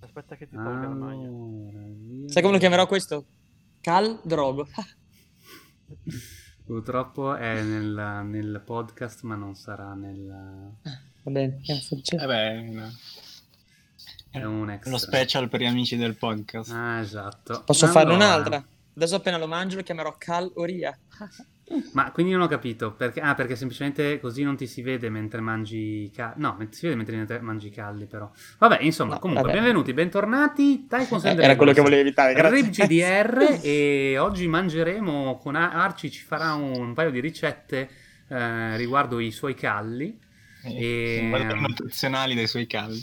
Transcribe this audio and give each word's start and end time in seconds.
Aspetta 0.00 0.36
che 0.36 0.48
ti 0.48 0.54
tolga 0.54 0.88
la 0.88 0.94
maglia. 0.94 1.26
Allora, 1.26 1.80
via. 1.84 2.28
Sai 2.28 2.42
come 2.42 2.54
lo 2.54 2.60
chiamerò 2.60 2.86
questo? 2.86 3.26
Cal 3.80 4.20
Drogo. 4.22 4.68
Purtroppo 6.64 7.34
è 7.34 7.62
nel, 7.62 8.26
nel 8.26 8.62
podcast, 8.64 9.22
ma 9.22 9.34
non 9.34 9.54
sarà 9.54 9.94
nel... 9.94 10.26
Va 11.22 11.30
bene, 11.30 11.60
cazzo 11.64 11.98
c'è. 12.00 12.22
Eh 12.22 12.26
beh. 12.26 12.90
È 14.30 14.44
un 14.44 14.70
extra. 14.70 14.90
lo 14.90 14.98
special 14.98 15.48
per 15.48 15.60
gli 15.60 15.66
amici 15.66 15.96
del 15.96 16.14
podcast. 16.14 16.70
Ah, 16.70 17.00
esatto. 17.00 17.62
Posso 17.64 17.86
farne 17.86 18.12
Allora, 18.12 18.26
un'altra? 18.26 18.66
Adesso 18.94 19.16
appena 19.16 19.38
lo 19.38 19.46
mangio 19.46 19.76
lo 19.76 19.82
chiamerò 19.82 20.14
Cal 20.18 20.50
Oria. 20.54 20.96
Ma 21.92 22.10
quindi 22.12 22.32
non 22.32 22.42
ho 22.42 22.46
capito, 22.46 22.92
perché, 22.92 23.20
ah, 23.20 23.34
perché 23.34 23.56
semplicemente 23.56 24.18
così 24.20 24.42
non 24.42 24.56
ti 24.56 24.66
si 24.66 24.82
vede 24.82 25.10
mentre 25.10 25.40
mangi 25.40 26.04
i 26.04 26.10
calli. 26.10 26.34
No, 26.40 26.56
ti 26.58 26.76
si 26.76 26.86
vede 26.88 26.96
mentre 27.04 27.40
mangi 27.40 27.66
i 27.66 27.70
calli, 27.70 28.06
però. 28.06 28.30
Vabbè, 28.58 28.78
insomma, 28.80 29.14
No, 29.14 29.18
comunque, 29.20 29.46
vabbè. 29.48 29.60
benvenuti, 29.60 29.92
bentornati. 29.92 30.86
Tycoon 30.88 31.20
Eh, 31.26 31.42
era 31.42 31.56
quello 31.56 31.72
che 31.72 31.80
volevo 31.80 32.00
evitare, 32.00 32.32
grazie. 32.34 32.60
Rip 32.62 32.70
GDR 32.70 33.58
e 33.62 34.16
oggi 34.18 34.46
mangeremo 34.46 35.38
con 35.38 35.56
Ar- 35.56 35.74
Arci 35.76 36.10
ci 36.10 36.22
farà 36.22 36.54
un, 36.54 36.72
un 36.72 36.94
paio 36.94 37.10
di 37.10 37.20
ricette 37.20 37.88
eh, 38.28 38.76
riguardo 38.76 39.18
i 39.18 39.30
suoi 39.30 39.54
calli. 39.54 40.18
E... 40.62 41.26
E- 41.26 41.28
valori 41.30 41.60
nutrizionali 41.60 42.34
dei 42.34 42.46
suoi 42.46 42.66
calli. 42.66 43.02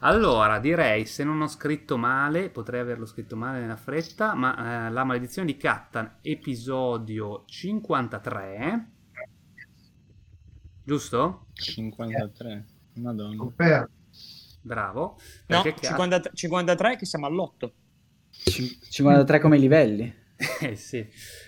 Allora, 0.00 0.60
direi, 0.60 1.06
se 1.06 1.24
non 1.24 1.40
ho 1.40 1.48
scritto 1.48 1.96
male, 1.96 2.50
potrei 2.50 2.80
averlo 2.80 3.04
scritto 3.04 3.34
male 3.34 3.58
nella 3.60 3.76
fretta, 3.76 4.34
ma 4.34 4.86
eh, 4.86 4.90
La 4.90 5.02
maledizione 5.02 5.50
di 5.50 5.56
Cattan, 5.56 6.18
episodio 6.22 7.42
53. 7.46 8.90
Giusto? 10.84 11.46
53. 11.52 12.64
Madonna. 12.94 13.36
Confermo. 13.36 13.88
Bravo. 14.62 15.18
No, 15.46 15.62
Perché 15.62 15.72
Cat- 15.80 15.84
50 15.90 16.30
53 16.32 16.96
che 16.96 17.04
siamo 17.04 17.26
all'otto. 17.26 17.72
Ci- 18.30 18.78
53 18.88 19.40
come 19.40 19.58
livelli. 19.58 20.14
Eh 20.60 20.76
sì. 20.76 21.04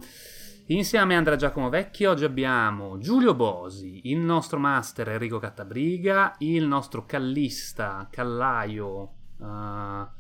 Insieme 0.66 1.14
a 1.14 1.18
Andrea 1.18 1.36
Giacomo 1.36 1.68
Vecchi 1.68 2.06
oggi 2.06 2.24
abbiamo 2.24 2.98
Giulio 2.98 3.36
Bosi, 3.36 4.10
il 4.10 4.18
nostro 4.18 4.58
master 4.58 5.10
Enrico 5.10 5.38
Cattabriga, 5.38 6.34
il 6.38 6.66
nostro 6.66 7.06
callista, 7.06 8.08
callaio, 8.10 9.12
eh, 9.40 10.18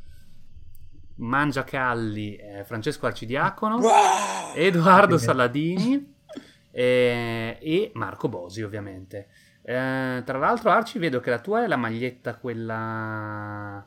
mangiacalli 1.20 2.36
eh, 2.36 2.64
Francesco 2.64 3.06
Arcidiacono, 3.06 3.80
Edoardo 4.54 5.18
Saladini 5.18 6.14
eh, 6.70 7.58
e 7.60 7.90
Marco 7.94 8.28
Bosi 8.28 8.62
ovviamente. 8.62 9.28
Eh, 9.62 10.22
tra 10.24 10.38
l'altro 10.38 10.70
Arci 10.70 10.98
vedo 10.98 11.20
che 11.20 11.30
la 11.30 11.38
tua 11.38 11.62
è 11.64 11.66
la 11.66 11.76
maglietta 11.76 12.36
quella 12.36 13.86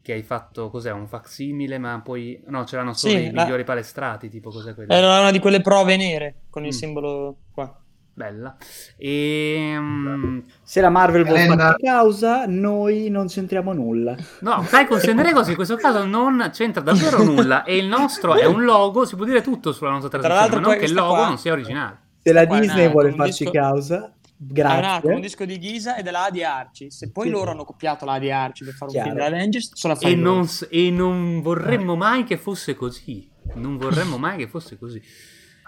che 0.00 0.12
hai 0.14 0.22
fatto, 0.22 0.70
cos'è, 0.70 0.90
un 0.90 1.06
facsimile 1.06 1.76
ma 1.76 2.00
poi... 2.02 2.42
No, 2.46 2.64
c'erano 2.64 2.94
solo 2.94 3.12
Sì, 3.14 3.24
i 3.26 3.30
la- 3.30 3.42
migliori 3.42 3.64
palestrati, 3.64 4.30
tipo 4.30 4.50
cos'è 4.50 4.74
quella? 4.74 4.94
Era 4.94 5.20
una 5.20 5.30
di 5.30 5.38
quelle 5.38 5.60
prove 5.60 5.96
nere 5.98 6.42
con 6.48 6.62
il 6.64 6.68
Mm. 6.74 6.78
simbolo 6.78 7.36
qua. 7.52 7.82
Bella. 8.18 8.56
E... 8.96 10.42
Se 10.64 10.80
la 10.80 10.90
Marvel 10.90 11.24
vuole 11.24 11.46
farci 11.46 11.84
causa, 11.84 12.46
noi 12.46 13.08
non 13.10 13.28
c'entriamo 13.28 13.72
nulla. 13.72 14.16
No, 14.40 14.66
Tycoon 14.68 15.00
and 15.08 15.20
Dragons 15.20 15.46
in 15.48 15.54
questo 15.54 15.76
caso 15.76 16.04
non 16.04 16.50
c'entra 16.52 16.82
davvero 16.82 17.22
nulla 17.22 17.62
e 17.62 17.76
il 17.76 17.86
nostro 17.86 18.34
è 18.34 18.44
un 18.44 18.64
logo, 18.64 19.04
si 19.06 19.14
può 19.14 19.24
dire 19.24 19.40
tutto 19.40 19.70
sulla 19.72 19.90
nostra 19.90 20.08
Tra 20.10 20.20
trasmissione, 20.20 20.60
ma 20.60 20.66
non 20.68 20.78
che 20.78 20.84
il 20.86 20.92
logo 20.94 21.14
qua- 21.14 21.28
non 21.28 21.38
sia 21.38 21.52
originale. 21.52 21.98
Se 22.20 22.32
la 22.32 22.40
è 22.40 22.46
Disney 22.48 22.82
una- 22.84 22.90
vuole 22.90 23.12
farci 23.12 23.44
disco- 23.44 23.50
causa, 23.56 23.96
È 24.04 24.10
un, 24.40 24.46
grazie. 24.48 25.14
un 25.14 25.20
disco 25.20 25.44
di 25.44 25.58
Ghisa 25.58 25.96
e 25.96 26.02
della 26.02 26.24
A 26.24 26.30
di 26.30 26.42
Arci. 26.42 26.90
Se 26.90 27.12
poi 27.12 27.26
Sì. 27.26 27.30
loro 27.30 27.52
hanno 27.52 27.64
copiato 27.64 28.04
la 28.04 28.14
A 28.14 28.18
di 28.18 28.32
Arci 28.32 28.64
per 28.64 28.74
fare 28.74 28.86
un 28.86 28.96
Chiaro. 28.96 29.10
film 29.10 29.22
della 29.22 29.36
Avengers, 29.36 29.70
sono 29.74 29.96
E 30.00 30.14
non, 30.16 30.48
e 30.70 30.90
non 30.90 31.40
vorremmo 31.40 31.94
mai 31.94 32.24
che 32.24 32.36
fosse 32.36 32.74
così. 32.74 33.30
Non 33.54 33.76
vorremmo 33.78 34.18
mai 34.18 34.36
che 34.38 34.48
fosse 34.48 34.76
così. 34.76 35.00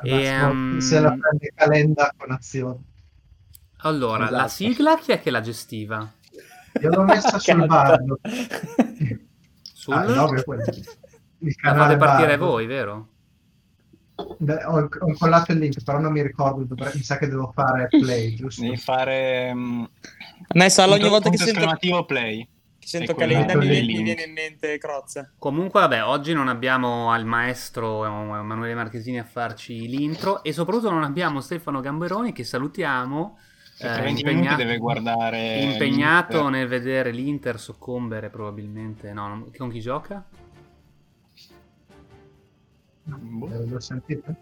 E, 0.02 0.10
ehm, 0.10 0.78
se 0.78 1.00
la 1.00 1.10
prende 1.16 1.52
calenda 1.54 2.12
con 2.16 2.30
azione. 2.30 2.78
allora, 3.82 4.30
la 4.30 4.46
Esatto. 4.46 4.48
sigla 4.48 4.98
chi 4.98 5.12
è 5.12 5.20
che 5.20 5.30
la 5.30 5.40
gestiva? 5.40 6.12
Io 6.80 6.90
l'ho 6.90 7.02
messa 7.02 7.38
sul 7.38 7.66
bardo. 7.66 8.20
Sul... 9.72 9.94
Ah, 9.94 10.04
no, 10.04 10.28
il 10.32 11.54
la 11.62 11.70
canale 11.72 11.94
fate 11.94 11.96
partire 11.96 12.36
Bardo. 12.36 12.44
voi, 12.46 12.66
vero? 12.66 13.08
Beh, 14.38 14.64
ho, 14.64 14.88
ho 15.00 15.08
incollato 15.08 15.52
il 15.52 15.58
link, 15.58 15.82
però 15.82 15.98
non 15.98 16.12
mi 16.12 16.22
ricordo. 16.22 16.64
dovre- 16.64 16.92
mi 16.94 17.02
sa 17.02 17.16
che 17.16 17.26
devo 17.28 17.50
fare 17.54 17.88
play, 17.88 18.34
giusto? 18.34 18.62
Devi 18.62 18.76
fare... 18.76 19.54
mm, 19.54 19.82
A 19.82 19.88
me 20.54 20.70
sale 20.70 20.94
ogni 20.94 21.08
volta 21.08 21.30
che 21.30 21.36
sento, 21.38 22.04
play. 22.06 22.48
Che 22.90 22.96
sento 23.06 23.12
E 23.12 23.14
quello- 23.14 23.32
Calenda 23.32 23.56
mi, 23.56 23.66
mi 23.86 24.02
viene 24.02 24.22
in 24.24 24.32
mente 24.32 24.78
Crozza. 24.78 25.30
Comunque, 25.38 25.80
vabbè, 25.80 26.04
oggi 26.04 26.32
non 26.32 26.48
abbiamo 26.48 27.10
al 27.12 27.24
maestro 27.24 28.04
Emanuele 28.04 28.74
Marchesini 28.74 29.18
a 29.18 29.24
farci 29.24 29.88
l'intro 29.88 30.42
e 30.42 30.52
soprattutto 30.52 30.90
non 30.90 31.04
abbiamo 31.04 31.40
Stefano 31.40 31.80
Gamberoni 31.80 32.32
che 32.32 32.44
salutiamo. 32.44 33.38
Che 33.78 33.86
eh, 33.90 34.00
20 34.02 34.20
impegnato- 34.20 34.56
deve 34.56 34.76
guardare... 34.76 35.58
impegnato 35.60 36.32
l'Inter. 36.36 36.50
nel 36.50 36.68
vedere 36.68 37.10
l'Inter 37.12 37.58
soccombere 37.58 38.28
probabilmente. 38.28 39.12
No, 39.12 39.28
non- 39.28 39.50
con 39.56 39.70
chi 39.70 39.80
gioca? 39.80 40.22
Boh. 43.04 43.48
Eh, 43.50 43.66
Lo 43.66 43.80
sentite? 43.80 44.34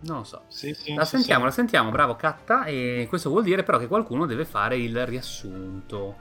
Non 0.00 0.18
lo 0.18 0.24
so. 0.24 0.42
Sì, 0.48 0.74
sì, 0.74 0.94
La 0.94 1.04
sì, 1.04 1.16
sentiamo, 1.16 1.40
sì. 1.42 1.46
la 1.46 1.52
sentiamo, 1.52 1.90
bravo 1.90 2.16
Catta. 2.16 2.64
E 2.64 3.06
questo 3.08 3.30
vuol 3.30 3.44
dire 3.44 3.62
però 3.62 3.78
che 3.78 3.86
qualcuno 3.86 4.26
deve 4.26 4.44
fare 4.44 4.76
il 4.76 5.06
riassunto. 5.06 6.16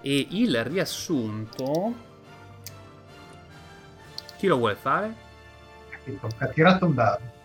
E 0.00 0.26
il 0.30 0.64
riassunto. 0.64 1.94
Chi 4.36 4.46
lo 4.46 4.56
vuole 4.56 4.76
fare? 4.76 5.14
Ha 6.38 6.46
tirato 6.46 6.86
un 6.86 6.94
dado. 6.94 7.36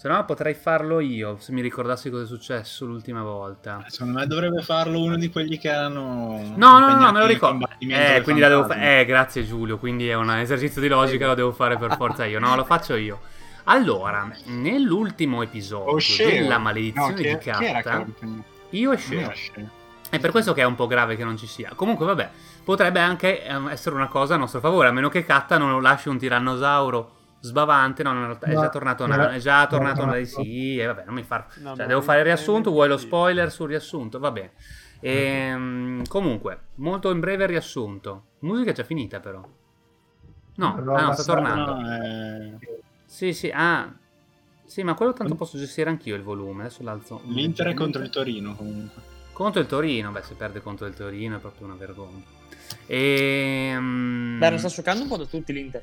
Se 0.00 0.08
no 0.08 0.24
potrei 0.24 0.54
farlo 0.54 1.00
io, 1.00 1.36
se 1.40 1.52
mi 1.52 1.60
ricordassi 1.60 2.08
cosa 2.08 2.22
è 2.22 2.26
successo 2.26 2.86
l'ultima 2.86 3.22
volta. 3.22 3.84
Secondo 3.88 4.18
me 4.18 4.26
dovrebbe 4.26 4.62
farlo 4.62 4.98
uno 5.02 5.16
di 5.16 5.28
quelli 5.28 5.58
che 5.58 5.68
erano... 5.68 6.40
No, 6.56 6.78
no, 6.78 6.88
no, 6.88 6.98
no, 6.98 7.12
me 7.12 7.18
lo 7.18 7.26
ricordo. 7.26 7.68
Eh, 7.78 8.20
quindi 8.22 8.40
la 8.40 8.48
devo 8.48 8.64
fare. 8.64 9.00
Eh, 9.00 9.04
grazie 9.04 9.44
Giulio, 9.44 9.76
quindi 9.78 10.08
è 10.08 10.14
un 10.14 10.30
esercizio 10.30 10.80
di 10.80 10.88
logica, 10.88 11.26
lo 11.26 11.34
devo 11.34 11.52
fare 11.52 11.76
per 11.76 11.96
forza 11.96 12.24
io. 12.24 12.38
No, 12.38 12.56
lo 12.56 12.64
faccio 12.64 12.94
io. 12.94 13.20
Allora, 13.64 14.30
nell'ultimo 14.46 15.42
episodio 15.42 15.92
Oh, 15.92 15.98
della 16.16 16.56
No, 16.56 16.62
maledizione 16.62 17.14
chi, 17.14 17.22
di 17.22 17.38
chi 17.38 17.48
era 17.50 17.58
che 17.58 17.72
Katta, 17.72 17.98
impegnato? 17.98 18.44
io 18.70 18.92
e. 18.92 18.96
Sheo. 18.96 19.32
È 20.10 20.18
per 20.18 20.32
questo 20.32 20.52
che 20.52 20.62
è 20.62 20.64
un 20.64 20.74
po' 20.74 20.88
grave 20.88 21.14
che 21.14 21.22
non 21.22 21.36
ci 21.36 21.46
sia. 21.46 21.70
Comunque, 21.76 22.04
vabbè, 22.04 22.30
potrebbe 22.64 22.98
anche 22.98 23.44
ehm, 23.44 23.68
essere 23.68 23.94
una 23.94 24.08
cosa 24.08 24.34
a 24.34 24.36
nostro 24.36 24.58
favore, 24.58 24.88
a 24.88 24.92
meno 24.92 25.08
che 25.08 25.24
Katta 25.24 25.56
non 25.56 25.70
lo 25.70 25.80
lasci 25.80 26.08
un 26.08 26.18
tirannosauro 26.18 27.18
sbavante. 27.40 28.02
No, 28.02 28.12
no, 28.12 28.38
è 28.38 28.52
già 28.52 28.68
tornato. 28.68 29.06
no, 29.06 29.28
è 29.28 29.38
già 29.38 29.66
tornato. 29.68 30.04
no, 30.04 30.24
sì, 30.24 30.78
e 30.78 30.86
vabbè, 30.86 31.04
non 31.04 31.14
mi 31.14 31.22
far. 31.22 31.46
No, 31.58 31.76
Cioè, 31.76 31.86
devo 31.86 32.02
fare 32.02 32.18
il 32.18 32.24
riassunto. 32.24 32.70
Vuoi 32.70 32.88
lo 32.88 32.96
spoiler 32.96 33.52
sul 33.52 33.68
riassunto? 33.68 34.18
Va 34.18 34.32
bene. 34.32 34.52
Ehm, 35.00 36.06
comunque, 36.08 36.58
molto 36.76 37.10
in 37.10 37.20
breve 37.20 37.46
riassunto. 37.46 38.24
Musica 38.40 38.70
è 38.70 38.74
già 38.74 38.84
finita, 38.84 39.20
però. 39.20 39.42
No, 40.56 40.74
Allora, 40.74 40.98
ah, 40.98 41.06
no, 41.06 41.12
sta 41.12 41.22
tornando. 41.22 41.74
No, 41.74 41.94
eh, 41.94 42.58
Sì, 43.06 43.32
sì, 43.32 43.50
ah. 43.54 43.90
Sì, 44.64 44.82
ma 44.82 44.94
quello 44.94 45.12
tanto 45.12 45.34
posso 45.34 45.56
gestire 45.56 45.88
anch'io 45.88 46.14
il 46.16 46.22
volume. 46.22 46.62
Adesso 46.62 46.82
l'alzo. 46.82 47.20
L'Inter 47.26 47.68
è 47.68 47.74
contro 47.74 48.02
il 48.02 48.10
Torino 48.10 48.54
comunque. 48.54 49.09
Contro 49.40 49.62
il 49.62 49.66
Torino, 49.66 50.10
beh, 50.10 50.20
se 50.20 50.34
perde 50.34 50.60
contro 50.60 50.84
il 50.84 50.92
Torino 50.94 51.36
è 51.38 51.40
proprio 51.40 51.64
una 51.66 51.74
vergogna. 51.74 52.22
Ehm... 52.84 54.36
Beh, 54.38 54.50
lo 54.50 54.58
sta 54.58 54.68
scioccando 54.68 55.04
un 55.04 55.08
po' 55.08 55.16
da 55.16 55.24
tutti 55.24 55.50
l'Inter. 55.54 55.82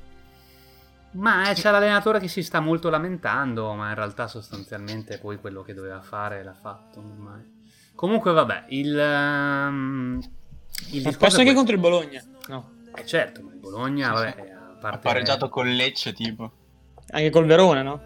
Ma 1.13 1.49
eh, 1.49 1.55
c'è 1.55 1.71
l'allenatore 1.71 2.19
che 2.19 2.27
si 2.27 2.43
sta 2.43 2.59
molto 2.59 2.91
lamentando, 2.91 3.73
ma 3.73 3.89
in 3.89 3.95
realtà 3.95 4.27
sostanzialmente 4.27 5.17
poi 5.17 5.39
quello 5.39 5.63
che 5.63 5.73
doveva 5.73 6.01
fare 6.01 6.43
l'ha 6.43 6.53
fatto 6.53 6.99
ormai. 6.99 7.63
Comunque, 7.95 8.31
vabbè, 8.31 8.65
il. 8.67 8.95
ehm, 8.95 10.21
il 10.91 11.01
Ma 11.01 11.09
è 11.09 11.39
anche 11.39 11.53
contro 11.55 11.73
il 11.73 11.79
Bologna. 11.81 12.23
No, 12.49 12.73
Eh, 12.93 13.05
certo, 13.07 13.41
ma 13.41 13.53
il 13.53 13.57
Bologna, 13.57 14.09
Sì, 14.09 14.13
vabbè, 14.13 14.33
sì. 14.35 14.51
a 14.51 14.67
Ha 14.67 14.77
parte. 14.79 14.99
pareggiato 15.01 15.49
con 15.49 15.67
Lecce, 15.67 16.13
tipo. 16.13 16.51
anche 17.09 17.31
col 17.31 17.47
Verona, 17.47 17.81
no? 17.81 18.01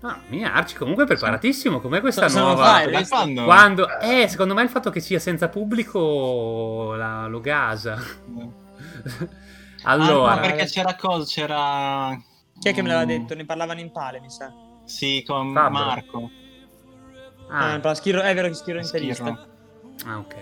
Ah, 0.00 0.20
Miarci, 0.28 0.76
comunque 0.76 1.04
è 1.04 1.06
preparatissimo. 1.06 1.80
Com'è 1.80 2.00
questa 2.00 2.28
non 2.28 2.42
nuova. 2.42 2.64
fai, 2.64 2.90
Da 2.92 2.98
visto? 2.98 3.14
quando? 3.16 3.44
Quando... 3.44 3.98
Eh, 3.98 4.28
secondo 4.28 4.54
me 4.54 4.62
il 4.62 4.68
fatto 4.68 4.90
che 4.90 5.00
sia 5.00 5.18
senza 5.18 5.48
pubblico 5.48 6.94
la- 6.94 7.26
lo 7.26 7.40
gasa. 7.40 7.96
allora, 9.84 10.32
Ah, 10.32 10.34
no, 10.36 10.40
perché 10.40 10.66
c'era 10.66 10.94
cosa? 10.94 11.24
C'era... 11.24 12.16
Chi 12.58 12.68
è 12.68 12.74
che 12.74 12.82
me 12.82 12.88
l'aveva 12.88 13.04
Mm, 13.04 13.16
detto? 13.18 13.34
Ne 13.34 13.44
parlavano 13.44 13.80
in 13.80 13.90
pale, 13.92 14.20
mi 14.20 14.30
sa. 14.30 14.52
Sì, 14.84 15.22
con 15.26 15.52
Fabbro. 15.52 15.84
Marco. 15.84 16.30
Ah, 17.50 17.72
ah, 17.72 17.80
parla- 17.80 17.94
Schiro- 17.94 18.22
è 18.22 18.34
vero 18.34 18.48
che 18.48 18.54
Schiro 18.54 18.78
è 18.78 18.82
interista. 18.82 19.46
Ah, 20.06 20.18
ok. 20.18 20.34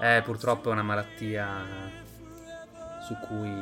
Eh, 0.00 0.22
purtroppo 0.24 0.70
è 0.70 0.72
una 0.72 0.82
malattia 0.82 1.46
su 3.06 3.14
cui 3.26 3.52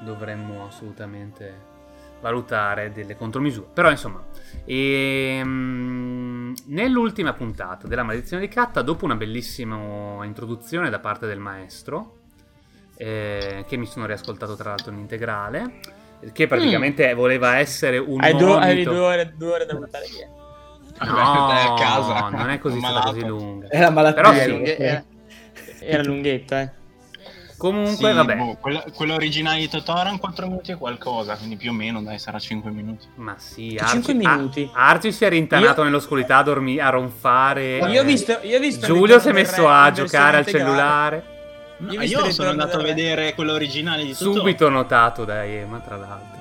dovremmo 0.00 0.66
assolutamente 0.66 1.74
valutare 2.20 2.92
delle 2.92 3.16
contromisure. 3.16 3.66
Però, 3.72 3.90
insomma, 3.90 4.24
ehm, 4.64 6.54
nell'ultima 6.66 7.32
puntata 7.32 7.86
della 7.86 8.02
maledizione 8.02 8.42
di 8.42 8.48
Catta, 8.48 8.82
dopo 8.82 9.04
una 9.04 9.16
bellissima 9.16 10.24
introduzione 10.24 10.90
da 10.90 10.98
parte 10.98 11.26
del 11.26 11.38
maestro, 11.38 12.18
eh, 12.96 13.64
che 13.68 13.76
mi 13.76 13.86
sono 13.86 14.06
riascoltato 14.06 14.56
tra 14.56 14.70
l'altro 14.70 14.92
in 14.92 14.98
integrale, 14.98 15.80
che 16.32 16.46
praticamente 16.46 17.12
voleva 17.14 17.58
essere 17.58 17.98
un 17.98 18.16
Mm. 18.16 18.20
Hai 18.22 18.36
due, 18.36 18.54
hai 18.56 18.82
due 18.82 18.98
ore, 18.98 19.34
due 19.36 19.52
ore 19.52 19.66
da 19.66 19.74
buttare 19.74 20.06
via. 20.10 20.28
No, 20.98 21.48
a 21.52 21.74
casa. 21.78 22.28
non 22.30 22.48
è 22.48 22.58
così 22.58 22.78
stata 22.78 23.00
così 23.10 23.24
lunga. 23.24 23.68
È 23.68 23.78
la 23.78 23.90
malattia. 23.90 24.22
Però 24.22 24.34
Era, 24.34 24.64
sì. 24.64 24.82
era- 24.82 25.04
era 25.80 26.02
lunghetta, 26.02 26.60
eh. 26.62 26.70
Comunque, 27.58 28.10
Sì, 28.10 28.14
vabbè. 28.14 28.36
boh, 28.36 28.56
quella, 28.60 28.84
quella 28.94 29.14
originale 29.14 29.60
di 29.60 29.68
Totò 29.68 29.98
erano 29.98 30.18
4 30.18 30.46
minuti 30.46 30.72
e 30.72 30.76
qualcosa, 30.76 31.36
quindi 31.36 31.56
più 31.56 31.70
o 31.70 31.72
meno, 31.72 32.02
dai, 32.02 32.18
sarà 32.18 32.38
5 32.38 32.70
minuti. 32.70 33.06
Ma 33.14 33.34
sì, 33.38 33.80
Cinque 33.86 34.12
minuti. 34.14 34.68
Ar- 34.72 34.96
Arci 34.96 35.10
si 35.12 35.24
è 35.24 35.28
rintanato 35.30 35.80
Io- 35.80 35.84
nell'oscurità 35.86 36.36
a, 36.38 36.42
dormi- 36.42 36.78
a 36.78 36.90
ronfare. 36.90 37.78
Io 37.78 38.02
ho 38.02 38.04
visto, 38.04 38.38
io 38.42 38.56
ho 38.58 38.60
visto 38.60 38.86
Giulio 38.86 39.18
si 39.18 39.28
è 39.28 39.32
messo 39.32 39.66
re 39.66 39.72
a 39.74 39.90
giocare 39.90 40.36
al 40.38 40.46
cellulare. 40.46 41.24
No, 41.78 41.92
Io 41.92 41.92
io 41.92 41.98
ho 41.98 42.02
visto 42.02 42.26
il 42.26 42.32
sono 42.32 42.48
andato 42.50 42.78
a 42.78 42.82
vedere 42.82 43.34
quello 43.34 43.52
originale 43.52 44.04
di 44.04 44.12
Totò. 44.14 44.32
Subito 44.32 44.68
notato 44.68 45.24
da 45.24 45.44
Ema, 45.44 45.78
tra 45.78 45.96
l'altro. 45.96 46.35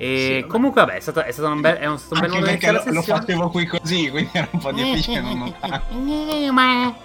E 0.00 0.42
Sì, 0.42 0.48
comunque, 0.48 0.82
vabbè, 0.82 0.94
è 0.94 1.00
stato, 1.00 1.22
è 1.22 1.32
stato 1.32 1.48
un 1.48 1.60
bel, 1.60 1.76
è 1.76 1.86
un, 1.86 1.98
stato 1.98 2.14
un 2.14 2.20
bel 2.20 2.30
modo 2.30 2.44
di 2.44 2.50
iniziare 2.52 2.78
lo, 2.78 2.84
la 2.84 2.92
lo 2.92 3.02
facevo 3.02 3.50
qui 3.50 3.66
così, 3.66 4.08
quindi 4.08 4.30
era 4.32 4.48
un 4.52 4.60
po' 4.60 4.70
difficile 4.70 5.20
non 5.20 5.38
notare. 5.38 5.82
Eh, 5.90 6.50
ma 6.52 6.96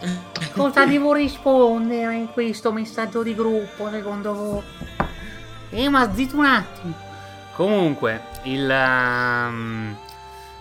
cosa 0.53 0.85
devo 0.85 1.13
rispondere 1.13 2.13
in 2.13 2.31
questo 2.31 2.71
messaggio 2.71 3.23
di 3.23 3.33
gruppo 3.33 3.89
secondo 3.89 4.33
voi? 4.35 4.63
Eh, 5.71 5.89
ma 5.89 6.13
zitto 6.13 6.37
un 6.37 6.45
attimo. 6.45 6.93
Comunque, 7.55 8.21
il. 8.43 8.69
ehm, 8.69 9.97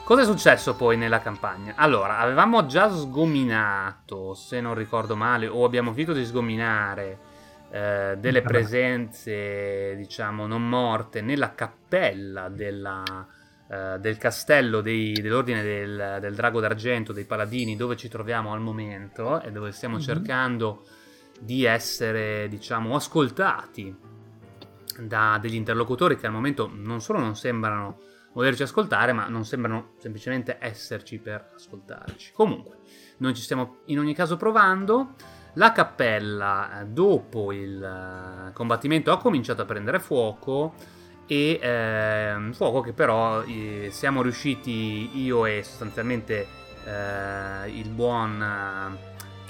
cosa 0.05 0.23
è 0.23 0.25
successo 0.25 0.75
poi 0.75 0.97
nella 0.97 1.21
campagna? 1.21 1.75
Allora, 1.77 2.17
avevamo 2.17 2.65
già 2.65 2.91
sgominato, 2.91 4.33
se 4.33 4.63
non 4.63 4.75
ricordo 4.75 5.17
male, 5.17 5.49
o 5.49 5.67
abbiamo 5.67 5.93
finito 5.93 6.15
di 6.15 6.25
sgominare 6.25 7.31
eh, 7.75 8.17
delle 8.19 8.43
presenze, 8.43 9.95
diciamo, 9.97 10.47
non 10.47 10.69
morte 10.69 11.23
nella 11.23 11.55
cappella 11.55 12.51
della, 12.51 13.27
eh, 13.69 13.99
del 13.99 14.19
castello 14.19 14.83
dei- 14.83 15.15
dell'ordine 15.15 15.63
del, 15.63 16.19
del 16.21 16.35
Drago 16.35 16.61
d'Argento, 16.61 17.15
dei 17.15 17.25
Paladini, 17.25 17.75
dove 17.75 17.97
ci 17.97 18.09
troviamo 18.09 18.53
al 18.53 18.61
momento 18.61 19.41
e 19.41 19.51
dove 19.51 19.73
stiamo 19.73 19.97
Mhm. 19.97 20.01
cercando 20.03 20.85
di 21.41 21.65
essere, 21.65 22.47
diciamo, 22.49 22.95
ascoltati 22.95 23.97
da 24.99 25.39
degli 25.41 25.55
interlocutori 25.55 26.19
che 26.19 26.27
al 26.27 26.33
momento 26.33 26.71
non 26.73 27.01
solo 27.01 27.19
non 27.19 27.35
sembrano 27.35 27.99
volerci 28.35 28.63
ascoltare, 28.63 29.13
ma 29.13 29.27
non 29.29 29.45
sembrano 29.45 29.95
semplicemente 29.99 30.59
esserci 30.61 31.19
per 31.19 31.53
ascoltarci. 31.55 32.33
Comunque, 32.33 32.77
noi 33.19 33.35
ci 33.35 33.43
stiamo 33.43 33.79
in 33.87 33.99
ogni 33.99 34.15
caso 34.15 34.37
provando. 34.37 35.15
La 35.55 35.73
cappella, 35.73 36.81
eh, 36.81 36.85
dopo 36.87 37.53
il 37.53 37.83
eh, 37.83 38.53
combattimento, 38.53 39.13
ha 39.13 39.19
cominciato 39.19 39.63
a 39.63 39.65
prendere 39.65 39.99
fuoco. 40.01 40.75
E 41.27 41.59
ehm, 41.63 42.53
fuoco 42.53 42.81
che 42.81 42.93
però 42.93 43.43
eh, 43.43 43.89
siamo 43.91 44.23
riusciti, 44.23 45.23
io 45.23 45.47
e 45.47 45.63
sostanzialmente 45.63 46.47
eh, 46.85 47.69
il 47.71 47.89
buon 47.89 48.43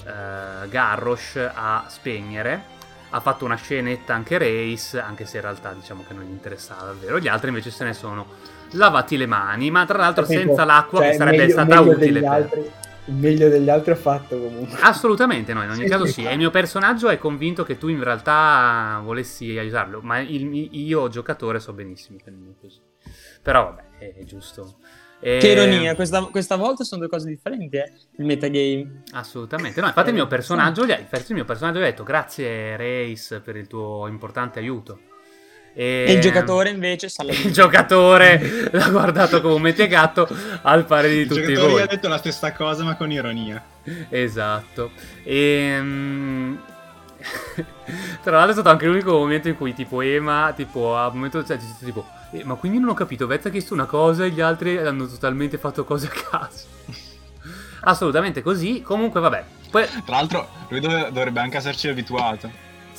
eh, 0.05 0.67
Garrosh, 0.69 1.49
a 1.53 1.85
spegnere 1.87 2.71
ha 3.15 3.19
fatto 3.19 3.45
una 3.45 3.55
scenetta 3.55 4.13
anche 4.15 4.37
Race, 4.39 4.99
anche 4.99 5.25
se 5.25 5.37
in 5.37 5.43
realtà 5.43 5.71
diciamo 5.73 6.03
che 6.07 6.13
non 6.15 6.23
gli 6.23 6.29
interessava 6.31 6.85
davvero. 6.85 7.19
Gli 7.19 7.27
altri 7.27 7.49
invece 7.49 7.69
se 7.69 7.83
ne 7.83 7.93
sono 7.93 8.25
lavati 8.71 9.17
le 9.17 9.27
mani, 9.27 9.69
ma 9.69 9.85
tra 9.85 9.97
l'altro 9.99 10.25
senza 10.25 10.63
l'acqua 10.65 10.99
Cioè, 10.99 11.09
che 11.11 11.17
sarebbe 11.17 11.37
meglio- 11.37 11.51
stata 11.51 11.79
meglio 11.81 11.91
utile. 11.95 12.19
per- 12.21 12.29
altri- 12.31 12.71
il 13.05 13.13
meglio 13.15 13.49
degli 13.49 13.69
altri 13.69 13.91
ho 13.91 13.95
fatto 13.95 14.37
comunque. 14.39 14.77
Assolutamente 14.81 15.53
no, 15.53 15.63
in 15.63 15.69
ogni 15.69 15.83
Sì, 15.83 15.89
caso 15.89 16.05
sì. 16.05 16.11
sì. 16.13 16.25
E 16.25 16.31
il 16.31 16.37
mio 16.37 16.49
personaggio 16.51 17.09
è 17.09 17.17
convinto 17.17 17.63
che 17.63 17.77
tu 17.77 17.87
in 17.89 18.03
realtà 18.03 19.01
volessi 19.03 19.57
aiutarlo, 19.57 19.99
ma 20.01 20.19
il- 20.19 20.69
io 20.75 21.07
giocatore 21.09 21.59
so 21.59 21.73
benissimo 21.73 22.17
che 22.23 22.29
non 22.31 22.47
è 22.55 22.61
così. 22.61 22.79
Però 23.41 23.63
vabbè, 23.65 23.83
è, 23.99 24.13
è 24.19 24.23
giusto. 24.23 24.77
E- 25.19 25.37
Che 25.39 25.47
ironia, 25.47 25.95
questa, 25.95 26.21
questa 26.25 26.55
volta 26.57 26.83
sono 26.83 27.01
due 27.01 27.09
cose 27.09 27.29
differenti, 27.29 27.77
eh. 27.77 27.91
Il 28.17 28.25
metagame. 28.25 29.03
Assolutamente. 29.13 29.79
No, 29.81 29.87
infatti 29.87 30.09
il 30.09 30.15
mio 30.15 30.27
personaggio, 30.27 30.85
gli 30.85 30.91
ha, 30.91 30.97
infatti 30.99 31.25
il 31.29 31.35
mio 31.35 31.45
personaggio 31.45 31.79
gli 31.79 31.83
ha 31.83 31.85
detto 31.85 32.03
grazie 32.03 32.75
Race 32.77 33.39
per 33.39 33.55
il 33.55 33.67
tuo 33.67 34.07
importante 34.07 34.59
aiuto. 34.59 34.99
E, 35.75 36.05
E 36.07 36.11
il 36.13 36.21
giocatore 36.21 36.69
invece 36.69 37.07
Il 37.43 37.51
giocatore 37.51 38.69
l'ha 38.71 38.89
guardato 38.89 39.41
come 39.41 39.55
un 39.55 39.61
mettegatto 39.61 40.27
al 40.61 40.85
pari 40.85 41.09
di 41.09 41.19
Il 41.21 41.27
tutti 41.27 41.41
giocatore 41.41 41.67
voi. 41.71 41.79
gli 41.79 41.83
ha 41.83 41.87
detto 41.87 42.07
la 42.07 42.17
stessa 42.17 42.51
cosa, 42.53 42.83
ma 42.83 42.95
con 42.95 43.11
ironia. 43.11 43.61
Esatto. 44.09 44.91
E 45.23 45.79
tra 48.21 48.31
l'altro 48.31 48.49
è 48.49 48.53
stato 48.53 48.69
anche 48.69 48.85
l'unico 48.85 49.11
momento 49.13 49.47
in 49.47 49.55
cui 49.55 49.73
tipo 49.73 50.01
Ema, 50.01 50.53
tipo 50.55 50.97
a 50.97 51.07
un 51.07 51.13
momento 51.15 51.43
cioè, 51.45 51.57
ci- 51.57 51.85
tipo 51.85 52.05
"Eh, 52.31 52.43
ma 52.43 52.55
quindi 52.55 52.79
non 52.79 52.89
ho 52.89 52.93
capito, 52.93 53.27
Vezza 53.27 53.47
ha 53.47 53.51
chiesto 53.51 53.73
una 53.73 53.85
cosa 53.85 54.25
e 54.25 54.29
gli 54.31 54.41
altri 54.41 54.77
hanno 54.77 55.07
totalmente 55.07 55.57
fatto 55.57 55.83
cose 55.85 56.07
a 56.07 56.29
caso. 56.29 56.65
Assolutamente 57.85 58.41
così. 58.41 58.81
Comunque 58.81 59.19
vabbè. 59.19 59.43
Poi 59.69 59.85
Tra 60.05 60.15
l'altro, 60.17 60.47
lui 60.69 60.79
dov- 60.79 61.09
dovrebbe 61.09 61.39
anche 61.39 61.57
esserci 61.57 61.87
abituato. 61.89 62.49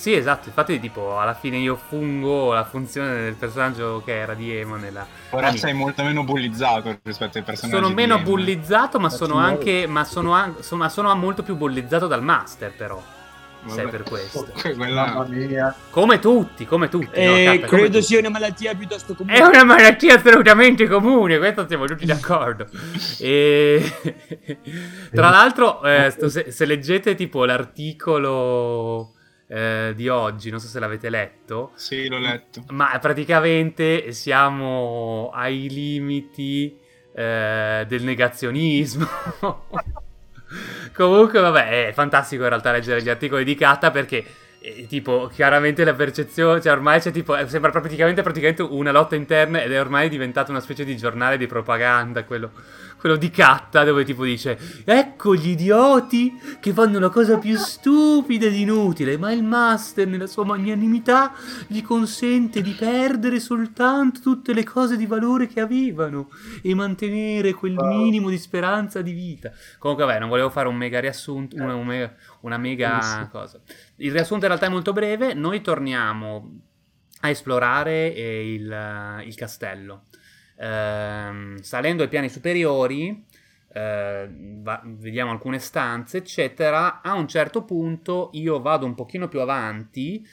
Sì, 0.04 0.12
esatto, 0.12 0.48
infatti 0.48 0.78
tipo 0.80 1.18
alla 1.18 1.32
fine 1.32 1.56
io 1.56 1.76
fungo 1.76 2.52
la 2.52 2.64
funzione 2.64 3.14
del 3.22 3.32
personaggio 3.36 4.02
che 4.04 4.14
era 4.14 4.34
di 4.34 4.54
Emo 4.54 4.76
nella... 4.76 5.06
Ora 5.30 5.46
anime. 5.46 5.58
sei 5.58 5.72
molto 5.72 6.02
meno 6.02 6.24
bullizzato 6.24 6.98
rispetto 7.02 7.38
ai 7.38 7.44
personaggi. 7.44 7.74
Sono 7.74 7.88
di 7.88 7.94
meno 7.94 8.16
Emo. 8.16 8.24
bullizzato, 8.24 9.00
ma 9.00 9.08
sono 9.08 9.38
anche... 9.38 9.86
Ma 9.88 10.04
sono, 10.04 10.32
an- 10.34 10.56
so- 10.60 10.76
ma 10.76 10.90
sono 10.90 11.14
molto 11.14 11.42
più 11.42 11.54
bullizzato 11.56 12.06
dal 12.06 12.22
master 12.22 12.74
però. 12.76 13.02
Vabbè. 13.62 13.74
Sei 13.80 13.88
per 13.88 14.02
questo. 14.02 14.46
Quella- 14.76 15.06
Mamma 15.06 15.24
mia. 15.26 15.74
Come 15.88 16.18
tutti, 16.18 16.66
come 16.66 16.90
tutti. 16.90 17.06
no, 17.24 17.34
E 17.34 17.44
K, 17.62 17.66
come 17.66 17.66
credo 17.66 17.86
tutti. 17.86 18.02
sia 18.02 18.18
una 18.18 18.28
malattia 18.28 18.74
piuttosto 18.74 19.14
comune. 19.14 19.38
È 19.38 19.40
una 19.42 19.64
malattia 19.64 20.16
assolutamente 20.16 20.86
comune, 20.86 21.38
questo 21.38 21.66
siamo 21.66 21.86
tutti 21.86 22.04
d'accordo. 22.04 22.66
E... 23.20 23.90
Tra 25.10 25.30
l'altro, 25.30 25.82
eh, 25.82 26.10
sto- 26.10 26.28
se, 26.28 26.50
se 26.50 26.66
leggete 26.66 27.14
tipo 27.14 27.46
l'articolo 27.46 29.14
eh, 29.54 29.92
di 29.94 30.08
oggi, 30.08 30.50
non 30.50 30.58
so 30.60 30.66
se 30.66 30.80
l'avete 30.80 31.08
letto, 31.10 31.72
Sì, 31.76 32.08
l'ho 32.08 32.18
letto. 32.18 32.64
ma 32.70 32.98
praticamente 33.00 34.10
siamo 34.12 35.30
ai 35.32 35.68
limiti 35.68 36.76
eh, 37.14 37.84
del 37.86 38.02
negazionismo. 38.02 39.06
Comunque, 40.94 41.40
vabbè, 41.40 41.88
è 41.88 41.92
fantastico 41.92 42.42
in 42.42 42.48
realtà 42.48 42.70
leggere 42.70 43.02
gli 43.02 43.08
articoli 43.08 43.44
di 43.44 43.54
Katta 43.56 43.90
perché, 43.90 44.24
eh, 44.60 44.86
tipo, 44.86 45.28
chiaramente 45.32 45.82
la 45.84 45.94
percezione, 45.94 46.60
cioè 46.60 46.72
ormai 46.72 47.00
c'è 47.00 47.10
tipo, 47.10 47.36
eh, 47.36 47.48
sembra 47.48 47.70
praticamente, 47.70 48.22
praticamente 48.22 48.62
una 48.62 48.92
lotta 48.92 49.16
interna 49.16 49.62
ed 49.62 49.72
è 49.72 49.80
ormai 49.80 50.08
diventato 50.08 50.50
una 50.50 50.60
specie 50.60 50.84
di 50.84 50.96
giornale 50.96 51.36
di 51.36 51.46
propaganda, 51.46 52.24
quello, 52.24 52.52
quello 53.04 53.18
di 53.18 53.28
Katta, 53.28 53.84
dove 53.84 54.02
tipo 54.02 54.24
dice, 54.24 54.58
ecco 54.86 55.34
gli 55.34 55.50
idioti 55.50 56.40
che 56.58 56.72
fanno 56.72 56.98
la 56.98 57.10
cosa 57.10 57.36
più 57.36 57.54
stupida 57.54 58.46
ed 58.46 58.54
inutile, 58.54 59.18
ma 59.18 59.30
il 59.30 59.44
master 59.44 60.06
nella 60.06 60.26
sua 60.26 60.46
magnanimità 60.46 61.34
gli 61.66 61.82
consente 61.82 62.62
di 62.62 62.70
perdere 62.70 63.40
soltanto 63.40 64.20
tutte 64.22 64.54
le 64.54 64.64
cose 64.64 64.96
di 64.96 65.04
valore 65.04 65.48
che 65.48 65.60
avevano 65.60 66.30
e 66.62 66.74
mantenere 66.74 67.52
quel 67.52 67.74
minimo 67.74 68.30
di 68.30 68.38
speranza 68.38 69.02
di 69.02 69.12
vita. 69.12 69.52
Comunque, 69.78 70.06
vabbè, 70.06 70.18
non 70.18 70.30
volevo 70.30 70.48
fare 70.48 70.68
un 70.68 70.76
mega 70.76 70.98
riassunto, 70.98 71.56
una, 71.56 71.74
un 71.74 71.84
mega, 71.84 72.14
una 72.40 72.56
mega 72.56 73.28
cosa. 73.30 73.60
Il 73.96 74.12
riassunto 74.12 74.46
in 74.46 74.48
realtà 74.48 74.64
è 74.64 74.70
molto 74.70 74.94
breve. 74.94 75.34
Noi 75.34 75.60
torniamo 75.60 76.58
a 77.20 77.28
esplorare 77.28 78.14
eh, 78.14 78.54
il, 78.54 79.22
il 79.26 79.34
castello. 79.34 80.04
Ehm, 80.56 81.60
salendo 81.60 82.02
ai 82.02 82.08
piani 82.08 82.28
superiori, 82.28 83.24
eh, 83.72 84.28
va- 84.62 84.82
vediamo 84.84 85.30
alcune 85.32 85.58
stanze, 85.58 86.18
eccetera. 86.18 87.00
A 87.02 87.14
un 87.14 87.26
certo 87.28 87.62
punto 87.64 88.30
io 88.34 88.60
vado 88.60 88.86
un 88.86 88.94
pochino 88.94 89.28
più 89.28 89.40
avanti 89.40 90.24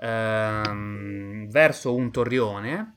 ehm, 0.00 1.48
verso 1.48 1.94
un 1.94 2.10
torrione, 2.10 2.94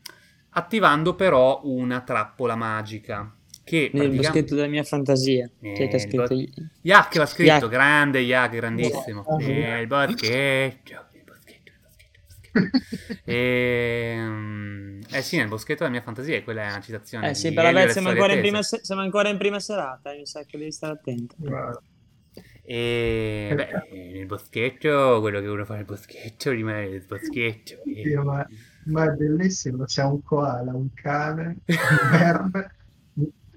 attivando 0.51 1.15
però 1.15 1.61
una 1.63 2.01
trappola 2.01 2.55
magica. 2.55 3.31
Che 3.63 3.91
Nel 3.93 4.09
pratica- 4.09 4.29
boschetto 4.31 4.55
della 4.55 4.67
mia 4.67 4.83
fantasia. 4.83 5.49
Eh, 5.61 5.87
che 5.87 5.99
scritto... 5.99 6.27
bo- 6.35 6.67
Yak 6.81 7.15
l'ha 7.15 7.25
scritto, 7.27 7.51
Yak. 7.51 7.69
grande 7.69 8.19
Yak, 8.19 8.51
grandissimo. 8.55 9.21
Oh, 9.21 9.39
Eh, 9.39 9.81
il 9.81 9.87
boschetto, 9.87 10.09
il 10.09 10.15
boschetto, 10.15 11.05
il 11.10 11.10
boschetto. 12.51 12.77
Ehm, 13.23 14.99
eh 15.11 15.21
sì, 15.21 15.37
nel 15.37 15.47
boschetto 15.47 15.79
della 15.79 15.89
mia 15.89 16.01
fantasia, 16.01 16.41
quella 16.43 16.63
è 16.63 16.69
una 16.69 16.81
citazione. 16.81 17.29
Eh 17.29 17.33
sì, 17.35 17.53
però 17.53 17.69
e 17.69 17.73
beh, 17.73 17.89
siamo 17.89 18.09
ancora, 18.09 18.35
prima 18.37 18.61
siamo 18.63 19.01
ancora 19.01 19.29
in 19.29 19.37
prima 19.37 19.59
serata, 19.59 20.11
eh, 20.11 20.17
mi 20.17 20.25
sa 20.25 20.43
che 20.43 20.57
devi 20.57 20.71
stare 20.71 20.93
attento. 20.93 21.35
Guarda, 21.37 21.81
E 22.63 23.53
beh, 23.55 23.69
eh, 23.89 24.11
nel 24.13 24.25
boschetto, 24.25 25.19
quello 25.19 25.39
che 25.41 25.47
uno 25.47 25.65
fa 25.65 25.75
nel 25.75 25.85
boschetto 25.85 26.51
rimane 26.51 26.89
nel 26.89 27.05
boschetto. 27.05 27.83
eh. 27.83 28.01
Dio, 28.03 28.23
ma, 28.23 28.45
ma 28.85 29.05
è 29.05 29.15
bellissimo, 29.15 29.85
c'è 29.85 30.03
un 30.03 30.21
koala, 30.23 30.73
un 30.73 30.93
cane, 30.93 31.57
un 31.65 32.09
verme, 32.09 32.75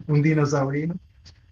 un 0.07 0.21
dinosaurino. 0.21 0.95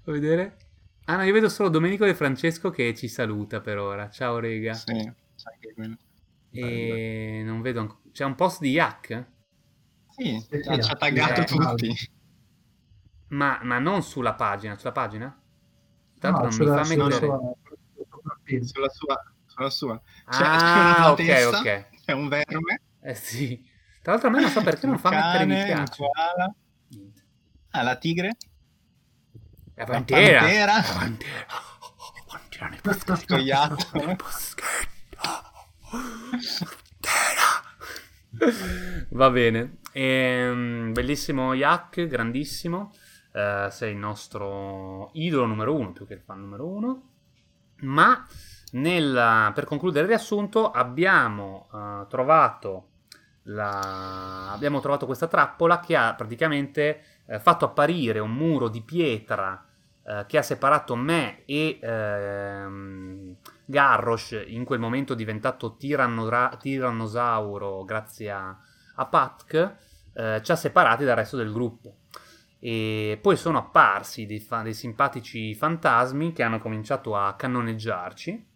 Vuoi 0.05 0.21
vedere? 0.21 0.57
Ah 1.05 1.17
no, 1.17 1.23
io 1.25 1.33
vedo 1.33 1.49
solo 1.49 1.69
Domenico 1.69 2.05
De 2.05 2.15
Francesco 2.15 2.71
che 2.71 2.95
ci 2.95 3.09
saluta 3.09 3.61
per 3.61 3.79
ora. 3.79 4.09
Ciao 4.11 4.39
rega. 4.39 4.75
Sì, 4.75 4.93
sai 5.35 5.57
che 5.61 5.73
quello. 5.75 5.97
E 6.54 7.42
non 7.44 7.61
vedo 7.62 7.80
ancora. 7.80 8.00
C'è 8.12 8.25
un 8.25 8.35
post 8.35 8.61
di 8.61 8.71
Yak? 8.71 9.26
Sì, 10.16 10.38
Sì, 10.38 10.62
ci 10.62 10.68
ha 10.90 10.97
taggato 10.97 11.40
eh, 11.40 11.44
tutti. 11.44 11.94
Ma, 13.28 13.59
ma 13.62 13.78
non 13.78 14.02
sulla 14.02 14.35
pagina, 14.35 14.76
sulla 14.76 14.92
pagina? 14.92 15.40
Tanto 16.18 16.38
No, 16.38 16.44
non 16.44 16.52
sulla- 16.52 16.71
mi 16.73 16.76
fa 16.78 16.85
sulla 16.85 17.11
sulla. 17.11 17.38
Sulla 18.64 18.88
sua, 18.90 19.23
sulla 19.47 19.71
sua. 19.71 20.02
C'è 20.28 20.42
Ah, 20.44 20.94
una 20.99 21.11
ok, 21.12 21.16
testa, 21.16 21.59
ok. 21.59 21.88
C'è 22.04 22.12
un 22.12 22.28
verme, 22.28 22.80
Eh 23.00 23.14
sì. 23.14 23.64
Tra 24.02 24.12
l'altro 24.12 24.28
a 24.28 24.32
me 24.32 24.40
non 24.40 24.50
so 24.50 24.61
perché 24.62 24.87
non 24.87 24.99
fa 24.99 25.11
mettere 25.11 25.47
mi 25.47 25.54
cane, 25.54 25.64
piace. 25.64 25.97
koala. 25.97 26.54
Ah, 27.71 27.82
la 27.82 27.97
tigre, 27.97 28.37
La 29.75 29.85
la 29.85 29.87
pantera. 29.87 30.40
pantera, 30.40 30.75
La 30.76 30.82
pantera. 30.82 31.47
Oh, 31.80 32.12
la 32.16 32.25
pantera 32.26 32.68
nel 32.68 32.80
boschetto. 32.82 33.16
scoiattolo. 33.16 34.06
Nel 34.06 34.16
boschetto. 34.16 35.16
Pantera. 35.16 35.50
Va 39.11 39.31
bene. 39.31 39.79
Ehm, 39.93 40.93
bellissimo 40.93 41.55
Yak, 41.55 42.07
grandissimo. 42.07 42.93
Eh, 43.33 43.69
sei 43.71 43.93
il 43.93 43.99
nostro 43.99 45.11
idolo 45.15 45.47
numero 45.47 45.75
uno, 45.75 45.93
più 45.93 46.07
che 46.07 46.15
il 46.15 46.21
fan 46.21 46.41
numero 46.41 46.67
uno. 46.67 47.03
Ma 47.81 48.27
nella- 48.73 49.51
per 49.55 49.65
concludere 49.65 50.05
il 50.05 50.11
riassunto 50.11 50.71
abbiamo 50.71 51.69
eh, 51.75 52.07
trovato 52.09 52.89
la- 53.47 54.53
abbiamo 54.53 54.81
trovato 54.81 55.05
questa 55.07 55.27
trappola 55.27 55.81
che 55.81 55.97
ha 55.97 56.15
praticamente 56.15 57.03
eh, 57.27 57.41
fatto 57.41 57.65
apparire 57.67 58.19
un 58.21 58.33
muro 58.33 58.69
di 58.69 58.83
pietra 58.83 59.65
che 60.27 60.37
ha 60.37 60.43
separato 60.43 60.97
me 60.97 61.45
e 61.45 61.79
ehm, 61.81 63.32
Garrosh, 63.64 64.42
in 64.47 64.64
quel 64.64 64.81
momento 64.81 65.14
diventato 65.14 65.76
tirannora- 65.76 66.57
tirannosauro 66.61 67.85
grazie 67.85 68.31
a, 68.31 68.57
a 68.97 69.07
Patk, 69.07 69.76
eh, 70.14 70.40
ci 70.42 70.52
ha 70.52 70.57
separati 70.57 71.04
dal 71.04 71.16
resto 71.16 71.37
del 71.37 71.52
gruppo. 71.52 71.97
E 72.59 73.19
poi 73.21 73.37
sono 73.37 73.59
apparsi 73.59 74.26
dei, 74.26 74.40
fa- 74.40 74.62
dei 74.62 74.75
simpatici 74.75 75.54
fantasmi 75.54 76.33
che 76.33 76.42
hanno 76.42 76.61
cominciato 76.61 77.16
a 77.16 77.35
cannoneggiarci. 77.35 78.47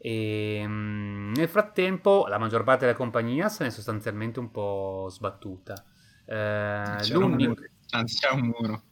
E 0.00 0.62
mm, 0.66 1.32
nel 1.34 1.48
frattempo 1.48 2.26
la 2.28 2.38
maggior 2.38 2.64
parte 2.64 2.86
della 2.86 2.96
compagnia 2.96 3.48
se 3.48 3.64
ne 3.64 3.68
è 3.70 3.72
sostanzialmente 3.72 4.38
un 4.40 4.50
po' 4.50 5.08
sbattuta. 5.10 5.74
Eh, 6.24 6.34
C'è 6.98 7.14
un 7.16 7.30
l'unico, 7.30 7.48
muro. 7.50 7.62
Anzi, 7.90 8.16
c'è 8.18 8.30
un 8.30 8.40
muro. 8.46 8.82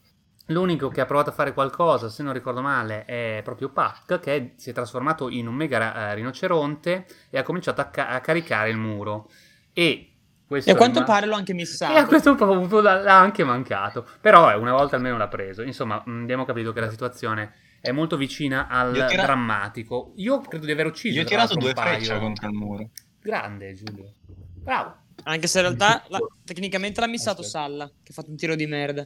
L'unico 0.47 0.89
che 0.89 1.01
ha 1.01 1.05
provato 1.05 1.29
a 1.29 1.33
fare 1.33 1.53
qualcosa, 1.53 2.09
se 2.09 2.23
non 2.23 2.33
ricordo 2.33 2.61
male, 2.61 3.05
è 3.05 3.41
proprio 3.43 3.69
Pac, 3.69 4.19
che 4.19 4.53
si 4.57 4.69
è 4.69 4.73
trasformato 4.73 5.29
in 5.29 5.47
un 5.47 5.55
mega 5.55 6.09
eh, 6.11 6.15
rinoceronte 6.15 7.05
e 7.29 7.37
ha 7.37 7.43
cominciato 7.43 7.81
a, 7.81 7.85
ca- 7.85 8.09
a 8.09 8.21
caricare 8.21 8.69
il 8.69 8.77
muro. 8.77 9.29
E 9.73 10.11
questo 10.47 10.69
E 10.69 10.73
a 10.73 10.75
quanto 10.77 10.99
ma- 10.99 11.05
pare 11.05 11.25
l'ho 11.25 11.35
anche 11.35 11.51
e 11.53 11.55
a 11.55 11.57
missato. 11.57 12.05
questo 12.07 12.35
punto 12.35 12.81
l'ha 12.81 13.19
anche 13.19 13.43
mancato. 13.43 14.07
Però 14.21 14.49
eh, 14.51 14.55
una 14.55 14.71
volta 14.71 14.95
almeno 14.95 15.17
l'ha 15.17 15.27
preso. 15.27 15.61
Insomma, 15.61 16.01
abbiamo 16.05 16.45
capito 16.45 16.71
che 16.73 16.79
la 16.79 16.89
situazione 16.89 17.53
è 17.81 17.91
molto 17.91 18.15
vicina 18.17 18.67
al 18.67 18.95
Io 18.95 19.05
tira- 19.05 19.23
drammatico. 19.23 20.13
Io 20.15 20.39
credo 20.41 20.65
di 20.65 20.71
aver 20.71 20.85
ucciso 20.87 21.15
Io 21.15 21.23
ho 21.23 21.25
tirato 21.25 21.55
due 21.55 21.73
paio. 21.73 21.95
frecce 21.97 22.17
contro 22.19 22.47
il 22.47 22.53
muro. 22.53 22.89
Grande 23.21 23.73
Giulio. 23.73 24.13
Bravo. 24.55 24.95
Anche 25.23 25.47
se 25.47 25.59
in 25.59 25.65
realtà 25.65 26.03
la- 26.07 26.19
tecnicamente 26.45 27.01
l'ha 27.01 27.07
missato 27.07 27.41
Salla, 27.43 27.85
che 27.87 28.11
ha 28.11 28.13
fatto 28.13 28.29
un 28.29 28.37
tiro 28.37 28.55
di 28.55 28.65
merda. 28.65 29.05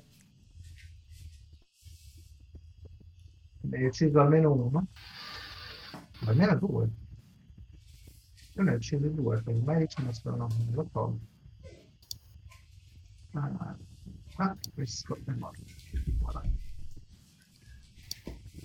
Ne 3.62 3.78
hai 3.78 3.86
ucciso 3.86 4.20
almeno 4.20 4.52
uno? 4.52 4.88
Almeno 6.26 6.56
due. 6.56 6.90
Io 8.56 8.64
ne 8.64 8.72
ho 8.72 8.76
uccisi 8.76 9.14
due, 9.14 9.42
quindi 9.44 9.64
mai 9.64 9.88
ce 9.88 10.02
ne 10.02 10.14
sono, 10.14 10.48
non 10.74 10.90
lo. 10.92 11.20
Ah, 13.34 13.76
ah, 14.38 14.58
questo 14.74 15.18
è 15.26 15.32
morto. 15.32 15.62
Voilà. 16.20 16.42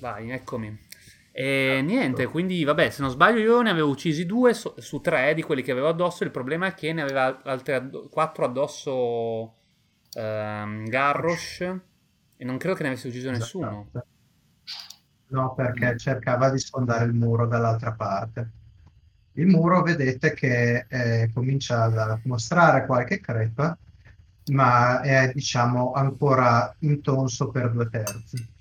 Vai, 0.01 0.31
eccomi. 0.31 0.85
E 1.31 1.83
niente, 1.85 2.27
quindi 2.27 2.65
vabbè, 2.65 2.89
se 2.91 3.03
non 3.03 3.11
sbaglio 3.11 3.41
io 3.41 3.61
ne 3.61 3.69
avevo 3.71 3.91
uccisi 3.91 4.25
due 4.25 4.55
so- 4.55 4.75
su 4.79 5.01
tre 5.01 5.35
di 5.35 5.43
quelli 5.43 5.63
che 5.63 5.71
avevo 5.71 5.89
addosso. 5.89 6.25
Il 6.25 6.31
problema 6.31 6.67
è 6.67 6.75
che 6.75 6.93
ne 6.93 7.03
aveva 7.03 7.43
altri 7.45 7.75
addo- 7.75 8.09
quattro 8.09 8.45
addosso 8.47 9.57
ehm, 10.13 10.89
Garrosh 10.89 11.61
e 11.61 12.45
non 12.45 12.57
credo 12.57 12.75
che 12.75 12.83
ne 12.83 12.89
avesse 12.89 13.09
ucciso 13.09 13.31
nessuno. 13.31 13.89
Esatto. 13.91 14.07
No, 15.29 15.55
perché 15.55 15.97
cercava 15.99 16.51
di 16.51 16.59
sfondare 16.59 17.05
il 17.05 17.13
muro 17.13 17.47
dall'altra 17.47 17.93
parte. 17.93 18.51
Il 19.33 19.47
muro 19.47 19.83
vedete 19.83 20.33
che 20.33 20.87
eh, 20.89 21.31
comincia 21.33 21.85
a 21.85 22.21
mostrare 22.25 22.87
qualche 22.87 23.21
crepa, 23.21 23.77
ma 24.53 25.01
è 25.03 25.33
diciamo 25.33 25.93
ancora 25.93 26.75
intonso 26.81 27.51
per 27.51 27.71
due 27.71 27.89
terzi. 27.89 28.55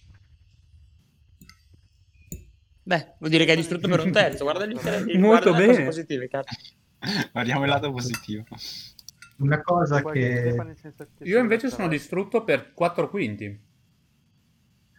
Beh, 2.83 3.15
vuol 3.17 3.31
dire 3.31 3.45
che 3.45 3.51
hai 3.51 3.57
distrutto 3.57 3.87
per 3.87 3.99
un 3.99 4.11
terzo. 4.11 4.43
Guarda 4.43 4.65
gli 4.65 4.73
Molto 5.17 5.51
guarda 5.51 5.57
le 5.59 5.65
cose 5.65 5.71
bene. 5.71 5.85
positive. 5.85 6.29
Guardiamo 7.31 7.63
il 7.63 7.69
lato 7.69 7.91
positivo. 7.91 8.43
Una 9.37 9.61
cosa 9.61 10.01
Poi 10.01 10.13
che 10.13 10.55
Io 11.23 11.39
invece 11.39 11.69
sono 11.69 11.87
distrutto 11.87 12.43
per 12.43 12.73
4 12.73 13.09
quinti. 13.09 13.64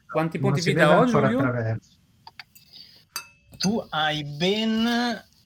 Quanti 0.06 0.38
punti 0.38 0.60
vita 0.60 0.98
ho, 0.98 1.04
Giulio? 1.04 1.38
attraverso. 1.38 1.90
Tu 3.58 3.86
hai 3.90 4.22
ben 4.24 4.86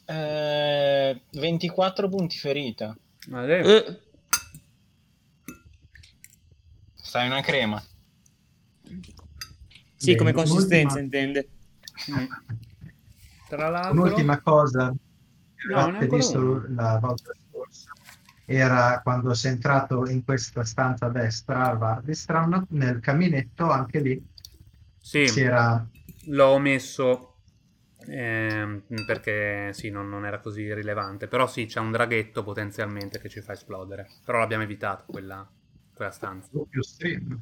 eh, 0.05 1.23
24 1.33 2.09
punti 2.09 2.37
ferita. 2.37 2.97
Vale. 3.29 3.61
Eh, 3.61 4.01
Stai 6.95 7.27
una 7.27 7.41
crema. 7.41 7.83
sì, 9.97 10.15
come 10.15 10.33
consistenza, 10.33 10.99
l'ultima- 11.01 11.01
intende. 11.01 11.49
Mm. 12.11 12.25
Tra 13.49 13.69
l'altro... 13.69 13.93
Un'ultima 14.03 14.41
cosa 14.41 14.93
che 15.57 15.73
No, 15.73 15.79
avete 15.79 16.07
visto 16.07 16.65
la 16.69 16.99
volta 17.01 17.33
scorsa 17.51 17.91
era 18.45 19.01
quando 19.03 19.35
sei 19.35 19.53
entrato 19.53 20.09
in 20.09 20.25
questa 20.25 20.65
stanza 20.65 21.07
a 21.07 21.11
destra 21.11 21.71
al 21.71 21.79
Vardistran, 21.79 22.67
nel 22.71 23.01
caminetto 23.01 23.71
anche 23.71 24.01
lì 24.01 24.25
Sì, 25.11 25.25
c'era 25.25 25.85
l'ho 26.27 26.59
messo 26.59 27.39
ehm, 28.07 28.85
perché 29.05 29.73
sì, 29.73 29.91
non, 29.91 30.09
non 30.09 30.25
era 30.25 30.39
così 30.39 30.73
rilevante. 30.73 31.27
Però 31.27 31.49
sì, 31.49 31.67
c'è 31.67 31.81
un 31.81 31.91
draghetto 31.91 32.45
potenzialmente 32.45 33.19
che 33.21 33.29
ci 33.29 33.41
fa 33.41 33.55
esplodere. 33.55 34.09
Però 34.25 34.39
l'abbiamo 34.39 34.63
evitato 34.63 35.07
quella, 35.09 35.49
quella 35.93 36.13
stanza. 36.13 36.49
doppio 36.53 36.81
stream. 36.83 37.41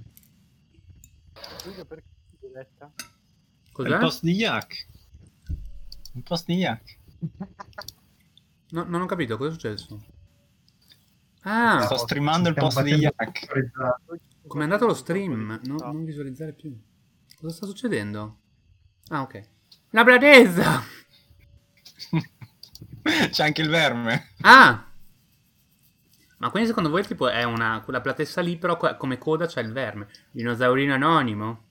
Cos'è? 3.73 3.89
Il 3.89 3.99
post 3.99 4.23
di 4.23 4.33
Yak. 4.33 4.87
Il 6.15 6.23
post 6.23 6.47
di 6.47 6.55
Yak. 6.55 6.97
No, 8.71 8.85
non 8.85 9.03
ho 9.03 9.07
capito 9.07 9.37
cosa 9.37 9.51
è 9.51 9.53
successo. 9.53 10.05
Ah, 11.43 11.83
Sto 11.83 11.99
streamando 11.99 12.49
il 12.49 12.55
post 12.55 12.83
di 12.83 12.93
Yak. 12.93 13.41
visualizzato. 13.41 14.19
com'è 14.47 14.63
andato 14.63 14.87
lo 14.87 14.95
stream? 14.95 15.61
No. 15.65 15.77
non 15.77 16.05
visualizzare 16.05 16.55
più. 16.55 16.75
Cosa 17.41 17.55
sta 17.55 17.67
succedendo? 17.67 18.39
Ah, 19.11 19.23
ok. 19.23 19.49
La 19.91 20.03
platezza! 20.03 20.83
C'è 23.31 23.45
anche 23.45 23.63
il 23.63 23.69
verme. 23.69 24.31
Ah! 24.41 24.85
Ma 26.39 26.51
quindi 26.51 26.69
secondo 26.69 26.91
voi 26.91 27.05
tipo 27.07 27.29
è 27.29 27.45
una 27.45 27.81
quella 27.83 28.01
platessa 28.01 28.41
lì, 28.41 28.57
però 28.57 28.77
co- 28.77 28.97
come 28.97 29.19
coda 29.19 29.47
c'è 29.47 29.61
il 29.61 29.73
verme. 29.73 30.09
Dinosaurino 30.31 30.95
anonimo? 30.95 31.65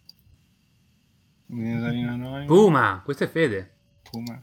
Mesalina 1.47 2.15
noi. 2.15 2.45
Puma, 2.45 3.01
questo 3.03 3.25
è 3.25 3.27
Fede. 3.29 3.75
Puma. 4.09 4.41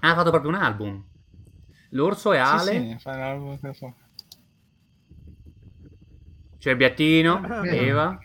Ah, 0.00 0.10
ha 0.10 0.14
fatto 0.14 0.30
proprio 0.30 0.50
un 0.50 0.56
album. 0.56 1.04
L'orso 1.90 2.32
e 2.32 2.38
Ale. 2.38 2.72
Sì, 2.72 2.90
sì, 2.90 2.98
fa 2.98 3.16
l'album 3.16 3.58
che 3.58 3.74
fa. 3.74 3.92
C'è 6.58 6.76
Biattino. 6.76 7.64
Eva. 7.64 8.18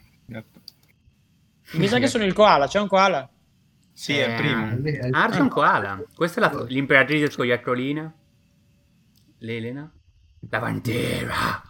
Mi 1.73 1.87
sa 1.87 1.99
che 1.99 2.07
sono 2.07 2.25
il 2.25 2.33
koala, 2.33 2.67
c'è 2.67 2.79
un 2.79 2.87
koala. 2.87 3.29
Sì, 3.93 4.13
è 4.17 4.25
il 4.27 4.31
Eh, 4.33 4.35
primo. 4.35 4.67
È 4.67 5.07
il 5.07 5.13
Arce 5.13 5.37
è 5.37 5.41
un 5.41 5.47
primo. 5.47 5.49
koala. 5.49 6.03
Questa 6.15 6.39
è 6.39 6.53
la- 6.53 6.63
l'imperatrice 6.67 7.29
scoiattolina. 7.29 8.13
L'Elena. 9.39 9.91
La 10.49 10.59
Pantera. 10.59 11.63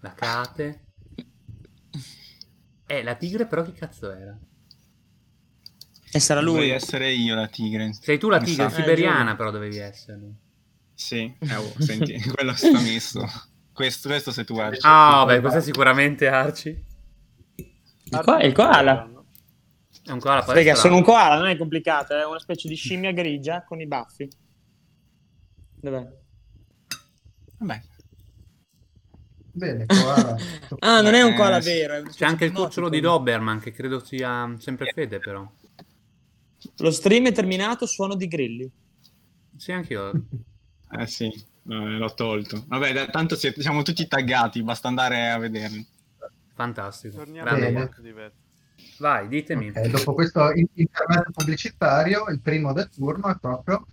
La 0.00 0.12
Cate. 0.14 0.84
Eh, 2.86 3.02
la 3.02 3.14
tigre 3.14 3.46
però 3.46 3.62
che 3.62 3.72
cazzo 3.72 4.10
era? 4.10 4.36
E 6.14 6.20
sarà 6.20 6.40
lui. 6.42 6.68
essere 6.68 7.10
io 7.12 7.34
la 7.34 7.46
tigre. 7.48 7.92
Sei 7.94 8.18
tu 8.18 8.28
la 8.28 8.38
tigre 8.38 8.68
sa. 8.68 8.76
siberiana 8.76 9.34
però 9.34 9.50
dovevi 9.50 9.78
essere. 9.78 10.20
Sì, 10.94 11.34
eh, 11.38 11.54
oh, 11.56 11.72
senti, 11.78 12.20
quello 12.30 12.52
sta 12.54 12.78
messo. 12.80 13.26
Questo, 13.72 14.08
questo 14.08 14.30
sei 14.30 14.44
tu, 14.44 14.58
Arci. 14.58 14.80
Ah, 14.82 15.24
vabbè, 15.24 15.40
questo 15.40 15.58
è 15.60 15.62
sicuramente 15.62 16.28
Arci. 16.28 16.84
Il, 18.12 18.20
ko- 18.20 18.38
il 18.38 18.52
koala. 18.52 19.10
È 20.04 20.10
un 20.10 20.18
koala 20.20 20.42
palestrato. 20.42 20.80
sono 20.80 20.96
un 20.96 21.02
koala, 21.02 21.36
non 21.38 21.46
è 21.48 21.56
complicato, 21.56 22.14
è 22.14 22.24
una 22.26 22.38
specie 22.38 22.68
di 22.68 22.74
scimmia 22.74 23.12
grigia 23.12 23.64
con 23.64 23.80
i 23.80 23.86
baffi. 23.86 24.28
Dov'è? 25.80 26.06
Vabbè, 27.58 27.82
Bene, 29.54 29.86
koala. 29.86 30.36
Ah, 30.80 31.00
non 31.02 31.14
è 31.14 31.22
un 31.22 31.32
Eh, 31.32 31.36
koala 31.36 31.60
sì. 31.60 31.70
vero. 31.70 32.02
C'è 32.02 32.24
anche 32.24 32.46
il 32.46 32.52
cucciolo 32.52 32.88
di. 32.88 33.00
Doberman 33.00 33.60
che 33.60 33.70
credo 33.72 33.98
sia 34.04 34.54
sempre 34.58 34.90
Fede 34.92 35.18
però. 35.18 35.48
Lo 36.78 36.90
stream 36.90 37.26
è 37.26 37.32
terminato, 37.32 37.86
suono 37.86 38.14
di 38.14 38.28
grilli. 38.28 38.70
Sì, 39.56 39.72
anche 39.72 39.92
io. 39.92 40.12
eh 40.98 41.06
sì, 41.06 41.26
eh, 41.26 41.34
l'ho 41.74 42.14
tolto. 42.14 42.64
Vabbè, 42.66 43.10
tanto 43.10 43.36
siete- 43.36 43.60
siamo 43.62 43.82
tutti 43.82 44.06
taggati, 44.08 44.62
basta 44.62 44.88
andare 44.88 45.30
a 45.30 45.38
vederli. 45.38 45.86
Fantastico. 46.54 47.16
Torniamo. 47.16 47.88
Vai, 48.98 49.28
ditemi. 49.28 49.68
Ok, 49.70 49.80
dopo 49.88 50.14
questo 50.14 50.50
in- 50.52 50.66
intervento 50.74 51.30
pubblicitario, 51.32 52.26
il 52.28 52.40
primo 52.40 52.72
del 52.72 52.88
turno 52.90 53.28
è 53.28 53.36
proprio 53.40 53.86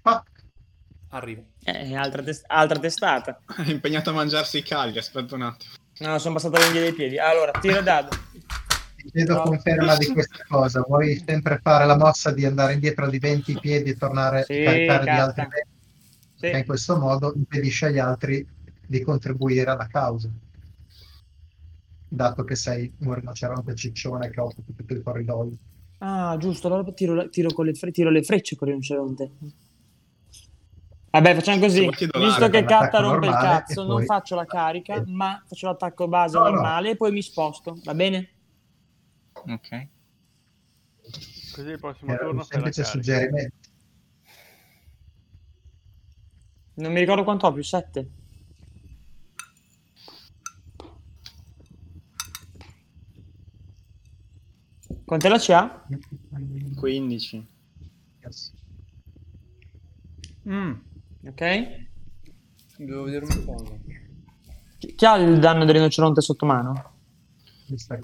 Pac. 0.00 0.28
Arrivo. 1.10 1.44
Eh, 1.64 1.94
altra, 1.96 2.22
tes- 2.22 2.42
altra 2.46 2.78
testata. 2.78 3.40
È 3.56 3.62
impegnato 3.70 4.10
a 4.10 4.12
mangiarsi 4.14 4.58
i 4.58 4.62
cagli, 4.62 4.98
aspetta 4.98 5.34
un 5.34 5.42
attimo. 5.42 5.72
No, 5.98 6.18
sono 6.18 6.34
passata 6.34 6.58
l'unghia 6.62 6.80
dei 6.80 6.92
piedi. 6.92 7.18
Allora, 7.18 7.52
tiro 7.60 7.80
dado. 7.82 8.08
Ti 8.96 9.10
chiedo 9.10 9.34
No. 9.34 9.42
conferma 9.42 9.96
di 9.96 10.06
questa 10.08 10.44
cosa. 10.48 10.80
Vuoi 10.86 11.22
sempre 11.26 11.58
fare 11.62 11.84
la 11.86 11.96
mossa 11.96 12.30
di 12.32 12.44
andare 12.46 12.74
indietro 12.74 13.08
di 13.08 13.18
20 13.18 13.58
piedi 13.60 13.90
e 13.90 13.96
tornare 13.96 14.44
Sì, 14.44 14.60
a 14.62 14.64
caricare 14.64 15.00
di 15.00 15.06
cazzo. 15.06 15.22
altri 15.22 15.42
20? 15.42 15.68
Perché 16.40 16.56
in 16.56 16.62
Sì. 16.62 16.66
questo 16.66 16.96
modo 16.98 17.32
impedisce 17.36 17.86
agli 17.86 17.98
altri 17.98 18.46
di 18.86 19.00
contribuire 19.02 19.70
alla 19.70 19.86
causa. 19.86 20.28
Dato 22.14 22.44
che 22.44 22.56
sei 22.56 22.92
un 23.00 23.14
rinoceronte 23.14 23.74
ciccione 23.74 24.28
che 24.28 24.38
occupa 24.38 24.70
tutto 24.76 24.92
il 24.92 25.02
corridoio. 25.02 25.56
Ah, 25.98 26.36
giusto, 26.38 26.66
allora 26.66 26.92
tiro, 26.92 27.30
tiro 27.30 27.50
con 27.54 27.64
le, 27.64 27.72
fre- 27.72 27.90
tiro 27.90 28.10
le 28.10 28.22
frecce 28.22 28.54
con 28.54 28.68
il 28.68 28.74
rinoceronte. 28.74 29.30
Vabbè, 31.10 31.34
facciamo 31.34 31.58
così. 31.60 31.88
Visto 31.88 32.48
che 32.50 32.58
un 32.58 32.64
Katta 32.66 33.00
rompe 33.00 33.28
il 33.28 33.32
cazzo, 33.32 33.84
non 33.84 33.96
poi- 33.96 34.04
faccio 34.04 34.34
la 34.34 34.44
carica, 34.44 34.96
Eh. 34.96 35.04
ma 35.06 35.42
faccio 35.46 35.68
l'attacco 35.68 36.06
base 36.06 36.36
No, 36.36 36.44
no. 36.44 36.50
normale 36.50 36.90
e 36.90 36.96
poi 36.96 37.12
mi 37.12 37.22
sposto. 37.22 37.78
Va 37.82 37.94
bene? 37.94 38.28
Ok. 39.32 39.88
Così 41.54 41.68
il 41.70 41.78
prossimo 41.78 42.12
Era 42.12 42.24
un 42.24 42.28
turno 42.28 42.40
la 42.40 42.44
semplice 42.44 42.84
suggerimento. 42.84 43.56
Non 46.74 46.92
mi 46.92 47.00
ricordo 47.00 47.24
quanto 47.24 47.46
ho, 47.46 47.52
più 47.54 47.62
7. 47.62 48.10
Quante 55.12 55.28
la 55.28 55.38
CA? 55.38 55.84
15. 56.74 57.46
Yes. 58.24 58.52
Mm, 60.48 60.72
Ok. 61.26 61.86
devo 62.78 63.02
vedere 63.02 63.26
una 63.26 63.44
cosa. 63.44 63.74
Chi 64.78 64.94
chi 64.94 65.04
ha 65.04 65.16
il 65.16 65.38
danno 65.38 65.66
del 65.66 65.74
rinoceronte 65.74 66.22
sotto 66.22 66.46
mano? 66.46 66.94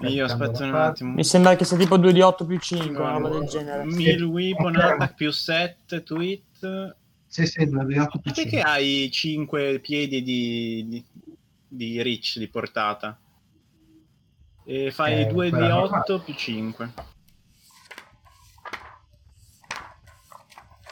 Io 0.01 0.27
la 0.27 0.35
un 0.35 0.75
attimo. 0.75 1.13
Mi 1.13 1.23
sembra 1.23 1.55
che 1.55 1.65
sia 1.65 1.77
tipo 1.77 1.97
2 1.97 2.13
di 2.13 2.21
8 2.21 2.45
più 2.45 2.59
5, 2.59 3.01
una 3.01 3.17
roba 3.17 3.29
del 3.29 3.47
genere. 3.47 3.85
Mil 3.85 4.21
weapon 4.25 4.75
attack 4.75 5.15
più 5.15 5.31
7 5.31 6.03
tweet. 6.03 6.95
Sì, 7.25 7.47
sì, 7.47 7.65
due 7.65 7.85
di 7.87 7.97
otto 7.97 8.19
più 8.19 8.31
Perché 8.31 8.49
cinque. 8.51 8.61
hai 8.61 9.09
5 9.11 9.79
piedi 9.79 10.21
di, 10.21 10.85
di, 10.87 11.03
di 11.67 12.01
reach 12.03 12.37
di 12.37 12.47
portata? 12.47 13.19
E 14.71 14.91
fai 14.91 15.21
Eh, 15.21 15.25
2 15.25 15.45
di 15.45 15.49
quella 15.49 15.77
8 15.81 15.89
normale. 15.89 16.19
più 16.23 16.33
5. 16.35 16.93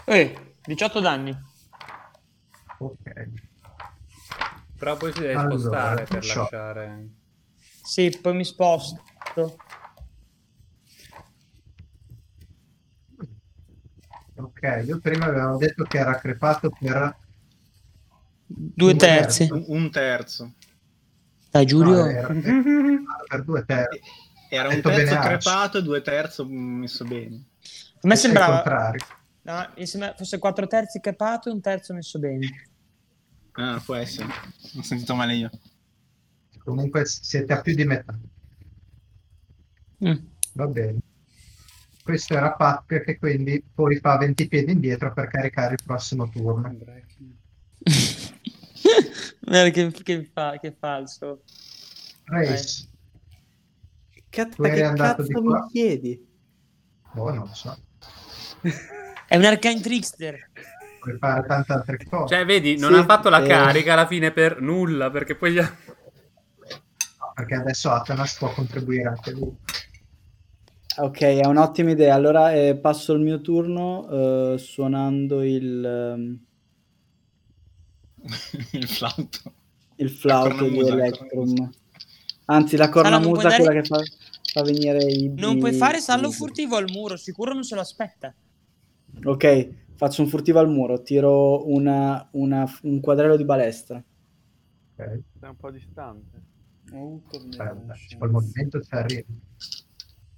Eh, 0.06 0.56
18 0.64 1.00
danni. 1.00 1.38
Ok. 2.80 3.30
Però 4.78 4.98
poi 4.98 5.14
si 5.14 5.20
deve 5.20 5.34
Allora, 5.36 5.58
spostare 5.60 6.04
per 6.06 6.24
ciò. 6.24 6.42
lasciare... 6.42 7.10
Sì, 7.84 8.18
poi 8.20 8.36
mi 8.36 8.46
sposto. 8.46 9.04
Ok, 14.36 14.84
io 14.86 15.00
prima 15.00 15.26
avevamo 15.26 15.58
detto 15.58 15.84
che 15.84 15.98
era 16.00 16.16
crepato 16.18 16.70
per... 16.70 17.16
Due 18.46 18.92
Un 18.94 18.98
terzi. 18.98 19.48
terzo. 19.48 19.72
Un 19.72 19.92
terzo. 19.92 20.54
Dai, 21.58 21.66
Giulio. 21.66 21.96
no, 21.96 22.06
era 22.06 22.28
crepato 22.28 23.24
per 23.28 23.44
due 23.44 23.66
terzi. 23.66 24.00
Era 24.50 24.68
un 24.70 24.76
detto 24.76 24.90
terzo 24.90 25.20
crepato, 25.20 25.82
due 25.82 26.02
terzo 26.02 26.46
mm, 26.46 26.80
messo 26.80 27.04
bene. 27.04 27.46
A 28.02 28.08
me 28.08 28.16
sembrava... 28.16 28.94
No, 29.42 29.70
mi 29.76 29.88
sembra 29.88 30.14
fosse 30.16 30.38
4 30.38 30.68
terzi 30.68 31.00
capato 31.00 31.50
e 31.50 31.54
un 31.54 31.62
terzo 31.62 31.94
messo 31.96 32.20
bene. 32.20 32.48
Ah, 33.54 33.82
può 33.84 33.96
essere. 33.96 34.28
Ho 34.78 34.84
sentito 34.84 35.16
male 35.16 35.34
io. 35.34 35.50
Comunque 36.64 37.06
siete 37.06 37.54
a 37.54 37.62
più 37.62 37.74
di 37.74 37.86
metà. 37.86 38.16
Mm. 40.06 40.18
Va 40.54 40.68
bene. 40.68 41.00
Questo 42.04 42.36
era 42.36 42.54
Pac 42.54 43.04
che 43.04 43.18
quindi 43.18 43.64
poi 43.74 43.98
fa 44.00 44.18
20 44.18 44.48
piedi 44.48 44.74
indietro 44.74 45.12
per 45.12 45.28
caricare 45.28 45.74
il 45.74 45.80
prossimo 45.84 46.30
turno. 46.30 46.76
Guarda 49.48 49.70
che, 49.70 49.92
che, 50.04 50.30
fa, 50.34 50.58
che 50.60 50.76
falso. 50.78 51.44
Race. 52.26 52.90
Eri 54.30 54.52
che 54.60 54.94
cazzo 54.94 55.24
qua? 55.42 55.62
mi 55.64 55.72
chiedi? 55.72 56.28
Oh, 57.16 57.30
non 57.30 57.48
lo 57.48 57.54
so. 57.54 57.76
È 59.26 59.38
un 59.38 59.46
arcane 59.46 59.80
trickster. 59.80 60.52
Puoi 61.00 61.18
fare 61.18 61.48
tante 61.48 61.72
altre 61.72 61.98
cose. 62.10 62.36
Cioè, 62.36 62.46
vedi, 62.46 62.78
non 62.78 62.92
Sì, 62.92 63.00
ha 63.00 63.06
fatto 63.06 63.30
la 63.30 63.42
eh. 63.42 63.48
carica 63.48 63.94
alla 63.94 64.06
fine 64.06 64.32
per 64.32 64.60
nulla, 64.60 65.10
perché 65.10 65.36
poi 65.36 65.54
gli 65.54 65.60
ha... 65.60 65.64
No, 65.64 67.32
perché 67.34 67.56
adesso 67.56 67.90
Atanas 67.90 68.38
può 68.38 68.52
contribuire 68.52 69.08
anche 69.08 69.32
lui. 69.32 69.56
Ok, 70.98 71.22
è 71.22 71.46
un'ottima 71.46 71.92
idea. 71.92 72.14
Allora 72.16 72.52
eh, 72.52 72.76
passo 72.76 73.14
il 73.14 73.22
mio 73.22 73.40
turno 73.40 74.10
eh, 74.54 74.58
suonando 74.58 75.42
il, 75.42 75.86
ehm, 75.86 76.47
il 78.74 78.88
flauto. 78.88 79.54
il 79.96 80.10
flauto 80.10 80.68
di 80.68 80.80
la 80.80 80.94
Electrum. 80.94 81.70
Anzi, 82.46 82.78
la 82.78 82.90
cornamusa, 82.90 83.30
puoi 83.30 83.44
quella 83.44 83.58
dare- 83.58 83.82
che 83.82 83.88
fa, 83.88 84.02
fa 84.54 84.62
venire 84.64 85.04
i... 85.04 85.34
Non 85.36 85.60
puoi 85.60 85.74
fare 85.74 86.00
sallo 86.00 86.32
furtivo 86.32 86.78
al 86.78 86.90
muro, 86.90 87.18
sicuro 87.18 87.54
non 87.54 87.64
se 87.64 87.76
lo 87.76 87.82
aspetta. 87.82 88.34
Ok, 89.24 89.70
faccio 89.96 90.22
un 90.22 90.28
furtivo 90.30 90.60
al 90.60 90.70
muro, 90.70 91.02
tiro 91.02 91.68
una- 91.70 92.28
una- 92.32 92.80
un 92.84 93.00
quadrello 93.00 93.36
di 93.36 93.44
balestra. 93.46 93.98
Ok? 93.98 95.20
Sei 95.40 95.50
un 95.50 95.56
po' 95.58 95.72
distante. 95.72 96.42
Aspetta, 96.90 97.96
fa 98.18 98.26
il 98.26 98.32
movimento 98.32 98.82
ci 98.82 98.94
arriva. 98.94 99.24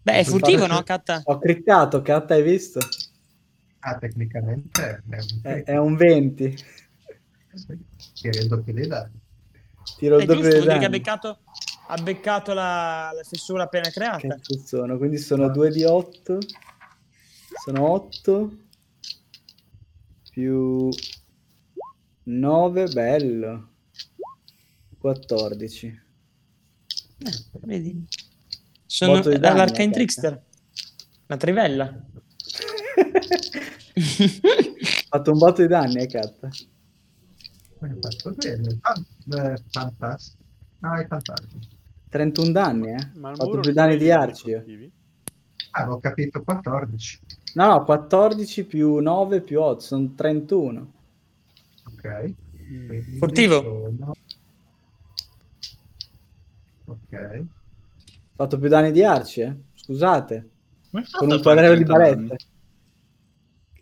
Beh, 0.01 0.13
è 0.13 0.23
furtivo, 0.23 0.65
no, 0.65 0.81
Katta? 0.81 1.21
Ho 1.25 1.37
crittato, 1.37 2.01
Cat, 2.01 2.31
hai 2.31 2.41
visto? 2.41 2.79
Ah, 3.81 3.97
tecnicamente 3.97 5.03
è 5.07 5.17
un 5.19 5.39
È, 5.41 5.63
è 5.63 5.77
un 5.77 5.95
20. 5.95 6.55
Sì, 7.53 7.79
Tiri 8.13 8.39
il 8.39 8.47
doppio 8.47 8.73
dei 8.73 8.87
danni. 8.87 9.19
Tiro 9.97 10.17
il 10.17 10.25
doppio 10.25 10.43
giusto, 10.43 10.65
dei 10.65 10.79
che 10.79 10.85
ha 10.85 10.89
beccato, 10.89 11.39
ha 11.87 12.01
beccato 12.01 12.53
la, 12.53 13.11
la 13.13 13.23
fessura 13.23 13.63
appena 13.63 13.89
creata. 13.89 14.27
Cazzo 14.27 14.59
sono? 14.65 14.97
Quindi 14.97 15.17
sono 15.17 15.49
2 15.49 15.69
di 15.71 15.83
8. 15.83 16.37
Sono 17.65 17.91
8. 17.91 18.57
Più 20.31 20.89
9, 22.23 22.87
bello. 22.87 23.69
14. 24.99 26.01
Vedi? 27.61 28.05
Sono 28.85 29.21
l'Arcane. 29.23 29.91
Trickster. 29.91 30.43
Una 31.27 31.37
trivella. 31.37 32.05
Ha 33.93 35.07
fatto 35.09 35.31
un 35.31 35.37
botto 35.37 35.61
di 35.61 35.67
danni, 35.67 35.97
eh, 36.01 36.07
Cat. 36.07 36.47
Fatto 37.79 38.33
bene. 38.35 38.79
Fan- 38.81 39.05
eh, 39.53 39.61
Fantastico. 39.69 40.43
No, 40.79 40.95
è 40.95 41.07
fantastico. 41.07 41.57
31 42.09 42.51
danni, 42.51 42.89
eh. 42.89 43.09
Ma 43.15 43.29
Ha 43.29 43.31
il 43.31 43.37
fatto 43.37 43.49
muro 43.49 43.61
più 43.61 43.71
danni 43.73 43.93
di 43.93 43.97
dei 43.99 44.11
Arci. 44.11 44.49
io. 44.49 44.57
furtivi? 44.59 44.91
Ah, 45.71 45.81
avevo 45.81 45.99
capito 45.99 46.41
14. 46.43 47.19
No, 47.53 47.67
no, 47.67 47.83
14 47.83 48.65
più 48.65 48.95
9 48.97 49.41
più 49.41 49.61
8, 49.61 49.79
sono 49.81 50.13
31. 50.15 50.91
Ok. 51.93 52.33
Quindi 52.67 53.17
Furtivo. 53.17 53.61
sono- 53.61 54.13
Ok. 56.85 57.13
Ha 57.13 57.43
fatto 58.35 58.57
più 58.57 58.67
danni 58.69 58.91
di 58.91 59.03
Arci, 59.03 59.41
eh. 59.41 59.55
Scusate. 59.75 60.49
Con 60.91 61.29
un 61.29 61.41
quadrello 61.41 61.75
di 61.75 61.83
30 61.83 61.97
danni? 61.97 62.27
balette. 62.27 62.45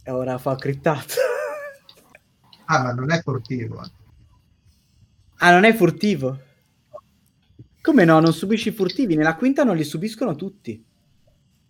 E 0.04 0.12
ora 0.12 0.38
fa 0.38 0.56
crittato. 0.56 1.14
Ah, 2.70 2.84
ma 2.84 2.92
non 2.94 3.12
è 3.12 3.22
furtivo. 3.22 3.82
eh. 3.84 3.90
ah, 5.38 5.52
non 5.52 5.64
è 5.64 5.74
furtivo? 5.74 6.40
Come 7.82 8.04
no? 8.06 8.20
Non 8.20 8.34
subisci 8.34 8.70
i 8.70 8.74
furtivi. 8.74 9.16
Nella 9.16 9.36
quinta 9.36 9.64
non 9.64 9.76
li 9.78 9.84
subiscono 9.86 10.36
tutti. 10.36 10.84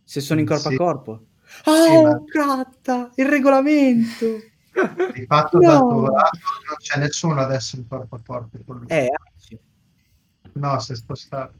Se 0.04 0.20
sono 0.22 0.40
in 0.40 0.46
corpo 0.46 0.70
Sì. 0.70 0.74
a 0.74 0.78
corpo. 0.78 1.26
Sì, 1.64 1.70
Oh, 1.70 2.02
ma- 2.04 2.24
catta! 2.26 3.12
Il 3.16 3.26
regolamento! 3.28 4.26
Di 5.14 5.26
fatto 5.26 5.58
No. 5.60 5.70
lato 5.70 5.96
non 6.02 6.76
c'è 6.80 7.00
nessuno 7.00 7.40
adesso 7.42 7.76
in 7.78 7.88
corpo 7.88 8.16
a 8.16 8.22
corpo 8.26 8.58
con 8.66 8.78
lui. 8.78 8.88
Eh, 8.88 9.08
Arci. 9.12 9.60
No, 10.54 10.80
si 10.80 10.92
è 10.94 10.96
spostato. 10.96 11.54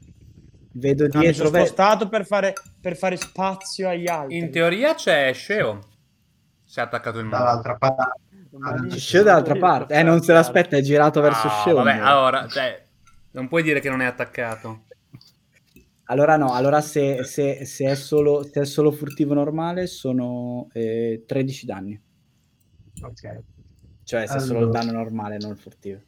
Vedo 0.72 1.04
No, 1.04 1.10
mi 1.14 1.20
dietro. 1.20 1.44
sono 1.46 1.50
ve- 1.50 1.58
spostato 1.66 2.08
per 2.08 2.26
fare, 2.26 2.52
per 2.80 2.96
fare 2.96 3.16
spazio 3.16 3.88
agli 3.88 4.08
altri. 4.08 4.36
In 4.38 4.50
teoria 4.50 4.94
c'è 4.94 5.32
Sceo. 5.32 5.80
Si 6.64 6.78
è 6.80 6.82
attaccato 6.82 7.18
il 7.18 7.24
muro. 7.24 7.38
Dall'altra 7.38 7.76
parte. 7.76 8.20
Ah, 8.60 8.96
Sceo 8.96 9.22
dall'altra 9.22 9.56
parte. 9.56 9.94
Eh, 9.94 10.02
non 10.02 10.20
se 10.22 10.32
l'aspetta, 10.32 10.76
è 10.76 10.80
girato 10.80 11.20
verso 11.20 11.48
Ah, 11.48 11.60
Sceo. 11.60 11.74
Vabbè, 11.76 11.92
allora. 11.96 12.08
allora, 12.40 12.48
cioè, 12.48 12.84
non 13.32 13.48
puoi 13.48 13.62
dire 13.62 13.80
che 13.80 13.90
non 13.90 14.00
è 14.00 14.04
attaccato. 14.06 14.84
Allora 16.10 16.36
no, 16.38 16.54
allora 16.54 16.80
se, 16.80 17.22
se- 17.24 17.66
se 17.66 17.84
è, 17.84 17.94
solo, 17.94 18.42
se 18.42 18.62
è 18.62 18.64
solo 18.64 18.90
furtivo 18.90 19.34
normale 19.34 19.86
sono 19.86 20.68
eh, 20.72 21.24
13 21.26 21.66
danni. 21.66 22.00
Ok. 23.02 23.42
Cioè 24.04 24.26
se 24.26 24.36
è 24.36 24.40
solo 24.40 24.60
il 24.60 24.64
Allora. 24.64 24.78
danno 24.80 24.92
normale, 24.92 25.36
non 25.36 25.50
il 25.50 25.58
furtivo. 25.58 26.00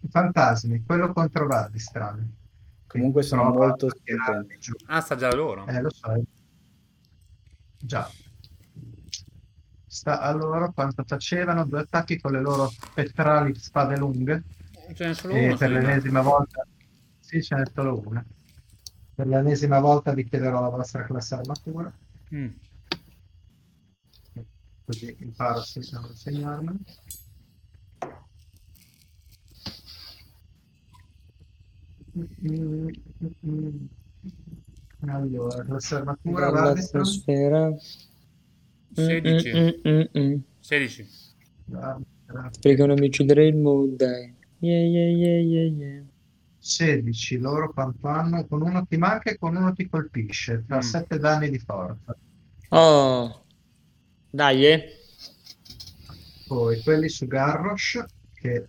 I 0.00 0.08
fantasmi, 0.08 0.84
quello 0.86 1.12
contro 1.12 1.46
Valdistran. 1.46 2.34
Comunque 2.86 3.22
sono 3.22 3.50
molto. 3.50 3.88
Ah, 4.86 5.00
sta 5.02 5.16
già 5.16 5.34
loro. 5.34 5.66
Eh, 5.66 5.82
lo 5.82 5.90
sai. 5.90 6.22
Già. 7.78 8.08
Sta 9.90 10.20
a 10.20 10.30
loro 10.32 10.70
quanto 10.72 11.02
facevano 11.06 11.64
due 11.64 11.80
attacchi 11.80 12.20
con 12.20 12.32
le 12.32 12.40
loro 12.40 12.68
spettrali 12.68 13.54
spade 13.54 13.96
lunghe 13.96 14.42
Ce 14.94 15.06
n'è 15.08 15.14
solo 15.14 15.34
e 15.34 15.46
uno. 15.46 15.56
per 15.56 15.70
no? 15.70 15.78
l'ennesima 15.80 16.20
volta 16.20 16.66
sì 17.20 17.42
ce 17.42 17.54
n'è 17.56 17.62
solo 17.74 18.02
una 18.06 18.24
per 19.14 19.26
l'ennesima 19.26 19.80
volta 19.80 20.12
vi 20.12 20.24
chiederò 20.28 20.60
la 20.60 20.68
vostra 20.68 21.04
classe 21.04 21.34
armatura 21.34 21.92
Mm. 22.34 22.48
così 24.84 25.16
imparo 25.20 25.60
a 25.60 25.62
se- 25.62 25.80
a 25.94 26.10
segnarmela 26.14 26.76
Mm, 32.16 32.88
mm, 33.22 33.28
mm. 33.46 33.86
allora 35.08 35.62
classe 35.64 35.94
armatura 35.96 36.50
Valdistran 36.50 37.02
L'atmosfera. 37.02 37.72
16. 39.04 39.52
Mm, 39.52 39.68
mm, 39.90 40.00
mm, 40.16 40.20
mm. 40.20 40.36
16. 40.60 41.06
Valdistran. 41.66 42.50
Perché 42.60 42.86
non 42.86 42.98
mi 42.98 43.06
uccidere 43.06 43.46
il 43.46 43.56
mood, 43.56 43.96
dai. 43.96 44.34
Yeah, 44.60 44.82
yeah, 44.84 45.16
yeah, 45.16 45.40
yeah, 45.40 45.70
yeah. 45.70 46.04
16 46.58 47.38
loro 47.38 47.72
quanto 47.72 48.06
hanno 48.08 48.44
con 48.46 48.60
uno 48.62 48.84
ti 48.86 48.96
manca 48.98 49.30
e 49.30 49.38
con 49.38 49.56
uno 49.56 49.72
ti 49.72 49.88
colpisce 49.88 50.64
fa 50.66 50.76
Mm. 50.76 50.80
7 50.80 51.18
danni 51.18 51.48
di 51.48 51.58
forza 51.58 52.14
Oh. 52.70 53.44
Dai, 54.30 54.66
eh. 54.66 54.92
poi 56.46 56.82
quelli 56.82 57.08
su 57.08 57.26
Garrosh 57.26 58.04
che 58.34 58.68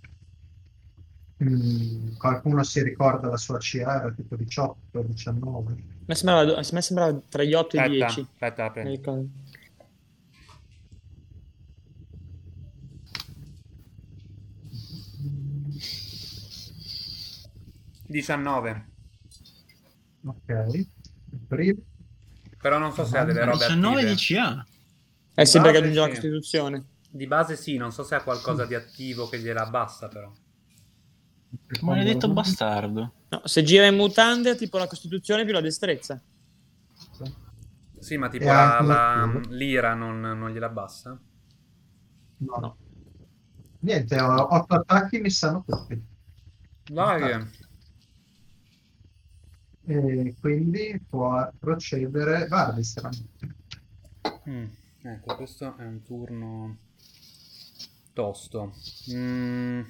mm, 1.44 2.16
qualcuno 2.18 2.64
si 2.64 2.82
ricorda 2.84 3.28
la 3.28 3.38
sua 3.38 3.58
CA 3.60 3.96
era 4.02 4.14
tipo 4.14 4.36
18 4.38 5.02
19 5.02 5.72
A 5.74 5.76
me 6.06 6.16
sembrava, 6.16 6.64
sembrava 6.64 7.22
tra 7.28 7.44
gli 7.44 7.54
8 7.54 7.76
e 7.76 7.80
i 7.80 7.82
Aspetta, 7.82 8.06
10. 8.06 8.20
aspetta, 8.22 8.64
la 8.64 8.72
prendo. 8.72 8.90
Mi 8.90 8.96
ricordo. 8.96 9.28
19. 18.10 18.88
ok 20.26 20.48
il 20.74 21.40
primo 21.48 21.80
Però 22.60 22.78
non 22.78 22.92
so 22.92 23.06
se 23.06 23.18
ha 23.18 23.24
delle 23.24 23.46
robe 23.46 23.58
19 23.68 23.96
attive. 24.02 24.10
di 24.16 24.18
CA. 24.22 24.66
Eh 25.36 25.46
sì, 25.46 25.58
Ah, 25.58 25.62
perché 25.62 25.78
sì, 25.78 25.84
aggiunge 25.84 26.00
la. 26.00 26.08
Costituzione. 26.10 26.86
Di 27.12 27.28
base 27.28 27.56
sì, 27.56 27.78
non 27.78 27.92
so 27.92 28.04
se 28.04 28.16
ha 28.16 28.22
qualcosa 28.24 28.66
di 28.66 28.76
attivo 28.76 29.30
che 29.30 29.40
gliela 29.40 29.62
abbassa 29.62 30.08
però. 30.10 30.32
Maledetto 31.82 32.30
bastardo. 32.32 33.14
No, 33.30 33.42
se 33.46 33.64
gira 33.64 33.86
in 33.86 33.96
mutande, 33.96 34.56
tipo 34.56 34.78
la 34.78 34.88
Costituzione 34.88 35.44
più 35.46 35.54
la 35.54 35.62
destrezza. 35.62 36.22
Sì, 38.00 38.18
ma 38.18 38.28
tipo 38.30 38.46
la, 38.46 38.82
la- 38.82 39.40
l'ira 39.50 39.94
non, 39.94 40.20
non 40.20 40.50
gliela 40.52 40.66
abbassa? 40.68 41.20
no. 42.38 42.56
No. 42.60 42.78
niente 43.82 44.20
ho 44.20 44.54
8 44.56 44.76
attacchi 44.76 45.20
mi 45.20 45.30
sanno 45.30 45.64
tutti 45.66 46.02
Vai. 46.92 47.48
E 49.90 50.36
quindi 50.40 51.04
può 51.10 51.52
procedere 51.60 52.48
Vardistran 52.48 53.12
Mm, 54.50 54.66
Ecco, 55.02 55.36
questo 55.36 55.78
è 55.78 55.84
un 55.86 56.02
turno 56.04 56.78
tosto. 58.14 58.74
Mm. 59.12 59.82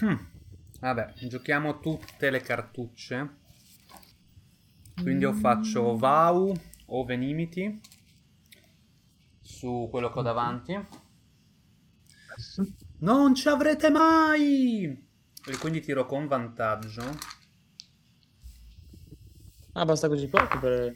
Hmm. 0.00 0.16
Vabbè, 0.80 1.14
giochiamo 1.28 1.78
tutte 1.80 2.30
le 2.30 2.40
cartucce. 2.40 3.36
Quindi 5.02 5.24
io 5.24 5.34
faccio 5.34 5.96
Vau 5.98 6.54
o 6.86 7.04
Venimity 7.04 7.80
su 9.42 9.88
quello 9.90 10.10
che 10.10 10.18
ho 10.18 10.22
davanti. 10.22 10.86
Non 13.00 13.34
ci 13.34 13.48
avrete 13.48 13.90
mai! 13.90 15.08
E 15.44 15.56
quindi 15.58 15.80
tiro 15.80 16.06
con 16.06 16.26
vantaggio. 16.26 17.02
Ah, 19.74 19.84
basta 19.84 20.08
così 20.08 20.26
poco 20.28 20.58
per 20.58 20.94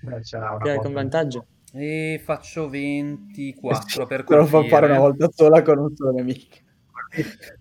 Beh, 0.00 0.20
c'era 0.20 0.52
una 0.52 0.78
con 0.78 0.92
vantaggio. 0.92 1.46
E 1.72 2.20
faccio 2.24 2.68
24 2.68 4.06
per 4.06 4.24
Te 4.24 4.34
lo 4.34 4.46
fa 4.46 4.64
fare 4.64 4.86
una 4.86 4.98
volta 4.98 5.28
sola 5.30 5.62
con 5.62 5.78
un 5.78 5.94
solo 5.94 6.10
nemico. 6.12 6.56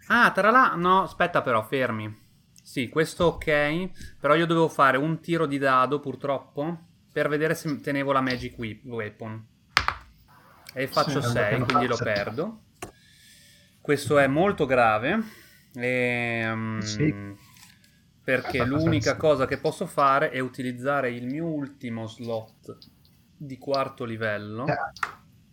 Ah, 0.07 0.31
tra 0.31 0.49
l'altro, 0.49 0.79
no, 0.79 1.03
aspetta 1.03 1.41
però, 1.41 1.62
fermi. 1.63 2.27
Sì, 2.63 2.88
questo 2.88 3.25
ok, 3.25 3.89
però 4.19 4.35
io 4.35 4.45
dovevo 4.45 4.69
fare 4.69 4.97
un 4.97 5.19
tiro 5.19 5.45
di 5.45 5.57
dado 5.57 5.99
purtroppo 5.99 6.77
per 7.12 7.27
vedere 7.27 7.55
se 7.55 7.79
tenevo 7.81 8.12
la 8.12 8.21
Magic 8.21 8.55
Weapon. 8.57 9.47
E 10.73 10.88
faccio 10.88 11.21
Sì, 11.21 11.27
6, 11.29 11.53
allora 11.53 11.65
quindi 11.65 11.88
lo 11.88 11.97
perdo. 11.97 12.62
Questo 13.81 14.17
è 14.17 14.27
molto 14.27 14.65
grave. 14.65 15.19
ehm, 15.73 16.79
Sì. 16.79 17.35
Perché 18.29 18.63
l'unica 18.63 19.15
cosa 19.17 19.47
che 19.47 19.57
posso 19.57 19.87
fare 19.87 20.29
è 20.29 20.39
utilizzare 20.39 21.09
il 21.09 21.25
mio 21.25 21.45
ultimo 21.45 22.05
slot 22.05 22.77
di 23.35 23.57
quarto 23.57 24.05
livello. 24.05 24.67
Eh, 24.67 24.75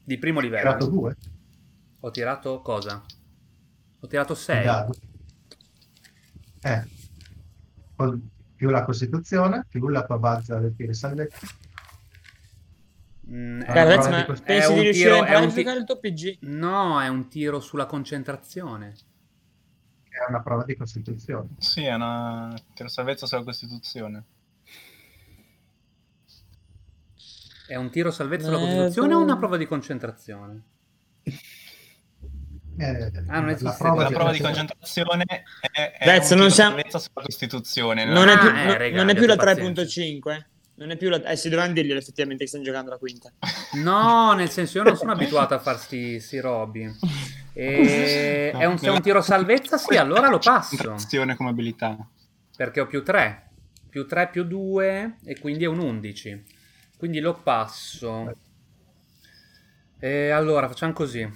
Di 0.05 0.19
primo 0.19 0.41
livello. 0.41 0.63
tirato 0.65 0.87
due 0.91 1.17
Ho 2.01 2.11
tirato 2.11 2.61
cosa? 2.61 3.03
Ho 4.01 4.07
tirato 4.07 4.33
il 4.33 4.39
6. 4.39 4.65
dado. 4.65 4.95
Eh, 6.61 6.85
con- 7.97 8.29
più 8.55 8.69
la 8.69 8.85
Costituzione, 8.85 9.65
più 9.69 9.89
la 9.89 10.05
tua 10.05 10.19
bazza 10.19 10.59
del 10.59 10.75
tiro 10.77 10.93
salvezza. 10.93 11.47
Mm, 13.31 13.61
di 13.61 13.67
ma 13.67 14.25
pensi 14.45 14.73
di 14.75 14.81
riuscire 14.81 15.15
tiro- 15.15 15.23
a 15.25 15.43
imparare 15.43 15.51
ti- 15.51 15.79
il 15.79 15.85
tuo 15.85 15.99
PG? 15.99 16.37
No, 16.43 17.01
è 17.01 17.09
un 17.09 17.29
tiro 17.29 17.59
sulla 17.61 17.87
concentrazione. 17.87 18.95
È 20.25 20.29
una 20.31 20.41
prova 20.43 20.65
di 20.65 20.77
Costituzione. 20.77 21.49
Sì, 21.59 21.83
è 21.85 21.95
una 21.95 22.55
tiro 22.75 22.89
salvezza 22.89 23.27
sulla 23.27 23.43
Costituzione. 23.45 24.25
È 27.67 27.75
un 27.75 27.91
tiro 27.91 28.11
salvezza 28.11 28.47
sulla 28.47 28.59
Eh, 28.59 28.63
Costituzione 28.63 29.15
o 29.15 29.21
una 29.23 29.37
prova 29.37 29.57
di 29.57 29.67
concentrazione? 29.67 30.63
Eh, 32.79 33.11
Ah, 33.29 33.39
non 33.39 33.47
la 33.47 33.53
esiste 33.53 33.75
prova 33.79 34.03
La 34.03 34.09
di 34.09 34.15
prova 34.15 34.31
di 34.33 34.39
concentrazione- 34.39 35.25
è, 35.73 35.93
è 35.97 36.11
un 36.11 36.13
non 36.13 36.27
tiro 36.27 36.49
siamo- 36.51 36.71
salvezza 36.75 36.99
sulla 36.99 37.23
Costituzione. 37.25 38.05
Non, 38.05 38.29
è 38.29 38.33
Ah, 38.35 38.39
più, 38.39 38.49
eh, 38.51 38.65
no- 38.67 38.77
raga, 38.77 38.97
non 38.97 39.09
è 39.09 39.15
più 39.15 39.25
la 39.27 39.33
abbiate 39.33 39.55
pazienza. 39.63 39.83
3.5. 39.83 40.47
Non 40.75 40.91
è 40.91 40.97
più 40.99 41.09
la... 41.09 41.23
Eh, 41.23 41.37
si 41.37 41.49
dovevano 41.49 41.73
dirglielo 41.73 41.99
effettivamente 41.99 42.43
che 42.45 42.51
stanno 42.51 42.65
giocando 42.65 42.91
la 42.91 42.99
quinta. 42.99 43.33
No, 43.83 44.35
nel 44.35 44.51
senso 44.51 44.77
io 44.77 44.85
non 44.85 44.95
sono 44.95 45.13
abituato 45.13 45.55
a 45.55 45.59
far 45.59 45.79
sti, 45.79 46.21
sti 46.21 46.39
robi. 46.39 46.85
E... 47.57 48.53
È 48.57 48.67
un, 48.67 48.77
se 48.77 48.87
è 48.87 48.91
un 48.91 49.01
tiro 49.01 49.23
salvezza, 49.23 49.79
sì, 49.79 49.97
allora 49.97 50.29
lo 50.29 50.39
passo. 50.39 50.77
Trazione 50.77 51.37
come 51.37 51.51
abilità. 51.51 51.97
Perché 52.55 52.81
ho 52.81 52.87
più 52.87 53.03
3. 53.03 53.51
Più 53.89 54.07
3 54.07 54.29
più 54.29 54.45
2 54.45 55.17
e 55.25 55.39
quindi 55.39 55.65
è 55.65 55.67
un 55.67 55.79
11. 55.79 56.45
Quindi 56.99 57.21
lo 57.21 57.35
passo. 57.41 58.37
E 59.99 60.31
allora 60.31 60.69
facciamo 60.69 60.93
così. 60.93 61.27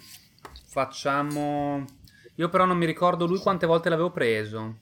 Facciamo... 0.66 1.84
Io 2.34 2.48
però 2.48 2.66
non 2.66 2.76
mi 2.76 2.86
ricordo 2.86 3.26
lui 3.26 3.38
quante 3.38 3.66
volte 3.66 3.88
l'avevo 3.88 4.10
preso. 4.10 4.78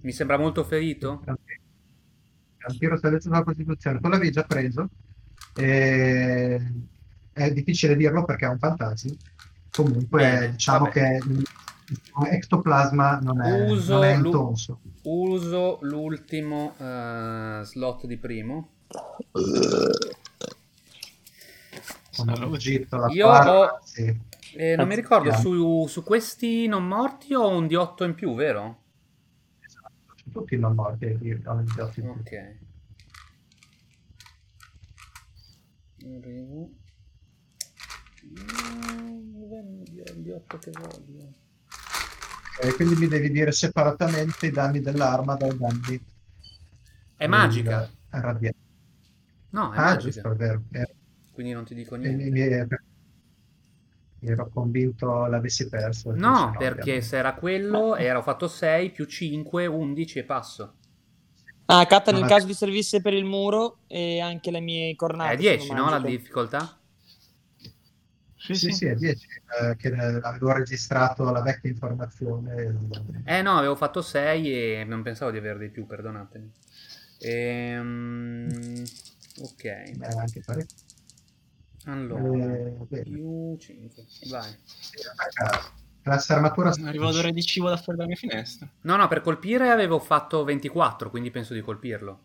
Mi 0.00 0.12
sembra 0.12 0.38
molto 0.38 0.64
ferito. 0.64 1.22
È 1.24 1.30
un 1.30 2.78
tiro 2.78 2.96
salvezza 2.96 3.28
sulla 3.28 3.42
Costituzione. 3.42 4.00
Tu 4.00 4.08
l'avevi 4.08 4.30
già 4.30 4.44
preso. 4.44 4.88
E... 5.56 6.72
È 7.32 7.50
difficile 7.52 7.96
dirlo 7.96 8.24
perché 8.24 8.46
è 8.46 8.48
un 8.48 8.58
fantasma. 8.58 9.12
Comunque, 9.74 10.50
diciamo 10.52 10.84
vabbè. 10.84 10.90
che 10.92 11.20
il 11.26 11.44
ectoplasma 12.30 13.18
non 13.18 13.42
è, 13.42 13.68
Uso 13.68 13.94
non 13.94 14.04
è 14.04 14.14
intonso. 14.14 14.80
Uso 15.02 15.78
l'ultimo 15.82 16.74
eh, 16.78 17.60
slot 17.64 18.06
di 18.06 18.16
primo. 18.16 18.68
La 22.90 23.08
Io 23.08 23.26
Parma, 23.26 23.58
ho- 23.58 23.80
sì. 23.82 24.16
E 24.56 24.76
non 24.76 24.86
mi 24.86 24.94
ricordo, 24.94 25.32
su, 25.32 25.86
su 25.88 26.04
questi 26.04 26.68
non 26.68 26.86
morti 26.86 27.34
ho 27.34 27.48
un 27.48 27.66
di 27.66 27.74
8 27.74 28.04
in 28.04 28.14
più, 28.14 28.34
vero? 28.36 28.82
Esatto, 29.58 30.14
tutti 30.30 30.56
non 30.56 30.76
morti 30.76 31.06
hanno 31.44 31.62
il 31.62 31.72
di 31.74 31.80
otto 31.80 32.00
in 32.00 32.12
più. 32.14 32.20
Ok. 32.20 32.56
Di 40.14 40.30
8 40.30 40.58
che 40.58 40.70
voglio. 40.72 41.32
E 42.60 42.72
quindi 42.74 42.94
mi 42.96 43.08
devi 43.08 43.30
dire 43.30 43.52
separatamente 43.52 44.46
i 44.46 44.50
danni 44.50 44.80
dell'arma 44.80 45.34
dai 45.34 45.56
danni 45.56 46.00
È 47.16 47.26
magica. 47.26 47.78
del 47.80 47.90
arrabbiato. 48.10 48.56
No, 49.50 49.72
è 49.72 49.76
Ah, 49.78 49.82
magica. 49.82 49.98
giusto, 50.10 50.30
è 50.30 50.34
vero. 50.36 50.62
Eh, 50.72 50.94
Quindi 51.32 51.52
non 51.52 51.64
ti 51.64 51.74
dico 51.74 51.96
niente. 51.96 52.24
mi- 52.24 52.30
mi 54.20 54.30
ero 54.30 54.48
convinto 54.48 55.26
l'avessi 55.26 55.68
perso. 55.68 56.12
No, 56.14 56.54
perché 56.56 56.80
ovviamente. 56.80 57.02
se 57.02 57.16
era 57.18 57.34
quello, 57.34 57.94
era 57.96 58.18
ho 58.18 58.22
fatto 58.22 58.48
6 58.48 58.90
più 58.90 59.04
5, 59.04 59.66
11 59.66 60.18
e 60.20 60.24
passo. 60.24 60.74
Ah, 61.66 61.84
Catta 61.86 62.10
Non 62.10 62.20
nel 62.20 62.28
caso 62.28 62.46
vi 62.46 62.54
servisse 62.54 63.00
per 63.00 63.14
il 63.14 63.24
muro 63.24 63.78
e 63.86 64.20
anche 64.20 64.50
le 64.50 64.60
mie 64.60 64.94
cornate. 64.96 65.34
È 65.34 65.36
10, 65.36 65.66
sono 65.66 65.84
no? 65.84 65.90
La 65.90 66.00
difficoltà? 66.00 66.78
Sì, 68.44 68.54
Sì, 68.54 68.66
sì. 68.66 68.72
sì, 68.72 68.86
è 68.86 68.94
10, 68.94 69.26
eh, 69.62 69.76
che 69.76 69.88
avevo 69.94 70.52
registrato 70.52 71.30
la 71.30 71.40
vecchia 71.40 71.70
informazione. 71.70 72.76
Eh 73.24 73.40
no, 73.40 73.56
avevo 73.56 73.74
fatto 73.74 74.02
6 74.02 74.52
e 74.52 74.84
non 74.84 75.02
pensavo 75.02 75.30
di 75.30 75.38
avere 75.38 75.58
di 75.58 75.70
più, 75.70 75.86
perdonatemi. 75.86 76.50
Ehm, 77.20 78.82
ok, 79.40 79.64
Eh, 79.64 79.96
anche 80.18 80.42
parecchio. 80.44 80.76
allora, 81.86 82.54
Eh, 82.90 83.02
più 83.02 83.56
5, 83.58 84.04
vai. 84.28 84.54
Classe 86.02 86.34
armatura 86.34 86.70
Arrivo 86.84 87.08
ad 87.08 87.14
ore 87.14 87.32
di 87.32 87.42
cibo 87.42 87.70
da 87.70 87.78
fuori 87.78 87.96
dalla 87.96 88.08
mia 88.10 88.18
finestra. 88.18 88.68
No, 88.82 88.96
no, 88.96 89.08
per 89.08 89.22
colpire 89.22 89.70
avevo 89.70 89.98
fatto 89.98 90.44
24, 90.44 91.08
quindi 91.08 91.30
penso 91.30 91.54
di 91.54 91.62
colpirlo. 91.62 92.18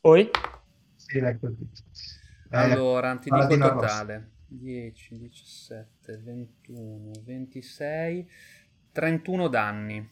Poi? 0.00 0.30
Sì, 0.96 1.20
l'hai 1.20 1.38
colpito. 1.38 1.80
Eh, 2.50 2.56
Allora, 2.56 3.16
ti 3.16 3.30
dico 3.30 3.54
il 3.54 3.60
totale. 3.60 4.30
10, 4.48 5.18
17, 5.18 6.16
21, 6.22 7.12
26, 7.22 8.26
31 8.92 9.48
danni. 9.48 10.10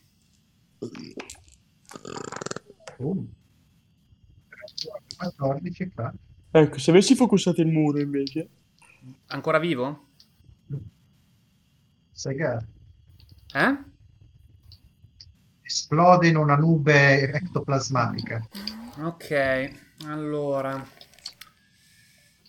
uh. 2.99 3.29
14 5.17 5.91
qua. 5.95 6.13
Ecco, 6.51 6.79
se 6.79 6.91
avessi 6.91 7.15
focussato 7.15 7.61
il 7.61 7.69
muro 7.69 7.99
invece. 8.01 8.49
Ancora 9.27 9.59
vivo? 9.59 10.05
Sega 12.11 12.59
Eh? 13.55 13.79
esplode 15.63 16.29
in 16.29 16.37
una 16.37 16.57
nube 16.57 17.31
ectoplasmatica. 17.33 18.47
Ok, 18.99 19.73
allora. 20.07 20.83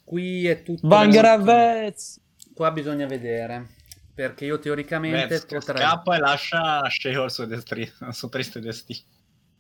Qui 0.08 0.48
è 0.48 0.64
tutto... 0.64 0.88
Vangaravez! 0.88 2.22
Qua 2.54 2.72
bisogna 2.72 3.06
vedere. 3.06 3.68
Perché 4.14 4.46
io 4.46 4.58
teoricamente 4.58 5.28
Vez, 5.28 5.46
potrei... 5.46 5.82
scappa 5.82 6.16
e 6.16 6.20
lascia 6.20 6.90
Sheo 6.90 7.26
il 7.26 7.30
suo, 7.30 7.44
destri- 7.44 7.82
il 7.82 8.14
suo 8.14 8.30
triste 8.30 8.62
destino. 8.62 9.02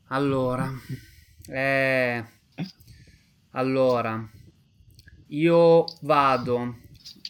Allora, 0.07 0.71
eh, 1.49 2.23
allora, 3.51 4.25
io 5.27 5.83
vado 6.03 6.77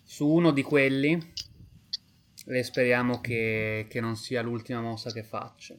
su 0.04 0.28
uno 0.28 0.52
di 0.52 0.62
quelli 0.62 1.34
e 2.46 2.62
speriamo 2.62 3.20
che, 3.20 3.88
che 3.90 4.00
non 4.00 4.16
sia 4.16 4.44
l'ultima 4.44 4.82
mossa 4.82 5.12
che 5.12 5.24
faccio. 5.24 5.76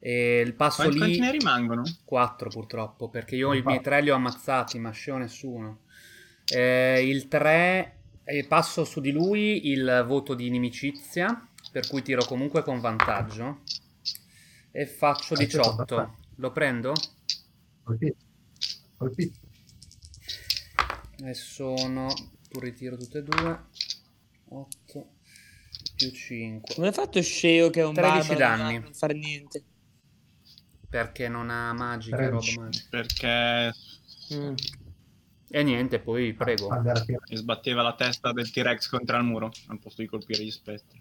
E 0.00 0.40
il 0.40 0.54
passo 0.54 0.82
Quanti, 0.82 0.98
quanti 0.98 1.20
ne 1.20 1.30
lì, 1.30 1.38
rimangono? 1.38 1.82
4 2.04 2.50
purtroppo, 2.50 3.08
perché 3.08 3.36
io 3.36 3.52
i 3.52 3.62
miei 3.62 3.80
3 3.80 4.02
li 4.02 4.10
ho 4.10 4.16
ammazzati, 4.16 4.80
ma 4.80 4.92
Sheo 4.92 5.16
nessuno. 5.16 5.82
Eh, 6.52 7.06
il 7.08 7.28
3, 7.28 7.98
passo 8.48 8.84
su 8.84 9.00
di 9.00 9.10
lui 9.12 9.68
il 9.68 10.04
voto 10.06 10.34
di 10.34 10.46
inimicizia, 10.46 11.48
per 11.70 11.86
cui 11.88 12.02
tiro 12.02 12.24
comunque 12.24 12.62
con 12.62 12.80
vantaggio. 12.80 13.60
E 14.70 14.86
faccio 14.86 15.34
Ah, 15.34 15.36
sì, 15.38 15.44
18. 15.46 15.96
vabbè. 15.96 16.10
Lo 16.36 16.50
prendo? 16.52 16.92
Colpito. 17.82 18.16
Colpito. 18.96 19.38
E 21.24 21.34
sono... 21.34 22.08
Tu 22.48 22.60
ritiro 22.60 22.96
tutte 22.96 23.18
e 23.18 23.22
due. 23.22 23.64
8 24.48 25.08
più 25.96 26.10
5. 26.10 26.74
Come 26.74 26.86
hai 26.88 26.92
fatto 26.92 27.20
Sceo 27.22 27.70
che 27.70 27.80
è 27.80 27.84
un 27.84 27.94
13 27.94 28.28
barbaro 28.28 28.38
danni. 28.62 28.78
non 28.80 28.92
fare 28.94 29.14
niente? 29.14 29.62
Perché 30.88 31.28
non 31.28 31.50
ha 31.50 31.72
magica, 31.72 32.16
roba 32.16 32.38
13. 32.38 32.58
magica. 32.58 32.86
Perché 32.90 33.72
Mm. 34.34 34.54
E 35.54 35.62
niente, 35.62 36.00
poi 36.00 36.34
prego. 36.34 36.68
Andare 36.68 36.98
a 36.98 37.04
tirare. 37.04 37.26
gli 37.28 37.36
sbatteva 37.36 37.80
la 37.82 37.94
testa 37.94 38.32
del 38.32 38.50
T-Rex 38.50 38.88
contro 38.88 39.16
il 39.18 39.22
muro 39.22 39.52
al 39.68 39.78
posto 39.78 40.02
di 40.02 40.08
colpire 40.08 40.42
gli 40.42 40.50
spettri. 40.50 41.00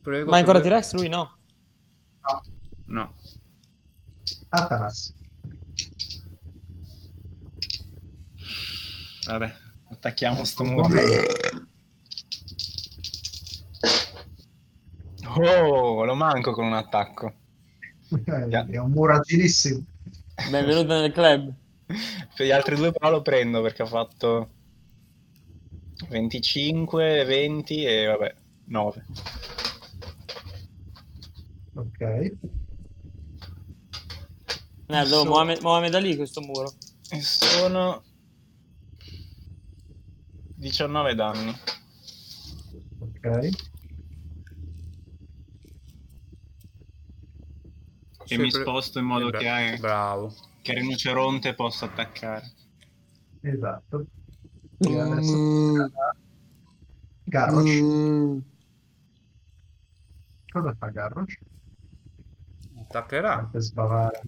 prego 0.00 0.30
Ma 0.30 0.38
ancora 0.38 0.58
T-Rex 0.58 0.94
lui 0.94 1.08
no. 1.10 1.36
No. 2.22 2.42
No. 2.86 3.14
Atanas. 4.48 5.12
Vabbè, 9.26 9.54
attacchiamo 9.90 10.44
sto 10.44 10.64
muro. 10.64 10.88
Oh, 15.36 16.04
lo 16.06 16.14
manco 16.14 16.52
con 16.52 16.64
un 16.64 16.72
attacco. 16.72 17.34
Eh, 18.24 18.48
È 18.48 18.78
un 18.78 18.92
muro 18.92 19.16
agilissimo. 19.16 19.84
Benvenuto 20.50 20.98
nel 20.98 21.12
club. 21.12 21.52
Per 21.86 22.46
gli 22.46 22.50
altri 22.50 22.76
due 22.76 22.92
però 22.92 23.10
lo 23.10 23.22
prendo 23.22 23.60
perché 23.62 23.82
ha 23.82 23.86
fatto 23.86 24.50
25, 26.08 27.24
20 27.24 27.84
e 27.84 28.06
vabbè, 28.06 28.34
9. 28.66 29.06
Ok. 31.74 32.00
Eh, 34.86 35.08
lo 35.08 35.24
muove, 35.24 35.58
muove 35.60 35.90
da 35.90 35.98
lì 35.98 36.14
questo 36.16 36.40
muro. 36.40 36.72
E 37.10 37.20
sono 37.20 38.02
19 40.56 41.14
danni. 41.14 41.54
Ok. 43.00 43.48
E 48.26 48.38
mi 48.38 48.50
Sempre- 48.50 48.60
sposto 48.62 48.98
in 48.98 49.04
modo 49.04 49.28
Eh, 49.32 49.38
che, 49.38 49.48
hai- 49.48 49.78
Bravo. 49.78 50.34
Che 50.64 50.72
il 50.72 50.78
rinoceronte 50.78 51.54
possa 51.54 51.84
attaccare. 51.84 52.50
Esatto. 53.42 54.06
E 54.78 54.98
adesso 54.98 55.90
Garrosh. 57.24 57.80
Mm. 57.82 58.38
Cosa 60.48 60.74
fa 60.78 60.86
Garrosh? 60.88 61.38
Attaccherà. 62.80 63.46
Per 63.52 63.60
sbavare. 63.60 64.22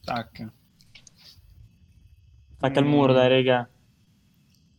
Attacca. 0.00 0.52
Attacca 2.56 2.80
il 2.80 2.86
muro, 2.86 3.12
dai, 3.12 3.28
raga. 3.28 3.70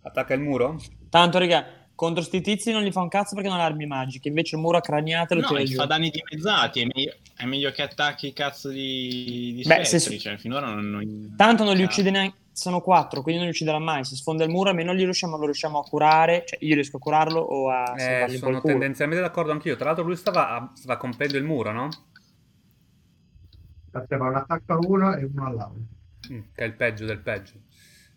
Attacca 0.02 0.34
il 0.34 0.42
muro? 0.42 0.78
Tanto, 1.10 1.40
raga, 1.40 1.83
contro 1.96 2.24
sti 2.24 2.42
tizi 2.42 2.72
non 2.72 2.82
gli 2.84 2.92
fa 2.92 3.02
un 3.02 3.08
cazzo 3.10 3.36
perché 3.36 3.50
non 3.50 3.60
ha 3.60 3.64
armi 3.66 3.86
magiche. 3.86 4.28
Invece 4.28 4.56
il 4.56 4.62
muro 4.62 4.78
a 4.78 4.82
craniate 4.82 5.36
lo 5.36 5.42
No, 5.42 5.48
tira 5.48 5.64
giù. 5.64 5.76
fa 5.76 5.86
danni 5.86 6.10
dimezzati. 6.10 6.82
È 6.82 6.86
meglio, 6.94 7.14
è 7.36 7.46
meglio 7.46 7.72
che 7.72 7.82
attacchi 7.82 8.28
i 8.28 8.34
cazzo 8.34 8.70
di, 8.70 9.54
di 9.56 9.64
Beh, 9.66 9.86
se- 9.86 10.00
spettri. 10.00 10.20
Cioè, 10.20 10.38
finora 10.38 10.68
non, 10.68 10.90
non- 10.90 11.34
Tanto 11.38 11.64
non 11.64 11.76
li 11.76 11.84
uccide 11.84 12.10
neanche. 12.12 12.38
Sono 12.54 12.82
quattro, 12.82 13.24
quindi 13.24 13.40
non 13.42 13.50
li 13.50 13.56
ucciderà 13.56 13.80
mai. 13.80 14.06
Se 14.06 14.16
sfonda 14.16 14.44
il 14.44 14.52
muro, 14.52 14.70
almeno 14.70 14.94
gli 14.94 15.04
riusciamo, 15.04 15.38
lo 15.38 15.46
riusciamo 15.46 15.80
a 15.80 15.84
curare. 15.84 16.44
Cioè, 16.46 16.60
io 16.62 16.76
riesco 16.76 16.98
a 16.98 17.00
curarlo 17.00 17.40
o 17.40 17.72
a 17.72 17.96
Eh, 17.98 18.38
sono 18.38 18.62
tendenzialmente 18.62 19.24
d'accordo 19.24 19.52
anch'io. 19.52 19.76
Tra 19.76 19.86
l'altro 19.86 20.04
lui 20.04 20.16
stava, 20.16 20.72
stava 20.76 20.98
compendo 20.98 21.36
il 21.38 21.44
muro, 21.44 21.72
no? 21.72 21.90
Faceva 23.92 24.28
un 24.28 24.36
attacco 24.36 24.74
a 24.74 24.78
uno 24.80 25.16
e 25.16 25.24
uno 25.24 25.46
all'altro. 25.48 25.82
Mm, 26.32 26.40
che 26.54 26.64
è 26.64 26.66
il 26.66 26.74
peggio 26.74 27.06
del 27.06 27.20
peggio. 27.20 27.54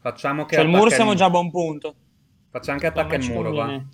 Facciamo 0.01 0.45
che 0.45 0.57
Cioè, 0.57 0.65
il 0.65 0.71
muro 0.71 0.91
siamo 0.91 1.13
il- 1.13 1.17
già 1.17 1.25
a 1.27 1.31
buon 1.31 1.51
punto. 1.51 1.95
Facciamo 2.51 2.79
che 2.79 2.87
attacca 2.87 3.19
ci 3.21 3.33
muro 3.33 3.53
qua. 3.53 3.85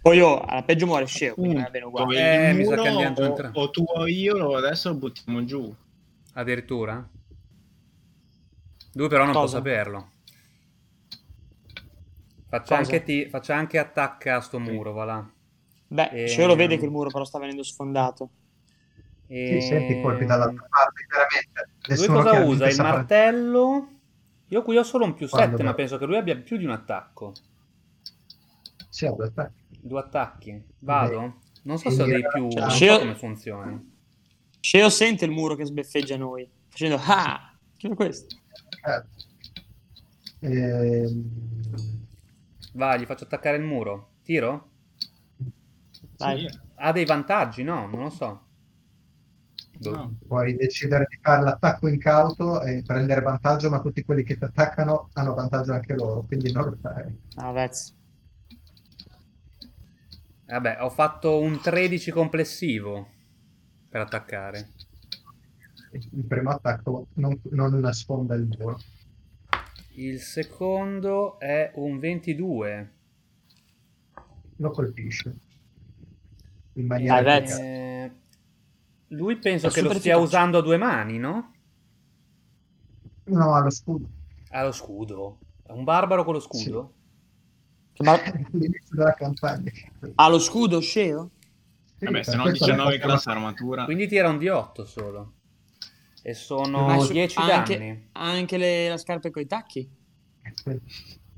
Poi 0.00 0.16
io, 0.16 0.40
alla 0.40 0.62
peggio 0.62 0.86
muore 0.86 1.06
Sceo, 1.06 1.36
quindi 1.36 1.56
Mm, 1.56 1.62
va 1.62 1.68
bene 1.70 1.84
uguale. 1.86 2.06
dove 2.14 2.48
Eh, 2.48 2.52
mi 2.54 2.64
sa 2.64 2.78
che 2.78 2.88
andiamo 2.88 3.16
o, 3.18 3.26
entrambi. 3.28 3.58
o 3.58 3.70
tu 3.70 3.84
o 3.86 4.06
io 4.06 4.56
adesso 4.56 4.90
lo 4.90 4.94
buttiamo 4.96 5.44
giù. 5.44 5.74
Addirittura? 6.34 7.04
Lui 8.94 9.08
però 9.08 9.24
non 9.24 9.36
può 9.36 9.46
Cosa? 9.46 9.58
saperlo. 9.58 10.10
Faccia 12.48 12.76
Cosa? 12.76 12.92
anche, 12.92 13.02
ti, 13.02 13.26
faccia 13.28 13.54
anche 13.56 13.78
attacca 13.78 14.36
a 14.36 14.40
sto 14.40 14.58
muro, 14.58 14.92
va 14.92 15.04
là. 15.04 15.30
Beh, 15.88 16.12
Ehm, 16.12 16.26
Sceo 16.28 16.46
lo 16.46 16.54
vede 16.56 16.76
che 16.78 16.84
il 16.84 16.90
muro 16.90 17.10
però 17.10 17.24
sta 17.24 17.38
venendo 17.38 17.62
sfondato. 17.62 18.30
E... 19.28 19.38
Sì, 19.46 19.60
senti 19.60 19.92
i 19.92 20.00
colpi 20.00 20.24
dall'altra 20.26 20.66
parte, 20.68 21.06
veramente. 21.08 21.70
Lui 21.94 21.94
Nessuno 21.96 22.16
cosa 22.18 22.28
chiaramente 22.30 22.54
usa? 22.54 22.68
Il 22.68 22.74
saprà- 22.74 22.98
martello? 22.98 23.88
Io 24.48 24.62
qui 24.62 24.76
ho 24.76 24.82
solo 24.82 25.04
un 25.04 25.14
più 25.14 25.26
Quando 25.28 25.56
7, 25.56 25.62
ma 25.62 25.74
penso 25.74 25.98
che 25.98 26.04
lui 26.06 26.16
abbia 26.16 26.36
più 26.36 26.56
di 26.56 26.64
un 26.64 26.70
attacco. 26.72 27.32
Sì, 28.96 29.04
ha 29.04 29.10
due 29.10 29.26
attacchi. 29.26 29.64
Due 29.78 30.00
attacchi. 30.00 30.64
Vado? 30.78 31.40
Non 31.64 31.76
so 31.76 31.90
se 31.90 32.02
ho 32.02 32.06
dei 32.06 32.26
più, 32.26 32.48
cioè, 32.48 32.60
non 32.60 32.70
so 32.70 32.98
come 32.98 33.14
funzioni. 33.14 33.94
Sceo 34.58 34.88
sente 34.88 35.26
il 35.26 35.32
muro 35.32 35.54
che 35.54 35.66
sbeffeggia 35.66 36.16
noi, 36.16 36.48
facendo 36.66 36.98
ah, 37.04 37.54
che 37.76 37.88
è 37.88 37.94
questo? 37.94 38.36
Eh, 40.40 40.48
ehm, 40.48 41.30
Vai, 42.72 43.00
gli 43.00 43.04
faccio 43.04 43.24
attaccare 43.24 43.58
il 43.58 43.64
muro. 43.64 44.12
Tiro? 44.22 44.70
Dai. 46.16 46.48
Sì. 46.48 46.58
Ha 46.76 46.92
dei 46.92 47.04
vantaggi? 47.04 47.62
No, 47.64 47.86
non 47.86 48.04
lo 48.04 48.08
so. 48.10 48.44
Boh. 49.78 49.90
No. 49.90 50.16
puoi 50.26 50.56
decidere 50.56 51.06
di 51.10 51.18
fare 51.20 51.42
l'attacco 51.42 51.86
incauto 51.86 52.62
e 52.62 52.82
prendere 52.82 53.20
vantaggio, 53.20 53.68
ma 53.68 53.82
tutti 53.82 54.02
quelli 54.04 54.22
che 54.22 54.38
ti 54.38 54.44
attaccano 54.44 55.10
hanno 55.12 55.34
vantaggio 55.34 55.74
anche 55.74 55.92
loro, 55.92 56.22
quindi 56.22 56.50
non 56.50 56.64
lo 56.64 56.78
fai. 56.80 57.14
Ah, 57.34 57.52
vezzo. 57.52 57.95
Vabbè, 60.46 60.78
ho 60.80 60.90
fatto 60.90 61.38
un 61.40 61.60
13 61.60 62.10
complessivo 62.10 63.08
per 63.88 64.00
attaccare. 64.00 64.68
Il 65.90 66.24
primo 66.26 66.50
attacco 66.50 67.08
non, 67.14 67.40
non 67.50 67.92
sfonda 67.92 68.34
il 68.34 68.46
muro. 68.46 68.78
Il 69.94 70.20
secondo 70.20 71.38
è 71.40 71.72
un 71.74 71.98
22. 71.98 72.92
lo 74.56 74.70
colpisce 74.70 75.34
in 76.74 76.86
maniera 76.86 77.22
Dai, 77.22 77.38
efficace. 77.42 77.62
Eh, 77.62 78.10
lui 79.08 79.36
penso 79.38 79.68
È 79.68 79.70
che 79.70 79.82
lo 79.82 79.90
stia 79.92 80.16
efficace. 80.16 80.24
usando 80.24 80.58
a 80.58 80.62
due 80.62 80.76
mani, 80.76 81.18
no? 81.18 81.52
no 83.26 83.54
allo 83.54 83.70
scudo 83.70 84.08
Ha 84.50 84.64
lo 84.64 84.72
scudo. 84.72 85.38
È 85.62 85.70
un 85.72 85.84
barbaro 85.84 86.24
con 86.24 86.34
lo 86.34 86.40
scudo? 86.40 86.95
Ma 88.04 88.12
all'inizio 88.52 88.96
della 88.96 89.14
campagna 89.14 89.70
ha 90.16 90.28
lo 90.28 90.38
scudo 90.38 90.80
Sceo? 90.80 91.30
Sì, 91.98 92.04
Vabbè, 92.04 92.22
se 92.22 92.36
no 92.36 92.42
questo 92.42 92.64
19 92.66 92.98
la 92.98 93.04
classe 93.04 93.30
armatura. 93.30 93.84
Quindi 93.84 94.06
tira 94.06 94.28
un 94.28 94.38
D8 94.38 94.84
solo. 94.84 95.32
E 96.22 96.34
sono 96.34 97.00
su- 97.00 97.12
10 97.12 97.38
ha 97.40 97.44
danni. 97.46 97.58
anche, 97.58 98.08
anche 98.12 98.56
le, 98.58 98.88
la 98.88 98.96
scarpa 98.98 99.30
con 99.30 99.42
i 99.42 99.46
tacchi? 99.46 99.88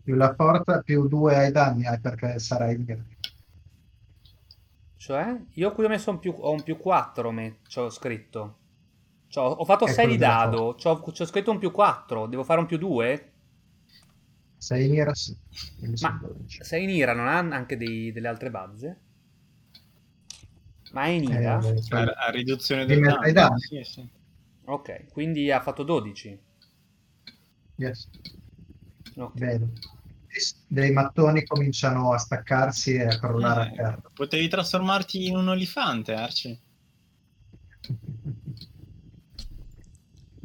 più 0.03 0.15
la 0.15 0.35
forza 0.35 0.81
più 0.81 1.07
due 1.09 1.37
ai 1.37 1.53
danni 1.53 1.87
hai 1.87 2.01
perché 2.01 2.39
sarai 2.39 2.75
in 2.75 2.85
Cioè, 4.97 5.41
io 5.55 5.73
qui 5.73 5.85
ho 5.85 5.89
messo 5.89 6.11
un 6.11 6.19
più, 6.19 6.35
ho 6.37 6.51
un 6.51 6.63
più 6.63 6.77
4, 6.77 7.31
me, 7.31 7.59
ci 7.69 7.79
ho 7.79 7.89
scritto. 7.89 8.57
C'ho- 9.33 9.43
ho 9.43 9.65
fatto 9.65 9.87
È 9.87 9.91
6 9.93 10.07
di 10.09 10.19
dado, 10.19 10.75
c'ho, 10.75 11.01
c'ho 11.01 11.25
scritto 11.25 11.51
un 11.51 11.59
più 11.59 11.71
4, 11.71 12.27
devo 12.27 12.45
fare 12.45 12.61
un 12.61 12.67
più 12.67 12.79
2? 12.79 13.33
Sei 14.59 14.87
in 14.87 14.95
ira 14.95 15.15
sì. 15.15 15.37
Ma 15.81 15.97
sono 15.97 16.19
12. 16.21 16.65
6 16.65 16.83
in 16.85 16.91
ira 16.91 17.15
non 17.15 17.27
ha 17.29 17.39
anche 17.39 17.77
dei- 17.77 18.13
delle 18.13 18.29
altre 18.29 18.51
bazze? 18.51 19.01
Ma 20.93 21.05
è 21.05 21.09
in 21.09 21.31
Eh, 21.31 21.41
ira? 21.41 21.61
Cioè, 21.63 21.75
poi- 21.89 22.13
a 22.17 22.31
riduzione 22.31 22.85
del 22.87 23.01
danno. 23.01 23.33
danni. 23.33 23.61
Sì, 23.61 23.83
sì. 23.85 24.09
Ok, 24.65 25.07
quindi 25.13 25.51
ha 25.51 25.61
fatto 25.61 25.83
12. 25.83 26.39
yes. 27.77 28.09
Ok. 29.17 29.35
Bene. 29.35 29.73
dei 30.69 30.93
mattoni 30.93 31.45
cominciano 31.45 32.13
a 32.13 32.19
staccarsi 32.19 32.95
e 32.95 33.07
a 33.07 33.19
crollare 33.19 33.61
a 33.63 33.67
Eh, 33.67 33.75
terra 33.75 34.03
potevi 34.13 34.47
trasformarti 34.47 35.27
in 35.27 35.37
un 35.37 35.49
olifante, 35.49 36.13
Arci. 36.15 36.61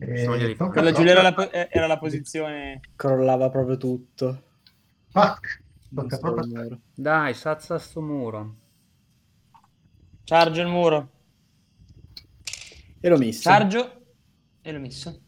E 0.06 0.56
tocca 0.56 0.72
Quella 0.72 0.92
Giulia 0.92 1.12
era 1.12 1.22
la, 1.22 1.50
eh, 1.50 1.68
era 1.72 1.88
la 1.88 1.98
posizione... 1.98 2.82
Crollava 2.96 3.50
proprio 3.50 3.78
tutto. 3.78 4.44
Fuck! 5.10 5.62
Tocca 5.94 6.18
proprio. 6.18 6.80
Dai, 6.94 7.34
sazza 7.34 7.78
sto 7.78 8.02
muro. 8.02 8.56
Chargio 10.24 10.62
il 10.62 10.68
muro. 10.68 11.10
E 13.00 13.10
l'ho 13.10 13.18
messo. 13.18 13.50
Chargio 13.50 14.02
e 14.62 14.72
l'ho 14.72 14.80
messo. 14.80 15.22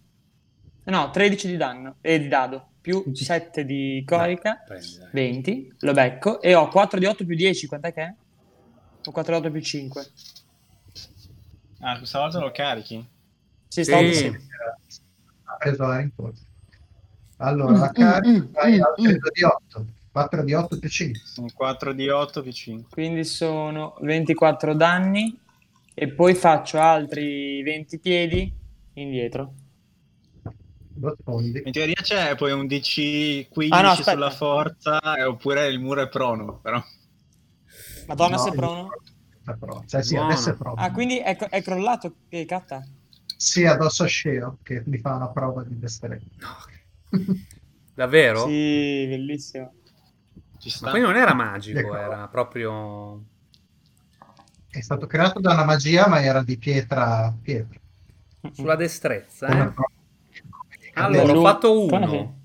Eh 0.84 0.92
No, 0.92 1.10
13 1.10 1.48
di 1.48 1.58
danno 1.58 1.98
e 2.02 2.20
di 2.20 2.28
dado 2.28 2.70
più 2.82 3.04
7 3.14 3.66
di 3.66 4.04
corica, 4.06 4.62
Prendi, 4.66 4.98
dai. 4.98 5.10
20. 5.12 5.76
Lo 5.80 5.94
becco 5.94 6.42
e 6.42 6.54
ho 6.54 6.68
4 6.68 7.00
di 7.00 7.06
8 7.06 7.26
più 7.26 7.36
10. 7.36 7.68
Quant'è 7.68 7.94
che 7.94 8.02
è? 8.02 8.14
Ho 9.06 9.12
4 9.12 9.34
di 9.34 9.40
8 9.40 9.52
più 9.52 9.62
5. 9.62 10.06
Ah, 11.80 11.98
questa 11.98 12.20
volta 12.20 12.40
lo 12.40 12.52
carichi. 12.52 13.14
Sì, 13.68 13.84
stavo 13.84 14.12
sì. 14.14 14.28
ha 14.28 15.56
preso 15.58 15.86
la 15.86 15.98
rincorsa 15.98 16.44
allora 17.38 17.78
la 17.78 17.92
carica 17.92 18.48
vai 18.52 18.80
al 18.80 18.94
3 18.96 19.18
di 19.34 19.44
8 19.44 19.86
4 20.12 20.44
di 20.44 20.54
8 20.54 20.80
più 20.80 20.88
5 20.88 21.22
Un 21.38 21.52
4 21.54 21.92
di 21.92 22.08
8 22.08 22.42
più 22.42 22.52
5. 22.54 22.90
Quindi 22.90 23.26
sono 23.26 23.98
24 24.00 24.74
danni 24.74 25.38
e 25.94 26.08
poi 26.08 26.34
faccio 26.36 26.80
altri 26.80 27.62
20 27.64 28.00
piedi 28.00 28.54
indietro. 28.94 29.54
In 30.98 31.72
teoria 31.72 32.02
c'è 32.02 32.36
poi 32.36 32.54
un 32.54 32.68
DC 32.68 33.50
15 33.50 33.72
Ah, 33.72 33.82
no, 33.82 33.94
sulla 33.96 34.30
forza, 34.30 35.00
eh, 35.18 35.24
oppure 35.26 35.68
il 35.68 35.80
muro 35.82 36.04
è 36.04 36.08
prono, 36.08 36.60
però. 36.60 36.82
Madonna, 38.08 38.38
No, 38.38 38.42
sei 38.42 38.54
prono? 38.54 38.90
è 39.46 39.54
pro- 39.58 39.84
cioè 39.86 40.02
sì 40.02 40.16
adesso 40.16 40.52
è 40.52 40.56
proprio 40.56 40.84
Ah, 40.86 40.92
quindi 40.92 41.18
è, 41.20 41.36
è 41.36 41.62
crollato 41.62 42.16
che 42.30 42.46
catta? 42.46 42.82
Sì 43.38 43.66
addosso 43.66 44.04
a 44.04 44.08
Sceo 44.08 44.60
che 44.64 44.84
mi 44.86 44.98
fa 44.98 45.16
una 45.16 45.30
prova 45.30 45.64
di 45.64 45.78
destrezza 45.80 46.26
Davvero? 47.96 48.46
Sì, 48.46 49.06
bellissimo. 49.08 49.74
Ci 50.60 50.78
Ma 50.82 50.90
quindi 50.90 51.08
non 51.08 51.18
era 51.18 51.34
magico, 51.34 51.80
Ecco. 51.80 51.96
era 51.96 52.28
proprio... 52.28 53.24
è 54.70 54.82
stato 54.82 55.08
creato 55.08 55.40
da 55.40 55.54
una 55.54 55.64
magia 55.64 56.08
ma 56.08 56.22
era 56.22 56.44
di 56.44 56.58
pietra 56.58 57.34
pietra 57.42 57.80
Sulla 58.52 58.76
destrezza, 58.76 59.48
eh? 59.48 59.74
Allora, 60.96 61.32
ho 61.38 61.42
fatto 61.42 61.86
uno? 61.86 62.40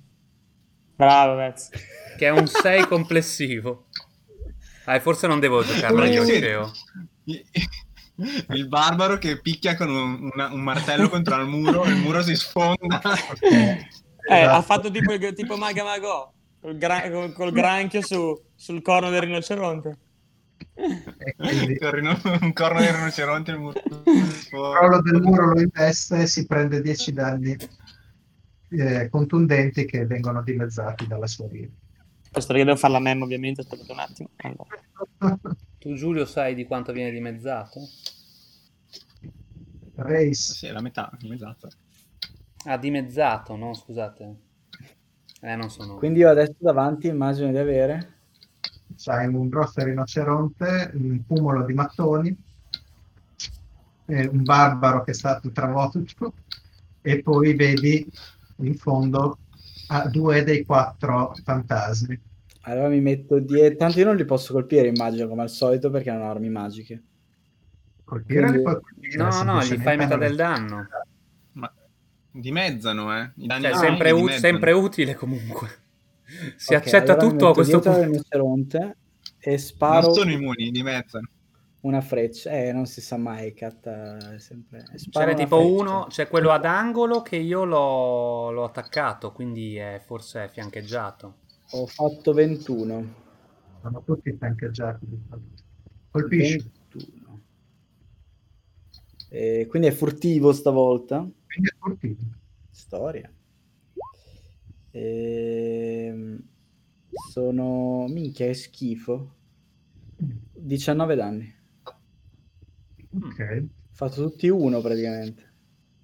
Bravo, 0.95 1.35
Vez. 1.37 1.71
che 2.17 2.27
è 2.27 2.31
un 2.31 2.47
6 2.47 2.87
complessivo. 2.87 3.87
Ah, 4.85 5.01
forse 5.01 5.27
non 5.27 5.41
devo 5.41 5.65
giocarlo 5.65 6.05
io, 6.05 6.25
Sì. 6.25 7.45
Il 8.55 8.69
barbaro 8.69 9.19
che 9.19 9.41
picchia 9.41 9.77
con 9.77 9.89
un, 9.91 10.31
una- 10.33 10.53
un 10.53 10.61
martello 10.61 11.09
contro 11.09 11.41
il 11.41 11.47
muro, 11.49 11.85
il 11.85 11.97
muro 11.97 12.23
si 12.23 12.35
sfonda. 12.35 13.01
Eh, 13.41 13.87
Esatto. 14.29 14.57
ha 14.57 14.63
fatto 14.63 14.91
tipo, 14.91 15.13
il- 15.13 15.33
tipo 15.35 15.57
Maga 15.57 15.83
Magò, 15.85 16.33
col, 16.61 16.77
gra- 16.77 17.11
col- 17.11 17.33
col 17.33 17.53
granchio 17.53 18.03
su- 18.03 18.39
sul 18.55 18.83
corno 18.83 19.11
del 19.11 19.23
rinoceronte. 19.23 19.99
E 20.75 21.35
quindi 21.37 21.79
un 21.81 22.53
corno 22.53 22.81
di 22.81 22.87
rinoceronte 22.91 23.51
il 23.53 23.59
muro. 23.59 23.81
il 24.05 24.47
crollo 24.49 25.01
del 25.01 25.21
muro 25.23 25.47
lo 25.55 25.61
investe 25.61 26.23
e 26.23 26.27
si 26.27 26.47
prende 26.47 26.83
10 26.83 27.13
danni 27.13 27.57
eh, 28.73 29.09
contundenti 29.09 29.85
che 29.87 30.07
vengono 30.07 30.43
dimezzati 30.43 31.07
dalla 31.07 31.27
sua 31.27 31.47
vita. 31.49 31.73
Questo 32.31 32.53
perché 32.53 32.65
devo 32.67 32.77
fare 32.79 32.93
la 32.93 33.01
mem 33.01 33.23
ovviamente, 33.23 33.63
aspettate 33.63 33.91
un 33.91 33.99
attimo. 33.99 34.29
Allora. 34.37 35.41
Tu, 35.81 35.95
Giulio, 35.95 36.27
sai 36.27 36.55
di 36.55 36.67
quanto 36.67 36.93
viene 36.93 37.11
dimezzato? 37.11 37.81
Race 40.03 40.55
Sì, 40.55 40.69
la 40.69 40.81
metà, 40.81 41.11
esatto. 41.33 41.69
Ah, 42.65 42.77
dimezzato, 42.77 43.57
no? 43.57 43.75
Scusate. 43.75 44.37
Eh, 45.41 45.57
non 45.57 45.71
sono... 45.71 45.97
Quindi 45.97 46.21
io 46.21 46.29
adesso 46.29 46.57
davanti 46.59 47.07
immagino 47.07 47.51
di 47.51 47.59
avere 47.59 48.19
c'hai 48.97 49.27
un 49.27 49.49
grosso 49.49 49.83
rinoceronte, 49.83 50.91
un 50.95 51.23
cumulo 51.27 51.65
di 51.65 51.73
mattoni, 51.73 52.37
un 54.07 54.43
barbaro 54.43 55.05
che 55.05 55.13
è 55.13 55.15
stato 55.15 55.51
travolto 55.51 56.03
e 57.01 57.23
poi 57.23 57.55
vedi 57.55 58.07
in 58.57 58.75
fondo 58.75 59.39
due 60.11 60.43
dei 60.45 60.65
quattro 60.65 61.35
fantasmi. 61.43 62.21
Allora 62.63 62.89
mi 62.89 63.01
metto 63.01 63.39
dietro. 63.39 63.79
Tanto 63.79 63.99
io 63.99 64.05
non 64.05 64.17
li 64.17 64.25
posso 64.25 64.53
colpire, 64.53 64.89
immagino, 64.89 65.29
come 65.29 65.43
al 65.43 65.51
solito, 65.51 65.91
perché 65.91 66.11
hanno 66.11 66.29
armi 66.29 66.51
magiche. 66.51 67.03
Colpire 68.11 68.51
No, 69.17 69.43
no, 69.45 69.63
gli 69.63 69.77
fai 69.79 69.97
metà 69.97 70.17
del 70.17 70.35
danno. 70.35 70.89
Ma 71.53 71.73
dimezzano, 72.33 73.17
eh? 73.17 73.31
I 73.37 73.47
danni 73.47 73.63
Cioè, 73.67 73.75
sempre, 73.77 74.11
u- 74.11 74.17
dimezzano. 74.17 74.41
sempre 74.41 74.73
utile 74.73 75.15
comunque. 75.15 75.69
Si 76.57 76.75
Ok, 76.75 76.81
accetta 76.81 77.13
allora 77.13 77.29
tutto 77.29 77.49
a 77.49 77.53
questo 77.55 77.79
punto. 77.81 78.95
e 79.39 79.59
sparo 79.59 80.07
Non 80.07 80.15
sono 80.15 80.31
immuni, 80.33 80.71
dimezzano. 80.71 81.29
una 81.83 82.01
freccia. 82.01 82.51
Eh, 82.51 82.73
non 82.73 82.87
si 82.87 83.01
sa 83.01 83.17
mai, 83.17 83.55
Cat 83.55 83.87
è 83.89 84.39
sempre... 84.39 84.85
Ce 84.91 84.99
sparo 84.99 85.27
n'è 85.27 85.33
una 85.35 85.43
tipo 85.45 85.57
freccia. 85.61 85.73
uno, 85.81 86.07
c'è 86.09 86.27
quello 86.29 86.51
ad 86.51 86.65
angolo 86.65 87.23
che 87.23 87.37
io 87.37 87.65
l'ho, 87.65 88.51
l'ho 88.51 88.65
attaccato, 88.65 89.31
quindi 89.33 89.77
è, 89.77 90.01
forse 90.05 90.45
è 90.45 90.49
fiancheggiato. 90.49 91.35
Ho 91.73 91.87
fatto 91.87 92.33
21. 92.33 93.15
Sono 93.83 94.03
tutti 94.05 94.37
fiancheggiati. 94.37 95.07
Colpisci, 96.11 96.57
21. 96.57 96.71
E 99.33 99.67
quindi 99.69 99.87
è 99.87 99.93
furtivo 99.93 100.53
stavolta. 100.53 101.21
quindi 101.21 101.69
è 101.69 101.77
furtivo. 101.79 102.17
Storia. 102.69 103.33
Ehm, 104.91 106.43
sono... 107.31 108.07
Minchia, 108.09 108.47
è 108.47 108.53
schifo. 108.53 109.37
19 110.17 111.15
danni. 111.15 111.55
Ok. 113.23 113.63
Ho 113.63 113.69
fatto 113.93 114.29
tutti 114.29 114.49
uno 114.49 114.81
praticamente. 114.81 115.53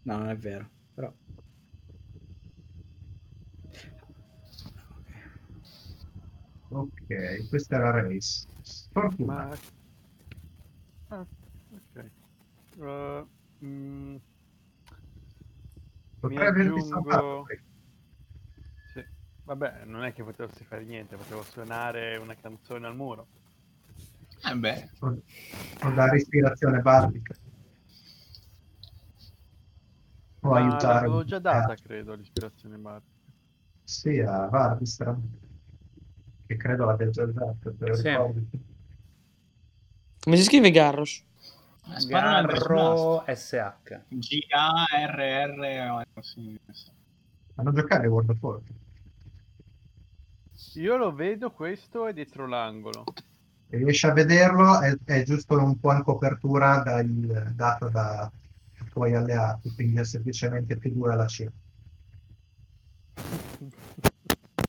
No, 0.03 0.19
non 0.19 0.29
è 0.29 0.37
vero. 0.37 0.71
Però... 0.95 1.13
Ok, 6.69 7.49
questa 7.49 7.77
era 7.77 8.03
Race. 8.03 8.47
Fortuna. 8.93 9.35
Ma... 9.35 9.57
Ah, 11.09 11.27
ok. 11.71 12.11
Uh, 12.79 13.27
mm, 13.65 14.17
Potrei 16.21 16.53
mi 16.53 16.61
aggiungo- 16.69 17.47
sì. 18.93 19.05
Vabbè, 19.45 19.85
non 19.85 20.05
è 20.05 20.13
che 20.13 20.23
potessi 20.23 20.65
fare 20.65 20.85
niente, 20.85 21.17
potevo 21.17 21.43
suonare 21.43 22.17
una 22.17 22.35
canzone 22.35 22.87
al 22.87 22.97
muro. 22.97 23.27
Eh 24.49 24.55
beh, 24.55 24.91
Con, 24.99 25.21
con 25.81 25.95
dare 25.95 26.17
ispirazione 26.17 26.81
bardica. 26.81 27.35
Può 30.41 30.51
Ma 30.51 30.59
aiutare. 30.59 30.95
l'avevo 30.95 31.25
già 31.25 31.39
data, 31.39 31.73
eh, 31.73 31.79
credo, 31.83 32.15
l'ispirazione 32.15 32.77
Bard. 32.77 33.03
sì, 33.85 34.21
a 34.21 34.47
Vardistra. 34.49 35.17
Che 36.47 36.57
credo 36.57 36.85
l'abbia 36.85 37.09
già 37.11 37.25
dato, 37.27 37.75
te 37.75 37.87
lo 37.87 37.95
Sì. 37.97 38.03
ricordi? 38.09 38.49
Come 40.21 40.37
si 40.37 40.43
scrive 40.45 40.71
Garrosh? 40.71 41.25
Garro 42.09 43.25
SH. 43.27 44.01
G-A-R-R... 44.09 46.07
Hanno 47.55 47.73
giocare 47.73 48.07
World 48.07 48.31
of 48.31 48.43
Warcraft. 48.43 48.85
Io 50.75 50.97
lo 50.97 51.13
vedo, 51.15 51.51
questo 51.53 52.07
è 52.07 52.13
dietro 52.13 52.47
l'angolo. 52.47 53.05
Se 53.69 53.77
riesci 53.77 54.07
a 54.07 54.13
vederlo, 54.13 54.81
è, 54.81 54.95
è 55.05 55.23
giusto 55.23 55.57
un 55.57 55.79
po' 55.81 55.93
in 55.93 56.03
copertura 56.03 56.83
dal, 56.83 57.53
dato 57.55 57.89
da 57.89 58.31
i 58.81 58.91
tuoi 58.91 59.15
alleati, 59.15 59.73
quindi 59.75 60.01
è 60.01 60.05
semplicemente 60.05 60.77
figura 60.77 61.15
la 61.15 61.25
C. 61.25 61.47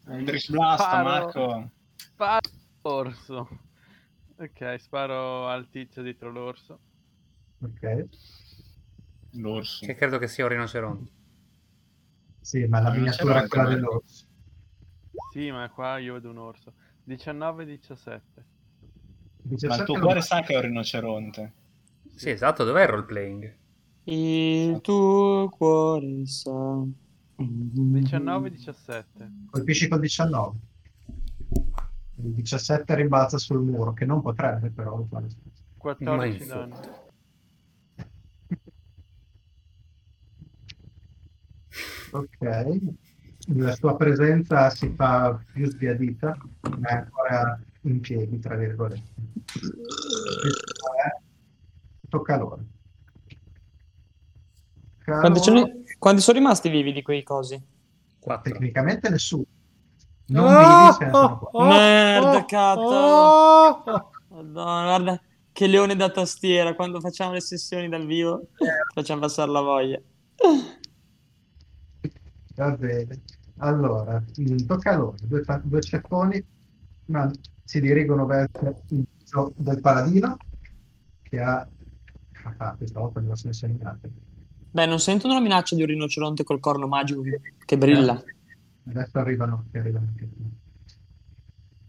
Eldritch 0.07 0.51
Blast, 0.51 0.83
Sparo. 0.83 1.03
Marco. 1.03 1.69
Sparo 1.95 2.49
l'orso. 2.83 3.49
Ok, 4.37 4.75
sparo 4.79 5.47
al 5.47 5.67
tizio 5.69 6.01
dietro 6.01 6.31
l'orso. 6.31 6.79
Ok? 7.59 8.05
L'orso. 9.31 9.85
Che 9.85 9.95
credo 9.95 10.17
che 10.17 10.27
sia 10.27 10.45
un 10.45 10.51
rinoceronte. 10.51 11.11
Sì, 12.39 12.65
ma 12.65 12.79
la 12.79 12.91
miniatura 12.91 13.43
è 13.43 13.47
quella 13.47 13.69
dell'orso. 13.69 14.25
Sì, 15.31 15.51
ma 15.51 15.69
qua 15.69 15.97
io 15.97 16.13
vedo 16.13 16.29
un 16.29 16.37
orso. 16.37 16.73
19-17. 17.07 18.21
Ma 18.35 18.43
17 19.41 19.81
il 19.81 19.83
tuo 19.85 19.99
cuore 19.99 20.21
sa 20.21 20.41
che 20.41 20.53
è 20.53 20.55
un 20.57 20.61
rinoceronte. 20.63 21.53
Sì, 22.15 22.29
esatto, 22.29 22.63
dov'è 22.63 22.83
il 22.83 22.87
role 22.87 23.03
playing? 23.03 23.57
Il 24.05 24.79
tuo 24.81 25.49
cuore 25.49 26.25
sa. 26.25 26.83
19-17. 27.37 29.03
Colpisci 29.51 29.87
col 29.87 29.99
19. 29.99 30.57
Il 32.19 32.33
17 32.33 32.95
rimbalza 32.95 33.37
sul 33.37 33.61
muro, 33.61 33.93
che 33.93 34.05
non 34.05 34.21
potrebbe 34.21 34.69
però 34.69 35.03
fare. 35.03 35.27
14 35.77 36.41
in 36.41 36.47
danni. 36.47 36.75
Ok. 42.11 42.77
La 43.55 43.73
sua 43.75 43.95
presenza 43.95 44.69
si 44.69 44.93
fa 44.95 45.39
più 45.53 45.69
sbiadita, 45.69 46.37
ma 46.79 46.87
è 46.89 46.93
ancora 46.95 47.59
in 47.81 47.99
piedi, 48.01 48.39
tra 48.39 48.55
virgolette. 48.55 49.11
Tocca 52.09 52.33
a 52.33 52.37
loro. 52.37 52.59
Quanti, 55.03 55.51
ne- 55.51 55.83
quanti 55.97 56.21
sono 56.21 56.37
rimasti 56.37 56.69
vivi 56.69 56.91
di 56.91 57.01
quei 57.01 57.23
cosi? 57.23 57.61
Quattro. 58.19 58.51
Tecnicamente 58.51 59.09
nessuno. 59.09 59.45
Non 60.29 60.43
Oh, 60.53 60.97
vivi, 60.97 61.11
oh, 61.15 61.49
oh, 61.53 61.63
Merda, 61.65 62.37
oh, 62.39 62.45
cazzo. 62.45 62.81
oh. 62.81 64.11
Madonna, 64.29 64.83
guarda 64.83 65.21
che 65.53 65.67
leone 65.67 65.95
da 65.95 66.09
tastiera. 66.09 66.75
Quando 66.75 66.99
facciamo 66.99 67.31
le 67.31 67.39
sessioni 67.39 67.87
dal 67.87 68.05
vivo, 68.05 68.49
facciamo 68.93 69.21
passare 69.21 69.49
la 69.51 69.61
voglia. 69.61 70.01
Va 72.57 72.71
bene. 72.71 73.21
Allora, 73.57 74.23
mm, 74.41 74.65
tocca 74.65 74.91
a 74.91 74.97
loro. 74.97 75.15
Due, 75.21 75.43
due 75.63 75.81
ceffoni 75.81 76.43
ma 77.05 77.31
si 77.63 77.79
dirigono 77.79 78.25
verso 78.25 78.83
il 78.89 79.05
viso 79.17 79.53
del 79.55 79.79
paladino 79.79 80.37
che 81.21 81.39
ha... 81.39 81.67
Ah, 82.57 82.75
questa 82.75 82.99
volta 82.99 83.19
me 83.19 83.27
lo 83.27 83.35
sono. 83.35 83.53
Beh, 84.71 84.85
non 84.85 84.99
sentono 84.99 85.33
la 85.33 85.41
minaccia 85.41 85.75
di 85.75 85.81
un 85.81 85.87
rinoceronte 85.87 86.43
col 86.43 86.59
corno 86.59 86.87
magico 86.87 87.21
che, 87.21 87.41
che 87.63 87.77
brilla. 87.77 88.21
Adesso 88.87 89.19
arrivano, 89.19 89.65
che 89.71 89.79
arrivano 89.79 90.07
anche 90.07 90.29
qui. 90.29 90.49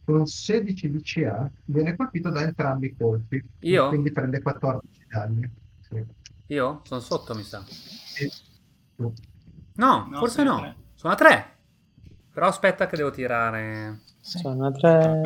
Con 0.04 0.26
16 0.26 0.90
di 0.90 1.00
CA 1.02 1.50
viene 1.66 1.94
colpito 1.94 2.30
da 2.30 2.42
entrambi 2.42 2.88
i 2.88 2.96
colpi. 2.96 3.42
Io? 3.60 3.88
Quindi 3.88 4.10
prende 4.10 4.42
14 4.42 5.06
danni. 5.08 5.50
Sì. 5.80 6.04
Io? 6.46 6.80
Sono 6.84 7.00
sotto, 7.00 7.34
mi 7.34 7.42
sa. 7.42 7.62
Sì. 7.64 8.28
No, 9.78 10.06
No, 10.10 10.18
forse 10.18 10.42
no. 10.42 10.58
tre. 10.58 10.76
Sono 10.94 11.12
a 11.12 11.16
tre. 11.16 11.56
Però 12.32 12.46
aspetta 12.46 12.86
che 12.86 12.96
devo 12.96 13.10
tirare... 13.10 14.00
Sono 14.20 14.70
tre. 14.72 15.22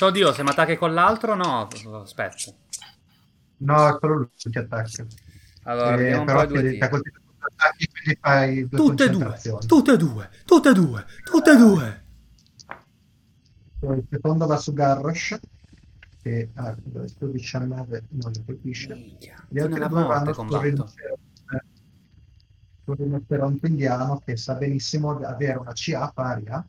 Oddio, 0.00 0.32
se 0.32 0.42
mi 0.42 0.48
attacchi 0.50 0.76
con 0.76 0.92
l'altro, 0.92 1.34
no. 1.34 1.68
Aspetta. 2.02 2.52
No, 3.58 3.88
è 3.88 3.96
solo 4.00 4.14
lui 4.16 4.28
che 4.50 4.58
attacca. 4.58 5.06
Allora, 5.64 5.96
Eh, 6.00 6.14
un 6.16 6.24
però 6.24 6.40
po' 6.40 6.46
due 6.46 6.62
ti- 6.62 6.78
ti 6.78 6.84
attacchi, 6.84 7.88
quindi 7.88 8.18
fai 8.20 8.68
due 8.68 8.78
Tutte 8.78 9.04
e 9.04 9.10
due, 9.10 9.38
tutte 9.66 9.92
e 9.92 9.96
due, 9.96 10.30
tutte 10.44 10.70
e 10.70 10.72
due, 10.72 11.04
tutte 11.24 11.50
e 11.52 11.56
due. 11.56 12.04
Il 13.82 14.06
secondo 14.10 14.46
va 14.46 14.56
su 14.56 14.72
Garrosh, 14.72 15.38
che 16.22 16.50
ha 16.54 16.74
questo 16.92 17.26
19 17.26 18.04
non 18.10 18.32
lo 18.32 18.42
colpisce. 18.44 18.94
Gli 19.48 19.58
altri 19.58 19.86
due 19.86 20.04
vanno 20.04 20.32
combatto. 20.32 20.62
rinoceronte, 20.62 21.20
sul 22.84 22.96
rinoceronte 22.96 23.66
indiano 23.68 24.18
che 24.24 24.36
sa 24.36 24.54
benissimo 24.54 25.16
di 25.16 25.24
avere 25.24 25.58
una 25.58 25.72
CA 25.72 26.10
pari 26.12 26.46
a 26.48 26.64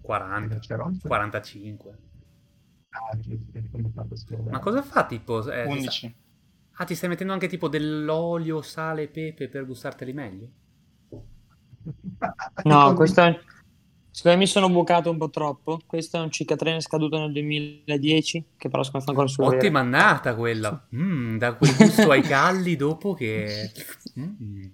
40, 0.00 0.48
rinoceronte. 0.48 1.08
45. 1.08 1.98
Ah, 2.94 3.16
Ma 4.50 4.58
cosa 4.58 4.82
fa 4.82 5.06
tipo? 5.06 5.48
eh, 5.50 5.68
ti 5.68 5.80
sta- 5.80 5.90
11. 5.90 6.16
Ah, 6.76 6.84
ti 6.84 6.94
stai 6.94 7.08
mettendo 7.08 7.32
anche 7.32 7.48
tipo 7.48 7.68
dell'olio, 7.68 8.62
sale 8.62 9.02
e 9.02 9.08
pepe 9.08 9.48
per 9.48 9.66
gustarteli 9.66 10.12
meglio? 10.12 10.48
No, 12.64 12.94
questo 12.94 13.22
è... 13.22 13.38
Secondo 14.14 14.36
me 14.38 14.44
mi 14.44 14.46
sono 14.50 14.68
bucato 14.68 15.10
un 15.10 15.16
po' 15.16 15.30
troppo. 15.30 15.80
Questo 15.86 16.18
è 16.18 16.20
un 16.20 16.30
cicatrene 16.30 16.80
scaduto 16.82 17.18
nel 17.18 17.32
2010, 17.32 18.44
che 18.58 18.68
però 18.68 18.82
secondo 18.82 18.98
me 18.98 19.04
fa 19.04 19.10
ancora 19.22 19.26
sul 19.26 19.44
Ottima 19.44 19.80
annata 19.80 20.34
quella. 20.34 20.86
Mm, 20.94 21.38
da 21.38 21.54
quel 21.54 21.74
gusto 21.74 22.10
ai 22.10 22.20
calli 22.22 22.76
dopo 22.76 23.14
che... 23.14 23.72
Mm. 24.20 24.64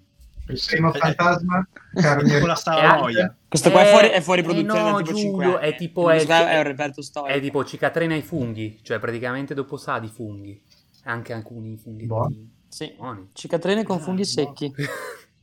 Il 0.49 0.59
primo 0.67 0.91
fantasma, 0.91 1.67
Con 1.93 2.47
la 2.47 2.55
salanoia. 2.55 3.35
Questo 3.47 3.69
qua 3.69 3.83
è 3.83 3.91
fuori, 3.91 4.07
Eh, 4.07 4.11
è 4.13 4.21
fuori 4.21 4.41
eh 4.41 4.43
produzione 4.43 4.81
no, 4.81 4.91
da 4.97 5.03
tipo 5.03 5.17
5 5.17 5.43
Giulio, 5.43 5.57
anni. 5.59 5.67
è 5.71 5.75
tipo- 5.77 6.09
è- 6.09 6.25
è 6.25 6.57
un 6.57 6.63
reperto 6.63 7.01
storico. 7.03 7.37
È 7.37 7.39
tipo 7.39 7.63
cicatrina 7.63 8.13
ai 8.15 8.21
funghi, 8.23 8.79
cioè 8.81 8.97
praticamente 8.99 9.53
dopo 9.53 9.77
sa 9.77 9.99
di 9.99 10.07
funghi. 10.07 10.59
Anche 11.03 11.33
alcuni 11.33 11.77
funghi. 11.77 12.05
Buono. 12.07 12.33
Sì. 12.67 12.91
Buoni. 12.97 13.29
Cicatrine 13.33 13.81
Ah, 13.81 13.83
con 13.85 13.99
funghi 13.99 14.25
secchi. 14.25 14.73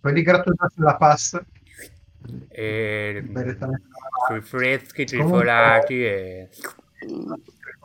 quelli 0.01 0.23
grattugiati 0.23 0.75
sulla 0.75 0.97
pasta, 0.97 1.45
E 2.49 3.25
sui 4.29 4.41
freschi, 4.43 5.05
trifolati 5.05 6.05
e... 6.05 6.49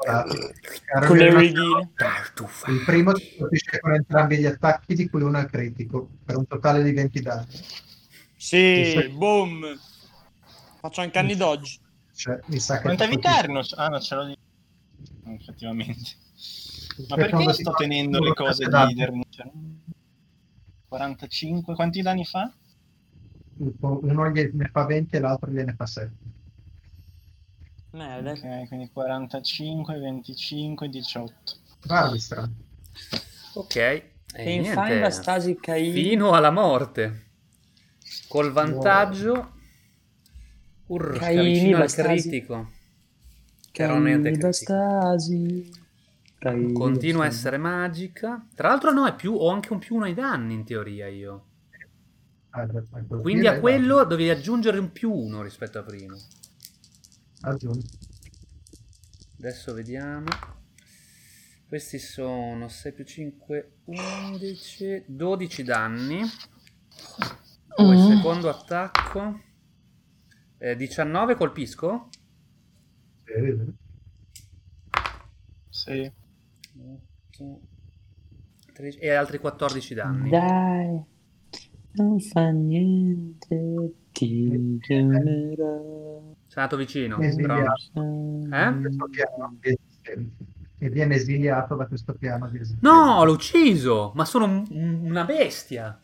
Caro 0.03 1.07
Con 1.07 1.17
le 1.17 1.51
tartufati. 1.95 2.71
Il 2.71 2.83
primo 2.83 3.11
ti 3.13 3.35
colpisce 3.37 3.79
con 3.79 3.93
entrambi 3.93 4.37
gli 4.37 4.45
attacchi, 4.45 4.95
di 4.95 5.09
cui 5.09 5.21
uno 5.21 5.39
è 5.39 5.45
critico, 5.45 6.09
per 6.25 6.37
un 6.37 6.47
totale 6.47 6.81
di 6.81 6.91
20 6.91 7.21
danni. 7.21 7.53
Sì, 8.35 8.85
Sì. 8.85 9.09
boom. 9.09 9.79
Faccio 10.79 11.01
anche 11.01 11.19
anni 11.19 11.35
d'oggi. 11.35 11.79
Cioè, 12.15 12.39
mi 12.47 12.59
sa 12.59 12.77
che 12.77 12.83
Quanta 12.83 13.05
vita 13.05 13.37
erano? 13.37 13.61
Ah, 13.75 13.87
no, 13.87 13.99
ce 13.99 14.15
l'ho 14.15 14.25
di... 14.25 14.37
Effettivamente. 15.25 16.09
Ma 17.07 17.15
perché 17.15 17.45
ti 17.45 17.53
sto 17.53 17.73
tenendo 17.73 18.19
le 18.19 18.33
cose 18.33 18.65
di 18.67 18.93
Dermuccia? 18.95 19.51
45? 20.87 21.75
Quanti 21.75 22.01
danni 22.01 22.25
fa? 22.25 22.51
Uno 23.79 24.29
gliene 24.31 24.69
fa 24.71 24.85
20 24.85 25.15
e 25.15 25.19
l'altro 25.19 25.51
gliene 25.51 25.73
fa 25.75 25.85
7. 25.85 26.11
Merda. 27.91 28.31
Ok, 28.31 28.67
quindi 28.67 28.89
45, 28.91 29.99
25, 29.99 30.89
18. 30.89 31.33
Ok. 31.85 31.87
Barbistra. 31.87 32.49
E 34.33 34.43
Che 34.43 34.49
infame 34.49 34.87
niente. 34.87 34.99
Bastasi 34.99 35.55
Caini. 35.59 35.91
Fino 35.91 36.31
alla 36.31 36.51
morte. 36.51 37.29
Col 38.27 38.51
vantaggio... 38.51 39.51
Urca, 40.87 41.19
Caini, 41.19 41.43
vicino 41.53 41.75
al 41.77 41.83
Bastasi. 41.83 42.29
critico. 42.29 42.71
Però 43.71 43.99
niente 43.99 44.31
Caini 44.31 44.37
critico. 44.39 44.73
Bastasi. 44.73 45.71
Caini 46.39 46.73
Continua 46.73 47.23
a 47.23 47.27
essere 47.27 47.57
magica. 47.57 48.45
Tra 48.55 48.69
l'altro 48.69 48.91
no, 48.91 49.05
è 49.07 49.15
più, 49.15 49.33
ho 49.35 49.49
anche 49.49 49.73
un 49.73 49.79
più 49.79 49.95
uno 49.95 50.05
ai 50.05 50.13
danni 50.13 50.53
in 50.53 50.63
teoria 50.65 51.07
io. 51.07 51.45
Ah, 51.49 51.49
per- 51.69 51.69
per 51.69 51.89
colpire, 51.89 52.40
Quindi 53.21 53.47
a 53.47 53.59
quello 53.59 54.03
dovevi 54.03 54.29
aggiungere 54.29 54.77
un 54.77 54.91
più 54.91 55.11
uno 55.11 55.41
rispetto 55.41 55.79
a 55.79 55.83
prima. 55.83 56.15
Aggiungi. 57.41 57.87
Adesso 59.39 59.73
vediamo. 59.73 60.25
Questi 61.67 61.97
sono 61.99 62.67
6 62.67 62.93
più 62.93 63.05
5, 63.05 63.71
11, 63.85 65.05
12 65.07 65.63
danni. 65.63 66.21
Poi 67.73 67.97
Mm. 67.97 68.15
secondo 68.17 68.49
attacco. 68.49 69.39
Eh, 70.57 70.75
19 70.75 71.35
colpisco? 71.35 72.09
Sì? 73.23 73.71
Sì. 75.69 76.11
8, 76.77 77.61
13, 78.73 78.97
e 78.99 79.09
altri 79.11 79.39
14 79.39 79.93
danni. 79.93 80.29
Dai. 80.29 81.03
Non 81.93 82.19
fa 82.19 82.49
niente. 82.49 83.93
Ti 84.11 84.77
chiamerò. 84.81 86.21
Sei 86.47 86.63
andato 86.63 86.77
vicino. 86.77 87.17
Però- 87.17 87.55
Eh? 88.51 88.73
E 90.83 90.89
viene 90.89 91.15
esiliato 91.15 91.75
da 91.75 91.85
questo 91.85 92.13
piano 92.13 92.47
di. 92.49 92.59
No, 92.81 93.23
l'ho 93.23 93.33
ucciso! 93.33 94.11
Ma 94.15 94.25
sono 94.25 94.45
un- 94.45 94.65
un- 94.69 94.99
una 95.03 95.23
bestia. 95.25 95.97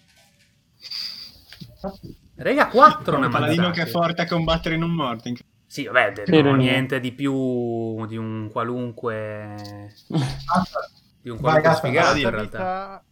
Rega, 2.36 2.68
4 2.68 3.18
ne 3.18 3.26
un 3.26 3.32
paladino 3.32 3.72
che 3.72 3.82
è 3.84 3.86
forte 3.88 4.22
a 4.22 4.28
combattere 4.28 4.76
in 4.76 4.84
un 4.84 4.92
morto. 4.92 5.32
Sì, 5.66 5.86
vabbè, 5.86 6.12
de- 6.14 6.24
Che 6.24 6.32
no, 6.32 6.38
ironia. 6.38 6.72
niente 6.72 7.00
di 7.00 7.12
più 7.12 8.06
di 8.06 8.16
un 8.16 8.50
qualunque 8.52 9.56
di 11.22 11.30
un 11.30 11.40
qualunque 11.40 11.74
sfigato 11.74 12.12
vai, 12.14 12.22
in 12.22 12.30
realtà. 12.30 13.04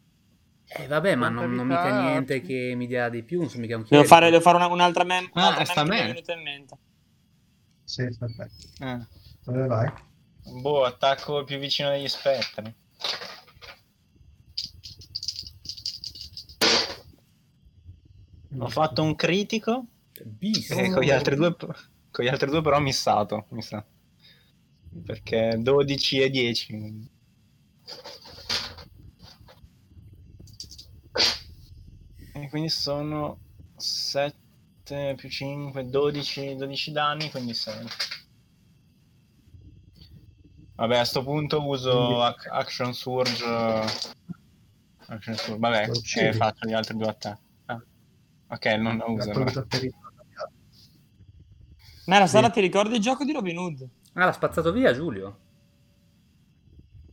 Eh 0.68 0.88
vabbè, 0.88 1.16
ma 1.16 1.30
non, 1.30 1.52
non 1.54 1.68
mica 1.68 2.02
niente 2.02 2.42
che 2.42 2.74
mi 2.76 2.88
dia 2.88 3.08
di 3.10 3.24
più, 3.24 3.48
so 3.48 3.60
mica 3.60 3.78
un 3.78 3.86
Devo 3.88 4.04
fare, 4.04 4.30
devo 4.30 4.42
fare 4.42 4.58
una- 4.58 4.68
un'altra 4.68 5.04
mem. 5.04 5.26
Ah, 5.26 5.30
un'altra 5.34 5.66
sta 5.66 5.82
a 5.82 5.84
mem 5.84 5.98
che 5.98 5.98
me. 5.98 6.04
mi 6.04 6.10
è 6.10 6.14
venuta 6.14 6.34
in 6.34 6.42
mente. 6.42 6.78
Sì, 7.84 8.02
aspetta. 8.02 8.48
Eh. 8.80 9.06
Dove 9.44 9.68
vai? 9.68 9.92
Boh, 10.62 10.84
attacco 10.84 11.44
più 11.44 11.58
vicino 11.60 11.90
degli 11.90 12.08
spettri. 12.08 12.74
Ho 18.58 18.70
fatto 18.70 19.04
un 19.04 19.16
critico 19.16 19.86
Bis. 20.24 20.72
e 20.72 20.90
con 20.90 21.02
gli 21.04 21.12
altri 21.12 21.36
due, 21.36 21.56
con 21.56 22.24
gli 22.24 22.28
altri 22.28 22.50
due 22.50 22.62
però 22.62 22.78
ho 22.78 22.82
missato, 22.82 23.46
mi 23.50 23.62
sa. 23.62 23.84
Perché 25.06 25.58
12 25.60 26.22
e 26.22 26.30
10. 26.30 27.10
E 32.46 32.50
quindi 32.50 32.70
sono 32.70 33.40
7 33.76 35.16
più 35.16 35.28
5, 35.28 35.90
12, 35.90 36.56
12 36.56 36.92
danni, 36.92 37.32
quindi 37.32 37.56
6. 37.56 37.88
Vabbè, 40.76 40.98
a 41.00 41.06
sto 41.06 41.24
punto 41.24 41.66
uso 41.68 42.22
ac- 42.22 42.48
Action 42.52 42.94
Surge. 42.94 43.44
Action 45.08 45.36
Surge, 45.36 45.58
vabbè, 45.58 45.90
e 46.20 46.34
faccio 46.34 46.68
gli 46.68 46.74
altri 46.74 46.96
due 46.98 47.08
attacchi. 47.08 47.42
Ah. 47.66 47.82
Ok, 48.50 48.66
non 48.76 48.98
lo 48.98 49.12
uso. 49.14 49.32
Allora. 49.32 49.66
ferito. 49.68 49.98
Mera, 52.06 52.28
Sara, 52.28 52.52
ti 52.52 52.62
ricordi 52.62 52.94
il 52.94 53.02
gioco 53.02 53.24
di 53.26 53.32
Robin 53.32 53.58
Hood? 53.58 53.90
Ah, 54.14 54.26
l'ha 54.26 54.32
spazzato 54.34 54.72
via 54.72 54.94
Giulio. 54.94 55.40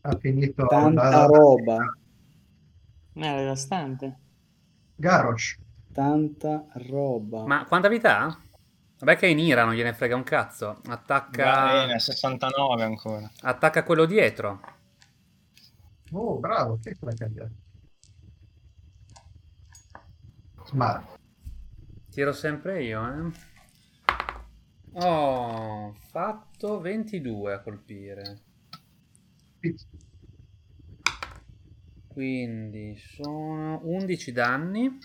Ha 0.03 0.15
finito 0.19 0.67
Tanta 0.67 1.09
la- 1.09 1.25
roba. 1.25 1.97
Mera, 3.15 3.39
devastante. 3.39 4.19
Garrosh. 4.97 5.59
Tanta 5.93 6.67
roba. 6.89 7.45
Ma 7.47 7.65
quanta 7.67 7.89
vita 7.89 8.21
ha? 8.21 8.39
Vabbè 8.99 9.17
che 9.17 9.27
è 9.27 9.31
in 9.31 9.39
ira, 9.41 9.65
non 9.65 9.75
gliene 9.75 9.93
frega 9.93 10.15
un 10.15 10.23
cazzo. 10.23 10.81
Attacca 10.87 11.67
Bene, 11.87 11.99
69 11.99 12.83
ancora. 12.85 13.31
attacca 13.41 13.83
quello 13.83 14.05
dietro. 14.05 14.61
Oh, 16.13 16.39
bravo, 16.39 16.79
che 16.81 16.97
l'ha 17.01 17.13
cambiato? 17.15 17.53
Smart. 20.67 21.19
Tiro 22.11 22.33
sempre 22.33 22.83
io, 22.85 23.03
eh. 23.07 23.33
Ho 24.95 25.95
fatto 26.11 26.81
22 26.81 27.55
a 27.55 27.61
colpire. 27.61 28.41
Quindi 32.13 32.97
sono 32.97 33.81
11 33.85 34.33
danni. 34.33 34.99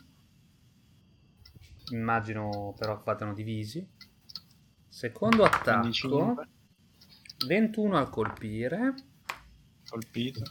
Immagino 1.91 2.75
però 2.77 3.01
vadano 3.03 3.33
divisi. 3.33 3.87
Secondo 4.87 5.43
attacco 5.43 5.79
15, 5.81 6.07
21 7.47 7.97
al 7.97 8.09
colpire. 8.09 8.93
colpito. 9.87 10.41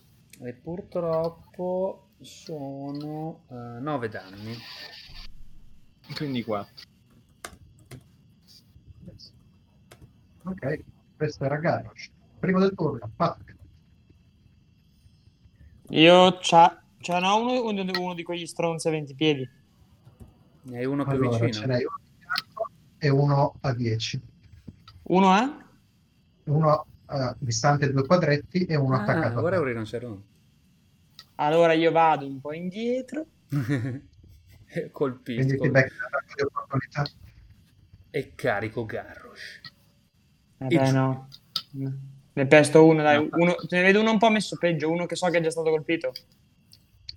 E 0.41 0.53
purtroppo 0.55 2.11
sono 2.21 3.45
9 3.49 4.09
danni. 4.09 4.55
Quindi 6.15 6.43
4. 6.43 6.75
Ok, 10.45 10.85
questo 11.17 11.45
era 11.45 11.57
Garrosh. 11.57 12.11
Primo 12.39 12.61
del 12.61 12.75
turno, 12.75 13.11
Patrick. 13.17 13.56
Io 15.91 16.39
c'ha, 16.41 16.83
c'è 17.01 17.21
no, 17.21 17.37
uno, 17.41 17.65
uno, 17.65 17.91
uno 18.01 18.15
di 18.15 18.23
quegli 18.23 18.47
stronzi 18.47 18.89
a 18.89 18.91
20 18.91 19.15
piedi. 19.15 19.49
Ne 20.63 20.79
hai 20.79 20.85
uno 20.85 21.05
più 21.05 21.13
Allora, 21.13 21.39
ce 21.39 21.45
vicino. 21.47 21.67
n'hai 21.67 21.85
uno 21.85 22.01
e 22.99 23.09
uno 23.09 23.55
a 23.61 23.73
10. 23.75 24.21
Uno 25.05 25.35
è? 25.37 25.65
Uno 26.45 26.87
eh, 27.09 27.35
distante 27.39 27.91
due 27.93 28.05
quadretti 28.05 28.65
e 28.65 28.75
uno 28.77 28.97
Ah, 28.97 29.03
attaccato 29.03 29.41
ora 29.43 29.59
un 29.59 29.65
te. 29.65 29.69
rinoceronte. 29.71 30.27
Allora 31.37 31.73
io 31.75 31.93
vado 31.93 32.27
un 32.27 32.41
po' 32.41 32.53
indietro. 32.53 33.27
E 34.67 34.91
Colpisco. 34.91 35.65
E 38.11 38.35
carico 38.35 38.85
Garrosh. 38.87 39.61
Vabbè, 40.59 40.75
Il- 40.89 40.95
no. 40.95 41.29
Ne 42.37 42.47
pesto 42.47 42.85
uno, 42.85 43.03
dai. 43.03 43.17
Uno, 43.31 43.55
ce 43.67 43.77
ne 43.77 43.83
vedo 43.83 44.01
uno 44.01 44.11
un 44.11 44.19
po' 44.19 44.29
messo 44.29 44.57
peggio, 44.59 44.91
uno 44.91 45.07
che 45.07 45.17
so 45.17 45.27
che 45.29 45.39
è 45.39 45.41
già 45.41 45.51
stato 45.51 45.71
colpito. 45.71 46.13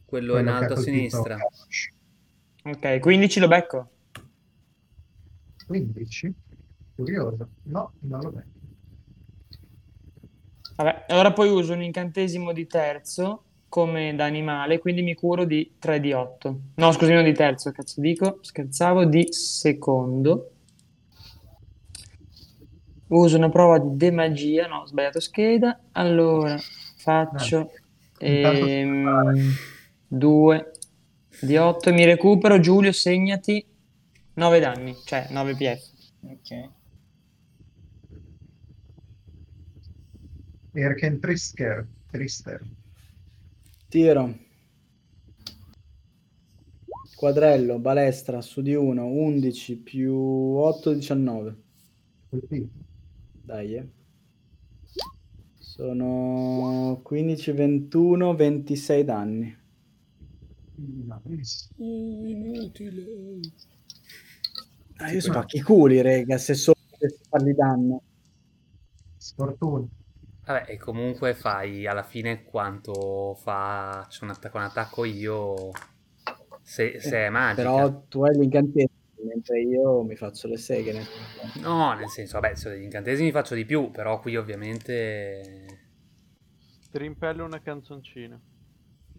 Quello 0.05 0.38
in 0.38 0.45
Quello 0.45 0.57
che 0.57 0.63
alto 0.63 0.74
ha 0.74 0.78
a 0.78 0.82
sinistra. 0.82 1.38
Ok, 2.63 2.99
15 2.99 3.39
lo 3.41 3.47
becco. 3.49 3.89
15. 5.67 6.34
Curioso. 6.95 7.49
No, 7.63 7.91
non 7.99 8.22
lo 8.22 8.32
becchi. 8.32 8.57
Vabbè, 10.78 11.05
allora 11.09 11.34
poi 11.34 11.49
uso 11.49 11.74
un 11.74 11.84
incantesimo 11.84 12.53
di 12.53 12.65
terzo 12.65 13.43
come 13.67 14.15
da 14.15 14.24
animale, 14.24 14.80
quindi 14.80 15.01
mi 15.01 15.15
curo 15.15 15.43
di 15.43 15.76
3 15.78 15.99
di 15.99 16.13
8. 16.13 16.59
No, 16.76 16.91
scusi, 16.93 17.11
non 17.11 17.26
di 17.26 17.34
terzo, 17.34 17.72
cazzo 17.72 17.99
dico, 17.99 18.38
scherzavo, 18.39 19.03
di 19.03 19.34
secondo. 19.34 20.51
Uso 23.10 23.38
una 23.38 23.49
prova 23.49 23.80
di 23.80 23.95
demagia, 23.97 24.68
no, 24.68 24.82
ho 24.82 24.86
sbagliato 24.86 25.20
scheda. 25.20 25.80
Allora, 25.93 26.57
faccio 26.97 27.72
Intanto- 28.20 29.55
2 30.07 30.72
di 31.41 31.57
8, 31.57 31.93
mi 31.93 32.05
recupero, 32.05 32.60
Giulio, 32.60 32.91
segnati 32.91 33.66
9 34.34 34.60
danni, 34.60 34.95
cioè 35.05 35.28
9 35.32 35.55
PF. 35.55 35.89
Ok. 36.22 36.70
Erken 40.74 41.20
Trisker. 41.20 41.88
Trister. 42.12 42.62
Tiro. 43.88 44.38
Quadrello, 47.16 47.80
balestra, 47.80 48.41
su 48.41 48.62
di 48.62 48.76
1, 48.76 49.03
11 49.05 49.78
più 49.78 50.14
8, 50.16 50.93
19. 50.93 51.55
Colpito. 52.30 52.88
Dai, 53.50 53.74
eh. 53.74 53.88
Sono 55.58 57.00
15, 57.02 57.52
21, 57.52 58.36
26 58.36 59.04
danni. 59.04 59.58
Nice. 61.24 61.70
Ah, 64.97 65.12
io 65.12 65.20
spacchi 65.20 65.58
i 65.58 65.62
culi, 65.62 66.00
rega, 66.02 66.38
se 66.38 66.54
solo 66.54 66.78
fargli 67.28 67.54
danno. 67.54 68.04
Sfortuna. 69.18 69.88
Vabbè, 70.45 70.66
e 70.68 70.78
comunque 70.78 71.34
fai 71.34 71.88
alla 71.88 72.04
fine 72.04 72.43
quanto 72.43 73.34
faccio 73.34 74.26
un 74.26 74.30
attacco, 74.30 74.58
un 74.58 74.64
attacco 74.64 75.06
io 75.06 75.72
se, 76.62 77.00
se 77.00 77.26
è 77.26 77.30
magica. 77.30 77.68
Però 77.68 78.04
tu 78.08 78.24
hai 78.24 78.38
l'incantesimo, 78.38 78.99
mentre 79.30 79.62
io 79.62 80.04
mi 80.04 80.16
faccio 80.16 80.48
le 80.48 80.58
seghe. 80.58 80.92
nel. 80.94 81.06
No, 81.62 81.94
nel 81.94 82.10
senso, 82.10 82.40
vabbè, 82.40 82.56
se 82.56 82.70
degli 82.70 82.84
incantesimi 82.84 83.32
faccio 83.32 83.56
di 83.56 83.66
più, 83.66 83.92
però 83.92 84.20
qui 84.20 84.36
ovviamente... 84.36 85.66
Ti 86.92 86.98
rimpello 86.98 87.46
una 87.46 87.62
canzoncina. 87.62 88.40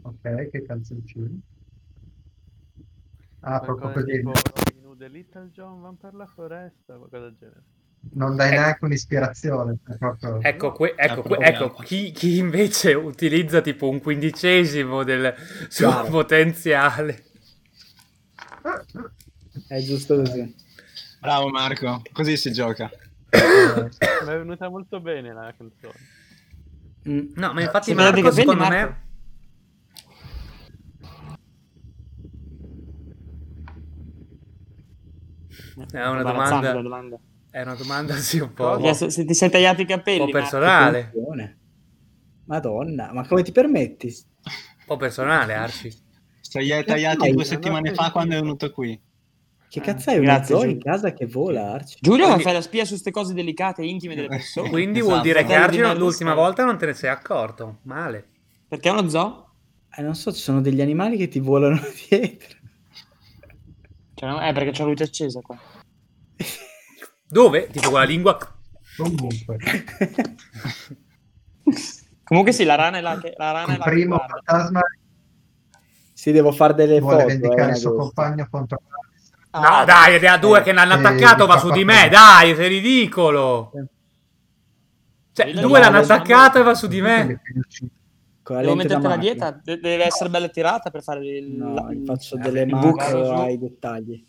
Ok, 0.03 0.51
che 0.51 0.63
canzoncino. 0.67 1.41
Ah, 3.43 3.59
Qualcosa 3.61 3.93
proprio 3.93 4.05
tipo 4.17 4.31
così. 4.33 4.43
Robin 4.55 4.87
Hood 4.87 5.03
e 5.03 5.09
Little 5.09 5.51
John 5.53 5.81
van 5.81 5.97
per 5.97 6.15
la 6.15 6.27
foresta, 6.27 6.97
qualcosa 6.97 7.25
del 7.25 7.37
genere. 7.39 7.63
Non 8.13 8.35
dai 8.35 8.49
Ecco. 8.49 8.61
neanche 8.61 8.85
un'ispirazione. 8.87 9.77
proprio- 9.99 10.41
Ecco, 10.43 10.73
que- 10.73 10.95
ecco, 10.97 11.21
Ah, 11.21 11.37
que- 11.37 11.45
ecco, 11.45 11.71
chi, 11.83 12.11
chi 12.13 12.39
invece 12.39 12.95
utilizza 12.95 13.61
tipo 13.61 13.89
un 13.89 14.01
quindicesimo 14.01 15.05
del 15.05 15.35
suo 15.69 15.89
Chiaro. 15.89 16.09
potenziale. 16.09 17.25
È 19.71 19.81
giusto 19.83 20.17
così. 20.17 20.53
Bravo 21.21 21.49
Marco, 21.49 22.03
così 22.11 22.37
si 22.37 22.51
gioca. 22.51 22.91
Mi 23.31 23.39
è 23.39 24.37
venuta 24.37 24.69
molto 24.69 25.01
bene 25.01 25.33
la 25.33 25.55
canzone. 25.57 25.95
Mm. 27.09 27.35
No, 27.37 27.53
ma 27.53 27.63
infatti 27.63 27.91
Sì, 27.91 27.95
ma 27.95 28.03
Marco, 28.03 28.17
capelli, 28.17 28.35
secondo 28.35 28.63
Marco. 28.65 28.75
me... 28.75 29.09
È 35.93 36.05
una 36.05 36.23
domanda, 36.25 36.73
domanda. 36.73 37.17
è 37.51 37.63
una 37.63 37.75
domanda 37.77 38.15
sì 38.17 38.41
un 38.41 38.53
po', 38.53 38.77
Perché 38.77 38.95
se, 38.95 39.11
se 39.11 39.25
ti 39.25 39.35
sei 39.35 39.51
tagliato 39.51 39.83
i 39.83 39.87
capelli, 39.87 40.19
un 40.19 40.31
po' 40.33 40.39
Marco, 40.39 40.51
personale, 40.51 40.99
Attenzione. 40.99 41.59
Madonna, 42.47 43.13
ma 43.13 43.25
come 43.25 43.45
ti 43.45 43.53
permetti? 43.53 44.07
un 44.09 44.85
po' 44.85 44.97
personale, 44.97 45.55
Arci. 45.55 45.97
Se 46.41 46.65
gli 46.65 46.73
hai 46.73 46.85
tagliati 46.85 47.19
fai? 47.19 47.33
due 47.33 47.45
settimane 47.45 47.95
fa 47.95 48.11
quando 48.11 48.35
è 48.35 48.41
venuto 48.41 48.73
qui. 48.73 49.01
Che 49.71 49.79
Ah, 49.79 49.83
cazzo 49.83 50.11
hai 50.11 50.17
un 50.19 50.25
grazie, 50.25 50.55
zoo 50.57 50.65
in 50.65 50.81
casa 50.81 51.13
che 51.13 51.27
vola, 51.27 51.71
Arci? 51.73 51.99
Giulio, 52.01 52.25
Quindi- 52.25 52.43
fai 52.43 52.53
la 52.55 52.61
spia 52.61 52.83
su 52.85 52.91
queste 52.91 53.13
cose 53.13 53.35
delicate 53.35 53.83
e 53.83 53.87
intime 53.87 54.17
delle 54.17 54.27
persone. 54.27 54.69
Quindi 54.71 54.99
Esatto. 54.99 55.13
vuol 55.15 55.23
dire 55.25 55.45
che 55.45 55.57
merda 55.57 55.95
l'ultima 55.95 56.35
volta 56.35 56.65
non 56.65 56.77
te 56.77 56.87
ne 56.87 56.95
sei 56.95 57.09
accorto. 57.11 57.79
Male. 57.83 58.29
Perché 58.67 58.89
è 58.89 58.93
uno 58.93 59.09
zoo? 59.09 59.49
Eh, 59.97 60.03
non 60.03 60.17
so, 60.17 60.33
ci 60.33 60.41
sono 60.41 60.61
degli 60.61 60.81
animali 60.81 61.17
che 61.17 61.29
ti 61.29 61.39
volano 61.39 61.79
dietro. 62.09 62.59
Cioè, 64.15 64.29
no, 64.29 64.41
è 64.41 64.53
perché 64.53 64.73
c'è 64.73 64.83
la 64.83 64.89
luce 64.89 65.05
accesa 65.05 65.41
qua. 65.41 65.57
Dove? 67.29 67.69
Tipo 67.69 67.91
con 67.91 67.99
la 68.01 68.05
lingua... 68.07 68.37
Comunque, 68.97 69.57
Comunque 72.25 72.53
sì, 72.53 72.65
la 72.65 72.75
rana 72.75 72.99
è 72.99 73.01
la 73.01 73.19
che, 73.19 73.35
la 73.37 73.51
rana 73.53 73.69
è 73.69 73.73
il 73.73 73.79
la 73.79 73.85
che 73.85 73.91
primo 73.91 74.17
guarda. 74.17 74.41
fantasma 74.45 74.81
sì, 76.13 76.33
devo 76.33 76.53
fare 76.53 76.75
delle 76.75 77.01
vuole 77.01 77.23
foto. 77.23 77.27
vendicare 77.29 77.69
eh, 77.71 77.75
il 77.75 77.77
suo 77.77 77.95
compagno 77.95 78.47
contro 78.51 78.79
No, 79.53 79.85
dai, 79.85 80.21
ne 80.21 80.27
ha 80.29 80.39
due 80.39 80.63
che 80.63 80.73
l'hanno 80.73 80.95
eh, 80.95 80.99
attaccato, 80.99 81.47
va 81.47 81.55
fa 81.55 81.59
su 81.61 81.71
di 81.71 81.85
me, 81.85 82.09
dai, 82.09 82.55
sei 82.55 82.69
ridicolo. 82.69 83.73
Cioè, 85.33 85.53
Sì, 85.55 85.61
due 85.61 85.79
l'hanno 85.81 85.97
no, 85.99 86.03
attaccato 86.05 86.59
e 86.59 86.63
va 86.63 86.75
su 86.75 86.87
di 86.87 87.01
me. 87.01 87.41
La 88.45 88.61
Devo 88.63 88.75
la 88.75 88.99
macchina. 88.99 89.17
dieta? 89.17 89.61
De- 89.63 89.79
deve 89.79 90.05
essere 90.05 90.29
bella 90.29 90.49
tirata 90.49 90.91
per 90.91 91.03
fare 91.05 91.25
il... 91.25 91.53
No, 91.53 91.75
la- 91.75 91.89
faccio 92.05 92.37
delle 92.37 92.67
macro 92.67 93.43
ai 93.43 93.59
dettagli. 93.59 94.25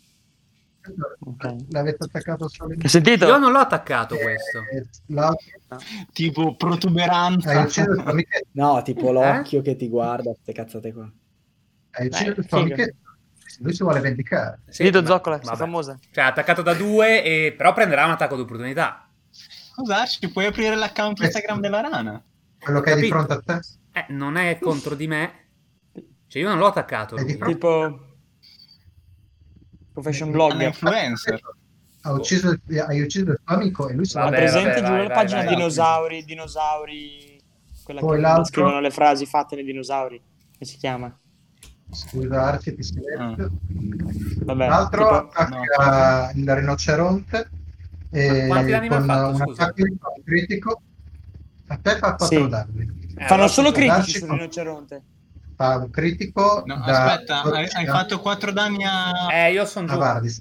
Ok. 1.20 1.54
L'avete 1.70 2.04
attaccato 2.04 2.48
solo 2.48 2.74
in 2.74 2.88
sentito? 2.88 3.26
Io 3.26 3.38
non 3.38 3.50
l'ho 3.52 3.58
attaccato 3.58 4.16
questo. 4.16 4.58
Eh, 4.72 4.86
l'altro 5.06 5.46
Tipo 6.12 6.54
protuberanza. 6.56 7.66
No, 8.52 8.82
tipo 8.82 9.10
l'occhio 9.12 9.60
che 9.62 9.76
ti 9.76 9.88
guarda, 9.88 10.30
queste 10.32 10.52
cazzate 10.52 10.92
qua. 10.92 11.10
hai 11.92 12.06
ucciso 12.06 12.30
il 12.40 12.46
tuo 12.46 12.58
amichetto 12.58 12.96
lui 13.60 13.74
si 13.74 13.82
vuole 13.82 14.00
vendicare 14.00 14.60
Sì, 14.68 14.88
ma- 14.90 15.04
Zoccola, 15.04 15.38
vabbè. 15.38 15.56
famosa. 15.56 15.98
Cioè, 16.10 16.24
ha 16.24 16.28
attaccato 16.28 16.62
da 16.62 16.74
due, 16.74 17.22
e... 17.24 17.52
però 17.56 17.72
prenderà 17.72 18.04
un 18.04 18.12
attacco 18.12 18.36
d'opportunità. 18.36 19.08
Scusarci, 19.30 20.30
puoi 20.30 20.46
aprire 20.46 20.74
l'account 20.76 21.20
Instagram 21.20 21.60
della 21.60 21.80
rana? 21.80 22.22
quello 22.58 22.80
che 22.80 22.92
è 22.92 22.96
di 23.00 23.08
fronte 23.08 23.32
a 23.32 23.40
te 23.40 23.60
Eh, 23.92 24.06
non 24.10 24.36
è 24.36 24.58
contro 24.60 24.94
di 24.94 25.06
me. 25.08 25.32
Cioè, 26.28 26.40
io 26.42 26.48
non 26.48 26.58
l'ho 26.58 26.66
attaccato. 26.66 27.16
È 27.16 27.24
Tipo... 27.38 27.98
Profession 29.92 30.30
blogger. 30.30 30.68
influencer. 30.68 31.40
ha 32.04 32.12
ucciso 32.12 32.50
il- 32.50 32.80
hai 32.80 33.00
ucciso 33.00 33.30
il 33.30 33.40
tuo 33.44 33.54
amico 33.54 33.88
e 33.88 33.94
lui 33.94 34.04
si 34.06 34.14
Vabbè, 34.16 34.34
presente 34.36 34.68
vabbè, 34.80 34.80
giù 34.86 34.90
vai, 34.92 35.02
la 35.02 35.06
vai, 35.08 35.16
pagina 35.16 35.44
vai. 35.44 35.54
dinosauri, 35.54 36.24
dinosauri... 36.24 37.40
Quella 37.84 38.00
Poi 38.00 38.14
che 38.16 38.20
l'altro- 38.20 38.44
scrivono 38.44 38.80
le 38.80 38.90
frasi 38.90 39.26
fatte 39.26 39.54
nei 39.56 39.64
dinosauri. 39.64 40.16
Come 40.18 40.70
si 40.70 40.76
chiama? 40.78 41.16
Scusa 41.92 42.42
Arci 42.44 42.74
ti 42.74 42.82
silenzio 42.82 43.50
Vabbè, 44.44 44.68
l'altro 44.68 45.04
tipo- 45.04 45.40
attacca 45.40 46.30
il 46.34 46.54
rinoceronte 46.54 47.50
e 48.10 48.46
Quanti 48.46 48.70
danni 48.70 48.88
mi 48.88 48.94
ha 48.94 48.98
con 48.98 49.06
fatto, 49.06 49.28
un 49.28 49.36
scusa? 49.36 49.62
attacco 49.64 50.22
critico 50.24 50.82
a 51.68 51.76
te 51.76 51.90
fa 51.96 52.14
4 52.14 52.26
Sì. 52.26 52.48
danni 52.48 53.00
Eh, 53.16 53.26
Fanno 53.26 53.46
solo 53.46 53.72
critici 53.72 54.18
sul 54.18 54.28
con- 54.28 54.36
rinoceronte. 54.38 55.02
fa 55.54 55.76
un 55.76 55.90
critico 55.90 56.62
No, 56.66 56.76
da 56.84 57.12
aspetta, 57.12 57.42
hai, 57.42 57.68
hai 57.70 57.86
fatto 57.86 58.20
4 58.20 58.52
danni 58.52 58.84
a... 58.84 59.30
Eh, 59.32 59.52
io 59.52 59.64
sono 59.66 59.86
giù. 59.86 59.96
Vardis 59.98 60.40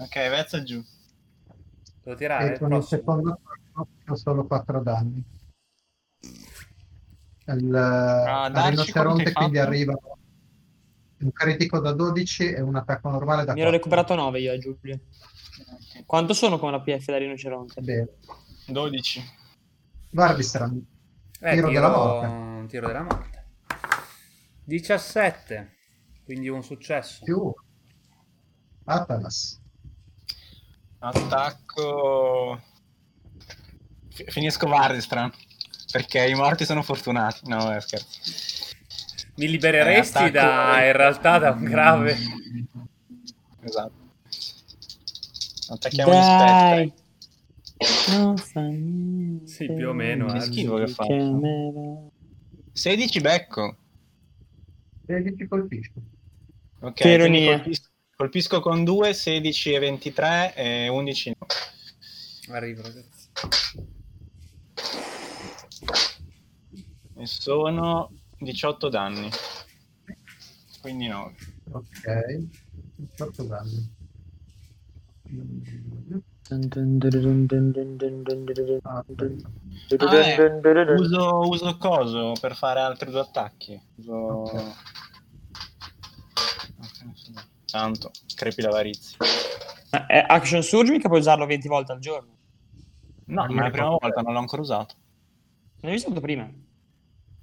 Ok, 0.00 0.14
vezza 0.14 0.62
giù. 0.62 0.80
Devo 2.04 2.16
tirare. 2.16 2.54
e 2.54 2.58
con 2.58 2.72
il 2.72 2.84
secondo 2.84 3.32
attacco 3.42 3.88
fa 4.04 4.14
solo 4.14 4.46
4 4.46 4.80
danni 4.80 5.22
il 7.54 7.74
Ah, 7.74 8.44
al 8.44 8.52
darci 8.52 8.70
rinoceronte 8.70 9.32
quindi 9.32 9.56
fatto? 9.56 9.68
arriva 9.68 9.98
un 11.20 11.32
critico 11.32 11.80
da 11.80 11.92
12 11.92 12.52
e 12.52 12.60
un 12.60 12.76
attacco 12.76 13.10
normale 13.10 13.44
da 13.44 13.52
Mi 13.54 13.60
ero 13.60 13.70
4 13.70 13.76
recuperato 13.90 14.14
9 14.14 14.40
io, 14.40 14.52
eh, 14.52 14.58
Giulio. 14.58 15.00
Quanto 16.06 16.32
sono 16.34 16.58
con 16.58 16.70
la 16.70 16.80
PF 16.80 17.04
da 17.06 17.16
rinoceronte? 17.18 17.80
bene 17.80 18.08
12. 18.66 19.22
Vardistran 20.10 20.84
Eh, 21.40 21.52
tiro 21.54 21.68
della 21.70 21.88
morte 21.88 22.26
un 22.26 22.66
tiro 22.68 22.86
della 22.86 23.02
morte. 23.02 23.46
17. 24.64 25.72
Quindi 26.24 26.48
un 26.48 26.62
successo. 26.62 27.24
più 27.24 27.52
Atanas 28.84 29.60
Attacco... 31.00 32.60
Fi- 34.10 34.24
Finisco 34.28 34.66
Vardistran. 34.68 35.32
Perché 35.90 36.26
i 36.28 36.34
morti 36.34 36.64
sono 36.64 36.82
fortunati. 36.82 37.48
No, 37.48 37.70
è 37.72 37.80
scherzo. 37.80 38.06
Mi 39.36 39.48
libereresti 39.48 40.24
Eh, 40.24 40.30
da, 40.30 40.84
in 40.84 40.92
realtà 40.92 41.38
da 41.38 41.50
un 41.52 41.64
grave. 41.64 42.16
Esatto. 43.60 43.92
Attacchiamo 45.70 46.12
gli 46.12 46.22
spettri. 46.22 48.16
Non 48.16 48.36
fa 48.36 48.60
niente. 48.62 49.46
Sì, 49.46 49.66
più 49.72 49.88
o 49.88 49.92
meno, 49.92 50.26
Che 50.26 50.36
eh. 50.38 50.40
schifo 50.40 50.76
che 50.76 50.88
fa. 50.88 51.04
Chiamerò. 51.04 52.08
16 52.72 53.20
becco. 53.20 53.76
16 55.06 55.46
colpisci 55.48 55.92
Ok, 56.80 56.92
Che 56.94 57.16
quindi 57.18 57.38
ironia. 57.38 57.56
colpis- 57.60 57.90
colpisco 58.14 58.60
con 58.60 58.84
2, 58.84 59.12
16 59.14 59.72
e 59.72 59.78
23 59.78 60.54
e 60.54 60.88
11 60.88 61.32
no. 61.38 61.46
Arrivo, 62.54 62.82
ragazzi. 62.82 63.28
E 67.18 67.26
sono 67.26 68.12
18 68.38 68.88
danni. 68.88 69.28
Quindi 70.80 71.08
9. 71.08 71.34
Ok. 71.72 72.46
18 72.94 73.42
danni. 73.42 73.96
Mm, 75.28 75.60
ah. 78.82 79.04
Ah, 79.98 80.26
eh, 80.26 80.94
uso, 80.94 81.40
uso 81.40 81.76
coso 81.76 82.32
per 82.40 82.54
fare 82.54 82.80
altri 82.80 83.10
due 83.10 83.20
attacchi. 83.20 83.78
Uso... 83.96 84.14
Ok. 84.14 84.74
Tanto, 87.66 88.10
crepi 88.34 88.62
l'avarizia. 88.62 89.18
È 90.06 90.24
action 90.26 90.62
surge 90.62 90.92
mica 90.92 91.08
puoi 91.08 91.20
usarlo 91.20 91.46
20 91.46 91.68
volte 91.68 91.92
al 91.92 91.98
giorno. 91.98 92.36
No, 93.26 93.44
Non 93.44 93.54
ma 93.54 93.62
è 93.62 93.64
la 93.64 93.70
prima 93.70 93.88
volta, 93.88 94.20
non 94.22 94.32
l'ho 94.32 94.38
ancora 94.38 94.62
usato. 94.62 94.94
L'hai 95.80 95.96
usato 95.96 96.20
prima? 96.20 96.50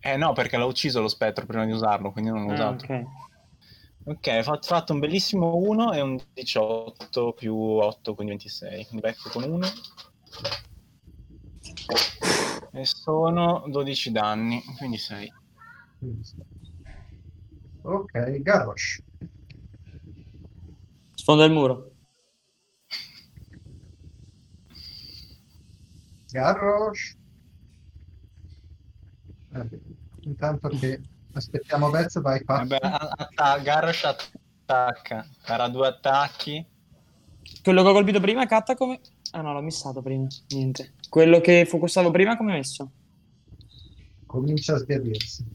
Eh 0.08 0.18
no, 0.18 0.34
perché 0.34 0.56
l'ho 0.58 0.68
ucciso 0.68 1.02
lo 1.02 1.08
spettro 1.08 1.48
prima 1.48 1.66
di 1.66 1.72
usarlo, 1.72 2.12
quindi 2.12 2.30
non 2.30 2.44
l'ho 2.44 2.52
Ah, 2.52 2.54
usato. 2.54 2.86
ok. 2.86 3.04
Ok, 4.04 4.28
ho 4.38 4.44
fatto, 4.44 4.68
fatto 4.68 4.94
un 4.94 5.00
bellissimo 5.00 5.56
1 5.56 5.94
e 5.94 6.02
un 6.02 6.16
18 6.32 7.34
più 7.34 7.56
8, 7.56 8.14
quindi 8.14 8.34
26. 8.34 8.86
Quindi 8.86 9.02
becco 9.08 9.30
con 9.32 9.44
1. 9.46 9.68
E 12.72 12.86
sono 12.86 13.64
12 13.68 14.12
danni, 14.12 14.62
quindi 14.78 14.98
6. 14.98 15.28
Ok, 17.82 18.12
Garrosh. 18.44 19.02
Sfonda 21.16 21.46
il 21.46 21.52
muro. 21.52 21.94
Garrosh. 26.32 27.16
Eh, 29.56 29.95
intanto 30.26 30.70
che 30.70 31.02
aspettiamo 31.34 31.90
Bez, 31.90 32.20
vai 32.22 32.44
qua. 32.44 32.58
Vabbè, 32.58 32.78
a- 32.82 33.14
atta- 33.18 33.58
Garrosh 33.60 34.04
attacca. 34.04 35.28
Farà 35.42 35.68
due 35.70 35.88
attacchi. 35.88 36.66
Quello 37.64 37.84
che 37.84 37.90
ho 37.90 37.94
colpito 37.94 38.20
prima, 38.20 38.46
Katta 38.46 38.76
come... 38.76 39.00
Ah 39.32 39.42
no, 39.42 39.54
l'ho 39.54 39.62
missato 39.62 40.02
prima. 40.02 40.28
Niente. 40.50 40.94
Quello 41.10 41.40
che 41.42 41.66
focussavo 41.66 42.12
prima 42.12 42.38
come 42.38 42.54
messo? 42.54 42.92
Comincia 44.26 44.76
a 44.76 44.78
sbiadirsi. 44.78 45.46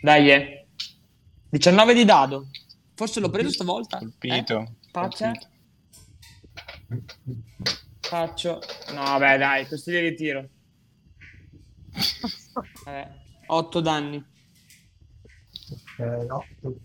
Dai, 0.00 0.30
eh. 0.30 0.66
19 1.50 1.94
di 1.94 2.04
dado. 2.04 2.48
Forse 2.94 3.20
l'ho 3.20 3.30
preso 3.30 3.50
stavolta. 3.50 3.98
Colpito. 3.98 4.60
Eh? 4.60 4.72
Colpito. 4.90 5.32
Faccio... 8.00 8.60
No, 8.92 9.02
vabbè, 9.02 9.38
dai, 9.38 9.66
questo 9.66 9.90
di 9.90 9.98
ritiro. 9.98 10.48
Vabbè. 12.84 13.22
8 13.46 13.80
danni. 13.80 14.16
Ok, 15.96 16.26
8. 16.30 16.80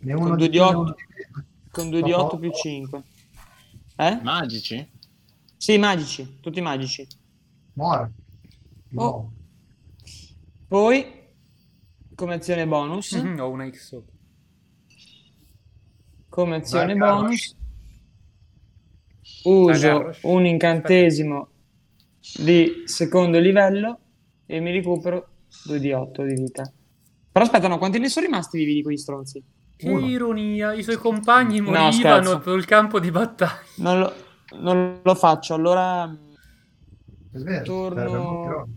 Ne 0.00 0.12
uno 0.14 0.28
Con 0.28 0.36
due 0.36 0.48
di 0.48 0.58
più, 0.58 0.60
ne 0.60 0.66
otto. 0.68 0.78
uno 0.80 0.94
di 0.94 1.04
meno. 1.14 1.46
Con 1.70 1.90
2 1.90 2.02
di 2.02 2.10
No. 2.10 2.24
8 2.24 2.38
più 2.38 2.50
5. 2.52 3.02
Eh? 3.96 4.20
Magici? 4.22 4.90
Sì, 5.56 5.78
magici. 5.78 6.38
Tutti 6.40 6.60
magici. 6.60 7.06
Muore. 7.74 8.12
No. 8.90 9.02
Oh. 9.02 9.32
Poi, 10.68 11.22
come 12.14 12.34
azione 12.34 12.66
bonus, 12.66 13.12
Mhm, 13.12 13.40
Ho 13.40 13.50
una 13.50 13.68
X 13.70 13.86
sopra. 13.88 14.12
come 16.28 16.56
azione 16.56 16.94
Vai, 16.94 17.08
bonus, 17.10 17.56
uso 19.44 20.12
un 20.22 20.46
incantesimo 20.46 21.48
di 22.42 22.82
secondo 22.86 23.38
livello 23.38 23.98
e 24.46 24.60
mi 24.60 24.72
recupero 24.72 25.28
2 25.64 25.78
di 25.80 25.92
8 25.92 26.22
di 26.24 26.34
vita. 26.34 26.70
Però 27.32 27.44
aspetta, 27.44 27.68
no, 27.68 27.78
quanti 27.78 27.98
ne 27.98 28.08
sono 28.08 28.26
rimasti 28.26 28.58
vivi 28.58 28.74
di 28.74 28.82
quegli 28.82 28.96
stronzi? 28.96 29.42
Che 29.76 29.88
Uno. 29.88 30.06
ironia, 30.06 30.72
i 30.72 30.82
suoi 30.82 30.96
compagni 30.96 31.58
No, 31.58 31.64
morivano 31.70 31.92
scherzo. 31.92 32.42
sul 32.42 32.64
campo 32.64 33.00
di 33.00 33.10
battaglia. 33.10 33.58
Non 33.76 33.98
lo, 33.98 34.12
non 34.60 35.00
lo 35.02 35.14
faccio, 35.14 35.54
allora... 35.54 36.04
È 37.32 37.38
vero. 37.38 37.64
Torno-. 37.64 38.68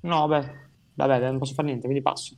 No, 0.00 0.26
beh, 0.26 0.50
vabbè, 0.94 1.20
non 1.20 1.38
posso 1.38 1.52
fare 1.54 1.66
niente, 1.68 1.84
quindi 1.84 2.02
passo. 2.02 2.34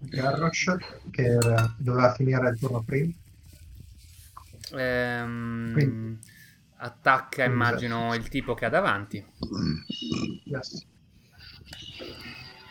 Garrosh, 0.00 0.76
che 1.12 1.22
era- 1.22 1.72
doveva 1.78 2.12
finire 2.14 2.48
il 2.50 2.58
turno 2.58 2.82
prima. 2.82 3.12
Ehm, 4.74 5.72
Quindi. 5.72 6.18
attacca, 6.78 7.44
Quindi, 7.44 7.52
immagino, 7.52 8.14
il 8.14 8.28
tipo 8.28 8.54
che 8.54 8.64
ha 8.64 8.68
davanti. 8.68 9.24
Yes. 10.44 10.86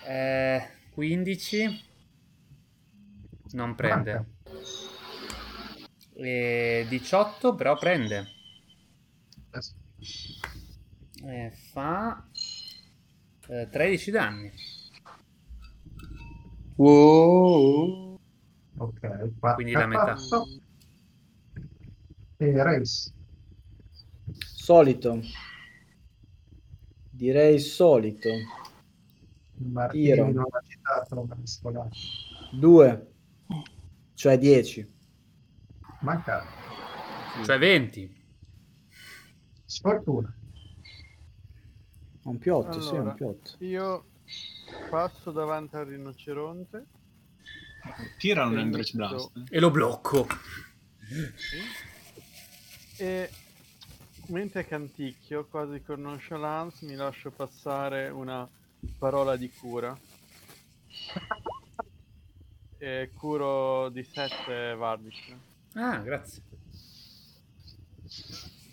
Eh, 0.05 0.67
15. 0.93 1.89
Non 3.51 3.75
prende. 3.75 4.25
E 6.13 6.85
18 6.87 7.55
però 7.55 7.77
prende. 7.77 8.27
Yes. 9.53 9.75
E 11.23 11.51
fa 11.71 12.27
eh, 13.47 13.67
13 13.69 14.11
danni. 14.11 14.51
Wow. 16.75 18.19
Ok, 18.77 18.99
4 18.99 19.53
Quindi 19.55 19.73
la 19.73 19.85
metà. 19.85 20.15
E 22.37 22.63
Race. 22.63 23.13
Solito. 24.39 25.19
Direi 27.09 27.59
solito. 27.59 28.29
Martini 29.65 30.05
Iro. 30.07 30.31
non 30.31 30.45
ha 30.49 30.61
citato, 30.67 31.27
scolato. 31.43 31.89
2. 32.53 33.13
Cioè 34.13 34.37
10. 34.37 34.93
Manca. 36.01 36.43
Cioè 37.43 37.57
20. 37.57 38.19
Sfortuna. 39.65 40.33
Un 42.23 42.37
più 42.37 42.53
8, 42.55 42.81
sì, 42.81 42.89
Allora. 42.95 43.15
un 43.19 43.27
8. 43.27 43.55
Io 43.65 44.05
passo 44.89 45.31
davanti 45.31 45.75
al 45.75 45.85
rinoceronte 45.85 46.85
Tira 48.19 48.45
un 48.45 48.59
E 48.59 48.63
metto- 48.65 48.91
Blast. 48.93 49.31
E 49.49 49.59
lo 49.59 49.71
blocco. 49.71 50.27
e 52.97 53.29
mentre 54.27 54.65
canticchio, 54.65 55.45
quasi 55.47 55.81
con 55.81 56.01
nonchalance, 56.01 56.85
mi 56.85 56.93
lascio 56.95 57.31
passare 57.31 58.09
una 58.09 58.47
parola 58.97 59.35
di 59.35 59.49
cura. 59.51 59.97
E 62.83 63.11
curo 63.13 63.89
di 63.89 64.03
7 64.03 64.73
Vardic. 64.73 65.35
Ah, 65.73 65.97
grazie. 65.97 66.41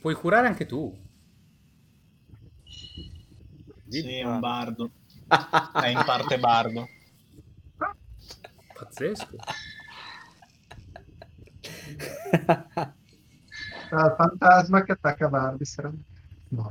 Puoi 0.00 0.14
curare 0.14 0.46
anche 0.46 0.64
tu. 0.64 0.98
Sì, 3.86 4.14
è 4.16 4.24
un 4.24 4.40
bardo. 4.40 4.90
È 5.28 5.88
in 5.88 6.02
parte 6.06 6.38
bardo. 6.38 6.88
Pazzesco. 8.72 9.36
Ah, 13.90 14.06
il 14.06 14.14
fantasma 14.16 14.84
che 14.84 14.92
attacca 14.92 15.28
Barbisra. 15.28 15.92
No. 16.48 16.70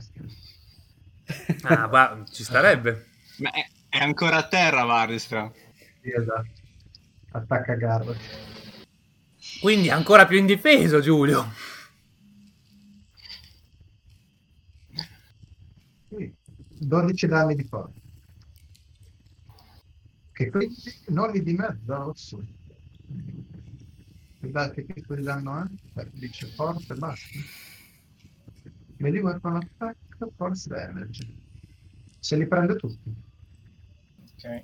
Ah, 1.64 1.88
ma 1.88 2.24
ci 2.32 2.44
starebbe. 2.44 3.10
Ma 3.38 3.52
è, 3.52 3.68
è 3.90 3.98
ancora 4.00 4.38
a 4.38 4.48
terra, 4.48 4.84
Vardistra. 4.84 5.52
Sì, 6.02 6.12
esatto. 6.12 6.50
Attacca 7.32 7.76
Garrosh. 7.76 8.56
Quindi 9.60 9.88
è 9.88 9.92
ancora 9.92 10.26
più 10.26 10.38
indifeso, 10.38 11.00
Giulio. 11.00 11.52
Sì, 16.10 16.34
12 16.80 17.28
danni 17.28 17.56
di 17.56 17.64
forza. 17.64 18.00
Che 20.32 20.50
quindi 20.50 20.76
non 21.08 21.32
li 21.32 21.42
di 21.44 21.54
mezzo 21.54 22.14
su. 22.16 22.44
Guardate 24.40 24.86
che 24.86 25.04
quel 25.04 25.24
danno 25.24 25.64
è. 25.64 25.66
Beh, 25.94 26.10
dice 26.14 26.48
forza 26.48 26.94
e 26.94 26.98
basta. 26.98 27.28
Vedi 28.98 29.20
con 29.20 29.56
attacco, 29.56 30.32
forza 30.36 30.76
e 30.76 30.82
energy. 30.90 31.46
Se 32.20 32.36
li 32.36 32.48
prende 32.48 32.76
tutti. 32.76 33.27
Ok. 34.38 34.64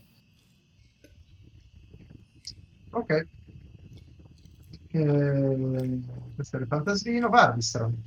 Ok. 2.91 3.27
Eh, 4.91 5.99
questo 6.35 6.57
è 6.57 6.59
il 6.59 6.67
fantasino. 6.67 7.29
Barbistron. 7.29 8.03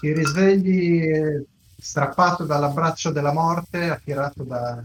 Ti 0.00 0.12
risvegli 0.12 1.42
strappato 1.78 2.44
dall'abbraccio 2.44 3.10
della 3.10 3.32
morte, 3.32 3.88
attirato 3.88 4.42
da 4.42 4.84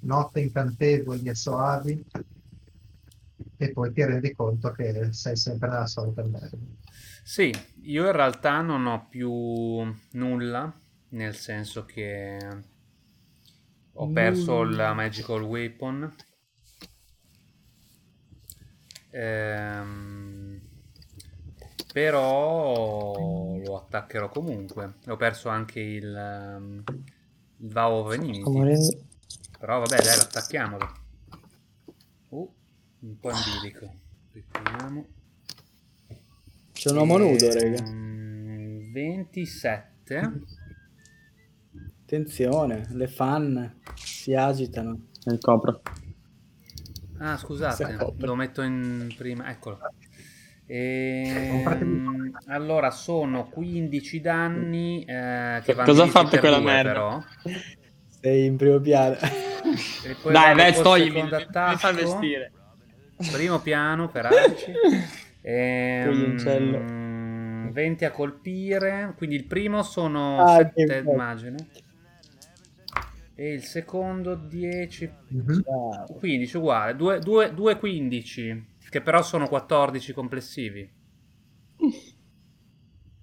notte 0.00 0.40
incantevoli 0.40 1.28
e 1.28 1.34
soavi. 1.34 2.04
E 3.56 3.72
poi 3.72 3.92
ti 3.92 4.04
rendi 4.04 4.34
conto 4.34 4.72
che 4.72 5.12
sei 5.12 5.36
sempre 5.36 5.68
nella 5.68 5.86
solita 5.86 6.22
merda. 6.24 6.58
Sì, 7.22 7.54
io 7.82 8.06
in 8.06 8.12
realtà 8.12 8.60
non 8.60 8.86
ho 8.86 9.06
più 9.08 9.30
nulla, 10.12 10.72
nel 11.10 11.36
senso 11.36 11.84
che 11.84 12.70
Ho 13.94 14.10
perso 14.10 14.62
la 14.64 14.94
Magical 14.94 15.42
Weapon. 15.42 16.14
Ehm, 19.10 20.60
però 21.92 23.58
lo 23.58 23.76
attaccherò 23.76 24.28
comunque. 24.30 24.94
E 25.04 25.10
Ho 25.10 25.16
perso 25.16 25.48
anche 25.48 25.80
il, 25.80 26.14
ehm, 26.14 26.82
il 27.58 27.68
Enmity. 28.14 28.50
morendo. 28.50 29.04
Però 29.58 29.78
vabbè, 29.78 30.02
dai, 30.02 30.16
lo 30.16 30.22
attacchiamolo. 30.22 30.92
Uh, 32.30 32.54
un 33.00 33.20
po' 33.20 33.30
in 33.30 33.36
bilico. 33.60 33.94
C'è 36.72 36.90
un 36.90 36.96
uomo 36.96 37.18
nudo, 37.18 37.46
Ehm, 37.46 37.52
raga. 37.52 37.82
27. 38.92 40.32
Attenzione, 42.16 42.88
le 42.90 43.08
fan 43.08 43.74
si 43.94 44.34
agitano. 44.34 45.06
Il 45.24 45.38
copro. 45.40 45.80
Ah, 47.20 47.38
scusate, 47.38 47.96
lo 48.18 48.34
metto 48.34 48.60
in 48.60 49.14
prima. 49.16 49.48
Eccolo. 49.48 49.78
Ehm, 50.66 52.36
allora, 52.48 52.90
sono 52.90 53.48
15 53.48 54.20
danni 54.20 55.04
eh, 55.04 55.62
che 55.64 55.72
vanno 55.72 55.88
Cosa 55.88 56.02
ha 56.02 56.06
fatto 56.08 56.38
quella 56.38 56.58
due, 56.58 56.66
merda? 56.66 56.92
però. 56.92 57.22
Sei 58.20 58.44
in 58.44 58.56
primo 58.56 58.78
piano. 58.78 59.16
E 59.16 60.14
poi 60.20 60.32
Dai, 60.32 60.74
col 60.74 60.82
toglimi. 60.82 61.22
Mi 61.22 61.76
fa 61.78 61.92
vestire. 61.92 62.52
Primo 63.32 63.58
piano 63.60 64.10
per 64.10 64.26
Arci. 64.26 64.72
Ehm, 65.44 66.04
Coglioncello. 66.08 67.70
20 67.72 68.04
a 68.04 68.10
colpire. 68.10 69.14
Quindi 69.16 69.34
il 69.34 69.44
primo 69.44 69.82
sono 69.82 70.38
Ah, 70.40 70.56
7, 70.58 70.72
che 70.74 70.84
bello. 70.84 71.10
immagino. 71.12 71.56
E 73.34 73.52
il 73.52 73.62
secondo 73.64 74.34
10. 74.34 75.10
Mhm. 75.28 75.62
Ciao. 75.62 76.04
15 76.18 76.56
uguale. 76.56 76.96
2, 76.96 77.78
15. 77.78 78.66
Che 78.88 79.00
però 79.00 79.22
sono 79.22 79.48
14 79.48 80.12
complessivi. 80.12 80.90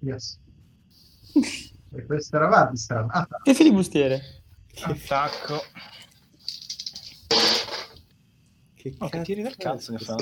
Yes. 0.00 0.38
E 1.92 2.04
questo 2.06 2.36
era 2.36 2.46
Vardistra. 2.48 3.06
Ah, 3.08 3.26
Che 3.42 3.54
filibustiere. 3.54 4.20
Attacco. 4.82 5.62
Che 8.74 8.94
Oh, 8.98 9.08
che 9.08 9.20
tiri 9.22 9.42
del 9.42 9.56
cazzo 9.56 9.94
che 9.94 10.04
fa? 10.04 10.16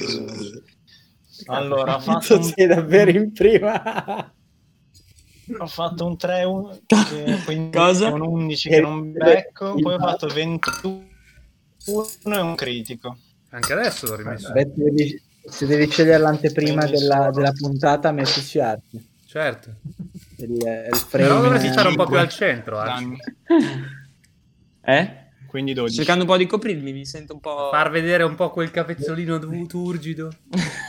Allora, 1.47 2.01
fatto 2.01 2.37
un, 2.37 2.43
sei 2.43 2.67
davvero 2.67 3.11
in 3.11 3.33
prima. 3.33 4.33
Ho 5.59 5.67
fatto 5.67 6.07
un 6.07 6.17
3, 6.17 6.45
un, 6.45 6.79
quindi 7.45 7.77
Cosa? 7.77 8.09
un 8.13 8.23
11 8.23 8.69
che 8.69 8.81
non 8.81 9.13
becco, 9.13 9.75
poi 9.75 9.95
ho 9.95 9.99
fatto 9.99 10.27
21 10.29 11.07
e 12.25 12.41
un 12.41 12.55
critico. 12.55 13.17
Anche 13.51 13.73
adesso 13.73 14.07
l'ho 14.07 14.17
rimesso. 14.17 14.53
Beh, 14.53 14.71
devi- 14.75 15.23
se 15.49 15.67
devi 15.67 15.89
scegliere 15.91 16.19
l'anteprima 16.19 16.85
della, 16.85 17.31
della 17.31 17.53
puntata, 17.53 18.13
mettici 18.13 18.61
arti. 18.61 19.03
Certo. 19.27 19.75
Il, 20.37 20.51
il 20.53 20.97
frame, 20.97 21.27
Però 21.29 21.41
dovresti 21.41 21.69
stare 21.69 21.89
un 21.89 21.97
po' 21.97 22.05
eh, 22.05 22.09
più 22.09 22.17
al 22.19 22.29
centro. 22.29 22.83
Eh? 24.83 25.27
Quindi 25.49 25.73
Sto 25.73 25.81
12. 25.81 25.97
cercando 25.97 26.25
un 26.25 26.29
po' 26.29 26.37
di 26.37 26.47
coprirmi, 26.47 26.93
mi 26.93 27.07
sento 27.07 27.33
un 27.33 27.41
po'... 27.41 27.69
Far 27.71 27.91
vedere 27.91 28.23
un 28.23 28.35
po' 28.35 28.51
quel 28.51 28.71
capezzolino 28.71 29.39
tu- 29.39 29.67
turgido. 29.67 30.31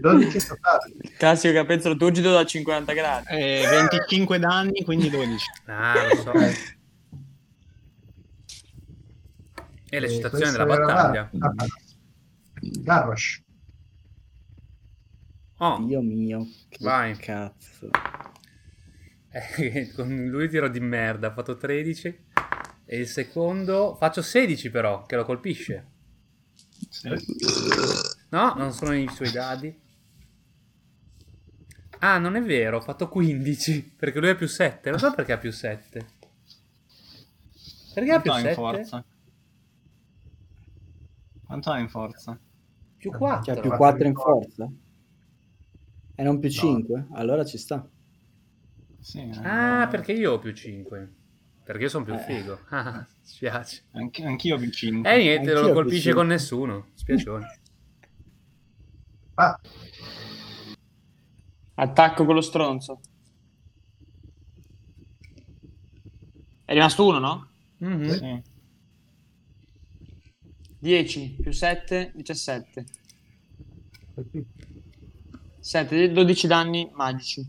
12 0.00 0.46
totali. 0.46 0.94
Classico 1.16 1.52
capezzolo 1.54 1.96
turgido 1.96 2.32
da 2.32 2.44
50 2.44 2.92
gradi. 2.92 3.26
Eh, 3.30 3.66
25 3.68 4.38
danni, 4.38 4.84
quindi 4.84 5.10
12. 5.10 5.44
Ah, 5.66 5.94
lo 6.08 6.16
so. 6.16 6.32
E 9.90 10.00
l'eccitazione 10.00 10.44
questo 10.44 10.58
della 10.64 10.74
era 10.74 10.84
battaglia. 10.86 11.28
Var- 11.32 11.54
ah, 11.60 11.66
Garrosh. 12.60 13.42
Oh, 15.58 15.84
Dio 15.84 16.00
mio, 16.00 16.46
che 16.68 16.78
Vai. 16.80 17.16
cazzo. 17.16 17.90
eh, 19.30 19.90
con 19.94 20.26
lui 20.26 20.48
tiro 20.48 20.68
di 20.68 20.80
merda. 20.80 21.28
Ha 21.28 21.32
fatto 21.32 21.56
13. 21.56 22.22
E 22.86 22.98
il 22.98 23.08
secondo 23.08 23.96
faccio 23.98 24.20
16 24.22 24.70
però, 24.70 25.04
che 25.06 25.16
lo 25.16 25.24
colpisce. 25.24 25.86
Sì. 26.88 27.08
No, 28.34 28.52
non 28.56 28.72
sono 28.72 28.92
i 28.94 29.08
suoi 29.08 29.30
dadi. 29.30 29.72
Ah, 32.00 32.18
non 32.18 32.34
è 32.34 32.42
vero, 32.42 32.78
ho 32.78 32.80
fatto 32.80 33.08
15. 33.08 33.94
Perché 33.96 34.18
lui 34.18 34.30
ha 34.30 34.34
più 34.34 34.48
7. 34.48 34.90
Non 34.90 34.98
so 34.98 35.14
perché 35.14 35.32
ha 35.32 35.38
più 35.38 35.52
7. 35.52 36.06
Perché 37.94 38.10
ha 38.10 38.20
Quanto 38.20 38.22
più 38.22 38.32
ha 38.32 38.38
in 38.38 38.42
7? 38.42 38.54
forza? 38.54 39.04
Quanto 41.46 41.70
ha 41.70 41.78
in 41.78 41.88
forza? 41.88 42.38
Più 42.96 43.10
C'ha 43.12 43.16
4. 43.18 43.60
più 43.60 43.70
4 43.70 44.06
in 44.08 44.14
forza? 44.14 44.70
E 46.16 46.22
non 46.24 46.40
più 46.40 46.50
5? 46.50 47.06
Allora 47.12 47.44
ci 47.44 47.56
sta. 47.56 47.88
Sì, 48.98 49.18
eh, 49.20 49.30
Ah, 49.44 49.86
perché 49.88 50.12
io 50.12 50.32
ho 50.32 50.38
più 50.40 50.52
5. 50.52 51.12
Perché 51.62 51.82
io 51.84 51.88
sono 51.88 52.04
più 52.04 52.14
Eh. 52.14 52.18
figo. 52.18 52.58
Ah, 52.70 53.06
spiace. 53.22 53.84
Anche, 53.92 54.24
anch'io 54.24 54.56
ho 54.56 54.58
più 54.58 54.70
5. 54.70 55.08
Eh 55.08 55.18
niente, 55.18 55.46
non 55.52 55.56
Anch'io 55.58 55.66
lo 55.66 55.70
ho 55.78 55.82
colpisce 55.82 56.08
più 56.10 56.18
con 56.18 56.26
nessuno. 56.26 56.88
Spiacione. 56.94 57.58
Ah, 59.36 59.58
Attacco 61.76 62.24
con 62.24 62.36
lo 62.36 62.40
stronzo. 62.40 63.00
È 66.64 66.72
rimasto 66.72 67.06
uno, 67.06 67.18
no? 67.18 67.48
Mhm. 67.78 68.10
Sì. 68.10 68.42
10 70.78 71.36
più 71.40 71.50
7, 71.50 72.12
17. 72.14 72.84
7, 75.58 76.12
12 76.12 76.46
danni 76.46 76.90
magici. 76.94 77.44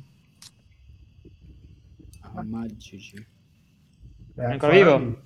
Ah, 2.21 2.43
magici. 2.43 3.27
è 4.35 4.43
ancora 4.43 4.73
vivo? 4.73 5.23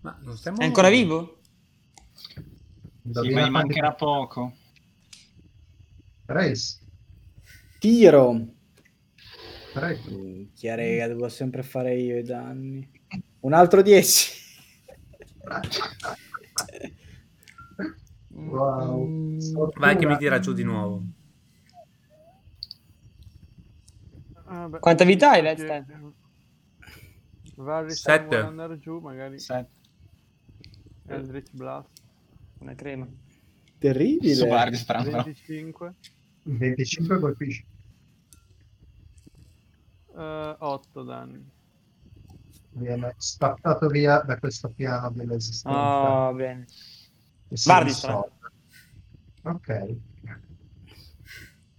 Ma 0.00 0.18
non 0.22 0.36
stiamo... 0.36 0.58
È 0.58 0.64
ancora 0.64 0.88
vivo? 0.88 1.40
Sì, 3.10 3.30
ma 3.30 3.46
gli 3.46 3.50
mancherà 3.50 3.92
poco. 3.92 4.57
Trace. 6.28 6.78
Tiro. 7.78 8.34
Minchia, 10.10 10.74
rega, 10.74 11.06
devo 11.06 11.26
sempre 11.30 11.62
fare 11.62 11.94
io 11.94 12.18
i 12.18 12.22
danni. 12.22 12.86
Un 13.40 13.52
altro 13.54 13.80
10. 13.80 14.36
Wow. 18.40 19.36
Vai 19.74 19.96
che 19.96 20.06
mi 20.06 20.16
tira 20.16 20.38
giù 20.38 20.52
di 20.52 20.62
nuovo. 20.62 21.02
Ah, 24.44 24.68
beh, 24.68 24.78
Quanta 24.78 25.04
vita 25.04 25.32
hai? 25.32 25.42
Varys 27.56 28.00
Sette. 28.00 28.26
vuole 28.26 28.46
andare 28.46 28.78
giù, 28.78 29.00
magari 29.00 29.40
7. 29.40 29.68
Eldritch 31.08 31.50
Blast. 31.52 32.00
Una 32.60 32.76
crema. 32.76 33.08
Terribile. 33.78 34.34
Su 34.34 34.46
però. 34.46 35.02
25, 35.02 35.94
25 36.56 37.18
colpisci. 37.18 37.64
eh, 40.16 40.56
8 40.58 41.02
danni. 41.02 41.50
Viene 42.70 43.14
spazzato 43.16 43.88
via 43.88 44.18
da 44.20 44.38
questo 44.38 44.70
piano 44.70 45.10
dell'esistenza. 45.10 46.28
Oh, 46.28 46.34
bene. 46.34 46.64
risolve. 47.48 48.30
Ok. 49.42 49.96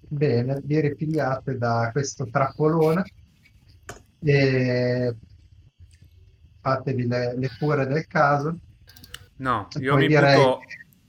Bene, 0.02 0.60
vi 0.64 0.80
ripigliate 0.80 1.58
da 1.58 1.90
questo 1.92 2.28
trappolone 2.30 3.04
e 4.22 5.16
fatevi 6.62 7.08
le, 7.08 7.38
le 7.38 7.50
cure 7.58 7.86
del 7.86 8.08
caso. 8.08 8.58
No, 9.38 9.68
io 9.80 9.96
mi, 9.96 10.08
direi- 10.08 10.36
butto, 10.36 10.60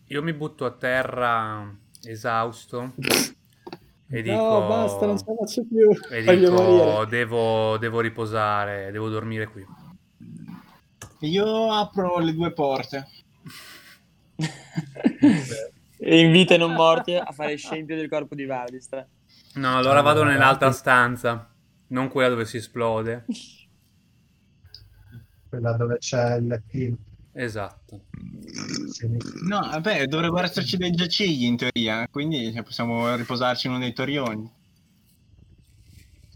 io 0.06 0.22
mi 0.22 0.32
butto 0.34 0.64
a 0.66 0.72
terra 0.72 1.74
esausto 2.02 2.94
e 4.10 4.22
dico... 4.22 4.36
No, 4.36 4.66
basta, 4.66 5.06
non 5.06 5.16
ce 5.18 5.24
la 5.26 5.34
faccio 5.38 5.64
più. 5.66 5.88
E 6.10 6.24
Voglio 6.24 6.50
dico, 6.50 6.62
morire. 6.62 7.06
devo, 7.06 7.78
devo 7.78 8.00
riposare, 8.00 8.90
devo 8.90 9.08
dormire 9.08 9.46
qui. 9.46 9.64
Io 11.20 11.72
apro 11.72 12.18
le 12.18 12.34
due 12.34 12.52
porte. 12.52 13.06
e 15.98 16.20
invita 16.20 16.54
i 16.54 16.58
non 16.58 16.72
morti 16.72 17.14
a 17.14 17.30
fare 17.30 17.56
scempio 17.56 17.94
del 17.94 18.08
corpo 18.08 18.34
di 18.34 18.46
Vardistra. 18.46 19.06
No, 19.54 19.76
allora 19.76 20.00
vado 20.00 20.24
nell'altra 20.24 20.72
stanza, 20.72 21.52
non 21.88 22.08
quella 22.08 22.30
dove 22.30 22.46
si 22.46 22.56
esplode. 22.56 23.26
Quella 25.48 25.72
dove 25.72 25.98
c'è 25.98 26.36
il 26.36 26.46
lettino. 26.46 26.96
Esatto. 27.40 28.02
No, 29.48 29.60
vabbè, 29.60 30.04
dovrebbero 30.06 30.44
esserci 30.44 30.76
dei 30.76 30.90
giacigli 30.90 31.44
in 31.44 31.56
teoria, 31.56 32.06
quindi 32.10 32.52
possiamo 32.62 33.14
riposarci 33.14 33.66
in 33.66 33.72
uno 33.72 33.82
dei 33.82 33.94
torrioni. 33.94 34.52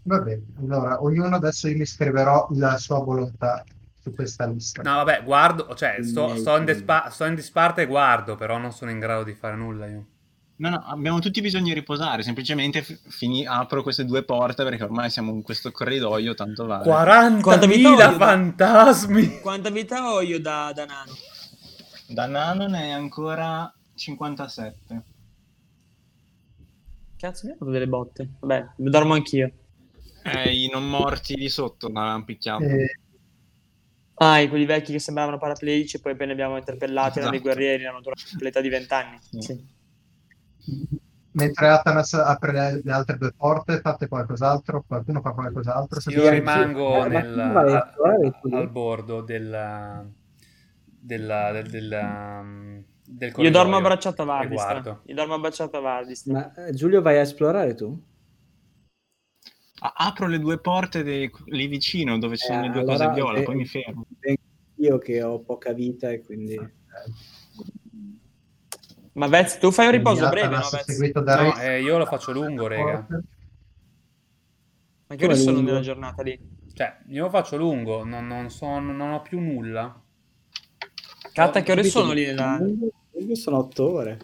Va 0.01 0.19
bene, 0.19 0.41
allora 0.59 1.03
ognuno 1.03 1.35
adesso 1.35 1.67
io 1.67 1.77
mi 1.77 1.85
scriverò 1.85 2.47
la 2.53 2.77
sua 2.77 2.99
volontà 3.03 3.63
su 4.01 4.15
questa 4.15 4.47
lista. 4.47 4.81
No, 4.81 4.95
vabbè, 4.95 5.23
guardo, 5.23 5.75
cioè, 5.75 6.01
sto, 6.01 6.35
sto 6.37 6.57
in, 6.57 6.65
dispa- 6.65 7.09
sto 7.11 7.25
in 7.25 7.35
disparte 7.35 7.83
e 7.83 7.85
guardo, 7.85 8.35
però 8.35 8.57
non 8.57 8.71
sono 8.71 8.89
in 8.89 8.99
grado 8.99 9.23
di 9.23 9.35
fare 9.35 9.55
nulla 9.55 9.85
io. 9.85 10.05
No, 10.57 10.69
no, 10.69 10.83
abbiamo 10.85 11.19
tutti 11.19 11.41
bisogno 11.41 11.65
di 11.65 11.73
riposare. 11.73 12.23
Semplicemente 12.23 12.81
fi- 12.81 12.97
fini- 13.09 13.45
apro 13.45 13.83
queste 13.83 14.05
due 14.05 14.23
porte 14.23 14.63
perché 14.63 14.83
ormai 14.83 15.09
siamo 15.09 15.31
in 15.33 15.41
questo 15.41 15.69
corridoio, 15.71 16.33
tanto 16.33 16.65
vale. 16.65 16.85
40.000 16.85 18.15
fantasmi! 18.17 19.39
Quanta 19.41 19.69
vita 19.69 20.13
ho 20.13 20.21
io 20.21 20.39
da, 20.39 20.71
da 20.73 20.85
nano? 20.85 21.11
Da 22.07 22.25
nano 22.25 22.67
ne 22.67 22.83
è 22.85 22.89
ancora 22.91 23.71
57. 23.95 25.03
Cazzo, 27.17 27.47
mi 27.47 27.51
ha 27.53 27.55
dato 27.59 27.71
delle 27.71 27.87
botte. 27.87 28.29
Vabbè, 28.39 28.65
dormo 28.77 29.13
anch'io. 29.13 29.51
Eh, 30.23 30.53
i 30.63 30.69
non 30.69 30.87
morti 30.87 31.33
di 31.35 31.49
sotto 31.49 31.89
mi 31.89 31.97
avevano 31.97 32.23
picchiato. 32.23 32.63
E 32.63 32.99
Ah, 34.17 34.39
i 34.39 34.47
quelli 34.47 34.65
vecchi 34.65 34.93
che 34.93 34.99
sembravano 34.99 35.37
paraplegici 35.37 35.97
e 35.97 35.99
poi 35.99 36.13
appena 36.13 36.27
li 36.33 36.39
abbiamo 36.39 36.57
interpellati 36.57 37.19
erano 37.19 37.33
i 37.33 37.37
Esatto. 37.39 37.53
guerrieri, 37.53 37.83
erano 37.83 37.99
durati 37.99 38.23
l'età 38.39 38.61
di 38.61 38.69
vent'anni. 38.69 39.17
Sì. 39.21 39.41
Sì. 39.41 39.73
Mentre 41.31 41.67
Atanas 41.67 42.13
apre 42.13 42.51
le, 42.51 42.81
le 42.83 42.91
altre 42.91 43.17
due 43.17 43.33
porte, 43.35 43.79
fate 43.79 44.07
qualcos'altro? 44.07 44.83
Qualcuno 44.87 45.21
fa 45.21 45.31
qualcos'altro? 45.31 45.99
Io 46.11 46.29
rimango 46.29 46.93
ma 46.93 47.07
nel- 47.07 47.39
a 47.39 47.91
al 48.51 48.69
bordo 48.69 49.21
del, 49.21 50.09
della, 50.99 51.51
del, 51.51 51.69
del, 51.69 51.99
um, 52.01 52.83
del 53.05 53.33
Io 53.37 53.51
dormo 53.51 53.77
abbracciato 53.77 54.21
a 54.21 54.25
Vardistra. 54.25 54.73
guardo. 54.81 55.01
Io 55.05 55.15
dormo 55.15 55.33
abbracciato 55.35 55.77
a 55.77 55.81
Vardistra. 55.81 56.33
Ma 56.33 56.53
eh, 56.53 56.73
Giulio 56.73 57.01
vai 57.01 57.17
a 57.17 57.21
esplorare 57.21 57.75
tu? 57.75 58.01
Apro 59.77 60.27
le 60.27 60.39
due 60.39 60.57
porte 60.59 61.03
dei- 61.03 61.29
lì 61.47 61.67
vicino 61.67 62.17
dove 62.17 62.37
ci 62.37 62.45
sono 62.45 62.61
Eh, 62.61 62.67
le 62.67 62.71
due 62.71 62.81
allora, 62.81 63.07
cose 63.09 63.13
viola, 63.13 63.39
eh, 63.39 63.43
poi 63.43 63.55
mi 63.55 63.65
fermo. 63.65 64.05
Io 64.77 64.97
che 64.97 65.21
ho 65.21 65.39
poca 65.39 65.73
vita 65.73 66.09
e 66.09 66.21
quindi... 66.21 66.55
Ma 69.15 69.27
Vez, 69.27 69.57
tu 69.59 69.71
fai 69.71 69.85
un 69.85 69.91
riposo 69.93 70.27
breve, 70.27 70.55
no 70.55 70.69
Vez? 70.69 70.83
seguito 70.83 71.21
da 71.21 71.41
No, 71.41 71.57
eh, 71.59 71.81
io 71.81 71.97
lo 71.97 72.05
faccio 72.05 72.33
lungo, 72.33 72.67
rega. 72.67 73.07
Ma 75.07 75.15
che 75.15 75.25
ore 75.25 75.35
sono 75.35 75.61
nella 75.61 75.79
giornata 75.79 76.21
lì? 76.21 76.37
Cioè, 76.73 76.97
io 77.07 77.23
lo 77.23 77.29
faccio 77.29 77.55
lungo, 77.55 78.03
non, 78.03 78.27
non, 78.27 78.49
sono- 78.49 78.91
non 78.91 79.11
ho 79.11 79.21
più 79.21 79.39
nulla. 79.39 80.01
Catta, 81.31 81.61
che 81.61 81.71
ore 81.71 81.83
sono 81.85 82.11
lì 82.11 82.25
nella... 82.25 82.59
Io 83.17 83.35
sono 83.35 83.59
otto 83.59 83.89
ore. 83.89 84.19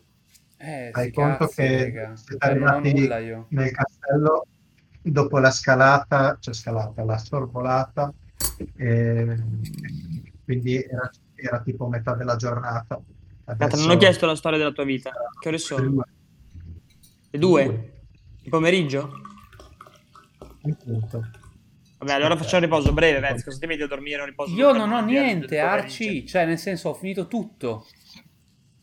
Eh, 0.57 0.91
sti 0.93 1.11
conto 1.11 1.37
cazzi, 1.45 1.55
che 1.55 1.67
rega. 1.67 2.15
siete 2.17 2.45
Cioè, 2.45 2.55
non 2.55 2.67
ho 2.67 2.71
arrivati 2.71 2.99
nulla 2.99 3.17
io. 3.19 3.45
nel 3.49 3.71
castello 3.71 4.45
dopo 5.01 5.39
la 5.39 5.51
scalata, 5.51 6.37
cioè 6.39 6.53
scalata, 6.53 7.03
la 7.05 7.17
sorvolata, 7.17 8.13
e 8.75 9.37
quindi 10.43 10.83
era, 10.83 11.09
era 11.35 11.61
tipo 11.61 11.87
metà 11.87 12.13
della 12.13 12.35
giornata. 12.35 13.01
Adesso- 13.45 13.85
non 13.85 13.95
ho 13.95 13.97
chiesto 13.99 14.25
la 14.25 14.35
storia 14.35 14.57
della 14.57 14.71
tua 14.71 14.83
vita. 14.83 15.11
Che 15.39 15.47
ore 15.47 15.57
sono? 15.57 16.03
Le 17.29 17.39
due? 17.39 17.93
Il 18.43 18.49
pomeriggio? 18.49 19.11
Un 20.63 20.75
punto. 20.77 21.21
Vabbè, 21.99 22.13
allora 22.13 22.35
facciamo 22.35 22.63
un 22.65 22.69
riposo 22.71 22.93
breve, 22.93 23.19
Vez. 23.19 23.43
Cosa 23.43 23.59
ti 23.59 23.67
metti 23.67 23.81
a 23.83 23.87
dormire 23.87 24.21
un 24.21 24.27
riposo 24.27 24.53
Io 24.55 24.71
non 24.71 24.91
ho 24.91 25.01
niente? 25.01 25.59
Arci. 25.59 26.25
Cioè, 26.25 26.45
nel 26.45 26.57
senso, 26.57 26.89
ho 26.89 26.93
finito 26.93 27.27
tutto. 27.27 27.85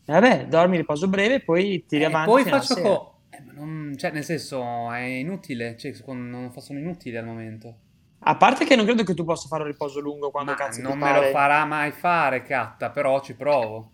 Eh, 0.05 0.11
Vabbè, 0.13 0.47
dormi 0.47 0.77
riposo 0.77 1.07
breve, 1.07 1.41
poi 1.41 1.83
tiri 1.87 2.03
E 2.03 2.05
avanti. 2.05 2.29
poi 2.29 2.43
faccio 2.45 2.75
co... 2.81 3.19
eh, 3.29 3.41
ma 3.41 3.51
non- 3.53 3.93
Cioè, 3.97 4.11
nel 4.11 4.23
senso, 4.23 4.89
è 4.91 5.01
inutile. 5.01 5.75
Cioè, 5.77 5.93
secondo- 5.93 6.37
non 6.37 6.51
fa- 6.51 6.61
sono 6.61 6.79
inutili 6.79 7.17
al 7.17 7.25
momento. 7.25 7.75
A 8.19 8.35
parte 8.35 8.65
che 8.65 8.75
non 8.75 8.85
credo 8.85 9.03
che 9.03 9.13
tu 9.13 9.23
possa 9.23 9.47
fare 9.47 9.63
un 9.63 9.69
riposo 9.69 9.99
lungo 9.99 10.31
quando 10.31 10.51
Ma 10.51 10.57
cazzo 10.57 10.81
non 10.81 10.97
me 10.97 11.05
pare. 11.11 11.25
lo 11.27 11.31
farà 11.31 11.65
mai 11.65 11.91
fare, 11.91 12.41
Catta, 12.41 12.89
però 12.89 13.21
ci 13.21 13.33
provo. 13.35 13.91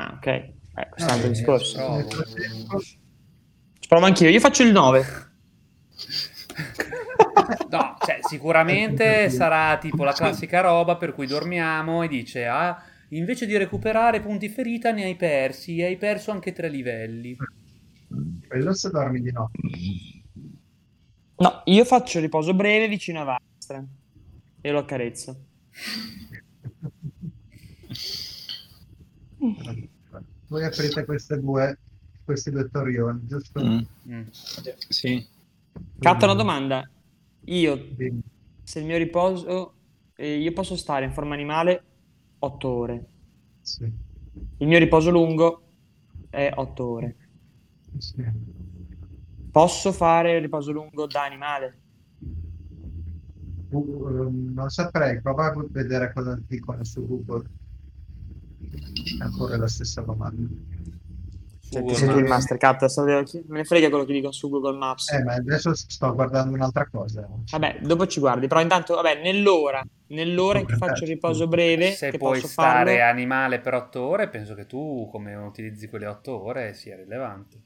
Ah, 0.00 0.12
ok. 0.16 0.26
Eh, 0.26 0.54
questo 0.90 0.96
è 0.96 1.04
un 1.04 1.10
altro 1.10 1.26
Eh, 1.26 1.30
discorso. 1.32 1.76
provo. 1.76 2.80
Ci 2.80 3.88
provo 3.88 4.06
anch'io. 4.06 4.28
Io 4.30 4.40
faccio 4.40 4.62
il 4.62 4.72
9. 4.72 5.04
No, 7.68 7.96
cioè, 8.04 8.18
sicuramente 8.22 9.28
sarà 9.30 9.78
tipo 9.78 10.04
la 10.04 10.12
classica 10.12 10.60
roba 10.60 10.96
per 10.96 11.14
cui 11.14 11.26
dormiamo 11.26 12.02
e 12.02 12.08
dice, 12.08 12.46
ah, 12.46 12.80
invece 13.10 13.46
di 13.46 13.56
recuperare 13.56 14.20
punti 14.20 14.48
ferita 14.48 14.90
ne 14.92 15.04
hai 15.04 15.16
persi 15.16 15.78
e 15.78 15.84
hai 15.86 15.96
perso 15.96 16.30
anche 16.32 16.52
tre 16.52 16.68
livelli. 16.68 17.36
Quello 18.46 18.74
se 18.74 18.90
dormi 18.90 19.20
di 19.20 19.32
notte. 19.32 19.58
No, 21.36 21.62
io 21.64 21.84
faccio 21.84 22.18
il 22.18 22.24
riposo 22.24 22.54
breve 22.54 22.88
vicino 22.88 23.20
a 23.20 23.24
Vastra. 23.56 23.84
E 24.60 24.70
lo 24.70 24.78
accarezzo. 24.78 25.44
Voi 30.50 30.64
aprite 30.64 31.04
queste 31.04 31.38
due, 31.38 31.78
questi 32.24 32.50
due 32.50 32.68
torrioni, 32.68 33.24
giusto? 33.26 33.60
Mm. 33.62 33.80
Mm. 34.08 34.22
Sì. 34.88 35.24
Catta 35.98 36.24
una 36.24 36.34
domanda. 36.34 36.88
Io, 37.44 37.78
Quindi, 37.94 38.22
se 38.62 38.80
il 38.80 38.86
mio 38.86 38.96
riposo... 38.98 39.74
eh, 40.16 40.36
io 40.38 40.52
posso 40.52 40.76
stare 40.76 41.04
in 41.04 41.12
forma 41.12 41.34
animale 41.34 41.84
8 42.40 42.68
ore. 42.68 43.06
sì, 43.60 43.84
Il 44.58 44.66
mio 44.66 44.78
riposo 44.78 45.10
lungo 45.10 45.62
è 46.28 46.50
8 46.54 46.84
ore. 46.88 47.16
sì. 47.98 48.24
Posso 49.52 49.92
fare 49.92 50.34
il 50.36 50.40
riposo 50.42 50.72
lungo 50.72 51.06
da 51.06 51.24
animale? 51.24 51.78
Uh, 53.70 54.28
non 54.52 54.68
saprei, 54.68 55.20
prova 55.20 55.46
a 55.46 55.66
vedere 55.70 56.12
cosa 56.12 56.36
dicono 56.46 56.82
su 56.84 57.06
Google. 57.06 57.48
È 58.72 59.22
ancora 59.22 59.56
la 59.56 59.68
stessa 59.68 60.00
domanda. 60.02 60.48
Cioè, 61.70 61.84
ti 61.84 61.94
senti 61.94 62.16
il 62.16 62.22
Maps. 62.22 62.28
master 62.30 62.56
cat, 62.56 62.84
so- 62.86 63.04
me 63.04 63.24
ne 63.46 63.64
frega 63.64 63.88
quello 63.90 64.04
che 64.04 64.12
dicono 64.12 64.32
su 64.32 64.48
Google 64.48 64.76
Maps. 64.76 65.12
Eh, 65.12 65.22
ma 65.22 65.34
adesso 65.34 65.72
sto 65.74 66.12
guardando 66.14 66.52
un'altra 66.54 66.88
cosa. 66.88 67.28
Vabbè, 67.48 67.78
dopo 67.82 68.08
ci 68.08 68.18
guardi, 68.18 68.48
però 68.48 68.60
intanto, 68.60 68.96
vabbè, 68.96 69.22
nell'ora, 69.22 69.80
nell'ora 70.08 70.58
in 70.58 70.64
cui 70.64 70.74
faccio 70.74 71.04
il 71.04 71.10
riposo 71.10 71.46
breve, 71.46 71.92
Se 71.92 72.10
che 72.10 72.18
puoi 72.18 72.40
posso 72.40 72.52
stare 72.52 72.96
farlo, 72.96 73.10
animale 73.12 73.60
per 73.60 73.74
otto 73.74 74.00
ore, 74.00 74.28
penso 74.28 74.54
che 74.54 74.66
tu, 74.66 75.08
come 75.12 75.32
utilizzi 75.36 75.88
quelle 75.88 76.06
otto 76.06 76.42
ore, 76.42 76.74
sia 76.74 76.96
rilevante. 76.96 77.60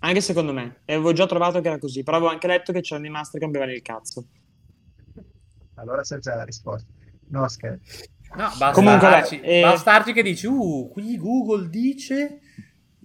anche 0.00 0.20
secondo 0.20 0.52
me, 0.52 0.82
e 0.84 0.94
avevo 0.94 1.12
già 1.12 1.26
trovato 1.26 1.60
che 1.60 1.66
era 1.66 1.78
così, 1.78 2.04
però 2.04 2.18
avevo 2.18 2.30
anche 2.30 2.46
letto 2.46 2.72
che 2.72 2.80
c'erano 2.80 3.06
i 3.06 3.10
master 3.10 3.40
che 3.40 3.44
rompevano 3.46 3.72
il 3.72 3.82
cazzo. 3.82 4.24
Allora 5.74 6.04
sai 6.04 6.20
già 6.20 6.36
la 6.36 6.44
risposta. 6.44 6.92
No, 7.28 7.48
scherzo. 7.48 8.04
No, 8.36 8.42
basta, 8.58 8.72
Comunque, 8.72 9.06
Arci, 9.06 9.36
vabbè, 9.36 9.58
eh, 9.58 9.60
basta 9.60 9.92
Arci 9.92 10.12
che 10.12 10.22
dici, 10.22 10.46
uh, 10.46 10.88
qui 10.92 11.16
Google 11.16 11.68
dice, 11.68 12.40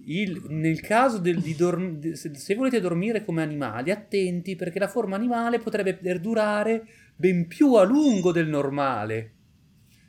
il- 0.04 0.42
nel 0.48 0.80
caso 0.80 1.18
del- 1.18 1.40
di 1.40 1.54
dorm- 1.54 1.98
de- 1.98 2.16
se, 2.16 2.34
se 2.34 2.54
volete 2.54 2.80
dormire 2.80 3.24
come 3.24 3.42
animali, 3.42 3.90
attenti 3.90 4.56
perché 4.56 4.78
la 4.78 4.88
forma 4.88 5.16
animale 5.16 5.58
potrebbe 5.58 5.94
perdurare 5.94 6.84
ben 7.14 7.46
più 7.46 7.74
a 7.74 7.84
lungo 7.84 8.32
del 8.32 8.48
normale. 8.48 9.34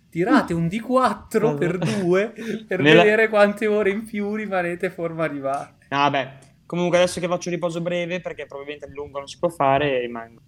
Tirate 0.10 0.54
un 0.54 0.68
D4 0.68 1.56
per 1.58 1.78
due 1.78 2.34
per 2.68 2.82
Nella- 2.82 3.04
vedere 3.04 3.30
quante 3.30 3.68
ore 3.68 3.92
in 3.92 4.04
più 4.04 4.34
rimanete 4.36 4.90
forma 4.90 5.24
animale. 5.26 5.76
No, 5.90 5.98
vabbè, 5.98 6.38
comunque 6.66 6.98
adesso 6.98 7.20
che 7.20 7.28
faccio 7.28 7.50
riposo 7.50 7.80
breve, 7.82 8.20
perché 8.22 8.46
probabilmente 8.46 8.88
il 8.88 8.94
lungo 8.94 9.20
non 9.20 9.28
si 9.28 9.38
può 9.38 9.50
fare, 9.50 10.00
rimango. 10.00 10.42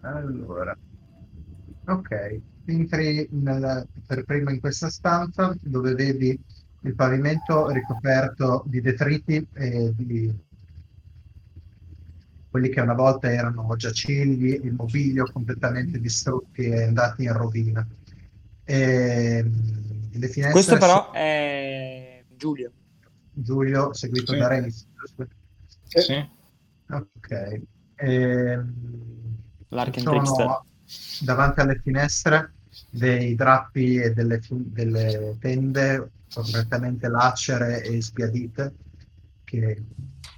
Allora, 0.00 0.76
ok, 1.88 2.40
entri 2.66 3.26
nel- 3.32 3.86
per 4.06 4.24
prima 4.24 4.50
in 4.52 4.60
questa 4.60 4.90
stanza 4.90 5.56
dove 5.60 5.94
vedi 5.94 6.38
il 6.82 6.94
pavimento 6.94 7.68
ricoperto 7.70 8.62
di 8.66 8.80
detriti 8.80 9.46
e 9.54 9.92
di 9.96 10.32
quelli 12.50 12.68
che 12.70 12.80
una 12.80 12.94
volta 12.94 13.30
erano 13.30 13.74
giacigli, 13.76 14.60
il 14.64 14.72
mobilio 14.72 15.30
completamente 15.30 15.98
distrutti 16.00 16.62
e 16.62 16.84
andati 16.84 17.24
in 17.24 17.32
rovina. 17.32 17.86
E, 18.64 19.42
mm, 19.44 20.12
le 20.12 20.28
finestre 20.28 20.50
Questo 20.50 20.76
però 20.78 21.04
sono- 21.04 21.12
è 21.12 22.24
Giulio. 22.36 22.72
Giulio, 23.32 23.92
seguito 23.92 24.32
Sì. 24.32 24.38
da 24.38 24.48
Renis, 24.48 24.86
giusto? 24.98 25.26
Sì. 25.84 26.28
Ok. 26.90 27.60
Ehm, 27.96 28.74
Larkin 29.68 30.02
ci 30.02 30.26
sono. 30.26 30.64
Davanti 31.20 31.60
alle 31.60 31.80
finestre 31.82 32.54
dei 32.90 33.34
drappi 33.34 33.96
e 33.96 34.12
delle, 34.12 34.40
delle 34.48 35.36
tende 35.40 36.10
completamente 36.32 37.08
lacere 37.08 37.82
e 37.82 38.00
sbiadite 38.02 38.74
che 39.44 39.82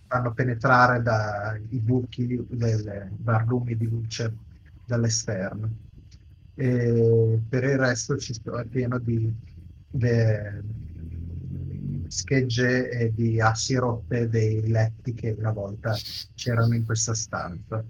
fanno 0.07 0.33
penetrare 0.33 1.03
dai 1.03 1.63
buchi 1.79 2.47
delle 2.49 3.11
barlumi 3.17 3.77
di 3.77 3.87
luce 3.89 4.33
dall'esterno. 4.85 5.71
E 6.55 7.41
per 7.49 7.65
il 7.65 7.79
resto 7.79 8.17
ci 8.19 8.35
sto, 8.35 8.59
è 8.59 8.67
pieno 8.67 8.99
di 8.99 9.33
de- 9.89 10.63
schegge 12.09 12.89
e 12.91 13.13
di 13.13 13.41
assi 13.41 13.77
rotte 13.77 14.29
dei 14.29 14.69
letti 14.69 15.15
che 15.15 15.35
una 15.39 15.53
volta 15.53 15.95
c'erano 16.35 16.75
in 16.75 16.85
questa 16.85 17.15
stanza. 17.15 17.85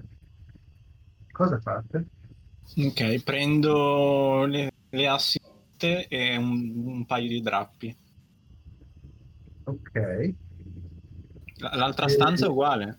Cosa 1.33 1.59
fate? 1.61 2.20
Ok, 2.77 3.23
prendo 3.25 4.45
le, 4.47 4.71
le 4.91 5.07
assi 5.09 5.39
e 5.79 6.37
un, 6.37 6.73
un 6.87 7.07
paio 7.07 7.29
di 7.29 7.41
drappi. 7.41 7.97
Ok. 9.65 9.91
L- 11.61 11.77
L'altra 11.77 12.09
Eh, 12.09 12.09
stanza 12.09 12.47
è 12.47 12.49
uguale. 12.49 12.99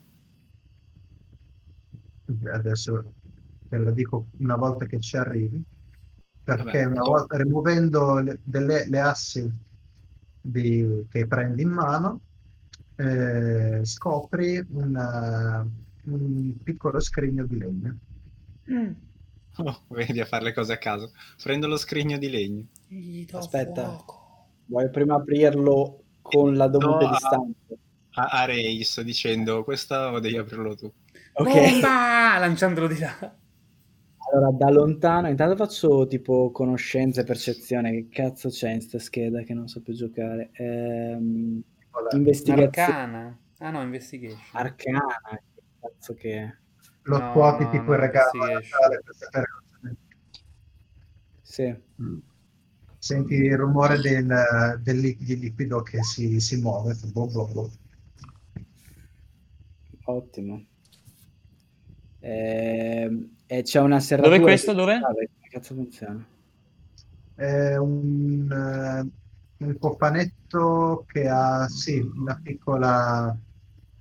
Adesso 2.54 3.14
te 3.68 3.78
lo 3.78 3.92
dico 3.92 4.30
una 4.38 4.56
volta 4.56 4.86
che 4.86 5.00
ci 5.00 5.18
arrivi. 5.18 5.62
Perché 6.44 6.84
Vabbè, 6.84 6.86
una 6.86 7.04
volta 7.04 7.38
rimuovendo 7.38 8.20
le, 8.20 8.40
delle, 8.44 8.88
le 8.88 9.00
assi 9.00 9.50
di- 10.40 11.06
che 11.10 11.28
prendi 11.28 11.62
in 11.64 11.70
mano, 11.70 12.22
eh, 12.96 13.82
scopri 13.84 14.64
una- 14.70 15.66
un 16.06 16.58
piccolo 16.64 17.00
scrigno 17.00 17.46
di 17.46 17.58
legno. 17.58 18.00
Oh, 19.64 19.82
vedi 19.90 20.20
a 20.20 20.26
fare 20.26 20.46
le 20.46 20.54
cose 20.54 20.74
a 20.74 20.78
caso. 20.78 21.12
Prendo 21.42 21.68
lo 21.68 21.78
scrigno 21.78 22.18
di 22.18 22.30
legno. 22.30 22.66
Aspetta. 23.34 23.86
fuoco. 23.86 24.48
Vuoi 24.66 24.90
prima 24.90 25.16
aprirlo 25.16 26.04
con 26.22 26.56
la 26.56 26.68
dovuta 26.68 27.06
No, 27.06 27.12
distanza? 27.12 27.76
A, 28.14 28.28
a 28.42 28.46
Reis 28.46 29.02
dicendo 29.02 29.64
questa 29.64 30.12
o 30.12 30.20
devi 30.20 30.38
aprirlo 30.38 30.76
tu. 30.76 30.92
Ok. 31.34 31.54
Bomba! 31.54 32.38
Lanciandolo 32.40 32.88
di 32.88 33.00
là. 33.00 33.36
Allora, 34.34 34.52
da 34.52 34.70
lontano, 34.70 35.28
intanto 35.28 35.58
faccio 35.58 36.08
tipo 36.08 36.52
conoscenza 36.52 37.22
e 37.22 37.24
percezione. 37.26 37.92
Che 37.92 38.08
cazzo 38.10 38.50
c'è 38.50 38.72
in 38.72 38.82
sta 38.82 39.00
scheda 39.00 39.42
che 39.44 39.54
non 39.54 39.68
so 39.68 39.82
più 39.82 39.94
giocare? 39.94 40.52
Ehm, 40.54 41.62
investigazione 42.12 42.64
Arcana. 42.64 43.40
Ah 43.58 43.72
no, 43.72 43.82
investigation. 43.82 44.40
arcana. 44.54 45.02
Che 45.30 45.62
cazzo 45.82 46.14
che 46.14 46.34
è? 46.38 46.56
Lo 47.04 47.18
No, 47.18 47.32
scuoti 47.32 47.64
no, 47.64 47.70
tipo 47.72 47.84
no, 47.86 47.94
il 47.94 48.00
regalo 48.00 48.44
a. 48.44 48.48
Natale 48.54 49.02
per 49.04 49.16
sapere 49.16 49.46
cosa- 49.50 49.96
Sì. 51.42 51.76
Senti 52.98 53.34
il 53.34 53.58
rumore 53.58 54.00
del, 54.00 54.80
del 54.82 55.00
li- 55.00 55.18
di 55.20 55.38
liquido 55.40 55.82
che 55.82 56.04
si, 56.04 56.40
si 56.40 56.58
muove. 56.62 56.96
Boh, 57.12 57.28
boh, 57.28 57.48
boh. 57.48 57.72
Ottimo. 60.06 60.66
Ehm, 62.20 63.36
e 63.48 63.62
c'è 63.64 63.80
una 63.80 64.00
serratura. 64.00 64.36
Dove 64.36 64.48
questo? 64.48 64.74
Dove? 64.74 65.00
Come 65.00 65.28
cazzo 65.50 65.74
funziona? 65.74 66.24
È 67.34 67.76
un, 67.78 68.48
eh, 68.52 69.64
un 69.66 69.78
cofanetto 69.80 71.06
che 71.08 71.28
ha 71.28 71.68
sì, 71.68 71.98
una 72.00 72.40
piccola, 72.42 73.36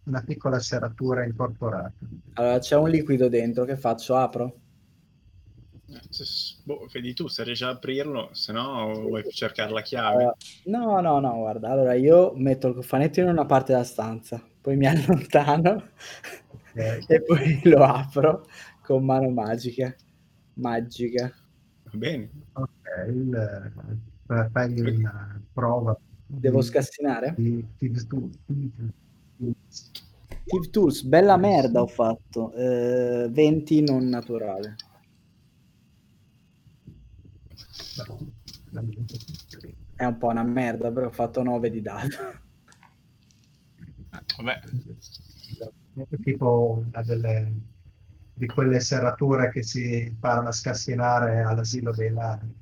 una 0.04 0.22
piccola 0.22 0.58
serratura 0.58 1.24
incorporata. 1.24 1.92
Allora, 2.34 2.58
c'è 2.58 2.76
un 2.76 2.88
liquido 2.88 3.28
dentro. 3.28 3.64
Che 3.64 3.76
faccio? 3.76 4.16
Apro? 4.16 4.58
Boh, 6.64 6.86
vedi 6.92 7.14
tu 7.14 7.26
se 7.26 7.42
riesci 7.42 7.64
ad 7.64 7.76
aprirlo, 7.76 8.28
se 8.32 8.52
no 8.52 8.92
vuoi 8.92 9.24
cercare 9.28 9.72
la 9.72 9.82
chiave. 9.82 10.34
No, 10.66 11.00
no, 11.00 11.18
no, 11.18 11.36
guarda. 11.38 11.70
Allora, 11.70 11.94
io 11.94 12.32
metto 12.36 12.68
il 12.68 12.74
cofanetto 12.74 13.20
in 13.20 13.28
una 13.28 13.44
parte 13.44 13.72
della 13.72 13.84
stanza, 13.84 14.40
poi 14.60 14.76
mi 14.76 14.86
allontano 14.88 15.88
Ok. 16.72 17.04
e 17.08 17.22
poi 17.22 17.60
lo 17.64 17.82
apro 17.82 18.46
con 18.82 19.04
mano 19.04 19.30
magica. 19.30 19.92
Magica. 20.54 21.32
Va 21.84 21.98
bene. 21.98 22.30
Ok, 22.52 22.68
il, 23.08 23.34
eh, 24.28 24.48
fai 24.52 24.80
una 24.80 25.42
prova. 25.52 25.98
Devo 26.24 26.62
scassinare? 26.62 27.34
di- 27.36 27.66
di- 27.76 27.90
di- 27.90 28.82
Tip 29.40 30.70
Tools, 30.70 31.02
bella 31.02 31.36
merda 31.36 31.80
ho 31.80 31.86
fatto. 31.86 32.52
Eh, 32.52 33.28
20 33.30 33.80
non 33.82 34.08
naturale. 34.08 34.76
È 39.96 40.04
un 40.04 40.18
po' 40.18 40.28
una 40.28 40.42
merda, 40.42 40.90
però 40.90 41.06
ho 41.06 41.10
fatto 41.10 41.42
9 41.42 41.70
di 41.70 41.80
dato. 41.80 42.06
Eh, 44.12 44.20
Vabbè, 44.36 44.60
tipo 46.22 46.82
una 46.86 47.02
delle 47.02 47.52
di 48.40 48.46
quelle 48.46 48.80
serrature 48.80 49.50
che 49.50 49.62
si 49.62 50.06
imparano 50.06 50.48
a 50.48 50.52
scassinare 50.52 51.40
all'asilo 51.42 51.92
dei 51.92 52.10
nani. 52.12 52.54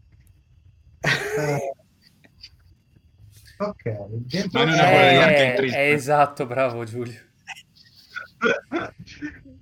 Eh, 1.39 1.73
ok, 3.59 4.07
dentro 4.09 4.59
Ma 4.59 4.65
non 4.65 4.75
è 4.75 5.55
Eh, 5.55 5.55
è 5.71 5.93
esatto, 5.93 6.47
bravo 6.47 6.85
Giulio. 6.85 7.21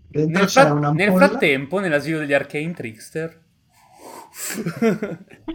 dentro 0.09 0.39
Nel, 0.41 0.47
c'è 0.47 0.63
fra- 0.63 0.73
una 0.73 0.91
nel 0.93 1.13
frattempo, 1.13 1.79
nell'asilo 1.81 2.19
degli 2.19 2.33
Arcane 2.35 2.73
Trickster, 2.73 3.45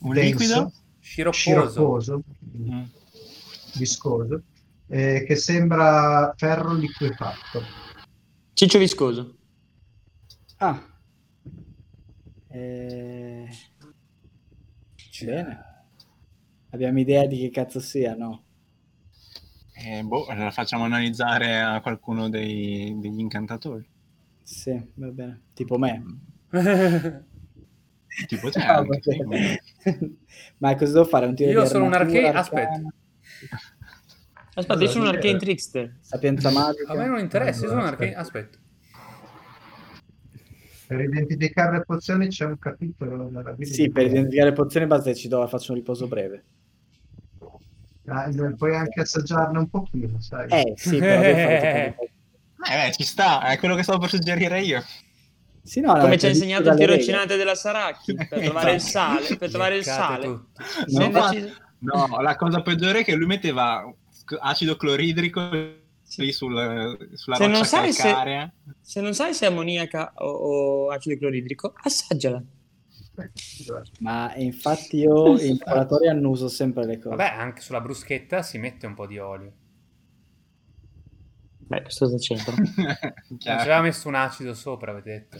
un 0.00 0.14
liquido? 0.14 0.72
sciropposo. 1.00 1.32
sciroccoso, 1.32 2.22
Mm. 2.58 2.82
viscoso, 3.74 4.42
eh, 4.88 5.24
che 5.26 5.36
sembra 5.36 6.32
ferro 6.36 6.72
liquefatto. 6.74 7.62
Ciccio 8.54 8.78
viscoso. 8.78 9.36
Ah. 10.58 10.80
Eh, 12.56 13.48
Bene. 15.24 15.64
Abbiamo 16.70 16.98
idea 17.00 17.26
di 17.26 17.38
che 17.38 17.50
cazzo 17.50 17.80
sia, 17.80 18.14
no? 18.14 18.44
Eh, 19.74 20.02
boh, 20.02 20.26
la 20.32 20.50
facciamo 20.50 20.84
analizzare 20.84 21.60
a 21.60 21.80
qualcuno 21.82 22.30
dei- 22.30 22.94
degli 22.98 23.18
incantatori. 23.20 23.86
Sì, 24.42 24.90
va 24.94 25.08
bene. 25.08 25.42
Tipo 25.52 25.76
me. 25.78 26.02
Tipo 28.26 28.48
te 28.50 28.58
Ah, 28.60 28.76
anche. 28.78 29.60
Ma 30.58 30.74
cosa 30.76 30.92
devo 30.94 31.04
fare? 31.04 31.26
Un 31.26 31.34
tiro 31.34 31.50
Io 31.50 31.62
di 31.62 31.68
sono 31.68 31.84
un 31.84 31.92
arcane- 31.92 32.28
arcana, 32.28 32.94
Aspetta, 34.54 34.80
io 34.82 34.88
sono 34.88 35.04
un 35.04 35.14
arcane 35.14 35.36
trickster. 35.36 35.98
Sapienza 36.00 36.50
magica? 36.50 36.90
A 36.92 36.96
me 36.96 37.06
non 37.06 37.18
interessa, 37.18 37.64
io 37.64 37.68
sono 37.68 37.80
un 37.82 37.86
Aspetta. 37.88 38.18
Arcane... 38.18 38.22
Aspetta. 38.22 38.58
Per 40.86 41.00
identificare 41.00 41.78
le 41.78 41.84
pozioni 41.84 42.28
c'è 42.28 42.44
un 42.44 42.58
capitolo 42.58 43.28
nella 43.28 43.50
Bibbia. 43.52 43.72
Sì, 43.74 43.90
per 43.90 44.06
identificare 44.06 44.50
le 44.50 44.54
pozioni 44.56 44.86
basta 44.86 45.10
che 45.10 45.16
ci 45.16 45.28
do, 45.28 45.46
faccio 45.48 45.72
un 45.72 45.78
riposo 45.78 46.06
breve. 46.06 46.44
Ah, 48.08 48.30
puoi 48.56 48.76
anche 48.76 49.00
assaggiarne 49.00 49.58
un 49.58 49.68
pochino, 49.68 50.20
sai. 50.20 50.48
Eh, 50.50 50.74
sì, 50.76 50.98
però. 50.98 51.22
Eh, 51.22 51.94
beh, 52.86 52.92
ci 52.92 53.02
sta, 53.04 53.42
è 53.48 53.58
quello 53.58 53.74
che 53.74 53.82
stavo 53.82 53.98
per 53.98 54.10
suggerire 54.10 54.60
io. 54.60 54.82
Sì, 55.62 55.80
no, 55.80 55.98
Come 55.98 56.16
ci 56.16 56.26
ha 56.26 56.28
insegnato 56.28 56.68
il 56.68 56.76
regole. 56.76 56.92
tirocinante 56.98 57.36
della 57.36 57.56
Saracchi 57.56 58.14
per 58.14 58.28
trovare 58.40 58.74
il 58.74 58.80
sale, 58.80 59.36
per 59.36 59.50
trovare 59.50 59.76
il 59.76 59.82
sale. 59.84 60.26
No, 60.28 60.46
Sei 60.86 61.10
ma- 61.10 61.28
deciso- 61.30 61.54
No, 61.78 62.20
la 62.20 62.36
cosa 62.36 62.62
peggiore 62.62 63.00
è 63.00 63.04
che 63.04 63.14
lui 63.14 63.26
metteva 63.26 63.84
acido 64.40 64.76
cloridrico 64.76 65.40
lì 66.16 66.32
sul, 66.32 67.08
sulla 67.14 67.36
Se 67.36 67.42
non 67.46 67.52
roccia 67.52 67.64
sai 67.64 67.92
se- 67.92 68.02
calcarea. 68.02 68.52
Se 68.80 69.00
non 69.00 69.14
sai 69.14 69.34
se 69.34 69.46
è 69.46 69.48
ammoniaca 69.48 70.12
o, 70.16 70.28
o 70.28 70.90
acido 70.90 71.16
cloridrico, 71.18 71.74
assaggiala. 71.82 72.42
Ma 74.00 74.34
infatti 74.36 74.98
io 74.98 75.40
in 75.40 75.56
laboratorio 75.58 76.10
annuso 76.10 76.48
sempre 76.48 76.84
le 76.84 76.98
cose. 76.98 77.16
Vabbè, 77.16 77.34
anche 77.36 77.60
sulla 77.62 77.80
bruschetta 77.80 78.42
si 78.42 78.58
mette 78.58 78.86
un 78.86 78.94
po' 78.94 79.06
di 79.06 79.18
olio. 79.18 79.52
Beh, 81.58 81.82
questo 81.82 82.06
sta 82.06 82.16
c'entra. 82.18 82.54
Non 83.28 83.38
ci 83.38 83.48
aveva 83.48 83.80
messo 83.80 84.06
un 84.08 84.14
acido 84.14 84.54
sopra, 84.54 84.92
avete 84.92 85.10
detto. 85.10 85.38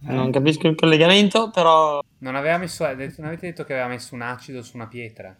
Non 0.00 0.30
capisco 0.30 0.68
il 0.68 0.76
collegamento, 0.76 1.50
però... 1.50 2.00
Non 2.18 2.36
aveva 2.36 2.58
messo... 2.58 2.84
non 2.84 3.26
avete 3.26 3.46
detto 3.46 3.64
che 3.64 3.72
aveva 3.72 3.88
messo 3.88 4.14
un 4.14 4.22
acido 4.22 4.62
su 4.62 4.76
una 4.76 4.86
pietra? 4.86 5.36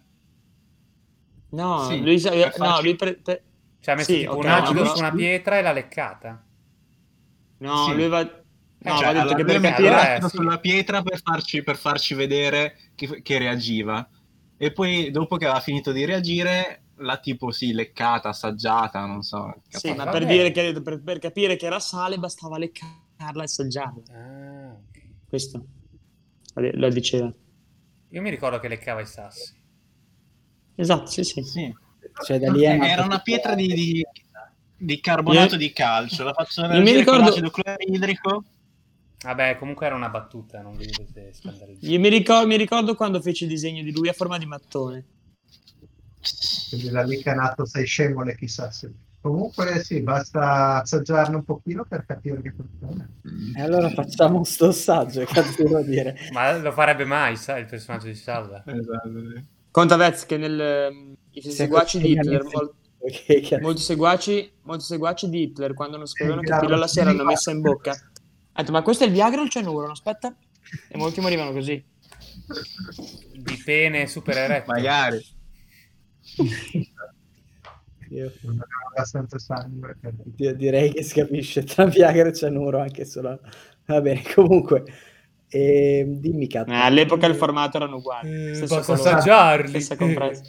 No, 1.51 1.85
Sì, 1.89 2.01
lui, 2.03 2.21
no, 2.21 2.31
farci- 2.51 2.83
lui 2.83 2.97
pre- 2.97 3.21
Cioè 3.23 3.95
ha 3.95 3.97
messo 3.97 4.13
Sì, 4.13 4.19
tipo 4.21 4.33
ok, 4.33 4.45
un 4.45 4.51
acido 4.51 4.83
ma- 4.83 4.89
su 4.89 4.99
una 4.99 5.13
pietra 5.13 5.59
e 5.59 5.63
l'ha 5.63 5.73
leccata. 5.73 6.45
No, 7.59 7.85
Sì. 7.85 7.95
lui 7.95 8.09
va... 8.09 8.23
No, 8.23 8.97
Cioè, 8.99 9.13
va 9.15 9.23
detto 9.23 9.35
che 9.35 9.45
per 9.45 9.61
capire... 9.61 10.17
eh, 10.17 10.23
sì. 10.23 10.37
sulla 10.37 10.59
pietra 10.59 11.03
per 11.03 11.21
farci, 11.23 11.63
per 11.63 11.77
farci 11.77 12.15
vedere 12.15 12.77
che, 12.95 13.23
che 13.23 13.39
reagiva. 13.39 14.09
E 14.57 14.73
poi, 14.73 15.11
dopo 15.11 15.37
che 15.37 15.45
aveva 15.45 15.61
finito 15.61 15.93
di 15.93 16.05
reagire, 16.05 16.83
la 16.97 17.19
tipo 17.19 17.51
sì, 17.51 17.73
leccata, 17.73 18.29
assaggiata, 18.29 19.05
non 19.07 19.23
so. 19.23 19.55
Sì, 19.69 19.93
ma 19.95 20.07
per, 20.09 20.27
dire 20.27 20.51
che, 20.51 20.81
per, 20.83 21.03
per 21.03 21.19
capire 21.19 21.57
che 21.57 21.67
era 21.67 21.79
sale 21.81 22.19
bastava 22.19 22.59
leccarla 22.59 23.41
e 23.41 23.45
assaggiarla. 23.45 24.03
Ah. 24.13 24.77
Questo 25.29 25.65
lo 26.55 26.89
diceva. 26.91 27.33
Io 28.11 28.23
mi 28.23 28.31
ricordo 28.31 28.59
che 28.59 28.69
leccava 28.69 29.01
i 29.01 29.07
sassi. 29.07 29.55
Esatto, 30.77 31.07
sì, 31.11 31.25
sì. 31.25 31.43
Sì. 31.43 31.75
Cioè, 32.25 32.39
da 32.39 32.51
lì 32.53 32.63
è 32.63 32.79
Era 32.81 33.05
una 33.05 33.19
pietra 33.19 33.55
di, 33.55 33.67
di- 33.67 34.07
di 34.79 35.01
carbonato 35.01 35.53
Io- 35.55 35.59
di 35.59 35.73
calcio. 35.73 36.23
La 36.25 36.33
faccio 36.33 36.65
Io 36.67 36.81
mi 36.83 36.93
ricordo- 36.93 37.29
l'acido 37.31 37.51
cloridrico. 37.51 38.45
Vabbè, 39.25 39.57
comunque 39.59 39.87
era 39.87 39.95
una 39.95 40.09
battuta, 40.11 40.61
non 40.61 40.77
vi 40.77 40.87
dovete 40.87 41.33
scandalizzare. 41.33 41.93
Io 41.93 41.99
mi 41.99 42.09
ricordo, 42.09 42.47
mi 42.47 42.57
ricordo 42.57 42.95
quando 42.95 43.21
feci 43.21 43.45
il 43.45 43.49
disegno 43.51 43.83
di 43.83 43.91
lui 43.93 44.09
a 44.09 44.13
forma 44.13 44.39
di 44.39 44.47
mattone. 44.47 45.05
Quindi 46.71 46.91
da 46.91 47.03
lì 47.03 47.23
che 47.23 47.31
è 47.31 47.35
nato 47.35 47.65
sei 47.65 47.87
scemole, 47.87 48.37
chissà 48.37 48.71
se. 48.71 48.93
Comunque 49.21 49.83
sì, 49.83 50.03
basta 50.03 50.83
assaggiarne 50.83 51.37
un 51.37 51.45
pochino 51.45 51.85
per 51.85 52.05
capire 52.07 52.41
che 52.43 52.53
funziona. 52.55 53.09
E 53.57 53.61
allora 53.61 53.91
facciamo 53.91 54.45
sto 54.45 54.69
assaggio, 54.69 55.25
che 55.25 55.33
cazzo 55.33 55.63
devo 55.65 55.81
dire? 55.83 56.17
Ma 56.33 56.57
lo 56.57 56.71
farebbe 56.71 57.05
mai, 57.05 57.37
sa, 57.37 57.59
il 57.59 57.67
personaggio 57.67 58.07
di 58.07 58.15
Salva? 58.15 58.63
Esatto. 58.65 59.11
Conta 59.77 59.97
Vez 59.97 60.25
che 60.25 60.39
nel, 60.39 60.59
ehm, 60.59 61.15
i 61.33 61.51
seguaci 61.51 61.99
di 61.99 62.13
Hitler, 62.13 62.43
mol- 62.45 62.75
molti, 63.61 63.83
seguaci, 63.83 64.51
molti 64.63 64.85
seguaci 64.85 65.29
di 65.29 65.43
Hitler, 65.43 65.75
quando 65.75 65.99
non 65.99 66.07
sapevano 66.07 66.41
Sì, 66.43 66.51
che 66.51 66.59
pillola 66.61 66.87
si 66.87 67.01
erano 67.01 67.25
messa 67.25 67.51
in 67.51 67.61
bocca, 67.61 67.91
ha 67.91 68.61
detto 68.61 68.73
ma 68.73 68.81
questo 68.81 69.05
è 69.05 69.07
il 69.07 69.13
Viagra 69.13 69.43
o 69.43 69.45
il 69.45 69.51
cianuro? 69.51 69.91
Aspetta. 69.91 70.35
E 70.89 70.97
molti 70.97 71.21
morivano 71.21 71.53
così. 71.53 71.85
Di 73.35 73.63
pene 73.63 74.07
super 74.07 74.39
eretto. 74.39 74.73
Magari. 74.73 75.23
Io, 78.09 78.33
abbastanza 78.95 79.39
sangue. 79.39 79.95
per- 80.01 80.15
io 80.37 80.55
direi 80.55 80.91
che 80.91 81.03
si 81.03 81.13
capisce 81.13 81.65
tra 81.65 81.85
Viagra 81.85 82.29
e 82.29 82.33
Cianuro 82.33 82.81
anche 82.81 83.05
solo. 83.05 83.39
Va 83.85 84.01
bene, 84.01 84.23
comunque. 84.33 84.85
Ehm, 85.49 86.21
dimmi 86.21 86.47
cazzo. 86.49 86.71
Eh, 86.71 86.75
all'epoca 86.77 87.27
il 87.27 87.35
formato 87.35 87.77
erano 87.77 87.97
uguali. 87.97 88.31
Eh, 88.51 88.55
Stesso 88.55 88.77
Posso 88.77 88.95
colore. 88.95 89.11
assaggiarli? 89.17 89.91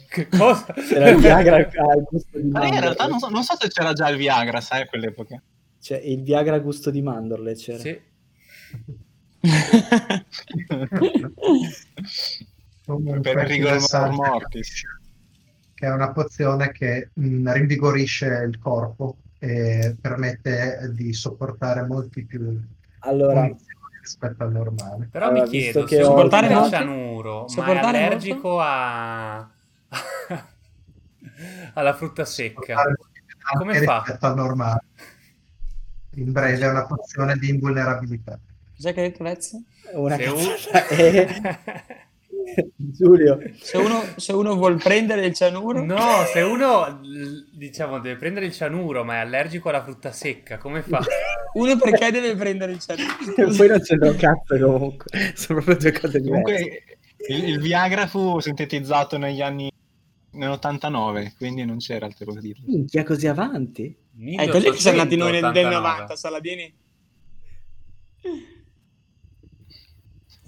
Che 0.08 0.28
cosa? 0.28 0.66
C'era 0.88 1.08
il 1.10 1.18
Viagra 1.18 1.56
al 1.56 2.02
gusto 2.08 2.38
di 2.38 2.48
Ma 2.48 2.66
in 2.66 2.74
mandorle. 2.74 2.80
realtà 2.80 3.06
non 3.06 3.18
so, 3.18 3.28
non 3.28 3.42
so 3.42 3.56
se 3.58 3.68
c'era 3.68 3.92
già 3.92 4.08
il 4.08 4.16
Viagra, 4.16 4.60
sai, 4.60 4.82
a 4.82 4.86
quell'epoca. 4.86 5.40
Cioè, 5.80 5.98
il 5.98 6.22
Viagra 6.22 6.56
a 6.56 6.58
gusto 6.58 6.90
di 6.90 7.02
mandorle 7.02 7.54
c'era. 7.54 7.78
Sì. 7.78 8.00
Comunque, 12.84 13.20
per 13.20 13.44
il 13.44 13.46
rigor 13.46 13.76
interessante 13.76 14.16
mortis. 14.16 14.82
che 15.74 15.86
è 15.86 15.90
una 15.90 16.12
pozione 16.12 16.72
che 16.72 17.10
mh, 17.12 17.52
rinvigorisce 17.52 18.26
il 18.48 18.58
corpo 18.58 19.18
e 19.38 19.96
permette 20.00 20.90
di 20.94 21.12
sopportare 21.12 21.82
molti 21.86 22.24
più 22.24 22.60
Allora, 23.00 23.48
rispetto 24.08 24.42
al 24.42 24.50
normale. 24.50 25.08
Però 25.12 25.26
Allora, 25.26 25.42
mi 25.42 25.48
chiedo, 25.48 25.84
che 25.84 25.96
se 25.96 26.02
Sopportare 26.02 26.46
il 26.46 26.70
cianuro, 26.70 27.46
ma 27.56 27.66
è 27.66 27.76
allergico 27.76 28.58
a... 28.58 29.50
alla 31.74 31.94
frutta 31.94 32.24
secca, 32.24 32.82
Come 33.58 33.82
fa? 33.82 33.98
rispetto 34.02 34.26
al 34.26 34.34
normale. 34.34 34.80
In 36.14 36.32
breve 36.32 36.64
è 36.64 36.70
una 36.70 36.86
pozione 36.86 37.36
di 37.36 37.50
invulnerabilità. 37.50 38.38
Cos'è 38.74 38.94
che 38.94 39.00
ha 39.00 39.02
detto 39.04 39.22
Vez? 39.22 39.56
una 39.92 40.16
Se. 40.16 40.36
Giulio, 42.76 43.38
Se 43.58 43.76
uno, 43.76 44.02
se 44.16 44.32
uno 44.32 44.54
vuol 44.54 44.76
prendere 44.76 45.26
il 45.26 45.34
cianuro, 45.34 45.84
No, 45.84 46.24
se 46.32 46.40
uno 46.40 47.00
diciamo 47.52 47.98
deve 48.00 48.16
prendere 48.16 48.46
il 48.46 48.52
cianuro 48.52 49.04
ma 49.04 49.14
è 49.14 49.18
allergico 49.18 49.68
alla 49.68 49.82
frutta 49.82 50.12
secca, 50.12 50.58
come 50.58 50.82
fa? 50.82 51.00
uno 51.54 51.76
perché 51.76 52.10
deve 52.10 52.34
prendere 52.36 52.72
il 52.72 52.80
cianuro? 52.80 53.56
poi 53.56 53.68
non 53.68 53.80
c'entra 53.80 54.10
un 54.10 54.16
cazzo 54.16 54.58
comunque. 54.58 55.06
Sono 55.34 55.62
proprio 55.62 55.90
due 55.90 56.00
cose 56.00 56.20
diverse. 56.20 56.42
Comunque 56.42 56.82
il, 57.28 57.48
il 57.48 57.60
Viagra 57.60 58.06
fu 58.06 58.38
sintetizzato 58.40 59.18
negli 59.18 59.42
anni 59.42 59.70
nell'89, 60.32 61.34
quindi 61.36 61.64
non 61.64 61.78
c'era 61.78 62.06
alternativa. 62.06 62.58
Minchia, 62.64 63.02
così 63.04 63.26
avanti? 63.26 63.94
È 64.36 64.48
così 64.48 64.70
che 64.70 64.78
siamo 64.78 65.00
andati 65.00 65.16
noi 65.16 65.32
nel, 65.32 65.42
nel 65.42 65.52
1889. 65.52 65.76
90, 65.76 66.16
Saladini. 66.16 66.74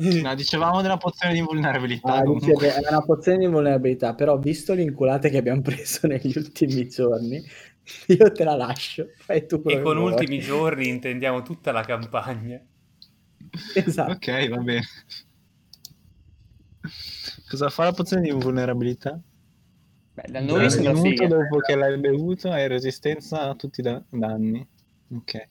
No, 0.01 0.35
dicevamo 0.36 0.81
della 0.82 0.97
pozione 0.97 1.32
di 1.35 1.39
invulnerabilità. 1.40 2.14
Ah, 2.14 2.22
comunque. 2.22 2.52
dice 2.55 2.59
che 2.59 2.74
è 2.74 2.89
una 2.89 3.02
pozione 3.02 3.39
di 3.39 3.47
vulnerabilità, 3.47 4.14
però 4.14 4.39
visto 4.39 4.72
le 4.74 4.82
inculate 4.82 5.28
che 5.31 5.36
abbiamo 5.39 5.60
preso 5.62 6.06
negli 6.09 6.32
ultimi 6.36 6.89
giorni, 6.89 7.43
io 8.09 8.32
te 8.32 8.44
la 8.44 8.55
lascio. 8.56 9.09
Fai 9.18 9.47
tu 9.47 9.60
quello 9.62 9.81
E 9.81 9.82
con 9.82 9.97
vuoi. 9.98 10.12
ultimi 10.12 10.39
giorni 10.40 10.89
intendiamo 10.89 11.43
tutta 11.43 11.72
la 11.72 11.82
campagna. 11.82 12.60
Esatto. 13.74 14.12
Ok, 14.12 14.48
va 14.48 14.56
bene. 14.59 14.82
Cosa 17.48 17.68
fa 17.68 17.85
la 17.85 17.93
pozione 17.93 18.22
di 18.22 18.28
invulnerabilità? 18.31 19.20
Beh, 20.14 20.31
da 20.31 20.40
noi 20.40 20.70
sembra 20.70 20.93
minuto 20.93 21.09
figa. 21.24 21.27
dopo 21.27 21.59
che 21.59 21.74
l'hai 21.74 21.98
bevuto 21.98 22.51
hai 22.51 22.68
resistenza 22.68 23.43
a 23.48 23.55
tutti 23.55 23.81
i 23.81 23.82
da- 23.82 24.02
danni. 24.09 24.66
Ok. 25.12 25.48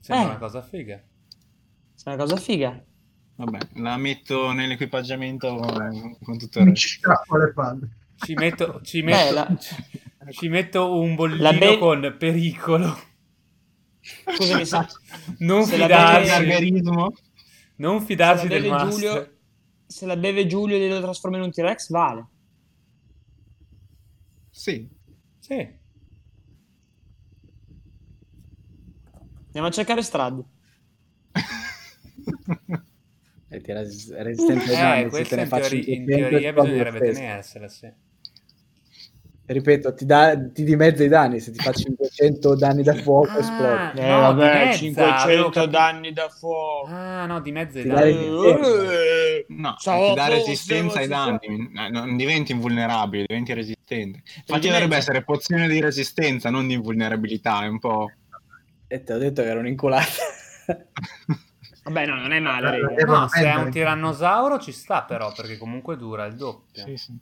Sembra 0.00 0.24
Eh. 0.24 0.28
una 0.28 0.38
cosa 0.38 0.62
figa. 0.62 0.94
È 0.96 2.08
una 2.08 2.16
cosa 2.16 2.36
figa. 2.36 2.84
Vabbè, 3.36 3.58
la 3.74 3.96
metto 3.98 4.52
nell'equipaggiamento 4.52 5.54
con 6.22 6.38
tutto 6.38 6.58
il 6.60 6.66
resto. 6.66 6.74
ci 6.80 6.88
strappo 6.96 7.36
le 7.36 7.52
palle. 7.52 7.88
Ci 8.16 8.32
metto, 8.34 8.80
ci 8.82 9.02
Beh, 9.02 9.10
metto, 9.12 9.34
la- 9.34 9.56
ci 10.32 10.48
metto 10.48 10.98
un 10.98 11.14
bollino 11.14 11.58
be- 11.58 11.78
con 11.78 12.16
pericolo. 12.18 12.98
Scusami, 14.34 14.64
se, 14.64 14.86
Non 15.38 15.66
fidarsi, 15.66 16.80
non 17.76 18.00
fidarsi 18.02 18.46
se 18.46 18.48
la 18.48 18.54
del 18.54 18.62
beve 18.62 18.68
master. 18.70 18.90
Giulio, 18.90 19.36
se 19.86 20.06
la 20.06 20.16
beve 20.16 20.46
Giulio 20.46 20.76
e 20.78 20.88
lo 20.88 21.00
trasforma 21.02 21.36
in 21.36 21.42
un 21.42 21.50
T-Rex, 21.50 21.90
vale. 21.90 22.26
Sì. 24.50 24.88
Sì. 25.40 25.68
Andiamo 29.46 29.66
a 29.66 29.70
cercare 29.70 30.02
Strad. 30.02 30.42
E 33.48 33.60
ti 33.60 33.72
res- 33.72 34.12
resistente 34.16 34.70
ai 34.70 34.76
Eh, 34.76 34.80
danni, 34.80 35.02
se 35.04 35.08
questo 35.10 35.28
te 35.28 35.36
ne 35.36 35.42
in, 35.42 35.48
faccio 35.48 35.68
teori- 35.68 35.78
in 35.78 35.84
500 35.84 36.28
teoria 36.30 36.52
bisognerebbe 36.52 36.98
tenersela, 36.98 37.68
sì. 37.68 37.92
Ripeto, 39.48 39.94
ti, 39.94 40.04
dà, 40.04 40.36
ti 40.50 40.64
dimezza 40.64 41.04
i 41.04 41.08
danni, 41.08 41.38
se 41.38 41.52
ti 41.52 41.58
fa 41.60 41.72
500 41.72 42.56
danni 42.58 42.82
da 42.82 42.94
fuoco 42.94 43.30
Ah, 43.36 43.38
esplodi. 43.38 44.00
Eh, 44.00 44.08
no, 44.08 44.20
vabbè, 44.20 44.50
di 44.52 44.58
mezza, 44.58 44.76
500 44.78 45.22
avevo 45.22 45.48
capito. 45.50 45.70
danni 45.70 46.12
da 46.12 46.28
fuoco. 46.28 46.88
Ah, 46.90 47.26
no, 47.26 47.40
di 47.40 47.52
mezzo 47.52 47.78
i 47.78 47.84
danni. 47.84 48.26
Eh, 48.26 49.46
No, 49.48 49.76
Ciao, 49.78 50.08
ti 50.08 50.14
dà 50.14 50.24
forse, 50.26 50.38
resistenza 50.38 50.98
ai 50.98 51.06
danni, 51.06 51.70
eh, 51.76 51.88
non 51.88 52.16
diventi 52.16 52.50
invulnerabile, 52.50 53.24
diventi 53.28 53.52
resistente. 53.52 54.22
Infatti 54.38 54.68
dovrebbe 54.68 54.96
essere 54.96 55.22
pozione 55.22 55.68
di 55.68 55.80
resistenza, 55.80 56.50
non 56.50 56.66
di 56.66 56.74
invulnerabilità, 56.74 57.62
è 57.62 57.68
un 57.68 57.78
po'... 57.78 58.10
E 58.88 59.02
ti 59.04 59.12
ho 59.12 59.18
detto 59.18 59.42
che 59.42 59.48
era 59.48 59.60
un'inculata. 59.60 60.10
Vabbè, 61.86 62.04
no, 62.04 62.16
non 62.16 62.32
è 62.32 62.40
male. 62.40 62.80
Devo 62.96 63.16
No, 63.16 63.28
se 63.28 63.44
è 63.44 63.54
un 63.54 63.70
tirannosauro 63.70 64.58
ci 64.58 64.72
sta 64.72 65.04
però, 65.04 65.32
perché 65.32 65.56
comunque 65.56 65.96
dura 65.96 66.26
il 66.26 66.34
doppio. 66.34 66.84
Sì, 66.84 66.96
sì. 66.96 67.16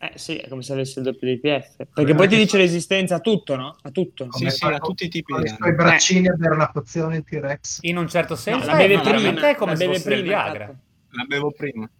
Eh 0.00 0.12
sì, 0.14 0.36
è 0.36 0.46
come 0.48 0.62
se 0.62 0.74
avesse 0.74 1.00
il 1.00 1.06
doppio 1.06 1.26
di 1.26 1.40
PF. 1.40 1.86
Perché 1.92 2.14
poi 2.14 2.28
ti 2.28 2.36
dice 2.36 2.58
resistenza 2.58 3.16
a 3.16 3.20
tutto, 3.20 3.56
no? 3.56 3.76
A 3.80 3.90
tutto. 3.90 4.28
Sì, 4.30 4.50
sì, 4.50 4.64
a 4.66 4.78
tutti 4.78 5.06
i 5.06 5.08
tipi 5.08 5.32
Con 5.32 5.42
di 5.42 5.48
i 5.48 5.74
braccini 5.74 6.28
avere 6.28 6.54
una 6.54 6.70
pozione 6.70 7.16
in 7.16 7.24
T-Rex. 7.24 7.78
In 7.80 7.96
un 7.96 8.06
certo 8.08 8.36
senso 8.36 8.66
la 8.66 8.76
beve 8.76 8.94
è 8.94 9.00
prima, 9.00 9.16
veramente 9.16 9.56
come 9.56 9.72
la 9.72 9.76
se 9.78 9.84
beve 9.86 9.96
fosse 9.96 10.08
prima, 10.10 10.22
Viagra. 10.22 10.66
cazzo. 10.66 10.78
La 11.10 11.24
bevo 11.24 11.50
prima. 11.50 11.90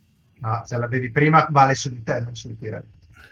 No, 0.41 0.63
se 0.67 0.77
la 0.77 0.87
bevi 0.87 1.11
prima 1.11 1.49
vale 1.51 1.75
su 1.75 1.89
di 1.89 2.03
te, 2.03 2.21
non 2.21 2.37
sul 2.37 2.57
T-Rex. 2.59 2.85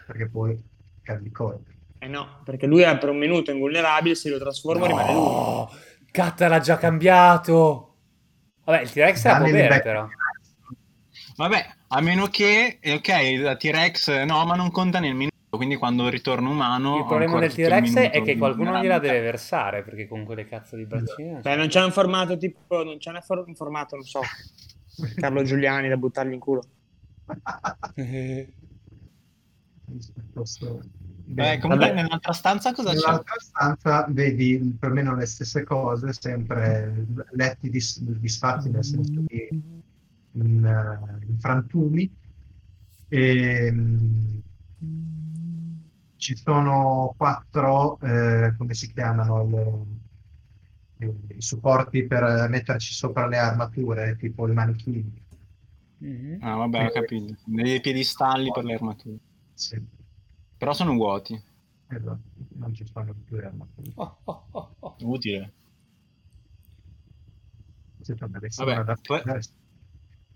Perché 0.07 0.27
poi 0.27 0.59
cadi 1.03 1.31
corpo. 1.31 1.69
Eh 1.99 2.07
no, 2.07 2.39
perché 2.43 2.65
lui 2.65 2.81
è 2.81 2.97
per 2.97 3.09
un 3.09 3.17
minuto 3.17 3.51
invulnerabile, 3.51 4.15
se 4.15 4.29
lo 4.29 4.39
trasforma 4.39 4.87
rimane 4.87 5.13
lui. 5.13 5.21
No, 5.21 5.71
Catta 6.11 6.47
l'ha 6.47 6.59
già 6.59 6.77
cambiato. 6.77 7.86
Vabbè, 8.67 8.81
il 8.81 8.91
T-Rex 8.91 9.23
la 9.23 9.37
può 9.37 9.49
bere 9.49 9.81
però. 9.81 10.05
Vabbè, 11.37 11.65
a 11.87 12.01
meno 12.01 12.27
che, 12.27 12.79
eh, 12.81 12.95
ok, 12.95 13.39
la 13.39 13.55
T-Rex 13.55 14.25
no, 14.25 14.45
ma 14.45 14.55
non 14.55 14.71
conta 14.71 14.99
nel 14.99 15.13
minuto, 15.13 15.35
quindi 15.51 15.77
quando 15.77 16.09
ritorno 16.09 16.49
umano... 16.49 16.97
Il 16.97 17.05
problema 17.05 17.39
del 17.39 17.53
T-Rex 17.53 17.95
è 17.95 18.21
che 18.21 18.37
qualcuno 18.37 18.81
gliela 18.81 18.99
deve 18.99 19.21
versare, 19.21 19.83
perché 19.83 20.05
con 20.05 20.25
quelle 20.25 20.45
cazzo 20.45 20.75
di 20.75 20.83
braccine... 20.83 21.39
Beh, 21.39 21.55
non 21.55 21.67
c'è 21.67 21.81
un 21.81 21.93
formato 21.93 22.37
tipo, 22.37 22.83
non 22.83 22.97
c'è 22.97 23.11
un 23.11 23.55
formato, 23.55 23.95
non 23.95 24.03
so, 24.03 24.19
Carlo 25.15 25.43
Giuliani 25.43 25.87
da 25.87 25.95
buttargli 25.95 26.33
in 26.33 26.39
culo. 26.39 26.63
Beh, 31.29 31.59
comunque 31.59 31.87
Vabbè. 31.87 32.01
nell'altra 32.01 32.33
stanza 32.33 32.71
cosa 32.71 32.91
c'è? 32.91 32.95
Nell'altra 32.95 33.35
stanza 33.39 34.05
vedi 34.09 34.75
più 34.79 34.89
o 34.89 34.91
meno 34.91 35.15
le 35.15 35.25
stesse 35.25 35.63
cose, 35.63 36.13
sempre 36.13 37.05
letti 37.31 37.69
dis- 37.69 37.99
disfatti 37.99 38.69
nel 38.69 38.83
senso 38.83 39.21
di 39.25 39.47
in, 40.31 40.65
eh, 40.65 41.25
in 41.27 41.39
frantumi. 41.39 42.09
E, 43.09 43.71
mm, 43.71 44.39
ci 46.15 46.35
sono 46.35 47.13
quattro, 47.17 47.99
eh, 47.99 48.53
come 48.57 48.73
si 48.73 48.91
chiamano, 48.91 49.85
le- 50.97 51.15
i 51.35 51.41
supporti 51.41 52.05
per 52.07 52.47
metterci 52.49 52.93
sopra 52.93 53.27
le 53.27 53.37
armature, 53.37 54.15
tipo 54.17 54.47
i 54.47 54.53
manichini. 54.53 55.25
Mhm. 55.99 56.37
Ah, 56.41 56.55
vabbè, 56.55 56.85
ho 56.85 56.89
capito. 56.91 57.35
Dei 57.45 57.81
piedistalli 57.81 58.51
per 58.51 58.63
le 58.63 58.73
armature. 58.75 59.17
Sì, 59.53 59.79
Però 60.57 60.73
sono 60.73 60.93
vuoti. 60.93 61.39
esatto, 61.89 62.19
non 62.57 62.73
ci 62.73 62.85
sono 62.91 63.13
più 63.25 63.35
le 63.35 63.45
armature. 63.45 63.91
Oh, 63.95 64.17
oh, 64.23 64.47
oh, 64.51 64.75
oh. 64.79 64.95
Utile. 65.01 65.53
Sì, 68.01 68.13
vabbè, 68.15 68.83
da 68.83 68.95
prendere. 68.95 69.41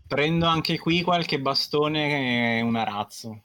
Prendo 0.07 0.45
anche 0.45 0.77
qui 0.77 1.02
qualche 1.02 1.39
bastone 1.39 2.57
e 2.57 2.61
un 2.61 2.76
arazzo. 2.76 3.43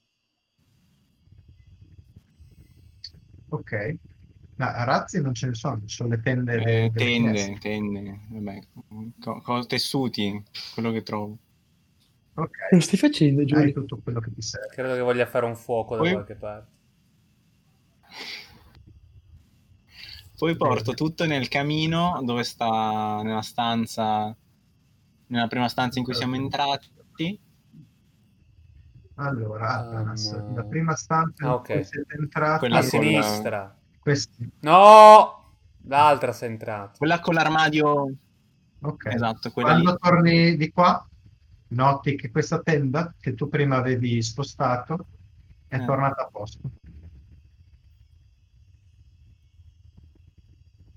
Ok. 3.48 3.96
Ma 4.56 4.84
razzi 4.84 5.20
non 5.20 5.34
ce 5.34 5.48
ne 5.48 5.54
sono, 5.54 5.80
ci 5.86 5.94
sono 5.94 6.10
le 6.10 6.20
tende. 6.20 6.54
Eh, 6.56 6.90
tende, 6.92 7.58
tende, 7.60 8.20
vabbè, 8.30 8.60
co- 9.20 9.40
co- 9.40 9.66
tessuti, 9.66 10.42
quello 10.74 10.90
che 10.90 11.02
trovo. 11.02 11.36
Ok, 12.38 12.68
Cosa 12.70 12.82
stai 12.82 12.98
facendo, 12.98 13.40
hai 13.40 13.46
Giulio? 13.46 13.72
tutto 13.72 13.98
quello 14.02 14.20
che 14.20 14.32
ti 14.32 14.42
serve. 14.42 14.68
Credo 14.74 14.94
che 14.94 15.00
voglia 15.00 15.26
fare 15.26 15.46
un 15.46 15.56
fuoco 15.56 15.94
da 15.96 16.02
Poi- 16.02 16.12
qualche 16.12 16.34
parte. 16.34 16.74
Poi 20.36 20.54
porto 20.56 20.92
tutto 20.92 21.24
nel 21.24 21.48
camino 21.48 22.20
dove 22.22 22.42
sta 22.44 23.22
nella 23.22 23.40
stanza, 23.40 24.36
nella 25.28 25.46
prima 25.46 25.68
stanza 25.68 25.98
in 25.98 26.04
cui 26.04 26.14
siamo 26.14 26.34
entrati. 26.36 27.40
Allora, 29.18 29.78
Atanas, 29.78 30.26
Um, 30.32 30.54
la 30.54 30.62
prima 30.64 30.94
stanza 30.94 31.44
ah, 31.44 31.46
in 31.48 31.52
ok. 31.54 31.72
cui 31.72 31.84
siete 31.84 32.14
entrati, 32.18 32.58
Quella 32.58 32.76
A 32.76 32.80
con 32.80 32.88
sinistra. 32.90 33.78
questi. 33.98 34.50
No! 34.60 35.54
L'altra 35.84 36.32
sei 36.32 36.50
entrato. 36.50 36.98
Quella 36.98 37.20
con 37.20 37.32
l'armadio, 37.32 38.14
Ok. 38.82 39.06
esatto, 39.06 39.50
quella 39.52 39.72
lì. 39.74 39.84
Quando 39.84 39.98
torni 39.98 40.56
di 40.58 40.70
qua, 40.70 41.08
noti 41.68 42.16
che 42.16 42.30
questa 42.30 42.60
tenda 42.60 43.14
che 43.18 43.34
tu 43.34 43.48
prima 43.48 43.76
avevi 43.76 44.22
spostato 44.22 45.06
è 45.66 45.76
Eh. 45.76 45.84
tornata 45.84 46.22
a 46.22 46.28
posto. 46.28 46.70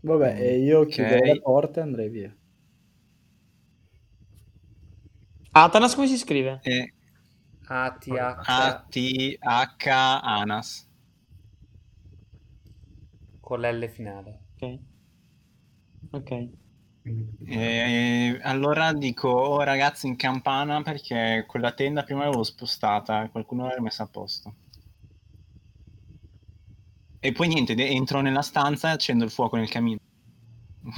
Vabbè, 0.01 0.39
e 0.39 0.59
io 0.59 0.81
Ok. 0.81 0.87
chiuderei 0.89 1.35
la 1.35 1.41
porta 1.41 1.79
e 1.79 1.83
andrei 1.83 2.09
via. 2.09 2.35
Atanas 5.51 5.95
come 5.95 6.07
si 6.07 6.17
scrive? 6.17 6.59
E 6.63 6.93
ATH. 7.67 8.45
ATH 9.41 9.87
Anas. 10.23 10.87
con 13.41 13.59
l'L 13.61 13.89
finale. 13.89 14.39
Ok. 14.59 14.79
Ok. 16.11 16.49
Quindi, 17.09 17.43
E 17.43 18.39
allora 18.43 18.93
dico, 18.93 19.29
oh 19.29 19.63
ragazzi 19.63 20.05
in 20.05 20.15
campana 20.15 20.83
perché 20.83 21.43
quella 21.47 21.73
tenda 21.73 22.03
prima 22.03 22.23
l'avevo 22.25 22.43
spostata, 22.43 23.27
qualcuno 23.29 23.63
l'aveva 23.63 23.81
messa 23.81 24.03
a 24.03 24.07
posto. 24.07 24.53
E 27.21 27.31
poi 27.31 27.47
niente, 27.47 27.75
de- 27.75 27.87
entro 27.87 28.19
nella 28.19 28.41
stanza 28.41 28.89
e 28.89 28.91
accendo 28.91 29.23
il 29.23 29.31
fuoco 29.31 29.55
nel 29.55 29.69
camino, 29.69 29.97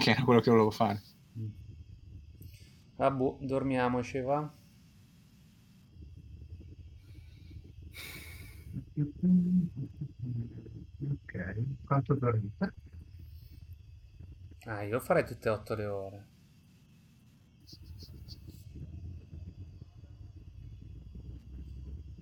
che 0.02 0.12
era 0.12 0.24
quello 0.24 0.42
che 0.42 0.52
volevo 0.52 0.72
fare. 0.72 1.02
Vabbè, 2.96 3.36
dormiamoci, 3.42 4.22
va. 4.22 4.50
Ok, 11.12 11.34
quanto 11.86 12.16
dormite? 12.16 12.74
Ah, 14.66 14.82
io 14.82 15.00
farei 15.00 15.24
tutte 15.24 15.50
e 15.50 15.52
otto 15.52 15.76
le 15.76 15.86
ore. 15.86 16.26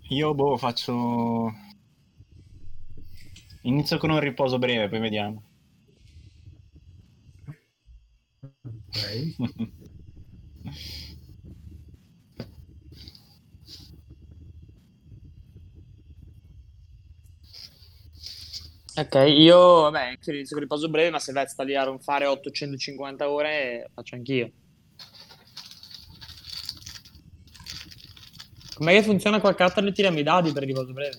Io 0.09 0.33
boh, 0.33 0.57
faccio... 0.57 1.53
Inizio 3.61 3.97
con 3.97 4.09
un 4.09 4.19
riposo 4.19 4.57
breve, 4.59 4.89
poi 4.89 4.99
vediamo. 4.99 5.43
Ok. 8.65 9.39
Ok, 18.99 19.15
io 19.27 19.57
vabbè, 19.83 20.07
anche 20.07 20.31
inizio 20.31 20.55
con 20.55 20.63
riposo 20.63 20.89
breve, 20.89 21.09
ma 21.09 21.19
se 21.19 21.31
Vez 21.31 21.51
sta 21.51 21.63
lì 21.63 21.73
a 21.75 21.97
fare 21.99 22.25
850 22.25 23.29
ore, 23.29 23.89
faccio 23.93 24.15
anch'io. 24.15 24.51
Com'è 28.73 28.93
che 28.93 29.03
funziona 29.03 29.39
col 29.39 29.55
carattere 29.55 29.91
tirami 29.93 30.19
i 30.19 30.23
dadi 30.23 30.51
per 30.51 30.63
il 30.63 30.69
riposo 30.69 30.91
breve? 30.91 31.17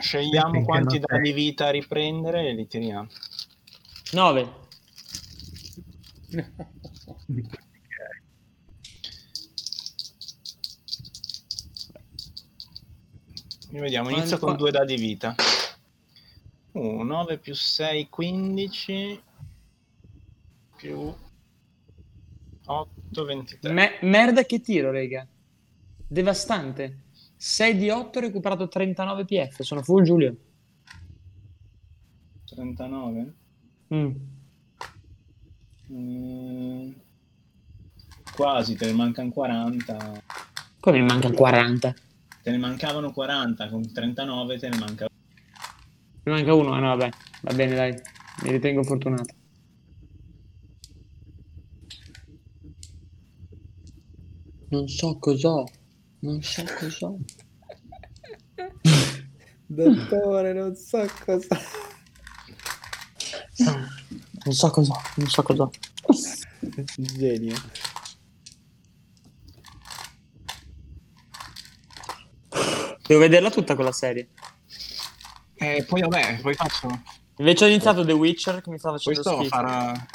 Scegliamo 0.00 0.52
Finché 0.52 0.66
quanti 0.66 0.98
dadi 0.98 1.22
di 1.22 1.32
vita 1.32 1.70
riprendere 1.70 2.48
e 2.48 2.52
li 2.54 2.66
tiriamo. 2.66 3.08
9. 4.12 4.48
Di 6.26 7.42
quelli 7.42 7.82
che 7.88 8.02
hai. 8.02 8.20
Io 13.72 13.80
vediamo, 13.82 14.04
Quanto- 14.08 14.20
inizio 14.20 14.38
con 14.38 14.56
due 14.56 14.70
dadi 14.72 14.96
vita. 14.96 15.34
Uh, 16.72 17.02
9 17.02 17.38
più 17.38 17.54
6, 17.54 18.08
15 18.08 19.22
più 20.76 21.14
8, 22.64 23.24
23. 23.24 23.72
Me- 23.72 23.98
merda 24.02 24.44
che 24.44 24.60
tiro, 24.60 24.90
rega. 24.90 25.26
Devastante. 26.06 27.04
6 27.36 27.76
di 27.76 27.90
8 27.90 28.18
ho 28.18 28.22
recuperato 28.22 28.68
39 28.68 29.24
PF, 29.24 29.62
sono 29.62 29.82
full 29.82 30.04
Giulio. 30.04 30.36
39? 32.44 33.34
Mm. 33.92 34.14
Mm, 35.92 36.92
quasi, 38.32 38.76
te 38.76 38.86
ne 38.86 38.92
mancano 38.92 39.30
40. 39.30 40.22
Come 40.78 41.00
mi 41.00 41.06
manca 41.06 41.30
40? 41.30 41.94
Te 42.42 42.50
ne 42.50 42.58
mancavano 42.58 43.12
40, 43.12 43.68
con 43.68 43.92
39 43.92 44.58
te 44.58 44.68
ne 44.68 44.78
manca 44.78 45.09
Mi 46.22 46.32
manca 46.32 46.52
uno, 46.52 46.72
ah 46.72 46.78
no 46.80 46.88
vabbè, 46.88 47.08
va 47.42 47.54
bene 47.54 47.74
dai, 47.74 47.94
mi 48.42 48.50
ritengo 48.50 48.82
fortunato. 48.82 49.34
Non 54.68 54.86
so 54.86 55.18
cos'ho, 55.18 55.66
non 56.20 56.42
so 56.42 56.62
cos'ho. 56.78 57.18
Dottore, 59.66 60.52
non 60.52 60.74
so 60.74 61.08
cosa. 61.24 61.58
Non 64.44 64.54
so 64.54 64.70
cos'ho, 64.70 64.94
non 65.16 65.28
so 65.28 65.42
cos'ho. 65.42 65.70
Genio. 66.96 67.56
Devo 73.06 73.20
vederla 73.20 73.50
tutta 73.50 73.74
quella 73.74 73.92
serie. 73.92 74.28
E 75.60 75.84
poi 75.86 76.00
vabbè, 76.00 76.40
poi 76.40 76.54
faccio... 76.54 76.88
Invece 77.36 77.64
ho 77.64 77.68
iniziato 77.68 78.04
The 78.04 78.12
Witcher 78.12 78.60
che 78.62 78.70
mi 78.70 78.78
sta 78.78 78.90
facendo 78.90 79.20
Questo 79.20 79.40
schifo. 79.40 79.56
farà... 79.56 80.06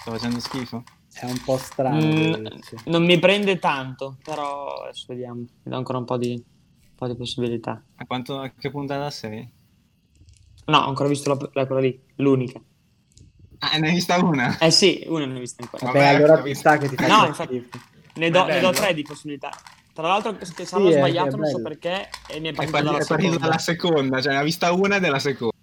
Sto 0.00 0.10
facendo 0.12 0.40
schifo. 0.40 0.82
È 1.12 1.24
un 1.24 1.42
po' 1.42 1.56
strano. 1.56 1.96
Mm, 1.98 2.46
non 2.86 3.04
mi 3.04 3.18
prende 3.18 3.58
tanto, 3.58 4.18
però 4.22 4.82
adesso 4.82 5.06
vediamo. 5.08 5.40
Mi 5.40 5.48
dà 5.62 5.76
ancora 5.76 5.98
un 5.98 6.04
po' 6.04 6.16
di, 6.18 6.32
un 6.32 6.94
po' 6.94 7.06
di 7.06 7.16
possibilità. 7.16 7.82
A, 7.96 8.04
quanto, 8.06 8.38
a 8.38 8.50
che 8.50 8.70
puntata 8.70 9.10
sei? 9.10 9.50
No, 10.66 10.78
ho 10.78 10.88
ancora 10.88 11.08
visto 11.08 11.30
la, 11.34 11.50
la- 11.52 11.66
quella 11.66 11.80
lì, 11.80 11.98
l'unica. 12.16 12.60
Ah, 13.60 13.78
ne 13.78 13.88
hai 13.88 13.94
vista 13.94 14.22
una? 14.22 14.58
Eh 14.58 14.70
sì, 14.70 15.04
una 15.06 15.24
ne 15.24 15.36
ho 15.36 15.38
vista 15.40 15.62
ancora. 15.62 15.86
Vabbè, 15.86 15.98
Vabbè, 15.98 16.14
allora 16.14 16.42
visto. 16.42 16.58
sta 16.58 16.76
che 16.76 16.88
ti 16.88 16.96
No, 16.96 17.08
faccia 17.08 17.26
infatti-. 17.26 17.70
Ne 18.16 18.30
do, 18.30 18.44
ne 18.44 18.60
do 18.60 18.70
tre 18.72 18.92
di 18.94 19.02
possibilità. 19.02 19.50
Tra 19.96 20.08
l'altro, 20.08 20.36
che 20.36 20.44
se 20.44 20.66
sarò 20.66 20.84
Sì, 20.88 20.92
è- 20.92 20.98
sbagliato, 20.98 21.36
è 21.36 21.38
non 21.38 21.46
so 21.48 21.62
perché, 21.62 22.08
e 22.28 22.38
mi 22.38 22.48
è 22.48 22.50
È 22.50 22.54
partito 22.54 22.70
partita, 22.72 22.82
dalla 22.82 22.98
è 22.98 23.06
partita 23.06 23.16
seconda. 23.32 23.38
dalla 23.46 23.58
seconda, 23.58 24.20
cioè 24.20 24.32
ne 24.34 24.38
ha 24.38 24.42
vista 24.42 24.72
una 24.72 24.98
della 24.98 25.18
seconda. 25.18 25.54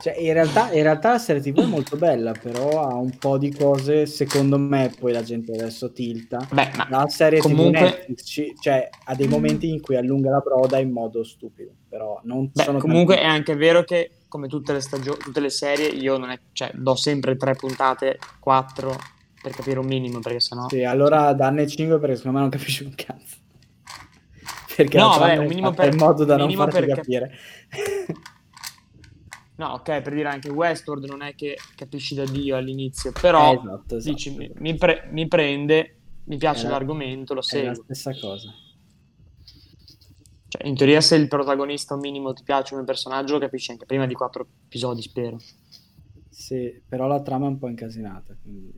Cioè, 0.00 0.14
in 0.18 0.32
realtà, 0.32 0.70
in 0.72 0.82
realtà 0.82 1.10
la 1.12 1.18
serie 1.18 1.40
TV 1.42 1.58
è 1.62 1.64
molto 1.64 1.96
bella, 1.96 2.30
però 2.30 2.86
ha 2.86 2.94
un 2.94 3.16
po' 3.18 3.36
di 3.38 3.50
cose, 3.52 4.06
secondo 4.06 4.56
me, 4.58 4.92
poi 4.96 5.12
la 5.12 5.22
gente 5.24 5.52
adesso 5.52 5.90
tilta. 5.90 6.46
Beh, 6.52 6.70
ma 6.76 6.86
La 6.88 7.08
serie 7.08 7.40
Comunque- 7.40 7.80
TV 7.80 7.82
Netflix, 7.96 8.24
ci- 8.24 8.54
cioè, 8.60 8.88
ha 9.06 9.14
dei 9.16 9.26
momenti 9.26 9.70
in 9.70 9.80
cui 9.80 9.96
allunga 9.96 10.30
la 10.30 10.38
broda 10.38 10.78
in 10.78 10.92
modo 10.92 11.24
stupido, 11.24 11.72
però 11.88 12.20
non 12.24 12.48
beh, 12.52 12.62
sono 12.62 12.78
comunque 12.78 13.16
è 13.16 13.22
tanti- 13.22 13.36
anche 13.36 13.54
vero 13.56 13.82
che, 13.82 14.10
come 14.28 14.46
tutte 14.46 14.72
le 14.72 14.80
stagioni, 14.80 15.18
tutte 15.18 15.40
le 15.40 15.50
serie, 15.50 15.88
io 15.88 16.16
non 16.16 16.30
è, 16.30 16.38
cioè, 16.52 16.70
do 16.74 16.94
sempre 16.94 17.36
tre 17.36 17.54
puntate, 17.56 18.18
quattro, 18.38 18.94
per 19.42 19.50
capire 19.52 19.80
un 19.80 19.86
minimo, 19.86 20.20
perché 20.20 20.38
sennò... 20.40 20.68
Sì, 20.68 20.84
allora 20.84 21.32
danne 21.32 21.66
5 21.66 21.98
perché 21.98 22.14
secondo 22.16 22.36
me 22.36 22.42
non 22.44 22.52
capisci 22.52 22.84
un 22.84 22.92
cazzo. 22.94 23.36
Perché 24.78 24.96
No, 24.96 25.08
vabbè, 25.08 25.38
un 25.38 25.46
minimo 25.48 25.72
per- 25.72 25.92
in 25.92 25.98
modo 25.98 26.24
da 26.24 26.36
non 26.36 26.52
farti 26.52 26.78
per 26.78 26.86
cap- 26.86 26.96
capire. 26.98 27.32
No, 29.56 29.72
ok, 29.72 30.02
per 30.02 30.14
dire 30.14 30.28
anche 30.28 30.48
Westworld 30.50 31.04
non 31.06 31.20
è 31.20 31.34
che 31.34 31.56
capisci 31.74 32.14
da 32.14 32.24
Dio 32.24 32.54
all'inizio, 32.56 33.10
però 33.10 33.50
Eh, 33.50 33.54
esatto, 33.56 33.96
esatto. 33.96 34.14
dici, 34.14 34.30
mi, 34.36 34.48
mi 34.54 34.76
pre- 34.76 35.08
mi 35.10 35.26
prende, 35.26 35.96
mi 36.26 36.36
piace 36.36 36.60
È 36.60 36.64
la- 36.64 36.70
l'argomento, 36.76 37.34
lo 37.34 37.40
È 37.40 37.42
la 37.42 37.48
seguo. 37.74 37.82
stessa 37.82 38.12
cosa. 38.20 38.52
Cioè, 40.46 40.64
in 40.66 40.76
teoria 40.76 41.00
se 41.00 41.16
il 41.16 41.26
protagonista 41.26 41.94
un 41.94 42.00
minimo 42.00 42.32
ti 42.32 42.44
piace 42.44 42.74
come 42.74 42.84
personaggio 42.86 43.32
lo 43.32 43.40
capisci 43.40 43.72
anche 43.72 43.84
prima 43.84 44.06
di 44.06 44.14
quattro 44.14 44.46
episodi, 44.66 45.02
spero. 45.02 45.38
Sì, 46.30 46.80
però 46.88 47.08
la 47.08 47.20
trama 47.20 47.46
è 47.46 47.48
un 47.48 47.58
po' 47.58 47.66
incasinata. 47.68 48.36
Quindi... 48.40 48.72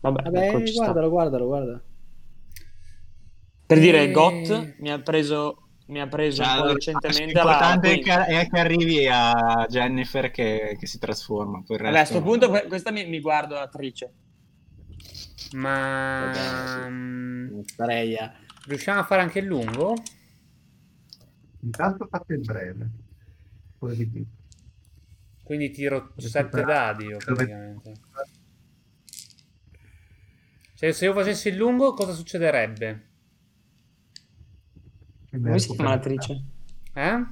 Vabbè, 0.00 0.22
Vabbè, 0.22 0.48
ecco, 0.50 0.66
sta. 0.66 0.84
guardalo, 0.84 1.10
guardalo, 1.10 1.46
guarda. 1.46 1.82
Per 3.72 3.80
dire, 3.82 4.02
Eh. 4.02 4.10
Got 4.10 4.74
mi 4.78 4.90
ha 4.90 5.00
preso, 5.00 5.68
mi 5.86 6.00
ha 6.00 6.06
preso 6.06 6.42
Cioè, 6.42 6.46
un 6.46 6.52
po' 6.52 6.58
allora, 6.62 6.72
recentemente 6.74 7.24
l'importante 7.24 7.92
è 7.92 8.00
Queen. 8.00 8.24
che, 8.24 8.40
è 8.40 8.48
che 8.48 8.58
arrivi 8.58 9.08
a 9.10 9.66
Jennifer 9.68 10.30
che, 10.30 10.76
che 10.78 10.86
si 10.86 10.98
trasforma. 10.98 11.62
Poi 11.64 11.76
il 11.76 11.82
Vabbè, 11.82 11.96
a 11.96 12.00
resto- 12.00 12.14
sto 12.16 12.22
punto 12.24 12.48
que- 12.50 12.66
questa 12.66 12.90
mi, 12.90 13.06
mi 13.06 13.20
guardo 13.20 13.54
l'attrice. 13.54 14.12
Ma 15.52 16.30
Vabbè, 16.32 16.88
mm, 16.88 17.60
a... 18.18 18.32
riusciamo 18.66 19.00
a 19.00 19.04
fare 19.04 19.20
anche 19.22 19.38
il 19.40 19.46
lungo? 19.46 19.94
Intanto 21.60 22.06
fate 22.10 22.34
il 22.34 22.40
breve. 22.40 22.90
Poi 23.78 23.96
di 23.96 24.06
più. 24.06 24.24
Quindi 25.42 25.70
tiro 25.70 25.96
Recupera- 26.16 26.28
7 26.28 26.62
dadi 26.62 27.04
io 27.04 27.18
Dove- 27.18 27.34
praticamente. 27.34 27.92
Cioè, 30.74 30.92
se 30.92 31.04
io 31.04 31.12
facessi 31.12 31.48
il 31.48 31.56
lungo, 31.56 31.94
cosa 31.94 32.12
succederebbe? 32.12 33.10
Quindi 35.32 35.48
Come 35.48 35.58
si 35.60 35.72
chiama 35.74 35.90
recuperi- 35.94 36.14
l'attrice? 36.16 36.44
Eh? 36.92 37.24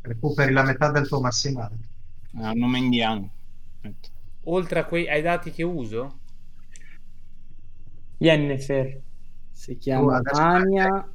Recuperi 0.00 0.52
la 0.52 0.64
metà 0.64 0.90
del 0.90 1.06
tuo 1.06 1.20
massimale. 1.20 1.76
Ah, 2.36 2.50
nome 2.52 2.78
indiano. 2.78 3.30
Oltre 4.46 4.80
a 4.80 4.84
quei, 4.84 5.08
ai 5.08 5.22
dati 5.22 5.52
che 5.52 5.62
uso? 5.62 6.18
Yennefer. 8.18 9.00
Si 9.52 9.78
chiama 9.78 10.16
adesso- 10.16 10.40
Ania 10.40 11.08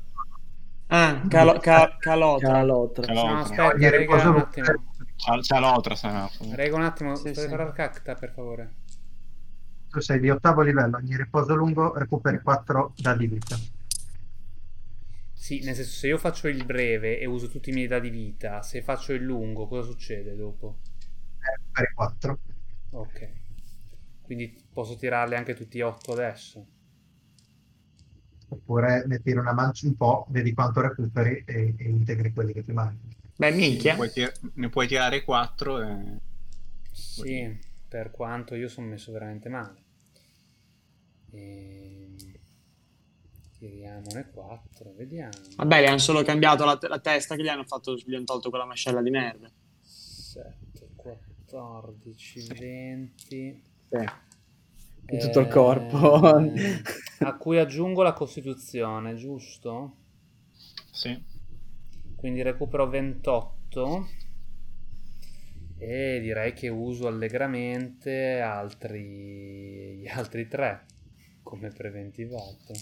Ah, 0.91 1.21
Calo- 1.27 1.59
Ca- 1.59 1.97
Calotra. 1.99 2.47
Calotra. 2.53 3.03
Calotra. 3.05 3.13
No, 3.13 3.23
No, 3.33 3.37
aspetta, 3.41 3.67
Ogni 3.67 3.89
rega, 3.91 4.29
un 4.29 4.37
attimo. 4.37 4.67
L'altra, 5.59 5.95
se 5.95 6.09
no. 6.09 6.29
Rega 6.55 6.75
un 6.77 6.81
attimo, 6.81 7.15
Sì, 7.15 7.33
sì. 7.35 7.47
cacta, 7.75 8.15
per 8.15 8.31
favore. 8.31 8.73
Tu 9.89 9.99
sei 9.99 10.19
di 10.19 10.29
ottavo 10.31 10.61
livello, 10.61 10.97
ogni 10.97 11.15
riposo 11.17 11.53
lungo 11.53 11.93
recuperi 11.95 12.41
4 12.41 12.93
dadi 12.95 13.27
vita. 13.27 13.55
Sì, 15.49 15.61
nel 15.63 15.73
senso, 15.73 15.91
se 15.97 16.05
io 16.07 16.19
faccio 16.19 16.47
il 16.47 16.63
breve 16.65 17.17
e 17.19 17.25
uso 17.25 17.47
tutti 17.49 17.71
i 17.71 17.73
miei 17.73 17.87
dadi 17.87 18.09
vita, 18.11 18.61
se 18.61 18.83
faccio 18.83 19.13
il 19.13 19.23
lungo, 19.23 19.65
cosa 19.67 19.81
succede 19.89 20.35
dopo? 20.35 20.77
Eh, 21.41 21.51
Recuperi 21.51 21.93
4. 21.95 22.39
Ok. 22.91 23.19
Quindi 24.21 24.63
posso 24.71 24.95
tirarli 24.95 25.35
anche 25.35 25.55
tutti 25.55 25.79
e 25.79 25.83
8 25.83 26.13
adesso. 26.13 26.67
Oppure 28.51 29.05
ne 29.07 29.19
tiri 29.21 29.37
una 29.37 29.53
mancia 29.53 29.87
un 29.87 29.95
po', 29.95 30.25
vedi 30.29 30.53
quanto 30.53 30.81
recuperi 30.81 31.43
e, 31.45 31.75
e 31.77 31.83
integri 31.89 32.33
quelli 32.33 32.51
che 32.53 32.63
ti 32.63 32.71
mancano. 32.71 33.13
Beh, 33.39 33.51
Ne 33.67 33.85
minchia. 33.85 33.95
puoi, 33.95 34.09
tir- 34.11 34.33
ne 34.55 34.69
puoi 34.69 34.87
tirare 34.87 35.23
4 35.23 35.79
e... 35.81 36.19
Sì, 36.91 37.57
per 37.87 38.11
quanto 38.11 38.53
io 38.53 38.67
sono 38.67 38.85
messo 38.87 39.11
veramente 39.11 39.49
male. 39.49 39.83
Ehm, 41.31 42.38
Tiriamone 43.59 44.29
4, 44.31 44.93
vediamo. 44.95 45.33
Vabbè, 45.57 45.81
gli 45.81 45.85
hanno 45.85 45.97
solo 45.97 46.23
cambiato 46.23 46.63
la, 46.63 46.77
la 46.81 46.99
testa 46.99 47.35
che 47.35 47.43
gli 47.43 47.49
hanno, 47.49 47.65
fatto, 47.65 47.93
gli 47.93 48.15
hanno 48.15 48.23
tolto 48.23 48.49
quella 48.49 48.65
mascella 48.65 49.01
di 49.01 49.09
merda. 49.09 49.51
7, 49.81 50.91
14, 50.95 52.47
20. 52.57 53.63
Di 55.01 55.17
tutto 55.17 55.39
il 55.41 55.47
corpo. 55.49 56.39
Eh, 56.39 56.81
a 57.25 57.35
cui 57.35 57.57
aggiungo 57.57 58.01
la 58.01 58.13
costituzione, 58.13 59.15
giusto? 59.15 59.95
Sì. 60.91 61.21
Quindi 62.15 62.41
recupero 62.41 62.87
28 62.87 64.07
e 65.79 66.19
direi 66.21 66.53
che 66.53 66.69
uso 66.69 67.07
allegramente 67.07 68.39
altri, 68.39 69.97
gli 69.97 70.07
altri 70.07 70.47
3 70.47 70.85
come 71.43 71.69
preventivato. 71.69 72.73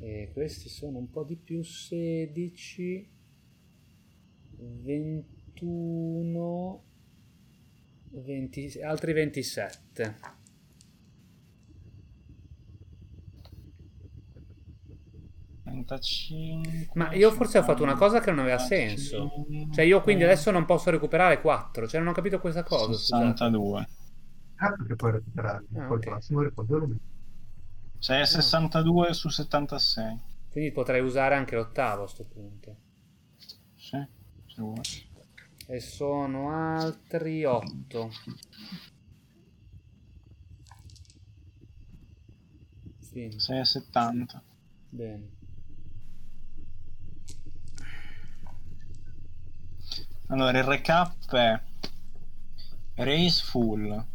E 0.00 0.30
questi 0.32 0.68
sono 0.68 0.98
un 0.98 1.10
po' 1.10 1.24
di 1.24 1.36
più 1.36 1.62
16, 1.62 3.08
21, 4.82 6.82
20, 8.10 8.80
altri 8.82 9.12
27. 9.12 10.16
Ma 16.94 17.12
io 17.14 17.30
forse 17.30 17.58
ho 17.58 17.62
fatto 17.62 17.82
una 17.82 17.94
cosa 17.94 18.20
che 18.20 18.30
non 18.30 18.40
aveva 18.40 18.58
senso. 18.58 19.30
Cioè 19.72 19.84
io 19.84 20.00
quindi 20.00 20.24
adesso 20.24 20.50
non 20.50 20.64
posso 20.64 20.90
recuperare 20.90 21.40
4, 21.40 21.86
cioè 21.86 22.00
non 22.00 22.10
ho 22.10 22.12
capito 22.12 22.40
questa 22.40 22.62
cosa. 22.62 22.92
scusate. 22.92 23.22
62. 23.24 23.88
Certo 24.56 24.84
che 24.84 24.96
puoi 24.96 25.12
recuperarli, 25.12 25.66
Ah, 25.74 25.86
poi 25.86 25.96
ok. 25.96 26.04
il 26.04 26.10
prossimo 26.10 26.42
lungo. 26.42 26.96
Sei 27.98 28.20
a 28.20 28.26
62 28.26 29.12
su 29.12 29.28
76. 29.28 30.20
Quindi 30.50 30.72
potrei 30.72 31.00
usare 31.00 31.34
anche 31.34 31.56
l'ottavo 31.56 32.04
a 32.04 32.08
sto 32.08 32.24
punto. 32.24 32.76
Sì, 33.74 34.06
se 34.46 34.62
vuoi. 34.62 34.80
E 35.66 35.80
sono 35.80 36.50
altri 36.50 37.44
8. 37.44 38.10
Sì, 42.98 43.34
Sei 43.36 43.58
a 43.58 43.64
70. 43.64 44.42
bene. 44.90 45.36
Allora, 50.28 50.58
il 50.58 50.64
recap 50.64 51.34
è 51.34 51.60
Race 52.94 53.42
full. 53.44 54.06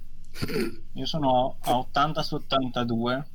Io 0.94 1.06
sono 1.06 1.58
a 1.60 1.78
80 1.78 2.24
su 2.24 2.36
82. 2.36 3.28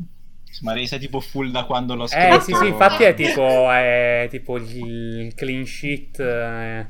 Ma 0.62 0.74
è 0.74 0.98
tipo 0.98 1.20
full 1.20 1.50
da 1.50 1.64
quando 1.64 1.94
l'ho 1.94 2.06
scritto. 2.06 2.36
Eh 2.36 2.40
sì 2.40 2.54
sì, 2.54 2.66
infatti 2.66 3.04
è 3.04 3.14
tipo, 3.14 3.70
è 3.70 4.26
tipo 4.30 4.56
il 4.56 5.32
clean 5.34 5.64
sheet 5.64 6.18
eh, 6.20 6.86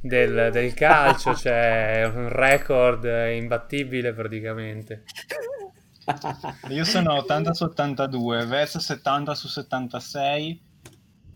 del, 0.00 0.50
del 0.52 0.74
calcio, 0.74 1.34
cioè 1.34 2.10
un 2.12 2.28
record 2.28 3.04
imbattibile 3.04 4.12
praticamente. 4.12 5.04
Io 6.68 6.84
sono 6.84 7.12
a 7.12 7.16
80 7.18 7.54
su 7.54 7.64
82, 7.64 8.46
Vez 8.46 8.76
70 8.76 9.34
su 9.34 9.48
76, 9.48 10.62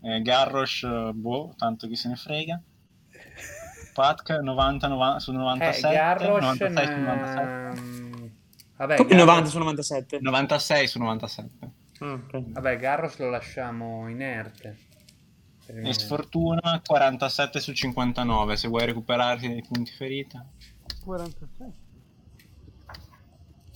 eh, 0.01 0.21
Garrosh, 0.21 0.83
eh, 0.83 1.11
boh, 1.13 1.53
tanto 1.57 1.87
chi 1.87 1.95
se 1.95 2.09
ne 2.09 2.15
frega. 2.15 2.61
Patk 3.93 4.29
90, 4.29 4.87
90 4.87 5.19
su 5.19 5.31
Eh, 5.31 5.35
97, 5.35 5.95
Garrosh 5.95 6.41
96 6.41 6.85
su 6.85 6.99
97. 6.99 7.96
Vabbè, 8.77 8.95
Come 8.95 9.09
Garrosh- 9.09 9.25
90 9.27 9.49
su 9.49 9.57
97. 9.57 10.19
96 10.21 10.87
su 10.87 10.99
97. 10.99 11.49
Ah, 11.99 12.11
ok. 12.13 12.51
Vabbè, 12.51 12.77
Garrosh 12.77 13.17
lo 13.17 13.29
lasciamo 13.29 14.07
inerte. 14.07 14.77
E 15.65 15.93
sfortuna 15.93 16.81
47 16.85 17.59
su 17.59 17.73
59, 17.73 18.55
se 18.55 18.67
vuoi 18.67 18.85
recuperarti 18.85 19.47
dei 19.49 19.63
punti 19.67 19.91
ferita. 19.91 20.45
46. 21.03 21.85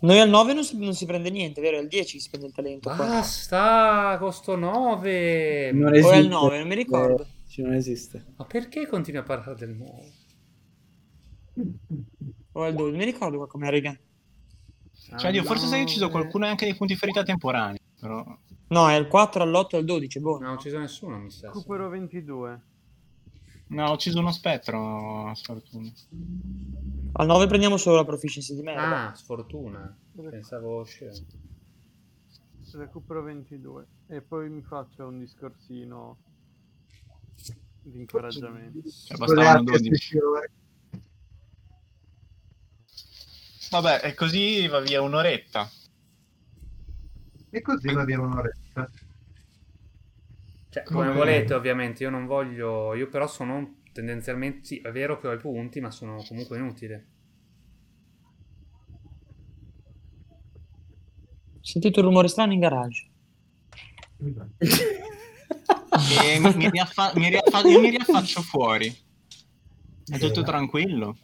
Noi 0.02 0.20
al 0.20 0.30
9 0.30 0.54
non 0.54 0.64
si, 0.64 0.78
non 0.80 0.94
si 0.94 1.06
prende 1.06 1.30
niente, 1.30 1.62
vero? 1.62 1.78
Al 1.78 1.88
10 1.88 2.20
si 2.20 2.20
spende 2.20 2.48
il 2.48 2.54
talento. 2.54 2.90
qua. 2.90 3.06
Basta, 3.06 4.16
costo 4.20 4.56
9. 4.56 5.72
Non 5.74 5.92
O 5.92 5.94
è 5.94 5.98
esiste. 5.98 6.16
al 6.16 6.28
9, 6.28 6.58
non 6.60 6.68
mi 6.68 6.76
ricordo. 6.76 7.24
Eh, 7.56 7.62
non 7.62 7.74
esiste. 7.74 8.26
Ma 8.38 8.46
perché 8.46 8.88
continui 8.88 9.20
a 9.20 9.24
parlare 9.24 9.56
del 9.56 9.76
9? 9.76 10.12
O 12.54 12.64
è 12.64 12.68
al 12.68 12.74
12, 12.74 12.90
non 12.92 13.00
mi 13.06 13.12
ricordo 13.12 13.38
qua 13.38 13.48
come 13.48 13.70
riga. 13.70 13.96
Cioè, 15.18 15.32
Dio, 15.32 15.44
forse 15.44 15.68
sei 15.68 15.84
ucciso 15.84 16.10
qualcuno 16.10 16.46
e 16.46 16.50
anche 16.50 16.66
dei 16.66 16.76
punti 16.76 16.96
ferita 16.96 17.24
temporanei. 17.24 17.80
Però... 18.00 18.38
No, 18.68 18.90
è 18.90 18.94
al 18.94 19.08
4, 19.08 19.44
all'8 19.44 19.68
e 19.72 19.78
al 19.78 19.86
12, 19.86 20.20
boh. 20.20 20.40
Non 20.40 20.52
ho 20.52 20.54
ucciso 20.54 20.80
nessuno, 20.80 21.18
mi 21.18 21.30
sa. 21.30 21.48
Recupero 21.48 21.90
22. 21.90 22.62
No, 23.68 23.88
ho 23.88 23.94
ucciso 23.94 24.20
uno 24.20 24.32
spettro, 24.32 25.32
sfortuna. 25.36 25.92
Al 27.14 27.26
9 27.26 27.48
prendiamo 27.48 27.78
solo 27.78 27.98
la 27.98 28.06
proficiency 28.06 28.56
di 28.56 28.62
merda. 28.62 29.10
Ah, 29.10 29.14
sfortuna. 29.14 29.98
Pensavo 30.30 30.84
scemo. 30.84 31.14
Recupero 32.74 33.22
22. 33.24 33.88
E 34.08 34.22
poi 34.22 34.50
mi 34.50 34.62
faccio 34.62 35.06
un 35.06 35.20
discorsino 35.20 36.18
di 37.82 38.00
incoraggiamento. 38.00 38.90
Cioè, 38.90 39.18
bastavano 39.18 39.50
altre 39.50 39.78
12. 39.78 39.96
sessioni. 39.96 40.46
Vabbè, 43.72 44.02
e 44.04 44.14
così 44.14 44.68
va 44.68 44.82
via 44.82 45.02
un'oretta. 45.02 45.70
E 47.50 47.62
così 47.62 47.94
va 47.94 48.04
via 48.04 48.20
un'oretta. 48.20 48.92
Cioè, 50.70 50.84
come 50.84 51.08
Ok. 51.08 51.16
volete, 51.16 51.54
ovviamente. 51.54 52.04
Io 52.04 52.10
non 52.10 52.26
voglio. 52.26 52.94
Io 52.96 53.08
però 53.08 53.28
sono 53.28 53.78
tendenzialmente. 53.94 54.66
Sì, 54.66 54.80
è 54.80 54.92
vero 54.92 55.18
che 55.20 55.28
ho 55.28 55.32
i 55.34 55.38
punti, 55.38 55.80
ma 55.80 55.90
sono 55.90 56.22
comunque 56.28 56.58
inutile. 56.58 57.06
Ho 61.54 61.64
sentito 61.64 62.00
un 62.02 62.08
rumore 62.08 62.28
strano 62.28 62.52
in 62.54 62.60
garage. 62.60 63.10
E 66.24 66.40
mi, 66.40 66.56
mi 66.56 66.70
riaffa- 66.70 67.12
mi 67.16 67.30
riaffa- 67.30 67.68
io 67.68 67.80
mi 67.82 67.90
riaffaccio 67.90 68.42
fuori. 68.42 68.88
È 70.10 70.18
tutto 70.18 70.42
tranquillo. 70.42 71.18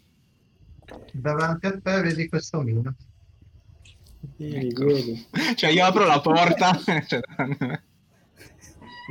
Davanti 1.11 1.65
a 1.65 1.79
te 1.79 2.01
vedi 2.01 2.27
questo 2.29 2.61
mino. 2.61 2.95
Vieni, 4.37 4.69
Ecco. 4.69 4.85
vieni, 4.85 5.27
Cioè 5.55 5.69
io 5.71 5.85
apro 5.85 6.05
la 6.05 6.19
porta. 6.21 6.71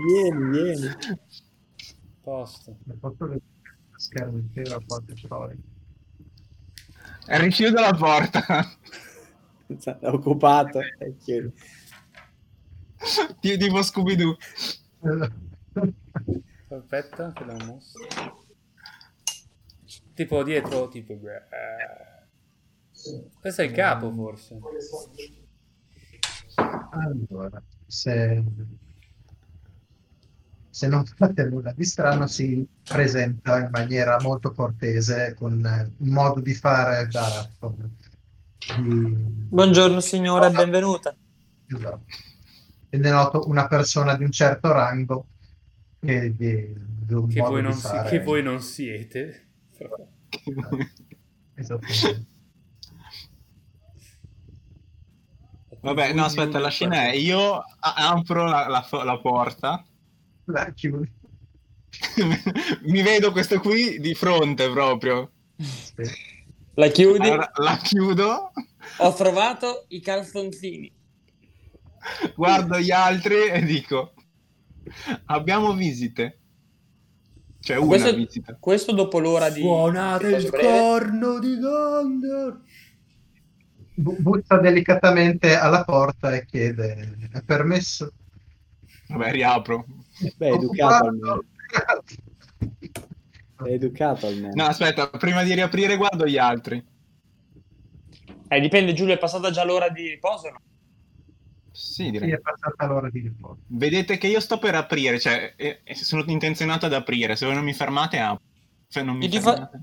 vieni, 0.06 0.48
vieni. 0.50 0.88
Posto. 2.22 2.76
Non 2.84 2.98
posso 2.98 3.16
vedere 3.26 3.42
lo 3.90 3.98
schermo 3.98 4.38
intero 4.38 4.76
a 4.76 4.82
quanto 4.86 5.16
storico. 5.16 5.62
richiudo 7.26 7.80
la 7.80 7.94
porta. 7.94 8.76
È 9.66 10.06
occupato. 10.06 10.80
Eh, 10.80 11.16
chiudi. 11.18 11.52
Io 13.40 13.56
tipo 13.56 13.82
Scooby-Doo. 13.82 14.36
Aspetta, 16.68 17.32
che 17.32 17.44
l'ho 17.44 17.64
mosso. 17.64 17.98
Tipo 20.16 20.42
dietro, 20.42 20.88
tipo... 20.88 21.12
eh. 21.12 22.24
Questo 23.38 23.60
è 23.60 23.66
il 23.66 23.72
capo, 23.72 24.10
forse. 24.10 24.58
Allora, 26.90 27.62
se, 27.86 28.42
se 30.70 30.88
non 30.88 31.04
fate 31.04 31.44
nulla 31.44 31.72
di 31.72 31.84
strano, 31.84 32.26
si 32.26 32.66
presenta 32.82 33.58
in 33.58 33.68
maniera 33.70 34.18
molto 34.22 34.52
cortese, 34.52 35.34
con 35.34 35.62
eh, 35.64 35.92
un 35.98 36.08
modo 36.08 36.40
di 36.40 36.54
fare 36.54 37.06
da... 37.08 37.46
di- 38.78 39.16
Buongiorno 39.50 40.00
signora, 40.00 40.48
benvenuta. 40.48 41.14
Esatto. 41.66 42.04
E 42.88 42.96
ne 42.96 43.10
noto 43.10 43.46
una 43.48 43.66
persona 43.66 44.16
di 44.16 44.24
un 44.24 44.30
certo 44.30 44.72
rango 44.72 45.26
e 46.00 46.34
di, 46.34 46.72
di 46.74 47.12
un 47.12 47.28
Che 47.28 47.40
voi, 47.40 47.72
si- 47.74 48.02
che 48.08 48.20
voi 48.20 48.42
non 48.42 48.62
siete. 48.62 49.45
Esattamente. 51.54 52.26
Vabbè, 55.80 56.12
no, 56.14 56.24
aspetta, 56.24 56.58
la 56.58 56.68
scena 56.68 57.04
è 57.10 57.12
io 57.12 57.62
apro 57.80 58.44
la, 58.44 58.66
la- 58.66 59.04
la 59.04 59.18
porta, 59.20 59.84
La 60.46 60.72
chiudi. 60.72 61.12
mi 62.86 63.02
vedo 63.02 63.30
questo 63.32 63.60
qui 63.60 64.00
di 64.00 64.14
fronte 64.14 64.68
proprio. 64.70 65.30
La 66.74 66.88
chiudi? 66.88 67.28
Allora, 67.28 67.50
la 67.56 67.76
chiudo, 67.76 68.52
Ho 68.98 69.14
trovato 69.14 69.84
i 69.88 70.00
calzonzini. 70.00 70.92
guardo 72.34 72.78
gli 72.80 72.90
altri 72.90 73.46
e 73.48 73.62
dico: 73.62 74.12
Abbiamo 75.26 75.72
visite. 75.74 76.40
Cioè, 77.66 77.78
una 77.78 77.86
Questo, 77.88 78.14
visita. 78.14 78.56
questo 78.60 78.92
dopo 78.92 79.18
l'ora 79.18 79.50
di... 79.50 79.60
Suonate 79.60 80.36
il 80.36 80.48
breve. 80.50 80.78
corno 80.78 81.40
di 81.40 81.58
Gondor. 81.58 82.60
Bu- 83.94 84.16
Butta 84.20 84.58
delicatamente 84.58 85.56
alla 85.56 85.82
porta 85.82 86.32
e 86.32 86.44
chiede: 86.46 87.28
È 87.32 87.42
permesso? 87.42 88.12
Vabbè, 89.08 89.32
riapro. 89.32 89.84
Beh, 90.36 90.48
è 90.48 90.52
educato 90.52 91.06
almeno. 91.06 91.42
È 93.56 93.68
educato 93.68 94.26
almeno. 94.28 94.52
No, 94.54 94.64
aspetta, 94.66 95.08
prima 95.08 95.42
di 95.42 95.54
riaprire 95.54 95.96
guardo 95.96 96.24
gli 96.24 96.38
altri. 96.38 96.80
Eh, 98.46 98.60
dipende, 98.60 98.92
Giulio, 98.92 99.14
è 99.14 99.18
passata 99.18 99.50
già 99.50 99.64
l'ora 99.64 99.88
di 99.88 100.08
riposo? 100.08 100.46
o 100.46 100.50
No? 100.50 100.58
Sì, 101.76 102.04
Sì, 102.04 102.10
direi. 102.10 102.30
è 102.30 102.40
passata 102.40 102.86
l'ora 102.86 103.10
di 103.10 103.20
riposo. 103.20 103.58
Vedete 103.66 104.16
che 104.16 104.28
io 104.28 104.40
sto 104.40 104.58
per 104.58 104.74
aprire, 104.74 105.18
cioè 105.20 105.52
eh, 105.56 105.80
eh, 105.84 105.94
sono 105.94 106.24
intenzionato 106.26 106.86
ad 106.86 106.94
aprire. 106.94 107.36
Se 107.36 107.44
voi 107.44 107.54
non 107.54 107.64
mi 107.64 107.74
fermate, 107.74 108.18
apro. 108.18 108.42
Se 108.88 109.02
non 109.02 109.16
mi 109.18 109.24
Io 109.24 109.30
ti 109.30 109.40
fa- 109.40 109.52
fermate. 109.52 109.80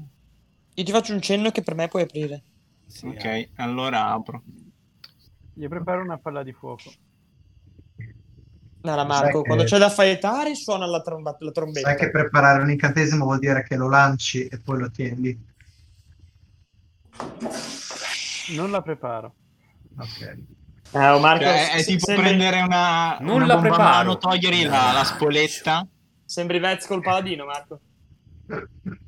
Io 0.73 0.83
ti 0.83 0.91
faccio 0.91 1.13
un 1.13 1.21
cenno 1.21 1.51
che 1.51 1.61
per 1.61 1.75
me 1.75 1.87
puoi 1.87 2.01
aprire. 2.01 2.41
Sì, 2.87 3.05
Ok, 3.05 3.49
allora 3.57 4.07
apro. 4.11 4.41
Gli 5.53 5.67
preparo 5.67 6.01
una 6.01 6.17
palla 6.17 6.41
di 6.41 6.51
fuoco. 6.51 6.91
Allora, 8.81 9.03
Marco, 9.05 9.41
che- 9.41 9.47
quando 9.47 9.63
c'è 9.65 9.77
da 9.77 9.89
faietare 9.89 10.55
suona 10.55 10.87
la, 10.87 11.01
tromba- 11.01 11.37
la 11.39 11.51
trombetta. 11.51 11.89
Sai 11.89 11.97
che 11.97 12.09
preparare 12.09 12.63
un 12.63 12.71
incantesimo 12.71 13.23
vuol 13.23 13.37
dire 13.39 13.63
che 13.63 13.75
lo 13.75 13.87
lanci 13.87 14.47
e 14.47 14.59
poi 14.59 14.79
lo 14.79 14.89
tieni. 14.89 15.51
Non 18.55 18.71
la 18.71 18.81
preparo. 18.81 19.35
Ok. 19.97 20.37
Eh, 20.93 21.19
Marco, 21.19 21.43
Cioè, 21.43 21.71
è, 21.71 21.79
è 21.79 21.83
tipo 21.83 22.05
sembri, 22.05 22.25
prendere 22.27 22.61
una, 22.61 23.17
Non 23.19 23.41
una 23.41 23.57
mano, 23.59 24.17
togliergli 24.17 24.65
la, 24.65 24.91
la 24.93 25.03
spoletta. 25.03 25.87
sembri 26.25 26.59
Vez 26.59 26.85
col 26.85 27.01
paladino, 27.01 27.45
Marco. 27.45 27.79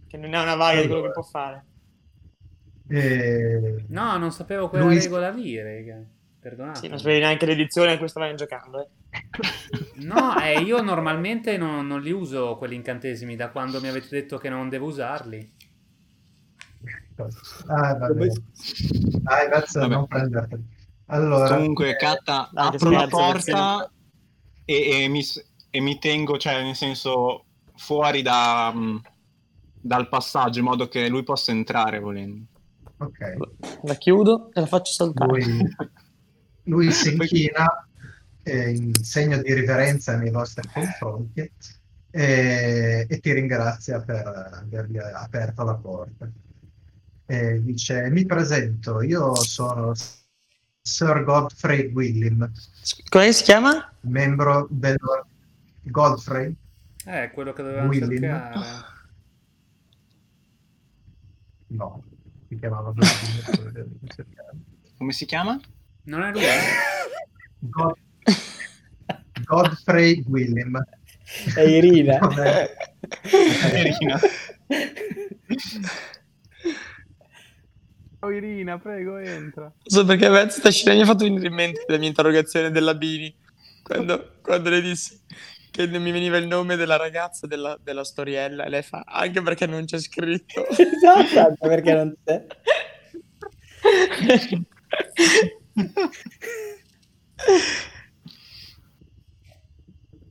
Che 0.08 0.18
non 0.18 0.34
è 0.34 0.42
una 0.42 0.56
vaga 0.56 0.82
di 0.82 0.88
quello 0.88 1.04
che 1.04 1.12
può 1.12 1.22
fare. 1.24 1.66
E- 2.88 3.86
No, 3.90 4.18
non 4.18 4.32
sapevo 4.32 4.70
quella 4.70 4.86
Lui- 4.86 5.00
regola 5.00 5.30
lì, 5.30 5.62
raga. 5.62 6.02
Perdonate. 6.40 6.80
Sì, 6.80 6.88
non 6.88 7.00
sapevi 7.00 7.20
neanche 7.20 7.46
l'edizione 7.48 7.94
a 7.94 7.98
cui 7.98 8.08
stavamo 8.08 8.36
giocando. 8.36 8.82
Eh. 8.82 8.90
No, 10.06 10.38
eh, 10.40 10.60
io 10.62 10.82
normalmente 10.82 11.58
non, 11.58 11.88
non 11.88 12.02
li 12.02 12.12
uso 12.12 12.58
quegli 12.58 12.74
incantesimi 12.74 13.36
da 13.36 13.50
quando 13.50 13.80
mi 13.80 13.88
avete 13.88 14.08
detto 14.10 14.38
che 14.38 14.50
non 14.50 14.70
devo 14.70 14.88
usarli. 14.88 15.54
Ah, 17.68 17.96
va 17.96 18.08
bene. 18.10 18.34
Dai, 19.22 19.48
Vabbè. 19.50 19.88
non 19.88 20.06
prenderti. 20.08 20.64
Allora, 21.08 21.56
Comunque, 21.56 21.96
Katta, 21.96 22.50
che 22.52 22.60
apro 22.60 22.90
la 22.90 23.08
porta 23.08 23.92
e, 24.66 25.04
e 25.04 25.08
mi, 25.08 25.24
e 25.70 25.80
mi 25.80 26.00
tengo, 26.00 26.38
cioè, 26.38 26.64
nel 26.64 26.76
senso, 26.76 27.46
fuori 27.76 28.22
da, 28.22 28.72
mh, 28.74 29.02
dal 29.82 30.10
passaggio, 30.10 30.60
in 30.60 30.66
modo 30.66 30.88
che 30.88 31.08
lui 31.08 31.24
possa 31.24 31.52
entrare 31.52 32.00
volendo. 32.00 32.46
ok. 32.98 33.36
La 33.84 33.96
chiudo 33.96 34.50
e 34.52 34.60
la 34.60 34.66
faccio 34.66 34.94
saltare. 34.94 35.32
Lui, 35.32 35.76
lui 36.64 36.92
si 36.92 37.14
inchina 37.14 37.88
eh, 38.42 38.70
in 38.72 38.94
segno 38.96 39.42
di 39.42 39.54
riverenza 39.54 40.16
nei 40.18 40.32
vostri 40.32 40.68
confronti 40.72 41.52
e, 42.10 43.06
e 43.08 43.20
ti 43.20 43.34
ringrazia 43.34 44.02
per 44.02 44.26
avergli 44.26 44.98
aperto 44.98 45.64
la 45.64 45.76
porta. 45.76 46.32
E 47.28 47.62
dice: 47.62 48.10
Mi 48.10 48.26
presento, 48.26 49.02
io 49.02 49.36
sono 49.36 49.94
Sir 50.88 51.24
Godfrey 51.24 51.88
William, 51.94 52.52
Come 53.10 53.32
si 53.34 53.42
chiama? 53.44 53.92
membro 54.02 54.68
del 54.70 54.96
Godfrey. 55.82 56.56
Eh, 57.06 57.32
quello 57.34 57.54
che 57.54 57.64
dovevamo 57.64 57.88
Willing. 57.90 58.20
cercare. 58.20 58.60
No, 61.70 62.04
si 62.48 62.60
chiamava. 62.60 62.94
Come 64.98 65.12
si 65.12 65.26
chiama? 65.26 65.60
Non 66.04 66.22
è 66.22 66.32
lui? 66.32 66.44
eh? 66.44 66.60
God- 67.62 67.98
Godfrey 69.44 70.24
William. 70.28 70.80
È 71.56 71.62
Irina. 71.62 72.20
Vabbè. 72.20 72.76
Irina. 73.74 74.20
Oh 78.26 78.32
Irina, 78.32 78.80
prego, 78.80 79.18
entra. 79.18 79.72
So 79.84 80.04
perché 80.04 80.28
Vez 80.30 80.58
sta 80.58 80.72
scena 80.72 80.96
mi 80.96 81.02
ha 81.02 81.06
fatto 81.06 81.26
venire 81.26 81.46
in 81.46 81.54
mente 81.54 81.86
la 81.88 82.00
mia 82.00 82.08
interrogazione 82.08 82.72
della 82.72 82.96
Bini. 82.96 83.32
Quando, 83.84 84.38
quando 84.42 84.72
le 84.72 84.82
dissi 84.82 85.22
che 85.70 85.86
non 85.86 86.02
mi 86.02 86.12
veniva 86.12 86.38
il 86.38 86.48
nome 86.48 86.76
della 86.76 86.96
ragazza 86.96 87.46
della, 87.46 87.78
della 87.80 88.04
storiella 88.04 88.64
e 88.64 88.70
lei 88.70 88.82
fa 88.82 89.04
anche 89.06 89.44
perché 89.44 89.68
non 89.68 89.86
c'è 89.86 90.00
scritto. 90.00 90.66
esatto, 90.74 91.68
perché 91.68 91.94
non 91.94 92.16
c'è. 92.26 92.48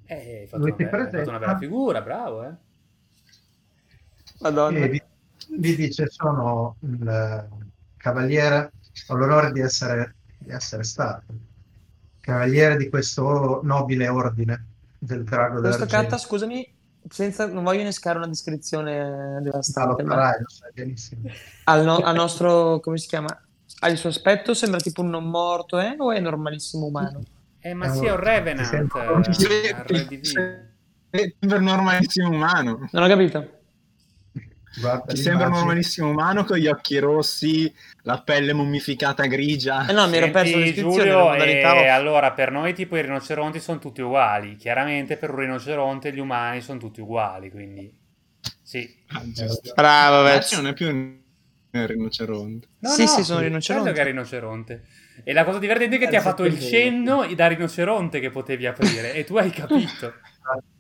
Eh, 0.06 0.40
hai 0.40 0.46
fatto, 0.48 0.64
una 0.64 0.74
hai 0.74 1.10
fatto 1.10 1.28
una 1.28 1.38
bella 1.38 1.58
figura, 1.58 2.02
bravo, 2.02 2.42
eh. 2.42 2.54
Madonna. 4.40 4.78
E 4.78 4.88
vi, 4.88 5.02
vi 5.58 5.76
dice 5.76 6.08
sono 6.08 6.76
il 6.80 7.08
eh, 7.08 7.72
cavaliere, 8.04 8.72
ho 9.08 9.14
l'onore 9.14 9.50
di 9.50 9.60
essere, 9.60 10.16
di 10.36 10.50
essere 10.50 10.84
stato 10.84 11.24
cavaliere 12.20 12.76
di 12.76 12.90
questo 12.90 13.60
nobile 13.62 14.08
ordine 14.08 14.66
del 14.98 15.24
drago 15.24 15.60
Questo 15.60 15.84
d'argento. 15.84 16.02
Catta, 16.02 16.18
scusami, 16.18 16.74
senza, 17.08 17.46
non 17.46 17.64
voglio 17.64 17.80
innescare 17.80 18.18
una 18.18 18.26
descrizione 18.26 19.00
Ah, 19.00 19.34
lo 19.36 19.40
devastante, 19.40 20.02
ma 20.02 20.14
farai, 20.14 20.40
lo 20.40 20.48
sai 20.48 20.70
benissimo. 20.74 21.30
al, 21.64 21.82
no- 21.84 21.96
al 21.96 22.14
nostro, 22.14 22.80
come 22.80 22.98
si 22.98 23.08
chiama? 23.08 23.28
Al 23.80 23.96
suo 23.96 24.10
aspetto 24.10 24.52
sembra 24.52 24.80
tipo 24.80 25.00
un 25.00 25.08
non 25.08 25.24
morto, 25.24 25.78
eh? 25.78 25.94
O 25.98 26.12
è 26.12 26.20
normalissimo 26.20 26.86
umano? 26.86 27.22
Eh, 27.60 27.72
ma 27.72 27.88
sì, 27.88 28.04
è 28.04 28.10
un 28.10 28.20
Revenant. 28.20 28.66
sembra- 28.68 29.22
eh, 31.10 31.36
normalissimo 31.40 32.28
umano. 32.28 32.86
Non 32.90 33.02
ho 33.02 33.08
capito. 33.08 33.63
Guarda 34.76 35.12
Ti 35.12 35.16
sembra 35.16 35.46
un 35.46 35.52
normalissimo 35.52 36.10
umano 36.10 36.44
con 36.44 36.56
gli 36.56 36.66
occhi 36.66 36.98
rossi, 36.98 37.72
la 38.02 38.20
pelle 38.20 38.52
mummificata 38.52 39.24
grigia. 39.26 39.86
Eh 39.86 39.92
no, 39.92 40.08
mi 40.08 40.16
ero 40.16 40.30
perso 40.30 40.58
la 40.58 41.22
modalità 41.22 41.74
eh, 41.76 41.90
off. 41.90 41.94
allora 41.94 42.32
per 42.32 42.50
noi 42.50 42.74
tipo 42.74 42.96
i 42.96 43.02
rinoceronti 43.02 43.60
sono 43.60 43.78
tutti 43.78 44.00
uguali. 44.00 44.56
Chiaramente 44.56 45.16
per 45.16 45.30
un 45.30 45.36
rinoceronte 45.40 46.12
gli 46.12 46.18
umani 46.18 46.60
sono 46.60 46.78
tutti 46.78 47.00
uguali, 47.00 47.50
quindi 47.50 47.92
sì. 48.62 48.92
Ah. 49.08 49.22
Bravo, 49.74 50.22
Vez. 50.24 50.52
non 50.54 50.66
è 50.66 50.72
più 50.72 50.88
un 50.88 51.16
rinoceronte. 51.70 52.66
No, 52.80 52.88
Sì, 52.90 53.02
no, 53.02 53.08
sì, 53.08 53.24
sono 53.24 53.40
rinoceronte. 53.40 53.92
che 53.92 54.00
è 54.00 54.04
rinoceronte. 54.04 54.82
E 55.22 55.32
la 55.32 55.44
cosa 55.44 55.58
divertente 55.58 55.96
è 55.96 55.98
che 55.98 56.08
ti 56.08 56.16
ha 56.16 56.20
Terzo 56.20 56.28
fatto 56.30 56.44
il 56.44 56.58
cenno 56.60 57.26
da 57.34 57.46
rinoceronte 57.46 58.18
che 58.18 58.30
potevi 58.30 58.66
aprire 58.66 59.14
e 59.14 59.24
tu 59.24 59.36
hai 59.36 59.50
capito. 59.50 60.14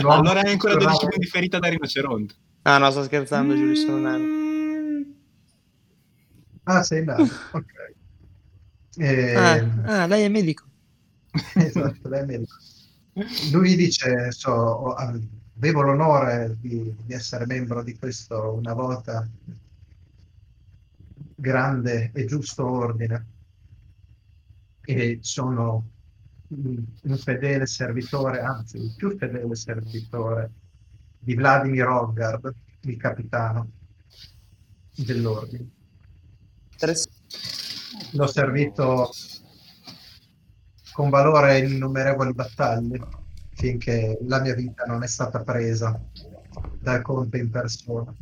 L'uomo- 0.00 0.12
Allora 0.14 0.40
hai 0.40 0.52
ancora 0.52 0.74
12 0.74 0.84
l'uomo- 0.86 0.98
punti 1.00 1.18
di 1.18 1.26
ferita 1.26 1.58
da 1.58 1.68
rinoceronte. 1.68 2.34
Ah 2.62 2.78
no, 2.78 2.90
sto 2.90 3.02
scherzando, 3.04 3.54
Giulio, 3.54 3.74
sono 3.74 3.96
un 3.96 4.06
anno. 4.06 4.38
Ah, 6.64 6.82
sei 6.82 7.04
nato, 7.04 7.22
ok. 7.52 7.72
Eh, 8.98 9.34
Ah, 9.36 10.02
ah, 10.02 10.06
lei 10.06 10.24
è 10.24 10.28
medico. 10.28 10.64
esatto, 11.54 12.08
lei 12.08 12.20
è 12.22 12.24
medico. 12.26 12.54
Lui 13.52 13.74
dice, 13.76 14.30
so, 14.32 14.50
ho- 14.52 14.94
avevo 14.94 15.82
l'onore 15.82 16.56
di, 16.60 16.94
di 17.04 17.12
essere 17.14 17.46
membro 17.46 17.82
di 17.82 17.96
questo 17.98 18.54
una 18.54 18.72
volta 18.72 19.26
grande 21.34 22.10
e 22.14 22.24
giusto 22.26 22.68
ordine 22.68 23.26
e 24.82 25.18
sono 25.22 25.88
un 26.50 26.84
un 27.02 27.16
fedele 27.16 27.66
servitore, 27.66 28.40
anzi 28.40 28.76
il 28.76 28.94
più 28.96 29.16
fedele 29.16 29.54
servitore 29.54 30.50
di 31.18 31.34
Vladimir 31.34 31.86
Hogard, 31.86 32.52
il 32.82 32.96
capitano 32.96 33.70
dell'ordine. 34.96 35.68
L'ho 38.12 38.26
servito 38.26 39.10
con 40.92 41.10
valore 41.10 41.58
in 41.58 41.74
innumerevoli 41.74 42.32
battaglie 42.32 43.00
finché 43.52 44.18
la 44.22 44.40
mia 44.40 44.54
vita 44.54 44.84
non 44.84 45.02
è 45.02 45.06
stata 45.06 45.42
presa 45.42 46.00
dal 46.78 47.02
conte 47.02 47.38
in 47.38 47.50
persona. 47.50 48.12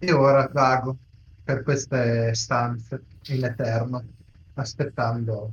E 0.00 0.12
ora 0.12 0.48
vago 0.52 0.98
per 1.44 1.62
queste 1.62 2.34
stanze 2.34 3.04
in 3.26 3.44
eterno, 3.44 4.02
aspettando 4.54 5.52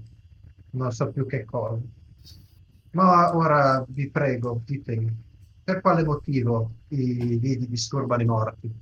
non 0.75 0.91
so 0.91 1.11
più 1.11 1.25
che 1.25 1.45
cosa. 1.45 1.79
Ma 2.91 3.35
ora 3.35 3.83
vi 3.87 4.09
prego, 4.09 4.61
ditemi, 4.63 5.13
per 5.63 5.81
quale 5.81 6.03
motivo 6.03 6.71
i 6.89 7.37
vidi 7.37 7.67
disturbano 7.67 8.21
i 8.21 8.25
morti? 8.25 8.73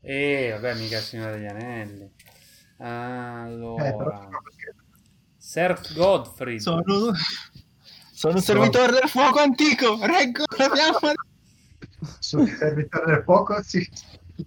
E 0.00 0.50
vabbè, 0.52 0.74
mica 0.74 0.98
il 0.98 1.02
Signore 1.02 1.32
degli 1.38 1.46
Anelli. 1.46 2.02
Eh, 2.02 2.10
però 2.76 3.44
Allora, 3.44 4.16
sono 4.16 4.42
così. 4.42 4.80
Sir 5.36 5.80
Godfrey. 5.94 6.60
Sono, 6.60 6.82
sono 8.12 8.34
un 8.34 8.40
servitore 8.40 8.92
del 8.92 9.08
fuoco 9.08 9.38
antico. 9.38 9.98
Reggo 10.04 10.44
la 10.56 10.70
fiamma. 10.74 11.14
sul 12.18 12.48
servitore 12.48 13.14
del 13.14 13.22
fuoco 13.22 13.62
sì, 13.62 13.88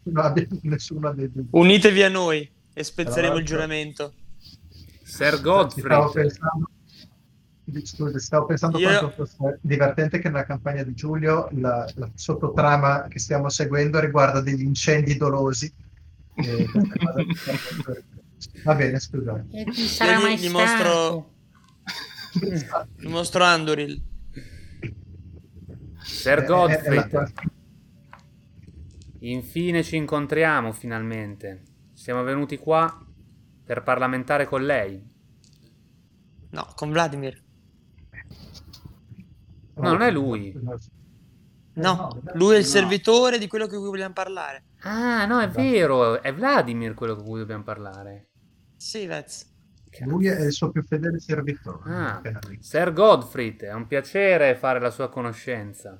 non 0.03 0.25
abbiamo 0.25 0.59
nessuno 0.63 1.13
dei 1.13 1.31
due. 1.31 1.45
Unitevi 1.51 2.03
a 2.03 2.09
noi 2.09 2.51
e 2.73 2.83
spezzeremo 2.83 3.37
il 3.37 3.45
giuramento. 3.45 4.13
Sir 5.15 5.35
Stavo 5.37 5.41
Godfrey. 5.41 6.11
pensando, 6.11 6.69
scusa, 7.83 8.19
stavo 8.19 8.45
pensando 8.45 8.77
Io- 8.79 8.87
quanto 8.89 9.09
fosse 9.11 9.59
divertente 9.61 10.19
che 10.19 10.27
nella 10.29 10.45
campagna 10.45 10.83
di 10.83 10.93
Giulio 10.93 11.47
la, 11.53 11.89
la 11.95 12.09
sottotrama 12.13 13.07
che 13.07 13.19
stiamo 13.19 13.49
seguendo 13.49 13.99
riguarda 13.99 14.41
degli 14.41 14.61
incendi 14.63 15.15
dolosi. 15.17 15.73
E 16.35 16.67
molto- 16.73 17.25
Va 18.63 18.75
bene, 18.75 18.99
scusate. 18.99 19.45
E 19.51 19.63
chi 19.71 19.87
sarà 19.87 20.17
gli- 20.19 20.21
mai 20.21 20.37
gli 20.37 20.47
stato? 20.47 21.31
mostro- 22.41 22.89
Il 22.99 23.09
mostro 23.09 23.43
Andoril. 23.45 24.03
Sir 26.03 26.39
È- 26.39 26.41
è- 26.41 26.43
è 26.43 26.45
Godfrey. 26.45 27.09
tua- 27.09 27.31
Infine 29.19 29.81
ci 29.83 29.95
incontriamo 29.95 30.71
finalmente. 30.71 31.63
Siamo 31.93 32.21
venuti 32.23 32.57
qua 32.57 33.04
per 33.65 33.83
parlamentare 33.83 34.45
con 34.45 34.63
lei. 34.63 35.03
No, 36.51 36.67
con 36.75 36.91
Vladimir. 36.91 37.43
No, 39.75 39.89
non 39.89 40.01
è 40.01 40.11
lui. 40.11 40.57
No, 41.73 42.21
lui 42.33 42.55
è 42.55 42.59
il 42.59 42.65
servitore 42.65 43.37
di 43.37 43.47
quello 43.47 43.67
di 43.67 43.75
cui 43.75 43.87
vogliamo 43.87 44.13
parlare. 44.13 44.63
Ah, 44.81 45.25
no, 45.25 45.41
è 45.41 45.49
vero, 45.49 46.21
è 46.21 46.33
Vladimir 46.33 46.93
quello 46.93 47.15
con 47.15 47.25
cui 47.25 47.39
dobbiamo 47.39 47.63
parlare. 47.63 48.29
Sì, 48.77 49.05
Vez. 49.05 49.51
Lui 50.05 50.27
è 50.27 50.41
il 50.41 50.51
suo 50.51 50.71
più 50.71 50.83
fedele 50.83 51.19
servitore. 51.19 51.93
Ah. 51.93 52.21
Sir 52.59 52.93
Godfrey, 52.93 53.55
è 53.55 53.73
un 53.73 53.87
piacere 53.87 54.55
fare 54.55 54.79
la 54.79 54.91
sua 54.91 55.09
conoscenza. 55.09 55.99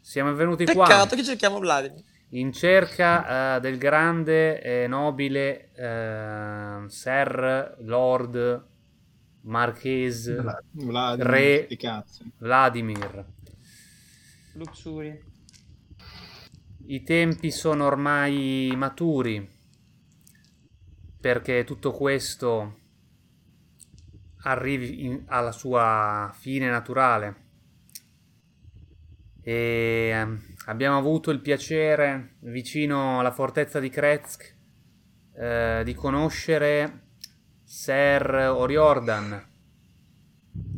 Siamo 0.00 0.32
venuti 0.34 0.64
qua 0.64 0.86
Peccato 0.86 1.16
che 1.16 1.24
cerchiamo 1.24 1.58
Vladimir. 1.58 2.02
In 2.30 2.52
cerca 2.52 3.56
eh, 3.56 3.60
del 3.60 3.78
grande 3.78 4.60
e 4.60 4.86
nobile 4.86 5.70
eh, 5.74 6.84
Sir 6.88 7.76
Lord 7.80 8.66
Marchese 9.42 10.36
Vladimir, 10.72 11.26
Re-. 11.26 11.68
Vladimir. 12.38 13.24
Luxuria. 14.56 15.16
I 16.86 17.02
tempi 17.02 17.50
sono 17.50 17.84
ormai 17.86 18.72
maturi 18.76 19.48
perché 21.20 21.64
tutto 21.64 21.92
questo 21.92 22.74
arrivi 24.42 25.04
in- 25.04 25.22
alla 25.26 25.52
sua 25.52 26.30
fine 26.34 26.68
naturale. 26.70 27.46
E 29.42 30.10
ehm, 30.12 30.47
abbiamo 30.68 30.98
avuto 30.98 31.30
il 31.30 31.40
piacere 31.40 32.36
vicino 32.40 33.18
alla 33.18 33.32
fortezza 33.32 33.80
di 33.80 33.88
Krezk 33.88 34.56
eh, 35.34 35.82
di 35.84 35.94
conoscere 35.94 37.06
Ser 37.64 38.30
Oriordan 38.34 39.46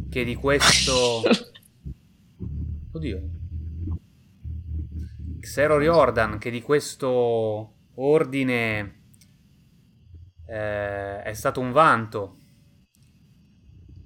che 0.09 0.25
di 0.25 0.35
questo 0.35 1.23
oddio. 2.93 3.21
Xero 5.41 5.79
Riordan 5.79 6.39
che 6.39 6.51
di 6.51 6.61
questo 6.61 7.77
ordine 7.95 9.03
eh, 10.47 11.23
è 11.23 11.33
stato 11.33 11.61
un 11.61 11.73
vanto. 11.73 12.37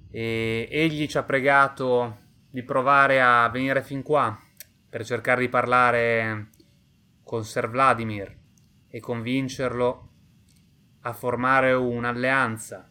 E 0.09 0.67
egli 0.71 1.07
ci 1.07 1.17
ha 1.17 1.23
pregato 1.23 2.19
di 2.49 2.63
provare 2.63 3.21
a 3.21 3.49
venire 3.49 3.83
fin 3.83 4.01
qua 4.01 4.44
per 4.95 5.05
cercare 5.05 5.41
di 5.41 5.49
parlare 5.49 6.51
con 7.21 7.43
Ser 7.43 7.69
Vladimir 7.69 8.33
e 8.87 9.01
convincerlo 9.01 10.09
a 11.01 11.11
formare 11.11 11.73
un'alleanza, 11.73 12.89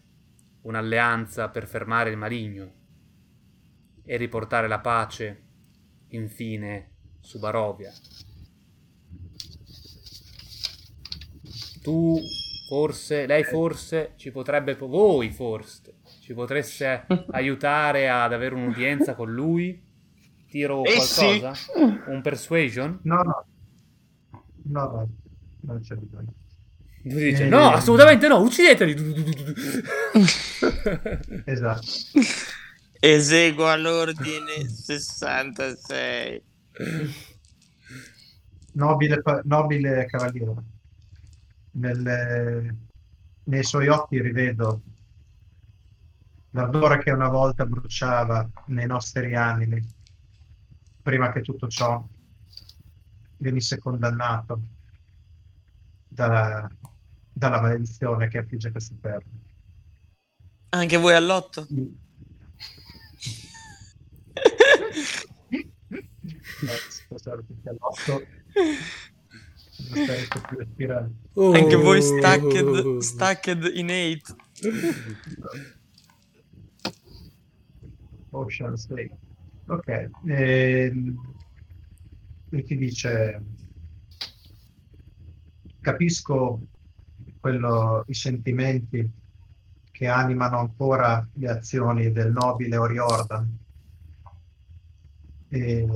un'alleanza 0.64 1.48
per 1.48 1.66
fermare 1.66 2.10
il 2.10 2.18
maligno 2.18 2.72
e 4.05 4.18
riportare 4.18 4.68
la 4.68 4.81
pace 4.81 5.44
infine 6.09 6.90
su 7.20 7.39
Barovia. 7.39 7.90
Tu 11.81 12.20
forse, 12.68 13.24
lei 13.24 13.44
forse 13.44 14.12
ci 14.16 14.31
potrebbe, 14.31 14.74
voi 14.74 15.31
forse 15.31 16.01
ci 16.20 16.35
potreste 16.35 17.06
aiutare 17.32 18.10
ad 18.10 18.35
avere 18.35 18.55
un'udienza 18.55 19.14
con 19.14 19.32
lui? 19.32 19.93
Tiro 20.55 20.85
Eh 20.85 21.01
sì. 21.01 21.40
qualcosa? 21.40 21.52
Un 22.06 22.20
persuasion? 22.22 23.01
No, 23.02 23.22
no. 23.24 23.44
No, 24.66 24.85
no, 24.93 25.09
non 25.62 25.81
c'è 25.81 25.97
bisogno. 25.97 26.32
Lui 27.02 27.32
dice 27.32 27.47
Eh, 27.47 27.48
no, 27.48 27.72
assolutamente 27.72 28.28
no, 28.28 28.39
uccideteli. 28.39 28.94
Esatto. 31.44 31.86
Eseguo 33.01 33.66
all'ordine 33.68 34.68
66. 34.68 36.40
Nobile, 38.74 39.22
nobile 39.43 40.06
cavaliere. 40.06 40.55
Nelle- 41.72 42.76
nei 43.47 43.64
suoi 43.64 43.89
occhi 43.89 44.22
rivedo 44.22 44.82
l'ardore 46.51 47.02
che 47.02 47.10
una 47.10 47.28
volta 47.28 47.66
bruciava 47.66 48.48
nei 48.68 48.86
nostri 48.86 49.35
animi, 49.35 49.82
prima 51.05 51.31
che 51.32 51.43
tutto 51.43 51.68
ciò 51.68 52.02
venisse 53.36 53.78
condannato 53.78 54.60
dalla, 56.09 56.66
dalla 57.31 57.60
maledizione 57.60 58.28
che 58.28 58.39
affligge 58.39 58.70
questa 58.70 58.94
terra. 59.02 59.24
Anche 60.70 60.97
voi 60.97 61.14
all'otto? 61.14 61.66
Respirando. 70.56 71.14
Anche 71.52 71.76
voi 71.76 71.98
Oh. 71.98 72.01
stacked, 72.01 72.98
stacked 72.98 73.70
in 73.74 73.90
8. 73.90 74.36
Ocean 78.31 78.76
State. 78.76 79.16
Ok. 79.66 79.89
ehm, 80.27 81.16
lui 82.49 82.62
ti 82.65 82.77
dice 82.77 83.43
capisco 85.81 86.61
quello- 87.39 88.05
i 88.07 88.15
sentimenti 88.15 89.09
che 89.91 90.07
animano 90.09 90.59
ancora 90.59 91.27
le 91.35 91.49
azioni 91.51 92.11
del 92.11 92.32
nobile 92.32 92.77
Oriordan. 92.77 93.59
E 95.51 95.86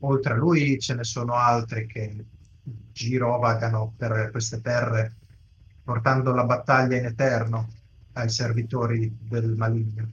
oltre 0.00 0.32
a 0.32 0.36
lui 0.36 0.78
ce 0.78 0.94
ne 0.94 1.04
sono 1.04 1.34
altri 1.34 1.86
che 1.86 2.24
girovagano 2.62 3.94
per 3.96 4.30
queste 4.30 4.60
terre 4.60 5.16
portando 5.82 6.32
la 6.34 6.44
battaglia 6.44 6.96
in 6.96 7.06
eterno 7.06 7.68
ai 8.12 8.28
servitori 8.28 9.10
del 9.20 9.54
maligno. 9.56 10.12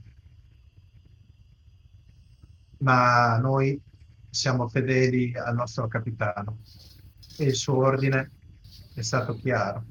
Ma 2.78 3.38
noi 3.38 3.80
siamo 4.28 4.68
fedeli 4.68 5.34
al 5.34 5.54
nostro 5.54 5.88
capitano 5.88 6.58
e 7.38 7.44
il 7.44 7.54
suo 7.54 7.76
ordine 7.76 8.32
è 8.94 9.00
stato 9.00 9.34
chiaro. 9.36 9.84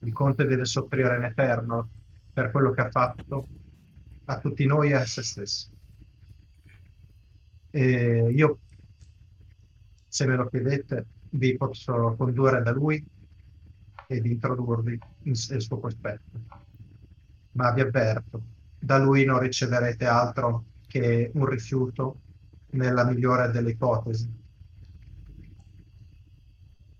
Il 0.00 0.12
conte 0.12 0.44
deve 0.44 0.64
soffrire 0.64 1.16
in 1.16 1.24
eterno 1.24 1.90
per 2.32 2.50
quello 2.50 2.72
che 2.72 2.80
ha 2.80 2.90
fatto 2.90 3.48
a 4.24 4.38
tutti 4.40 4.66
noi 4.66 4.90
e 4.90 4.94
a 4.94 5.06
se 5.06 5.22
stesso. 5.22 5.68
E 7.70 8.30
io, 8.30 8.60
se 10.08 10.26
me 10.26 10.36
lo 10.36 10.48
chiedete, 10.48 11.06
vi 11.30 11.56
posso 11.56 12.14
condurre 12.16 12.62
da 12.62 12.70
lui 12.72 13.04
ed 14.06 14.26
introdurvi 14.26 14.98
nel 15.22 15.60
suo 15.60 15.80
cospetto. 15.80 16.40
Ma 17.52 17.72
vi 17.72 17.80
avverto, 17.80 18.42
da 18.78 18.98
lui 18.98 19.24
non 19.24 19.38
riceverete 19.38 20.06
altro 20.06 20.64
che 20.94 21.32
un 21.34 21.46
rifiuto 21.46 22.20
nella 22.70 23.04
migliore 23.04 23.50
delle 23.50 23.70
ipotesi. 23.70 24.32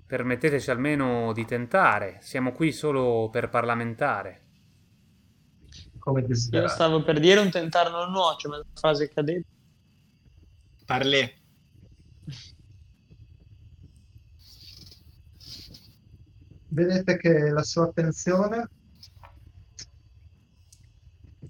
Permetteteci 0.04 0.68
almeno 0.68 1.32
di 1.32 1.44
tentare. 1.44 2.18
Siamo 2.20 2.50
qui 2.50 2.72
solo 2.72 3.30
per 3.30 3.48
parlamentare. 3.48 4.40
Come 6.00 6.22
Io 6.22 6.26
desiderate. 6.26 6.72
stavo 6.72 7.04
per 7.04 7.20
dire 7.20 7.38
un 7.38 7.50
tentare 7.50 7.90
non 7.90 8.10
nuoce, 8.10 8.48
ma 8.48 8.56
la 8.56 8.64
frase 8.74 9.08
che 9.08 9.20
ha 9.20 9.22
detto. 9.22 9.48
Parlé. 10.84 11.34
Vedete 16.66 17.16
che 17.16 17.50
la 17.50 17.62
sua 17.62 17.84
attenzione 17.84 18.68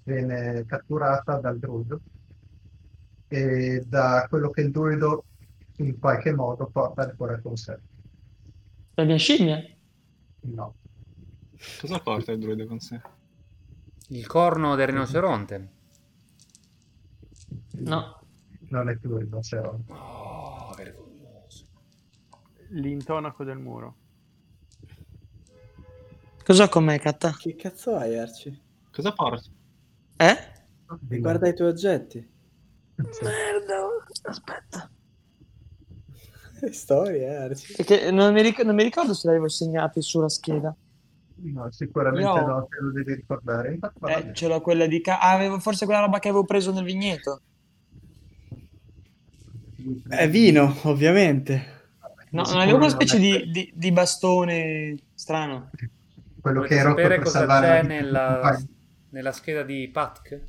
viene 0.03 0.67
catturata 0.67 1.39
dal 1.39 1.59
druido 1.59 2.03
e 3.35 3.85
da 3.87 4.27
quello 4.29 4.51
che 4.51 4.61
il 4.61 4.71
druido 4.71 5.25
in 5.79 5.99
qualche 5.99 6.33
modo 6.33 6.67
porta 6.67 7.03
ancora 7.03 7.41
con 7.41 7.57
sé. 7.57 7.79
La 8.95 9.05
mia 9.05 9.17
scimmia? 9.17 9.61
No, 10.43 10.75
Cosa 11.81 11.99
porta 11.99 12.33
il 12.33 12.39
druido 12.39 12.67
con 12.67 12.79
sé? 12.79 13.01
Il 14.09 14.27
corno 14.27 14.77
del 14.77 14.87
rinoceronte. 14.89 15.73
No. 17.79 18.21
non 18.69 18.89
è 18.89 18.97
più 18.97 19.17
il 19.19 19.27
nocero. 19.29 19.81
Oh, 19.89 20.73
vergognoso. 20.77 21.65
L'intonaco 22.71 23.43
del 23.45 23.59
muro. 23.59 23.97
Cosa 26.45 26.69
con 26.69 26.85
me, 26.85 26.99
Catta? 26.99 27.33
Che 27.33 27.57
cazzo 27.57 27.97
hai, 27.97 28.19
Arci? 28.19 28.63
Cosa 28.93 29.13
porta? 29.13 29.49
Eh? 30.17 30.53
Guarda 31.19 31.49
i 31.49 31.55
tuoi 31.55 31.69
oggetti. 31.69 32.33
Merda. 32.97 33.89
Aspetta. 34.23 34.91
Storie, 36.71 37.27
eh, 37.27 37.35
Arci. 37.35 37.75
Perché 37.75 38.11
non 38.11 38.33
mi, 38.33 38.43
ric- 38.43 38.65
non 38.65 38.75
mi 38.75 38.83
ricordo 38.83 39.13
se 39.15 39.27
l'avevo 39.27 39.49
segnati 39.49 40.01
sulla 40.01 40.29
scheda. 40.29 40.75
No, 41.37 41.71
sicuramente 41.73 42.23
Io- 42.23 42.47
no, 42.47 42.67
te 42.69 42.81
lo 42.81 42.93
devi 42.93 43.15
ricordare. 43.15 43.73
Infatti, 43.75 44.29
Eh, 44.29 44.35
ce 44.35 44.49
l'ho 44.49 44.61
quella 44.61 44.87
di... 44.87 45.01
Ca- 45.01 45.19
ah, 45.19 45.33
avevo 45.33 45.59
forse 45.59 45.85
quella 45.85 46.01
roba 46.01 46.19
che 46.21 46.29
avevo 46.29 46.45
preso 46.45 46.73
nel 46.73 46.85
vigneto. 46.85 47.41
È 50.09 50.29
vino, 50.29 50.75
ovviamente. 50.85 51.73
No, 52.31 52.43
non 52.43 52.61
avevo 52.61 52.79
una 52.79 52.89
specie 52.89 53.19
di, 53.19 53.51
di- 53.51 53.73
di 53.75 53.93
bastone 53.93 54.97
strano. 55.15 55.71
quello 56.41 56.61
Volete 56.61 56.75
che 56.75 56.81
ero 56.81 56.89
sapere 56.91 57.15
per 57.17 57.25
cosa 57.25 57.39
salvare 57.39 57.83
nella, 57.83 58.59
nella 59.11 59.33
scheda 59.33 59.63
di 59.63 59.89
Patk? 59.93 60.41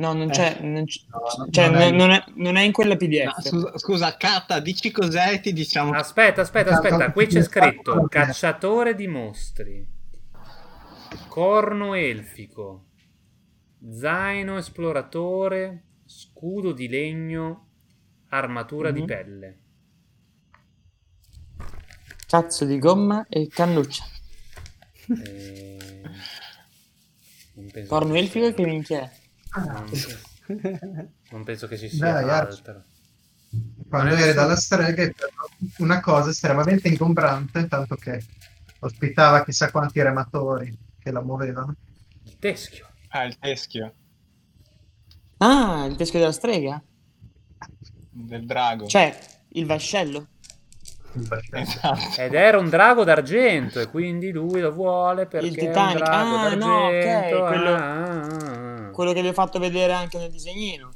No, 0.00 0.14
non 0.14 0.28
Eh. 0.28 0.32
c'è... 0.32 0.60
Non 0.60 0.86
c- 0.86 1.04
No, 1.10 1.18
no, 1.44 1.50
cioè, 1.50 1.68
non 1.68 1.74
non, 1.78 1.82
è- 1.82 1.90
non 1.92 2.10
è, 2.10 2.24
non 2.36 2.56
è 2.56 2.62
in 2.62 2.72
quella 2.72 2.92
No, 2.94 2.96
PDF. 2.96 3.40
scusa, 3.48 3.78
scusa, 3.78 4.16
Katta, 4.16 4.58
dici 4.60 4.90
cos'è 4.90 5.32
e 5.34 5.40
ti 5.40 5.52
diciamo... 5.52 5.92
Aspetta, 5.92 6.40
aspetta, 6.40 6.72
aspetta. 6.72 7.12
Qui 7.12 7.26
c'è 7.26 7.42
scritto 7.42 8.06
cacciatore 8.08 8.94
di 8.94 9.06
mostri, 9.06 9.86
corno 11.28 11.92
elfico, 11.92 12.86
zaino 13.92 14.56
esploratore, 14.56 15.82
scudo 16.06 16.72
di 16.72 16.88
legno, 16.88 17.66
armatura 18.30 18.90
di 18.92 19.00
Mhm. 19.00 19.06
pelle. 19.06 19.58
Cazzo 22.26 22.64
di 22.64 22.78
gomma 22.78 23.26
e 23.28 23.48
cannuccia. 23.48 24.04
Eh, 25.08 25.76
non 27.54 27.70
penso 27.70 27.88
Corno 27.92 28.14
elfico 28.14 28.54
che 28.54 28.64
minchia 28.64 29.00
è? 29.02 29.18
Non, 29.56 31.08
non 31.30 31.44
penso 31.44 31.66
che 31.66 31.76
ci 31.78 31.88
sia 31.88 32.12
Dai, 32.12 32.28
altro. 32.28 32.82
Quando 33.88 34.14
nessuno- 34.14 34.32
dalla 34.34 34.56
strega 34.56 35.02
è 35.02 35.12
una 35.78 36.00
cosa 36.00 36.30
estremamente 36.30 36.88
ingombrante, 36.88 37.66
tanto 37.66 37.96
che 37.96 38.22
ospitava 38.80 39.44
chissà 39.44 39.70
quanti 39.70 40.00
rematori 40.00 40.76
che 40.98 41.10
la 41.10 41.20
muovevano. 41.20 41.74
Il 42.24 42.36
teschio. 42.38 42.86
Ah, 43.08 43.24
il 43.24 43.36
teschio 43.38 43.92
Ah, 45.38 45.86
il 45.88 45.96
teschio 45.96 46.18
della 46.20 46.32
strega? 46.32 46.80
del 48.12 48.44
drago. 48.44 48.86
Cioè, 48.86 49.18
il 49.50 49.66
vascello? 49.66 50.26
Il 51.14 51.26
vascello. 51.26 51.62
Esatto. 51.62 52.20
Ed 52.20 52.34
era 52.34 52.58
un 52.58 52.68
drago 52.68 53.02
d'argento 53.02 53.80
e 53.80 53.86
quindi 53.88 54.30
lui 54.30 54.60
lo 54.60 54.70
vuole 54.70 55.26
perché 55.26 55.46
Il 55.46 55.56
è 55.56 55.66
un 55.66 55.72
drago 55.72 56.04
Ah, 56.04 56.54
no, 56.54 56.86
ok, 56.86 56.90
d'argento. 56.92 57.44
quello- 57.46 57.74
Ah, 57.74 58.00
ah, 58.02 58.26
ah. 58.26 58.69
Quello 59.00 59.14
che 59.14 59.22
vi 59.22 59.28
ho 59.28 59.32
fatto 59.32 59.58
vedere 59.58 59.94
anche 59.94 60.18
nel 60.18 60.30
disegnino. 60.30 60.92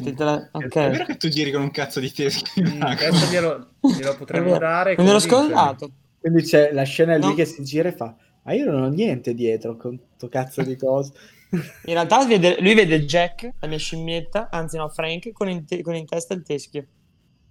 Che 0.00 0.14
te 0.14 0.22
la- 0.24 0.48
È 0.52 0.68
vero 0.68 1.04
che 1.06 1.16
tu 1.16 1.26
giri 1.28 1.50
con 1.50 1.60
un 1.62 1.72
cazzo 1.72 1.98
di 1.98 2.12
teschio 2.12 2.62
in 2.62 2.76
Mm? 2.76 2.82
Adesso 2.82 3.26
glielo, 3.32 3.70
glielo 3.80 4.16
potremmo 4.16 4.56
dare. 4.58 4.94
Me 4.96 5.02
l'ero 5.02 5.18
convincerli. 5.18 5.48
scordato. 5.48 5.90
Quindi 6.20 6.42
c'è 6.44 6.72
la 6.72 6.84
scena 6.84 7.16
No. 7.18 7.26
lì 7.30 7.34
che 7.34 7.44
si 7.44 7.64
gira 7.64 7.88
e 7.88 7.92
fa: 7.96 8.14
Ma 8.44 8.52
io 8.52 8.70
non 8.70 8.80
ho 8.82 8.88
niente 8.90 9.34
dietro 9.34 9.76
con 9.76 10.00
sto 10.14 10.28
cazzo 10.28 10.62
di 10.62 10.76
cose. 10.76 11.14
In 11.50 11.94
realtà 11.94 12.24
vede- 12.24 12.60
lui 12.60 12.74
vede 12.74 13.04
Jack, 13.04 13.54
la 13.58 13.66
mia 13.66 13.78
scimmietta, 13.78 14.48
anzi 14.48 14.76
no, 14.76 14.88
Frank, 14.88 15.32
con 15.32 15.48
in, 15.48 15.66
te- 15.66 15.82
con 15.82 15.96
in 15.96 16.06
testa 16.06 16.32
il 16.32 16.42
teschio. 16.44 16.86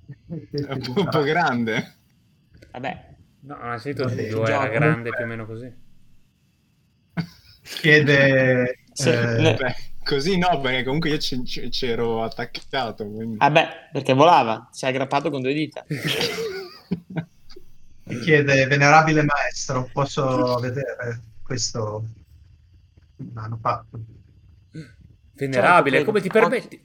È 0.08 0.72
un 0.72 0.80
po', 0.94 1.02
un 1.02 1.10
po' 1.10 1.22
grande. 1.24 1.96
Vabbè, 2.72 3.08
No, 3.42 3.58
non 3.58 3.72
hai 3.72 3.80
sentito 3.80 4.08
il 4.08 4.18
era 4.48 4.68
grande 4.70 5.10
più 5.10 5.24
o 5.26 5.28
meno 5.28 5.46
così. 5.46 5.70
Chiede... 7.62 8.80
Sì, 8.96 9.10
eh, 9.10 9.42
le- 9.42 9.56
Beh, 9.56 9.76
così 10.04 10.38
no, 10.38 10.60
perché 10.62 10.84
comunque 10.84 11.10
io 11.10 11.18
c- 11.18 11.44
c- 11.44 11.70
c'ero 11.70 12.24
attaccato. 12.24 13.06
Quindi... 13.06 13.38
vabbè, 13.38 13.90
perché 13.92 14.14
volava, 14.14 14.70
si 14.72 14.86
è 14.86 14.88
aggrappato 14.88 15.30
con 15.30 15.42
due 15.42 15.54
dita. 15.54 15.86
chiede, 18.24 18.66
venerabile 18.68 19.24
maestro, 19.24 19.90
posso 19.92 20.56
vedere 20.60 21.22
questo 21.44 22.04
hanno 23.36 23.58
fatto? 23.62 24.00
Venerabile, 25.34 25.98
Certo, 25.98 26.12
come 26.12 26.22
ti 26.22 26.30
permetti? 26.30 26.82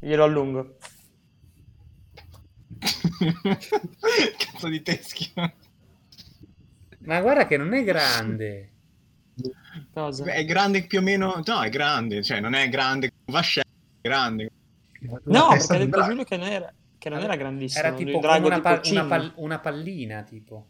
Glielo 0.00 0.24
allungo. 0.24 0.76
cazzo 4.38 4.68
di 4.68 4.82
teschio. 4.82 5.52
Ma 7.06 7.20
guarda 7.20 7.46
che 7.46 7.56
non 7.56 7.72
è 7.74 7.82
grande. 7.84 8.70
Cosa? 9.92 10.24
È 10.24 10.44
grande 10.44 10.84
più 10.86 10.98
o 10.98 11.02
meno... 11.02 11.42
No, 11.44 11.62
è 11.62 11.68
grande. 11.68 12.22
Cioè, 12.22 12.40
non 12.40 12.54
è 12.54 12.68
grande 12.68 13.10
vascello, 13.26 13.66
è 14.00 14.08
grande. 14.08 14.50
No, 15.24 15.48
perché 15.50 15.74
ha 15.74 15.78
detto. 15.78 16.02
Giulio 16.02 16.24
che 16.24 16.36
non 16.36 16.48
era, 16.48 16.72
che 16.98 17.08
non 17.08 17.20
era 17.20 17.36
grandissimo. 17.36 17.86
Era 17.86 17.94
tipo 17.94 18.18
una, 18.18 18.38
tipo 18.60 18.90
una 18.90 19.04
pal- 19.04 19.32
una 19.36 19.58
pallina, 19.58 20.22
tipo. 20.22 20.68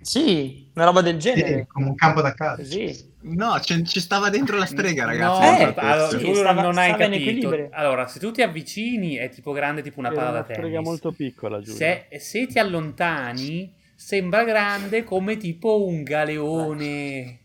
Sì, 0.00 0.70
una 0.74 0.86
roba 0.86 1.02
del 1.02 1.20
Sì, 1.20 1.34
genere. 1.34 1.66
come 1.70 1.88
un 1.88 1.94
campo 1.94 2.22
da 2.22 2.32
calcio. 2.32 2.62
Così. 2.62 3.12
No, 3.20 3.60
ci 3.60 4.00
stava 4.00 4.30
dentro 4.30 4.56
la 4.56 4.64
strega, 4.64 5.04
ragazzi. 5.04 5.40
No, 5.42 5.58
Eh, 5.58 5.62
il 5.68 5.74
allora, 5.76 6.08
sì, 6.18 6.24
tu 6.24 6.34
stava- 6.34 6.62
non 6.62 6.78
hai 6.78 6.96
capito. 6.96 7.68
Allora, 7.72 8.08
se 8.08 8.18
tu 8.18 8.30
ti 8.32 8.40
avvicini 8.42 9.16
è 9.16 9.28
tipo 9.28 9.52
grande 9.52 9.82
tipo 9.82 10.00
una 10.00 10.10
palla 10.10 10.30
da 10.30 10.30
una 10.38 10.42
strega 10.44 10.60
tennis. 10.62 10.86
molto 10.86 11.12
piccola, 11.12 11.60
Giulio. 11.60 11.76
Se, 11.76 12.06
se 12.18 12.46
ti 12.46 12.58
allontani 12.58 13.72
sembra 14.04 14.44
grande 14.44 15.02
come 15.04 15.36
tipo 15.36 15.84
un 15.86 16.02
galeone. 16.02 17.40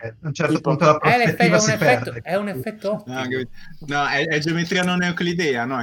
Eh, 0.00 0.08
A 0.20 0.26
un 0.28 0.32
certo 0.34 0.52
Tipo- 0.54 0.60
punto 0.60 0.84
la 0.84 0.98
È, 0.98 1.08
è 1.18 1.34
prospettiva 1.34 1.56
un 1.56 1.60
si 1.60 1.70
effetto, 1.72 2.12
perde. 2.12 2.20
è 2.22 2.34
un 2.36 2.48
effetto 2.48 3.04
No? 3.04 3.24
No, 3.86 4.06
è, 4.06 4.26
è 4.26 4.38
geometria 4.38 4.82
non 4.82 5.02
euclidea, 5.02 5.64
no? 5.64 5.82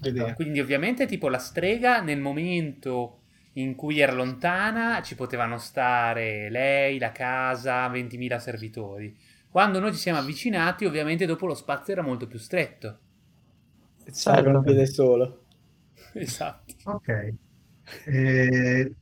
vedere. 0.00 0.32
Quindi 0.34 0.60
ovviamente 0.60 1.06
tipo 1.06 1.28
la 1.28 1.38
strega 1.38 2.00
nel 2.00 2.20
momento 2.20 3.20
in 3.54 3.74
cui 3.74 4.00
era 4.00 4.12
lontana 4.12 5.00
ci 5.02 5.14
potevano 5.14 5.58
stare 5.58 6.50
lei, 6.50 6.98
la 6.98 7.12
casa, 7.12 7.88
20.000 7.88 8.38
servitori. 8.40 9.16
Quando 9.48 9.78
noi 9.78 9.92
ci 9.92 9.98
siamo 9.98 10.18
avvicinati 10.18 10.84
ovviamente 10.84 11.26
dopo 11.26 11.46
lo 11.46 11.54
spazio 11.54 11.92
era 11.92 12.02
molto 12.02 12.26
più 12.26 12.38
stretto. 12.38 12.98
Serve 14.12 14.50
un 14.50 14.62
piede 14.62 14.86
solo. 14.86 15.46
Esatto. 16.14 16.74
Ok. 16.84 17.34
Eh, 18.04 18.94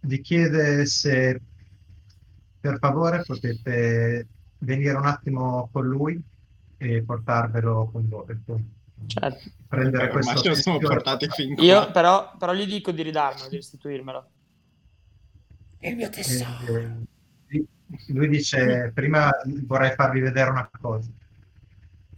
vi 0.00 0.20
chiede 0.20 0.86
se 0.86 1.40
per 2.60 2.78
favore 2.78 3.22
potete 3.24 4.26
venire 4.58 4.96
un 4.96 5.06
attimo 5.06 5.68
con 5.72 5.86
lui 5.86 6.20
e 6.78 7.02
portarvelo 7.02 7.90
con 7.92 8.08
voi. 8.08 8.64
Certo. 9.06 9.50
Prendere 9.68 10.04
Eh, 10.04 10.08
ormai 10.08 10.22
questo 10.22 10.42
ce 10.42 10.48
lo 10.48 10.54
siamo 10.54 10.78
portati 10.78 11.28
fin 11.28 11.54
qua. 11.54 11.64
Io 11.64 11.90
però, 11.90 12.34
però 12.38 12.54
gli 12.54 12.66
dico 12.66 12.90
di 12.90 13.02
ridarmelo, 13.02 13.48
di 13.48 13.56
restituirmelo. 13.56 14.30
Il 15.80 15.96
mio 15.96 16.08
tesoro. 16.08 16.78
Eh, 17.48 17.66
lui 18.08 18.28
dice 18.28 18.90
prima 18.94 19.30
vorrei 19.66 19.92
farvi 19.92 20.20
vedere 20.20 20.50
una 20.50 20.68
cosa. 20.80 21.10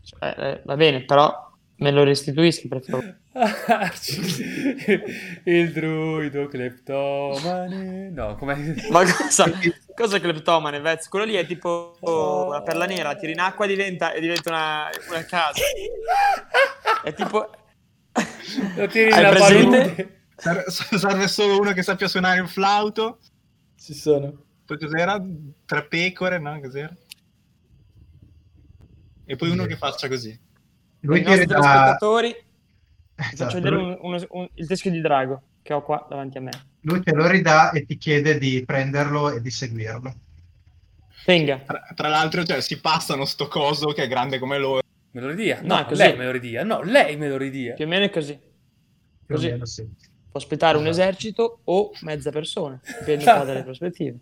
Cioè, 0.00 0.34
eh, 0.38 0.62
va 0.64 0.76
bene, 0.76 1.04
però 1.04 1.45
me 1.78 1.90
lo 1.90 2.04
restituisci 2.04 2.68
per 2.68 2.82
favore. 2.82 3.20
il 5.44 5.72
druido 5.72 6.46
cleptomane. 6.46 8.10
No, 8.10 8.36
come 8.36 8.74
Ma 8.90 9.04
cosa, 9.04 9.50
cosa 9.94 10.16
è 10.16 10.20
cleptomane, 10.20 10.80
Vez? 10.80 11.08
Quello 11.08 11.24
lì 11.24 11.34
è 11.34 11.46
tipo 11.46 11.96
una 12.00 12.62
perla 12.62 12.86
nera, 12.86 13.14
tiri 13.14 13.32
in 13.32 13.40
acqua 13.40 13.66
e 13.66 13.68
diventa, 13.68 14.12
e 14.12 14.20
diventa 14.20 14.50
una, 14.50 14.90
una 15.10 15.24
casa. 15.24 15.60
È 17.02 17.12
tipo... 17.12 17.50
lo 18.76 18.86
tiri 18.86 19.10
nella 19.10 19.30
presente? 19.30 20.20
Serve, 20.36 20.64
serve 20.70 21.28
solo 21.28 21.58
uno 21.58 21.72
che 21.72 21.82
sappia 21.82 22.08
suonare 22.08 22.40
il 22.40 22.48
flauto. 22.48 23.18
Ci 23.78 23.94
sono. 23.94 24.44
Poi 24.64 24.78
cos'era? 24.78 25.22
Tre 25.64 25.86
pecore, 25.86 26.38
no? 26.38 26.58
Cos'era? 26.60 26.94
E 29.26 29.36
poi 29.36 29.50
uno 29.50 29.66
che 29.66 29.76
faccia 29.76 30.08
così. 30.08 30.45
Lui 31.00 31.18
I 31.18 31.22
ti 31.22 31.26
nostri 31.28 31.44
ridà... 31.46 31.60
telespettatori 31.60 32.28
vi 32.28 33.22
Esatto, 33.32 33.36
faccio 33.36 33.54
vedere 33.56 33.74
lui- 33.76 33.84
un- 33.84 33.98
uno- 34.00 34.26
un- 34.30 34.48
il 34.54 34.66
teschio 34.66 34.90
di 34.90 35.00
drago 35.00 35.42
che 35.62 35.72
ho 35.72 35.82
qua 35.82 36.06
davanti 36.08 36.38
a 36.38 36.40
me. 36.42 36.50
lui 36.82 37.00
te 37.02 37.12
lo 37.12 37.26
ridà 37.26 37.70
e 37.72 37.84
ti 37.86 37.96
chiede 37.96 38.38
di 38.38 38.62
prenderlo 38.64 39.30
e 39.30 39.40
di 39.40 39.50
seguirlo. 39.50 40.14
Tenga. 41.24 41.58
Tra, 41.58 41.82
tra 41.94 42.08
l'altro, 42.08 42.44
cioè, 42.44 42.60
si 42.60 42.78
passano 42.80 43.24
sto 43.24 43.48
coso 43.48 43.88
che 43.88 44.04
è 44.04 44.08
grande 44.08 44.38
come 44.38 44.58
loro. 44.58 44.80
Me 45.12 45.20
lo 45.20 45.28
ridia? 45.28 45.60
No, 45.62 45.74
No, 45.74 45.80
è 45.80 45.84
così. 45.86 46.02
lei 46.02 46.16
me 46.16 46.24
lo 46.26 46.30
ridia. 46.30 46.62
No, 46.62 46.82
lei 46.82 47.16
me 47.16 47.28
lo 47.28 47.36
ridia. 47.36 47.74
Più 47.74 47.84
o 47.84 47.88
meno 47.88 48.04
è 48.04 48.10
così. 48.10 48.38
Così. 49.26 49.50
meno, 49.50 49.64
sì. 49.64 49.82
Può 50.30 50.38
aspettare 50.40 50.76
un 50.78 50.86
Esatto. 50.86 51.02
esercito 51.08 51.60
o 51.64 51.90
mezza 52.02 52.30
persona, 52.30 52.78
dipende 53.00 53.24
un 53.28 53.38
po' 53.38 53.44
dalle 53.44 53.62
prospettive. 53.64 54.18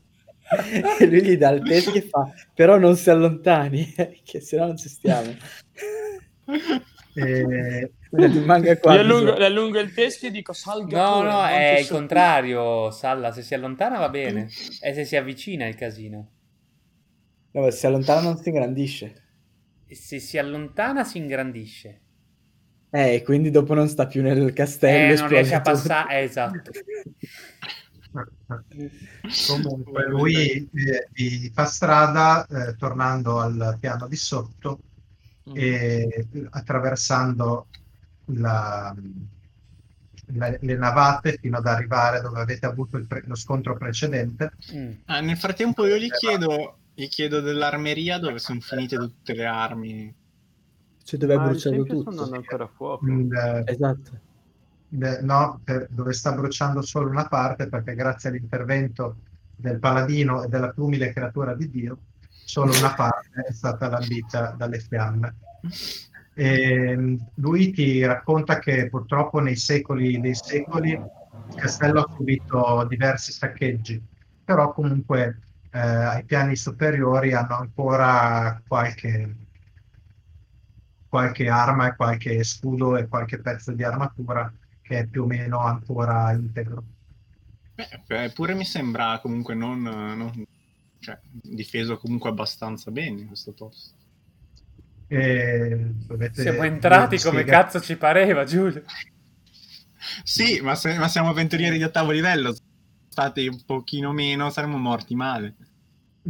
e 0.99 1.05
lui 1.07 1.23
gli 1.25 1.37
dà 1.37 1.51
il 1.51 1.63
teschio 1.63 1.95
e 1.95 2.03
fa, 2.03 2.33
però 2.55 2.79
non 2.79 2.97
si 2.97 3.11
allontani, 3.11 3.93
che 4.25 4.41
sennò 4.41 4.67
non 4.67 4.77
ci 4.79 4.89
stiamo. 4.89 5.35
E-. 7.17 7.93
Io 8.17 8.89
allungo, 8.89 9.37
le 9.37 9.45
allungo 9.47 9.79
il 9.79 9.93
teschio 9.93 10.29
e 10.29 10.31
dico 10.31 10.53
salga 10.53 11.03
No, 11.03 11.17
pure, 11.19 11.31
no, 11.31 11.45
è 11.47 11.79
il 11.79 11.85
so- 11.85 11.95
contrario, 11.95 12.91
Salla. 12.91 13.33
Se 13.33 13.43
si 13.43 13.55
allontana 13.55 13.99
va 13.99 14.09
bene. 14.09 14.49
E 14.81 14.95
se 14.95 15.05
si 15.05 15.17
avvicina 15.17 15.65
è 15.65 15.69
il 15.69 15.75
casino. 15.75 16.29
No, 17.53 17.71
se 17.71 17.77
si 17.77 17.87
allontana 17.87 18.21
non 18.21 18.37
si 18.37 18.49
ingrandisce. 18.49 19.23
E 19.87 19.95
se 19.95 20.19
si 20.19 20.39
allontana 20.39 21.05
si 21.05 21.19
ingrandisce. 21.19 22.01
Eh, 22.91 23.23
quindi 23.25 23.51
dopo 23.51 23.75
non 23.75 23.89
sta 23.89 24.07
più 24.07 24.23
nel 24.23 24.53
castello. 24.53 25.15
Eh, 25.15 25.17
non 25.17 25.29
riesce 25.29 25.55
a 25.55 25.61
passare. 25.61 26.21
eh, 26.21 26.23
esatto. 26.25 26.71
Comunque 29.49 30.07
lui 30.09 30.69
eh, 30.73 31.09
vi 31.13 31.51
fa 31.53 31.65
strada 31.65 32.47
eh, 32.47 32.77
tornando 32.77 33.41
al 33.41 33.77
piano 33.81 34.07
di 34.07 34.17
sotto 34.17 34.79
Mm. 35.51 35.53
e 35.57 36.27
attraversando 36.51 37.67
la- 38.27 38.95
la- 40.33 40.57
le 40.59 40.77
navate 40.77 41.37
fino 41.39 41.59
ad 41.59 41.67
arrivare 41.67 42.23
dove 42.23 42.41
avete 42.41 42.65
avuto 42.65 42.97
il 42.97 43.07
pre- 43.07 43.25
lo 43.27 43.35
scontro 43.35 43.77
precedente. 43.77 44.53
Mm. 44.75 44.91
Ah, 45.07 45.21
nel 45.21 45.37
frattempo 45.37 45.85
io 45.85 45.97
gli 45.97 46.11
chiedo, 46.11 46.79
gli 46.95 47.09
chiedo 47.09 47.41
dell'armeria 47.41 48.19
dove 48.19 48.39
sono 48.39 48.61
finite 48.61 48.97
tutte 48.97 49.35
le 49.35 49.45
armi. 49.45 50.15
Cioè, 51.05 51.19
dove 51.21 51.35
è 51.35 51.37
Ah, 51.37 51.45
bruciato 51.45 51.83
tutto. 51.85 52.09
andando 52.09 52.37
ancora 52.37 52.65
a 52.65 52.71
fuoco. 52.75 53.07
Il- 53.07 53.63
Esatto. 53.67 54.21
de- 54.89 55.21
no, 55.21 55.61
per- 55.63 55.89
dove 55.91 56.13
sta 56.15 56.33
bruciando 56.33 56.81
solo 56.81 57.11
una 57.11 57.27
parte 57.29 57.69
perché 57.69 57.95
grazie 57.95 58.31
all'intervento 58.31 59.17
del 59.57 59.79
paladino 59.79 60.43
e 60.43 60.49
della 60.49 60.71
più 60.71 60.85
umile 60.85 61.13
creatura 61.13 61.55
di 61.55 61.69
Dio, 61.69 61.99
solo 62.45 62.77
una 62.77 62.95
parte 62.95 63.43
è 63.47 63.53
stata 63.53 63.89
lambita 63.89 64.55
dalle 64.57 64.79
fiamme. 64.79 65.37
E 66.35 66.97
mm, 66.97 67.17
lui 67.35 67.73
ti 67.73 68.05
racconta 68.05 68.59
che 68.59 68.89
purtroppo 68.89 69.41
nei 69.41 69.57
secoli 69.57 70.21
dei 70.21 70.35
secoli 70.35 70.91
il 70.91 71.55
castello 71.55 72.01
ha 72.01 72.15
subito 72.15 72.87
diversi 72.89 73.33
saccheggi, 73.33 74.03
però 74.45 74.73
comunque 74.73 75.41
eh, 75.71 75.79
ai 75.79 76.25
piani 76.25 76.57
superiori 76.57 77.33
hanno 77.33 77.57
ancora 77.57 78.61
qualche, 78.67 79.37
qualche 81.09 81.49
arma 81.49 81.89
e 81.89 81.97
qualche 81.97 82.45
scudo 82.45 82.97
e 82.97 83.09
qualche 83.09 83.41
pezzo 83.41 83.73
di 83.73 83.83
armatura 83.83 84.53
che 84.83 84.99
è 84.99 85.07
più 85.07 85.23
o 85.23 85.27
meno 85.27 85.61
ancora 85.61 86.33
integro. 86.33 86.85
Eppure 88.07 88.55
mi 88.55 88.65
sembra 88.65 89.19
comunque 89.21 89.55
non, 89.55 89.83
non- 89.83 90.47
cioè, 91.05 91.19
difeso 91.31 91.99
comunque 91.99 92.31
abbastanza 92.31 92.91
bene 92.91 93.27
questo 93.27 93.53
posto. 93.53 93.93
E 95.07 95.79
dovete- 96.07 96.41
Siamo 96.43 96.63
entrati 96.63 97.19
come 97.19 97.41
spiega- 97.43 97.63
cazzo 97.63 97.81
ci 97.81 97.97
pareva, 97.97 98.45
Giulio. 98.45 98.83
Sì, 100.23 100.61
ma, 100.63 100.75
se- 100.75 100.97
ma 100.97 101.09
siamo 101.09 101.29
avventurieri 101.29 101.77
di 101.77 101.85
ottavo 101.85 102.11
livello. 102.11 102.57
State 103.09 103.47
un 103.47 103.63
pochino 103.65 104.13
meno, 104.13 104.49
saremmo 104.51 104.79
morti 104.79 105.15
male. 105.15 105.55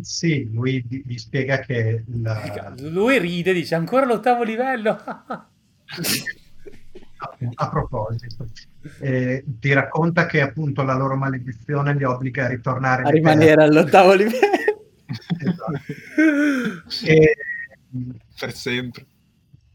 Sì, 0.01 0.51
lui 0.53 0.85
vi, 0.87 1.03
vi 1.07 1.19
spiega 1.19 1.61
che 1.61 2.05
la- 2.21 2.75
Lui 2.79 3.19
ride, 3.21 3.53
dice 3.53 3.77
ancora 3.77 4.05
l'ottavo 4.07 4.43
livello. 4.43 4.99
a, 7.17 7.37
a 7.55 7.69
proposito, 7.69 8.47
eh, 9.01 9.45
ti 9.61 9.73
racconta 9.73 10.27
che 10.27 10.41
appunto 10.41 10.83
la 10.83 10.95
loro 10.95 11.17
maledizione 11.17 11.95
li 11.95 12.05
obbliga 12.05 12.45
a 12.47 12.49
ritornare 12.49 13.03
A 13.05 13.09
rimanere 13.11 13.63
all'ottavo 13.63 14.15
livello. 14.15 14.39
Esatto. 15.39 15.73
E, 17.07 17.35
Per 18.39 18.53
sempre. 18.53 19.07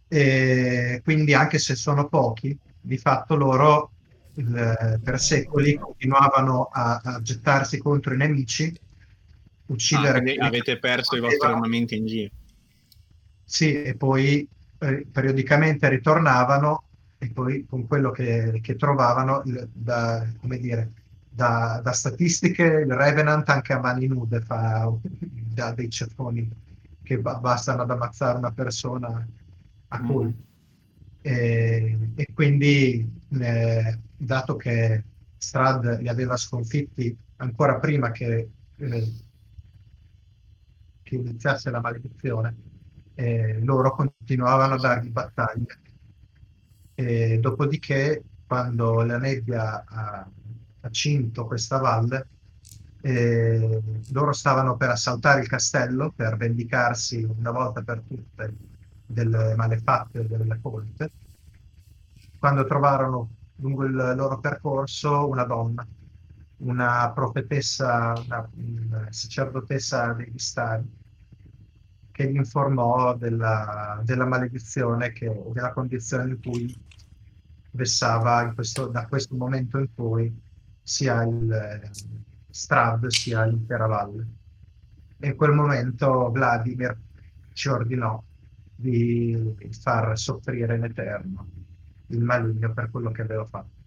e 0.09 0.99
quindi 1.03 1.33
anche 1.33 1.57
se 1.59 1.75
sono 1.75 2.07
pochi, 2.09 2.57
di 2.81 2.97
fatto 2.97 3.35
loro 3.35 3.91
il- 4.35 4.99
per 5.03 5.19
secoli 5.19 5.75
continuavano 5.77 6.69
a, 6.71 6.99
a 7.01 7.21
gettarsi 7.21 7.77
contro 7.77 8.13
i 8.13 8.17
nemici, 8.17 8.73
Ah, 8.75 9.73
uccidere 9.73 10.21
quelli 10.21 10.37
avete 10.39 10.73
che 10.73 10.79
perso 10.79 11.15
i 11.15 11.19
vostri 11.19 11.47
armamenti 11.47 11.95
in 11.95 12.05
giro. 12.07 12.31
Sì, 13.45 13.81
e 13.83 13.95
poi 13.95 14.45
eh, 14.79 15.05
periodicamente 15.11 15.87
ritornavano 15.89 16.83
e 17.21 17.31
poi 17.31 17.65
con 17.65 17.85
quello 17.87 18.11
che, 18.11 18.59
che 18.61 18.75
trovavano, 18.75 19.43
da, 19.73 20.25
come 20.39 20.57
dire, 20.59 20.93
da, 21.27 21.81
da 21.83 21.91
statistiche, 21.91 22.63
il 22.63 22.91
Revenant 22.93 23.47
anche 23.49 23.73
a 23.73 23.79
mani 23.79 24.07
nude 24.07 24.39
fa 24.41 24.91
da 25.01 25.71
dei 25.73 25.89
ceffoni 25.89 26.49
che 27.01 27.19
ba- 27.19 27.39
bastano 27.39 27.81
ad 27.83 27.91
ammazzare 27.91 28.37
una 28.37 28.51
persona 28.53 29.27
a 29.89 30.01
Mm. 30.01 30.05
colpi. 30.07 30.47
E, 31.21 32.11
e 32.15 32.27
quindi, 32.33 33.05
eh, 33.41 33.99
dato 34.15 34.55
che 34.55 35.05
Strad 35.37 35.99
li 35.99 36.07
aveva 36.07 36.37
sconfitti 36.37 37.15
ancora 37.37 37.79
prima 37.79 38.11
che, 38.11 38.49
eh, 38.75 39.13
che 41.01 41.15
iniziasse 41.15 41.69
la 41.71 41.81
maledizione, 41.81 42.55
eh, 43.15 43.59
loro 43.63 43.91
continuavano 43.91 44.75
a 44.75 44.77
dargli 44.79 45.09
battaglia. 45.09 45.75
E 46.99 47.39
dopodiché, 47.39 48.21
quando 48.45 49.03
la 49.03 49.17
nebbia 49.17 49.85
ha, 49.88 50.30
ha 50.81 50.89
cinto 50.89 51.45
questa 51.45 51.77
valle, 51.77 52.27
eh, 52.99 53.81
loro 54.11 54.34
stavano 54.34 54.76
per 54.76 54.89
assaltare 54.89 55.39
il 55.39 55.47
castello 55.47 56.11
per 56.13 56.35
vendicarsi 56.35 57.23
una 57.23 57.51
volta 57.51 57.84
per 57.84 58.03
tutte 58.05 58.53
delle 59.05 59.55
malefatte 59.55 60.27
delle 60.27 60.59
colpe, 60.61 61.11
quando 62.38 62.65
trovarono 62.65 63.30
lungo 63.55 63.85
il 63.85 63.93
loro 63.93 64.38
percorso 64.41 65.26
una 65.30 65.45
donna, 65.45 65.88
una 66.57 67.11
profetessa, 67.15 68.13
una, 68.26 68.49
una 68.55 69.07
sacerdotessa 69.09 70.11
degli 70.11 70.38
stari, 70.38 70.97
che 72.11 72.30
gli 72.30 72.35
informò 72.35 73.15
della, 73.15 74.01
della 74.03 74.26
maledizione, 74.26 75.13
che, 75.13 75.43
della 75.53 75.71
condizione 75.71 76.31
in 76.31 76.41
cui 76.41 76.88
vessava 77.71 78.51
questo- 78.53 78.87
da 78.87 79.05
questo 79.07 79.35
momento 79.35 79.77
in 79.77 79.93
poi 79.93 80.41
sia 80.81 81.23
il 81.23 81.91
Strad 82.49 83.07
sia 83.07 83.45
l'intera 83.45 83.85
valle. 83.85 84.27
E 85.19 85.27
in 85.29 85.35
quel 85.35 85.51
momento 85.51 86.31
Vladimir 86.31 86.97
ci 87.53 87.67
ordinò 87.69 88.21
di 88.75 89.55
far 89.81 90.17
soffrire 90.17 90.75
in 90.75 90.83
eterno 90.85 91.47
il 92.07 92.21
maligno 92.23 92.73
per 92.73 92.89
quello 92.89 93.11
che 93.11 93.21
aveva 93.21 93.45
fatto. 93.45 93.77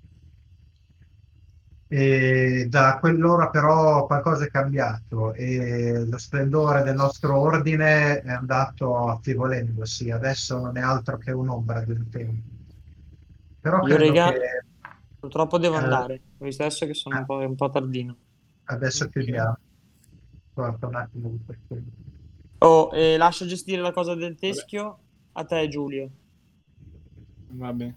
E 1.88 2.66
da 2.70 2.98
quell'ora 2.98 3.50
però 3.50 4.06
qualcosa 4.06 4.44
è 4.44 4.50
cambiato 4.50 5.34
e 5.34 6.04
lo 6.06 6.16
splendore 6.18 6.82
del 6.82 6.94
nostro 6.94 7.36
ordine 7.38 8.20
è 8.22 8.30
andato 8.30 9.08
affievolendosi, 9.08 10.10
adesso 10.10 10.58
non 10.58 10.76
è 10.78 10.80
altro 10.80 11.18
che 11.18 11.32
un'ombra 11.32 11.84
del 11.84 12.08
tempo. 12.08 12.51
Però 13.62 13.78
Io, 13.86 13.94
credo 13.94 14.12
regà, 14.12 14.32
che 14.32 14.40
purtroppo 15.20 15.56
devo 15.56 15.76
Eh. 15.76 15.78
andare. 15.78 16.20
Ho 16.38 16.44
visto 16.44 16.62
adesso 16.62 16.84
che 16.84 16.94
sono 16.94 17.18
un 17.18 17.24
po', 17.24 17.36
un 17.36 17.54
po' 17.54 17.70
tardino. 17.70 18.16
adesso 18.64 19.08
chiudiamo. 19.08 19.56
Guarda 20.52 20.86
un 20.88 20.94
attimo. 20.96 21.38
Oh, 22.58 22.90
eh, 22.92 23.16
lascio 23.16 23.46
gestire 23.46 23.80
la 23.80 23.92
cosa 23.92 24.14
del 24.14 24.36
teschio 24.36 24.98
a 25.32 25.44
te, 25.44 25.68
Giulio. 25.68 26.10
Va 27.50 27.72
bene. 27.72 27.96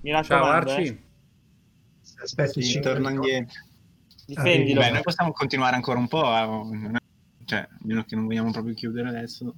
Mi 0.00 0.22
Ciao 0.22 0.46
eh. 0.46 0.48
Arci. 0.48 1.04
Se 2.00 2.20
aspetti 2.22 2.62
Sì, 2.62 2.78
minuti, 2.78 3.08
indietro. 3.08 3.54
Difendilo. 4.26 4.80
Beh, 4.80 4.90
noi 4.90 5.02
possiamo 5.02 5.32
continuare 5.32 5.76
ancora 5.76 5.98
un 5.98 6.08
po', 6.08 6.24
eh, 6.24 6.98
cioè, 7.44 7.58
a 7.58 7.68
meno 7.82 8.04
che 8.04 8.14
non 8.16 8.26
vogliamo 8.26 8.50
proprio 8.50 8.74
chiudere 8.74 9.08
adesso. 9.08 9.54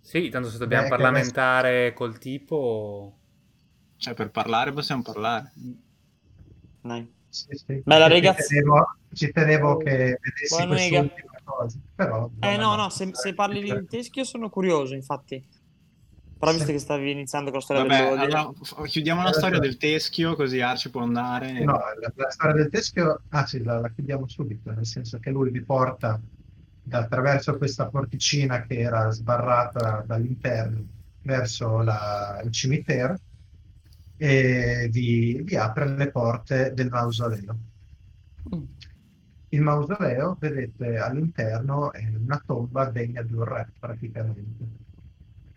Sì, 0.00 0.28
tanto 0.28 0.50
se 0.50 0.58
dobbiamo 0.58 0.84
Beh, 0.84 0.88
parlamentare 0.90 1.92
col 1.94 2.18
tipo... 2.18 3.18
Cioè, 3.96 4.14
per 4.14 4.30
parlare 4.30 4.72
possiamo 4.72 5.02
parlare. 5.02 5.52
Dai. 6.82 7.12
sì, 7.28 7.46
sì. 7.56 7.80
Bella, 7.84 8.04
Ci 8.06 8.10
ragazzi. 8.12 8.54
tenevo, 8.54 8.86
ci 9.12 9.30
tenevo 9.32 9.76
che 9.78 10.18
vedessi 10.20 10.54
Buona 10.56 10.66
quest'ultima 10.66 11.40
cosa. 11.44 11.78
Però, 11.94 12.30
Eh 12.40 12.56
no, 12.56 12.76
no, 12.76 12.90
se, 12.90 13.10
se 13.14 13.34
parli 13.34 13.62
di 13.62 13.86
teschio 13.88 14.24
sono 14.24 14.50
curioso, 14.50 14.94
infatti. 14.94 15.42
Però 16.36 16.52
visto 16.52 16.72
che 16.72 16.78
stavi 16.78 17.10
iniziando 17.10 17.50
con 17.50 17.58
la 17.60 17.64
storia 17.64 17.82
Vabbè, 17.84 18.10
dell'ordine... 18.10 18.38
allora, 18.38 18.86
chiudiamo 18.86 19.22
la 19.22 19.30
Eh, 19.30 19.32
storia 19.32 19.58
del 19.58 19.76
teschio, 19.78 20.34
così 20.34 20.60
Arci 20.60 20.90
può 20.90 21.00
andare. 21.02 21.64
No, 21.64 21.72
la, 21.72 22.12
la 22.14 22.30
storia 22.30 22.54
del 22.54 22.68
teschio, 22.68 23.22
ah 23.28 23.46
sì, 23.46 23.62
la, 23.62 23.78
la 23.80 23.88
chiudiamo 23.90 24.26
subito, 24.28 24.70
nel 24.70 24.84
senso 24.86 25.18
che 25.18 25.30
lui 25.30 25.50
vi 25.50 25.64
porta 25.64 26.20
da- 26.82 26.98
attraverso 26.98 27.56
questa 27.56 27.88
porticina 27.88 28.62
che 28.66 28.78
era 28.80 29.10
sbarrata 29.10 30.04
dall'interno 30.06 30.84
verso 31.22 31.80
la- 31.82 32.40
il 32.44 32.52
cimitero 32.52 33.16
e 34.28 34.88
vi, 34.90 35.42
vi 35.42 35.56
apre 35.56 35.86
le 35.96 36.10
porte 36.10 36.72
del 36.72 36.88
mausoleo. 36.88 37.58
Mm. 38.54 38.64
Il 39.50 39.60
mausoleo, 39.60 40.36
vedete 40.40 40.96
all'interno, 40.96 41.92
è 41.92 42.06
una 42.08 42.42
tomba 42.44 42.90
degna 42.90 43.22
di 43.22 43.32
un 43.34 43.44
re 43.44 43.72
praticamente 43.78 44.64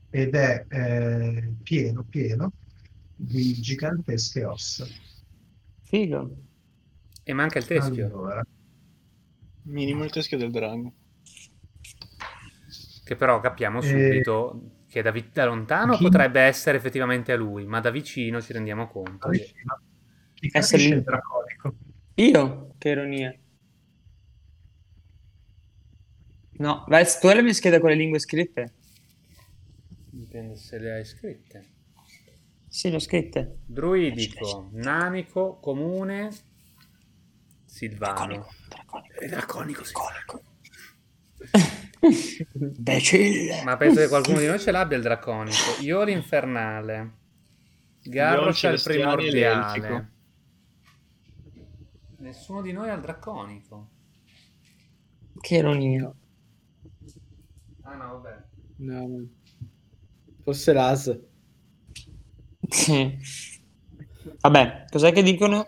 ed 0.09 0.35
è 0.35 0.65
eh, 0.69 1.55
pieno, 1.63 2.03
pieno 2.03 2.51
di 3.15 3.53
gigantesche 3.53 4.43
ossa. 4.45 4.85
Figo. 5.83 6.21
E 7.23 7.33
manca 7.33 7.59
il 7.59 7.65
teschio. 7.65 8.05
Allora, 8.07 8.43
Minimo 9.63 10.03
il 10.03 10.11
teschio 10.11 10.37
del 10.37 10.51
drago. 10.51 10.93
Che 13.03 13.15
però 13.15 13.39
capiamo 13.39 13.79
Eh, 13.79 13.83
subito 13.83 14.76
che 14.97 15.03
da, 15.03 15.11
vi- 15.11 15.29
da 15.31 15.45
lontano 15.45 15.95
chi- 15.95 16.03
potrebbe 16.03 16.41
essere 16.41 16.77
effettivamente 16.77 17.31
a 17.31 17.35
lui, 17.35 17.65
ma 17.65 17.79
da 17.79 17.91
vicino 17.91 18.41
ci 18.41 18.53
rendiamo 18.53 18.87
conto. 18.87 19.29
vicino. 19.29 19.79
Chi 20.33 20.49
Essere 20.51 20.83
il 20.83 21.03
draconico? 21.03 21.75
Io? 22.15 22.73
Che 22.77 22.89
ironia. 22.89 23.35
No, 26.59 26.83
Vez, 26.87 27.19
tu 27.19 27.27
hai 27.27 27.35
le 27.35 27.43
mie 27.43 27.53
schede 27.53 27.79
con 27.79 27.89
le 27.89 27.95
lingue 27.95 28.19
scritte? 28.19 28.73
Dipende 30.11 30.55
se 30.55 30.79
le 30.79 30.93
hai 30.93 31.05
scritte. 31.05 31.65
Sì, 32.67 32.89
le 32.89 32.95
ho 32.95 32.99
scritte. 32.99 33.57
Druidico, 33.65 34.69
nanico, 34.73 35.59
comune, 35.59 36.29
silvano. 37.65 38.25
Draconico. 38.25 38.53
E 39.19 39.27
draconico, 39.27 39.83
sì. 39.83 39.93
Becille. 42.77 43.63
Ma 43.63 43.77
penso 43.77 43.99
che 43.99 44.07
qualcuno 44.07 44.39
di 44.39 44.47
noi 44.47 44.59
ce 44.59 44.71
l'abbia 44.71 44.97
il 44.97 45.03
draconico. 45.03 45.81
Io 45.81 46.03
l'infernale. 46.03 47.15
Garrosh 48.03 48.63
Io 48.63 48.69
è 48.69 48.73
il 48.73 48.81
primordiale. 48.83 50.11
Nessuno 52.17 52.61
di 52.61 52.71
noi 52.71 52.89
ha 52.89 52.93
il 52.93 53.01
draconico. 53.01 53.89
Che 55.39 55.55
ironia. 55.55 56.11
Ah 57.83 57.95
no, 57.95 58.19
vabbè. 58.19 58.43
No. 58.77 59.27
Forse 60.43 60.73
l'as. 60.73 61.19
Vabbè, 64.39 64.85
cos'è 64.89 65.11
che 65.13 65.23
dicono? 65.23 65.67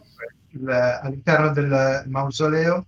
All'interno 0.68 1.52
del 1.52 2.04
mausoleo 2.08 2.86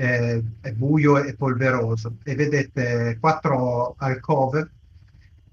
eh, 0.00 0.42
è 0.60 0.72
buio 0.72 1.22
e 1.22 1.34
polveroso 1.36 2.16
e 2.24 2.34
vedete 2.34 3.18
quattro 3.20 3.94
alcove 3.98 4.72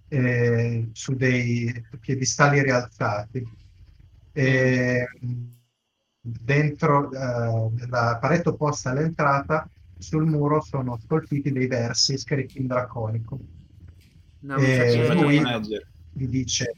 eh, 0.08 0.88
su 0.94 1.16
dei 1.16 1.86
piedistalli 2.00 2.62
rialzati. 2.64 3.44
E 4.32 5.08
dentro 6.22 7.12
eh, 7.12 7.70
nella 7.74 8.18
parete 8.22 8.50
opposta 8.50 8.92
all'entrata 8.92 9.70
sul 9.98 10.26
muro 10.26 10.62
sono 10.62 10.98
scolpiti 10.98 11.52
dei 11.52 11.68
versi 11.68 12.18
scritti 12.18 12.60
in 12.60 12.68
draconico. 12.68 13.40
No, 14.40 14.56
Facciamo 14.58 15.22
lui- 15.24 15.44
vi 16.14 16.28
dice 16.28 16.74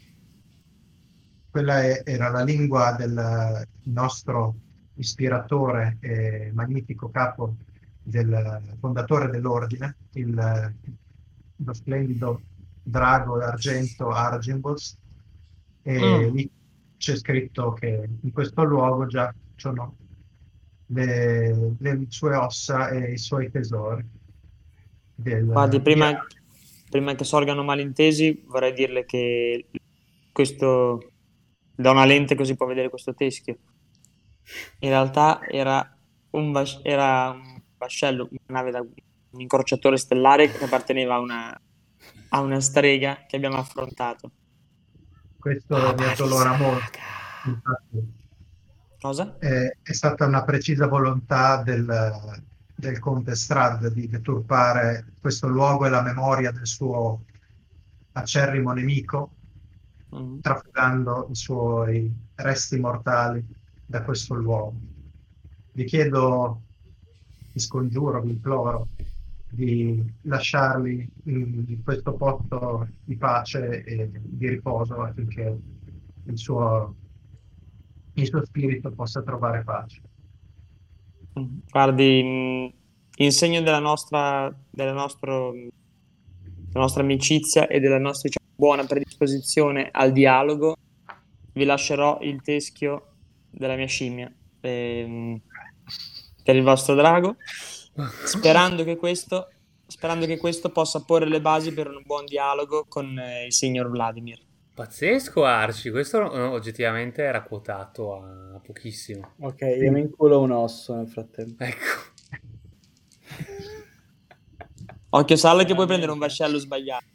quella 1.51 1.83
è- 1.83 2.01
era 2.05 2.29
la 2.29 2.43
lingua 2.43 2.93
del 2.93 3.67
nostro 3.83 4.55
ispiratore 4.99 5.97
e 6.01 6.51
magnifico 6.53 7.09
capo 7.09 7.55
del 8.01 8.61
fondatore 8.79 9.29
dell'ordine, 9.29 9.95
il, 10.13 10.73
lo 11.55 11.73
splendido 11.73 12.41
drago 12.81 13.37
d'argento 13.37 14.09
Argimbos, 14.09 14.97
e 15.83 16.27
Mm. 16.29 16.35
lì 16.35 16.49
c'è 16.97 17.15
scritto 17.15 17.71
che 17.73 18.09
in 18.21 18.31
questo 18.31 18.63
luogo 18.63 19.05
già 19.05 19.33
sono 19.55 19.95
le, 20.87 21.75
le 21.77 22.05
sue 22.09 22.35
ossa 22.35 22.89
e 22.89 23.13
i 23.13 23.17
suoi 23.17 23.49
tesori. 23.49 24.05
Del, 25.15 25.45
Guardi, 25.45 25.81
prima, 25.81 26.25
prima 26.89 27.15
che 27.15 27.23
sorgano 27.23 27.63
malintesi, 27.63 28.43
vorrei 28.47 28.73
dirle 28.73 29.05
che 29.05 29.65
questo 30.31 31.11
da 31.75 31.91
una 31.91 32.05
lente 32.05 32.35
così 32.35 32.55
può 32.55 32.65
vedere 32.65 32.89
questo 32.89 33.13
teschio. 33.13 33.57
In 34.79 34.89
realtà 34.89 35.41
era 35.47 35.97
un, 36.31 36.51
vas- 36.51 36.79
era 36.83 37.29
un 37.31 37.61
vascello, 37.77 38.27
una 38.31 38.59
nave 38.59 38.71
da 38.71 38.79
un 38.81 39.39
incrociatore 39.41 39.97
stellare 39.97 40.51
che 40.51 40.63
apparteneva 40.63 41.15
a 41.15 41.19
una, 41.19 41.61
a 42.29 42.41
una 42.41 42.59
strega 42.61 43.25
che 43.27 43.35
abbiamo 43.35 43.57
affrontato. 43.57 44.31
questo 45.37 45.75
Ah, 45.75 45.93
mi 45.95 46.05
addolora 46.05 46.55
molto. 46.55 46.99
Infatti, 47.41 48.13
Cosa? 49.01 49.25
è, 49.37 49.77
è 49.81 49.91
stata 49.93 50.25
una 50.25 50.43
precisa 50.43 50.87
volontà 50.87 51.61
del, 51.63 51.85
del 52.73 52.99
conte 52.99 53.35
Strad 53.35 53.87
di 53.87 54.07
deturpare 54.07 55.15
questo 55.19 55.47
luogo 55.47 55.85
e 55.85 55.89
la 55.89 56.01
memoria 56.01 56.51
del 56.51 56.67
suo 56.67 57.25
acerrimo 58.13 58.71
nemico, 58.73 59.35
Mm. 60.11 60.41
trafugando 60.41 61.27
i 61.31 61.35
suoi 61.35 62.13
resti 62.35 62.79
mortali 62.79 63.45
da 63.89 64.03
questo 64.03 64.35
luogo. 64.35 64.79
Vi 65.73 65.83
chiedo, 65.85 66.61
vi 67.51 67.59
scongiuro, 67.59 68.21
vi 68.21 68.29
imploro 68.29 68.89
di 69.49 69.99
lasciarli 70.23 71.09
in 71.23 71.81
questo 71.83 72.13
posto 72.13 72.87
di 73.03 73.17
pace 73.17 73.83
e 73.83 74.11
di 74.13 74.47
riposo 74.47 75.01
affinché 75.01 75.57
il 76.25 76.37
suo, 76.37 76.95
il 78.13 78.27
suo 78.27 78.45
spirito 78.45 78.91
possa 78.91 79.23
trovare 79.23 79.63
pace. 79.63 80.01
Guardi, 81.67 82.23
mh, 82.23 83.23
in 83.23 83.31
segno 83.31 83.61
della 83.61 83.79
nostra, 83.79 84.55
della 84.69 84.93
nostro- 84.93 85.51
della 85.51 86.83
nostra 86.83 87.01
amicizia 87.01 87.65
e 87.65 87.79
della 87.79 87.97
nostra 87.97 88.29
diciamo, 88.29 88.53
buona 88.55 88.85
predisposizione 88.85 89.89
al 89.91 90.11
dialogo, 90.11 90.75
vi 91.53 91.65
lascerò 91.65 92.19
il 92.21 92.39
teschio 92.43 93.08
della 93.49 93.75
mia 93.75 93.87
scimmia 93.87 94.31
ehm, 94.61 95.39
per 96.43 96.55
il 96.55 96.63
vostro 96.63 96.95
drago, 96.95 97.35
sperando 98.25 98.83
che 98.83 98.95
questo, 98.97 99.49
sperando 99.87 100.25
che 100.25 100.37
questo 100.37 100.71
possa 100.71 101.03
porre 101.03 101.27
le 101.27 101.41
basi 101.41 101.73
per 101.73 101.87
un 101.87 102.01
buon 102.05 102.25
dialogo 102.25 102.85
con 102.87 103.17
eh, 103.17 103.45
il 103.45 103.53
signor 103.53 103.89
Vladimir. 103.89 104.39
Pazzesco 104.73 105.43
Arci, 105.43 105.89
questo 105.89 106.19
no, 106.21 106.51
oggettivamente 106.51 107.21
era 107.21 107.43
quotato 107.43 108.15
a 108.15 108.61
pochissimo. 108.63 109.33
Ok, 109.41 109.61
io 109.61 109.91
mi 109.91 109.99
inculo 109.99 110.39
un 110.39 110.51
osso 110.51 110.95
nel 110.95 111.09
frattempo. 111.09 111.63
Ecco. 111.63 112.07
Occhio 115.11 115.35
Salla 115.35 115.65
che 115.65 115.73
puoi 115.73 115.87
prendere 115.87 116.11
un 116.11 116.19
vascello 116.19 116.57
sbagliato. 116.59 117.05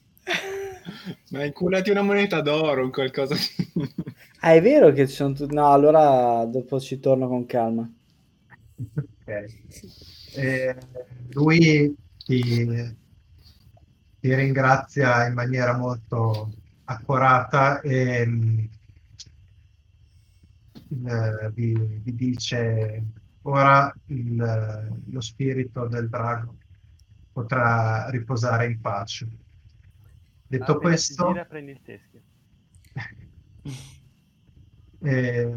Ma 1.31 1.45
inculati 1.45 1.91
una 1.91 2.03
moneta 2.03 2.41
d'oro, 2.41 2.83
un 2.83 2.91
qualcosa. 2.91 3.35
Ah, 4.47 4.53
è 4.53 4.61
vero 4.61 4.93
che 4.93 5.09
ci 5.09 5.15
sono 5.15 5.33
tutti... 5.33 5.55
No, 5.55 5.73
allora 5.73 6.45
dopo 6.45 6.79
ci 6.79 7.01
torno 7.01 7.29
con 7.29 7.47
calma. 7.47 7.91
Ok. 8.77 9.45
Eh, 10.37 10.77
lui 11.31 11.97
ti, 12.23 12.67
ti 14.21 14.35
ringrazia 14.35 15.27
in 15.27 15.33
maniera 15.33 15.75
molto 15.79 16.51
accorata 16.85 17.81
e 17.81 18.27
mh, 18.27 18.69
eh, 21.07 21.51
vi, 21.55 21.73
vi 22.03 22.15
dice 22.15 23.03
ora 23.45 23.91
il- 24.09 25.01
lo 25.09 25.21
spirito 25.23 25.87
del 25.87 26.11
drago 26.11 26.55
potrà 27.33 28.11
riposare 28.11 28.67
in 28.67 28.79
pace. 28.79 29.27
Detto 30.47 30.73
Appena 30.73 30.97
si 30.97 31.15
questo, 31.15 31.27
gira, 31.29 31.45
prendi 31.47 31.71
il 31.71 31.81
teschio. 31.83 32.21
eh, 35.05 35.53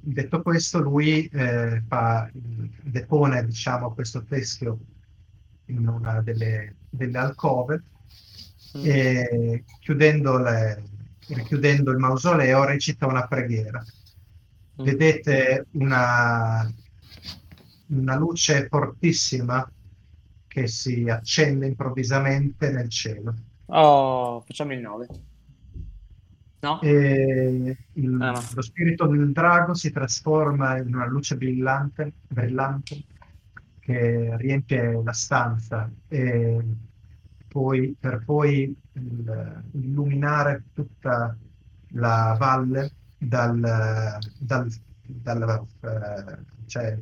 detto 0.00 0.42
questo, 0.42 0.80
lui 0.80 1.26
eh, 1.26 1.82
fa, 1.86 2.28
depone 2.32 3.44
diciamo, 3.44 3.92
questo 3.92 4.24
teschio 4.24 4.78
in 5.66 5.86
una 5.86 6.20
delle, 6.22 6.76
delle 6.88 7.18
alcove 7.18 7.82
e 8.82 9.64
chiudendo, 9.80 10.38
le- 10.38 10.82
richiudendo 11.28 11.90
il 11.90 11.98
mausoleo 11.98 12.64
recita 12.64 13.06
una 13.06 13.26
preghiera. 13.26 13.84
Vedete 14.76 15.66
una, 15.72 16.70
una 17.88 18.16
luce 18.16 18.68
fortissima 18.68 19.68
che 20.46 20.66
si 20.66 21.08
accende 21.08 21.66
improvvisamente 21.66 22.70
nel 22.70 22.88
cielo. 22.88 23.34
Oh, 23.66 24.40
facciamo 24.40 24.72
il 24.72 24.80
9. 24.80 25.06
No? 26.60 26.80
E 26.80 27.76
il- 27.92 28.20
Ah, 28.20 28.32
no. 28.32 28.40
lo 28.54 28.62
spirito 28.62 29.06
del 29.06 29.30
drago 29.32 29.74
si 29.74 29.90
trasforma 29.92 30.76
in 30.78 30.94
una 30.94 31.06
luce 31.06 31.36
brillante, 31.36 32.12
brillante 32.26 33.04
che 33.78 34.36
riempie 34.36 35.00
la 35.02 35.12
stanza 35.12 35.90
e 36.08 36.62
poi, 37.46 37.96
per 37.98 38.22
poi 38.24 38.76
il- 38.92 39.62
illuminare 39.72 40.64
tutta 40.74 41.36
la 41.92 42.36
valle 42.38 42.92
dal, 43.16 43.60
dal, 44.38 44.68
dal, 45.06 45.66
eh, 45.80 46.38
cioè, 46.66 46.98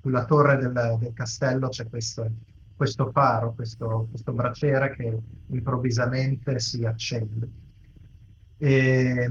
sulla 0.00 0.24
torre 0.24 0.56
del, 0.56 0.96
del 1.00 1.12
castello 1.12 1.68
c'è 1.68 1.88
questo, 1.88 2.30
questo 2.74 3.10
faro, 3.10 3.52
questo, 3.54 4.06
questo 4.10 4.32
braciere 4.32 4.94
che 4.96 5.18
improvvisamente 5.48 6.58
si 6.60 6.84
accende. 6.84 7.59
E, 8.62 9.30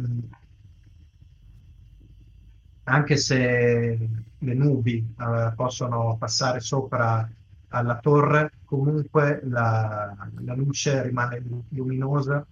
anche 2.83 3.17
se 3.17 4.09
le 4.39 4.53
nubi 4.53 4.97
eh, 5.19 5.53
possono 5.55 6.17
passare 6.17 6.59
sopra 6.59 7.29
alla 7.69 7.99
torre, 7.99 8.51
comunque 8.65 9.41
la, 9.43 10.15
la 10.39 10.55
luce 10.55 11.03
rimane 11.03 11.43
luminosa 11.69 12.45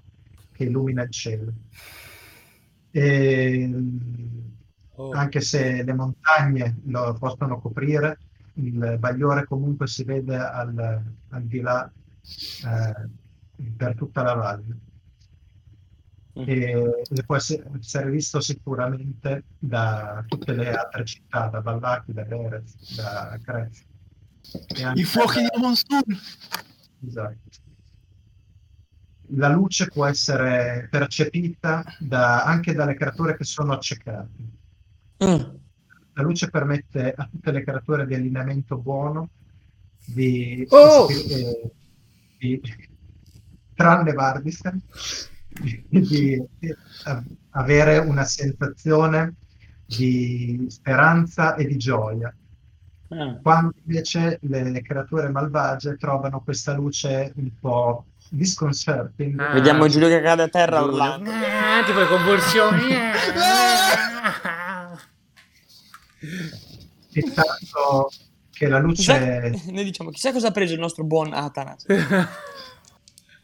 che 0.52 0.64
illumina 0.66 1.04
il 1.04 1.10
cielo. 1.12 1.54
E, 2.92 3.70
Oh. 4.98 5.12
anche 5.12 5.42
se 5.42 5.84
le 5.84 5.94
montagne 5.94 6.80
lo 6.86 7.14
possono 7.20 7.60
coprire, 7.60 8.18
il 8.54 8.98
bagliore 8.98 9.46
comunque 9.46 9.86
si 9.86 10.04
vede 10.04 10.36
al, 10.38 11.04
al 11.30 11.44
di 11.44 11.60
là 11.60 11.92
eh, 12.66 13.10
per 13.76 13.96
tutta 13.96 14.24
la 14.24 14.34
valle 14.34 14.78
e, 16.46 17.04
e 17.10 17.24
può 17.26 17.36
essere, 17.36 17.64
essere 17.80 18.10
visto 18.12 18.40
sicuramente 18.40 19.44
da 19.58 20.24
tutte 20.28 20.54
le 20.54 20.74
altre 20.74 21.06
città, 21.06 21.48
da 21.48 21.62
Ballacchi, 21.62 22.14
da 22.14 22.24
Verez, 22.24 22.96
da 22.96 23.40
Crez. 23.44 23.86
I 24.96 25.04
fuochi 25.04 25.42
da- 25.42 25.50
di 25.54 25.62
Monsoon! 25.62 26.20
Esatto. 27.06 27.66
La 29.32 29.50
luce 29.50 29.88
può 29.88 30.06
essere 30.06 30.88
percepita 30.90 31.84
da- 32.00 32.44
anche 32.46 32.74
dalle 32.74 32.94
creature 32.96 33.36
che 33.36 33.44
sono 33.44 33.74
accecate. 33.74 34.30
Mm. 35.24 35.56
La 36.14 36.24
luce 36.24 36.50
permette 36.50 37.14
a 37.14 37.28
tutte 37.30 37.52
le 37.52 37.64
creature 37.64 38.06
di 38.08 38.16
allineamento 38.16 38.78
buono 38.78 39.30
di, 40.06 40.66
Oh! 40.70 41.08
di- 41.08 42.60
di- 42.60 42.62
tranne 43.74 44.14
Vardisen, 44.14 44.82
di, 45.90 46.44
av- 47.06 47.24
avere 47.52 47.98
una 47.98 48.24
sensazione 48.26 49.34
di 49.86 50.66
speranza 50.70 51.56
e 51.56 51.66
di 51.66 51.78
gioia. 51.78 52.34
Ah. 53.10 53.40
Quando 53.42 53.74
invece 53.86 54.38
le 54.42 54.82
creature 54.82 55.30
malvagie 55.30 55.96
trovano 55.98 56.42
questa 56.42 56.74
luce 56.74 57.32
un 57.38 57.50
po' 57.60 58.06
disconcerting, 58.30 59.40
Ah. 59.40 59.54
Vediamo 59.54 59.88
Giulio 59.88 60.10
che 60.10 60.20
cade 60.22 60.44
a 60.44 60.48
terra 60.50 60.82
urlando. 60.82 61.30
Ah, 61.32 61.84
tipo 61.86 62.00
le 62.00 62.08
convulsioni. 62.08 62.92
eh. 62.92 63.12
e 67.14 67.22
tanto 67.34 68.10
che 68.52 68.68
la 68.68 68.84
Chissà- 68.84 69.18
luce 69.20 69.72
Noi 69.72 69.84
diciamo, 69.86 70.10
chissà 70.10 70.32
cosa 70.34 70.48
ha 70.48 70.52
preso 70.52 70.74
il 70.74 70.80
nostro 70.80 71.04
buon 71.06 71.32
Atanas. 71.34 71.86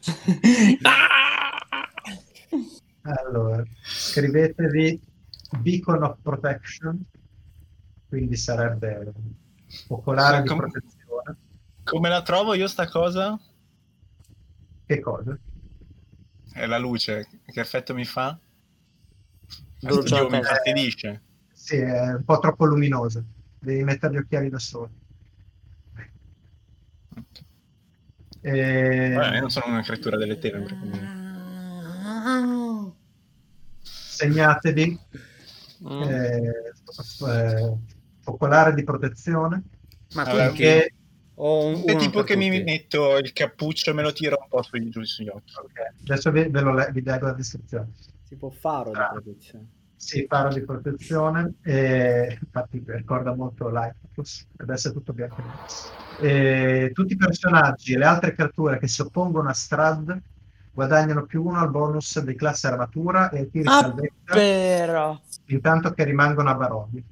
Allora, 3.06 3.62
scrivetevi 3.82 5.00
Beacon 5.58 6.02
of 6.02 6.18
Protection, 6.22 7.04
quindi 8.08 8.36
sarebbe 8.36 9.12
focolare 9.86 10.40
di 10.42 10.48
Com- 10.48 10.58
protezione. 10.58 11.36
Come 11.84 12.08
la 12.08 12.22
trovo 12.22 12.54
io 12.54 12.66
sta 12.66 12.88
cosa? 12.88 13.38
Che 14.86 15.00
cosa? 15.00 15.38
È 16.52 16.64
la 16.66 16.78
luce, 16.78 17.28
che 17.44 17.60
effetto 17.60 17.92
mi 17.92 18.06
fa? 18.06 18.38
La 19.80 19.90
mi 19.90 20.30
testa. 20.30 20.36
infastidisce. 20.36 21.22
Sì, 21.52 21.76
è 21.76 22.14
un 22.14 22.24
po' 22.24 22.38
troppo 22.38 22.64
luminosa. 22.64 23.22
Devi 23.58 23.82
mettere 23.84 24.14
gli 24.14 24.18
occhiali 24.18 24.48
da 24.48 24.58
solo. 24.58 24.90
E... 28.40 29.12
Vabbè, 29.14 29.34
io 29.34 29.40
non 29.40 29.50
sono 29.50 29.66
una 29.72 29.82
creatura 29.82 30.16
delle 30.16 30.38
tenebre. 30.38 30.74
quindi- 30.78 31.22
Segnatevi 34.14 34.98
Mm. 35.86 36.02
eh, 36.02 36.52
eh, 37.28 37.76
focolare 38.20 38.72
di 38.74 38.84
protezione 38.84 39.62
Ma 40.12 40.22
Allora, 40.22 40.46
tutti? 40.48 40.62
che 40.62 40.94
O 41.36 41.66
un, 41.66 41.82
È 41.84 41.96
tipo 41.96 42.22
che 42.22 42.36
mi 42.36 42.48
tutti? 42.48 42.62
metto 42.62 43.18
il 43.18 43.32
cappuccio 43.32 43.90
e 43.90 43.92
me 43.92 44.02
lo 44.02 44.12
tiro 44.12 44.38
un 44.40 44.46
po' 44.48 44.62
sui, 44.62 44.88
giù 44.88 45.02
sugli 45.02 45.28
occhi. 45.28 45.52
ok, 45.56 45.94
adesso 46.06 46.30
vi, 46.30 46.48
ve 46.48 46.60
lo 46.60 46.72
le- 46.72 46.90
vi 46.92 47.02
leggo 47.02 47.26
la 47.26 47.32
descrizione. 47.32 47.90
Tipo 48.28 48.50
faro 48.50 48.92
di 48.92 48.98
Ah. 48.98 49.08
protezione. 49.08 49.66
Sì, 49.96 50.24
faro 50.28 50.52
di 50.54 50.62
protezione, 50.62 51.54
e, 51.62 52.38
infatti 52.40 52.82
ricorda 52.86 53.34
molto 53.34 53.68
Lighthouse, 53.68 54.46
adesso 54.58 54.90
è 54.90 54.92
tutto 54.92 55.12
bianco. 55.12 55.42
E 56.20 56.90
tutti 56.94 57.14
i 57.14 57.16
personaggi 57.16 57.94
e 57.94 57.98
le 57.98 58.04
altre 58.04 58.32
creature 58.34 58.78
che 58.78 58.86
si 58.86 59.00
oppongono 59.00 59.48
a 59.48 59.52
Strad 59.54 60.16
guadagnano 60.74 61.24
più 61.24 61.44
uno 61.44 61.60
al 61.60 61.70
bonus 61.70 62.20
di 62.20 62.34
classe 62.34 62.66
armatura 62.66 63.30
e 63.30 63.48
tiri 63.48 63.68
Ah, 63.68 63.80
salvezza, 63.80 64.12
però. 64.26 65.18
intanto 65.46 65.92
che 65.92 66.04
rimangono 66.04 66.50
a 66.50 66.54
baroni. 66.54 67.02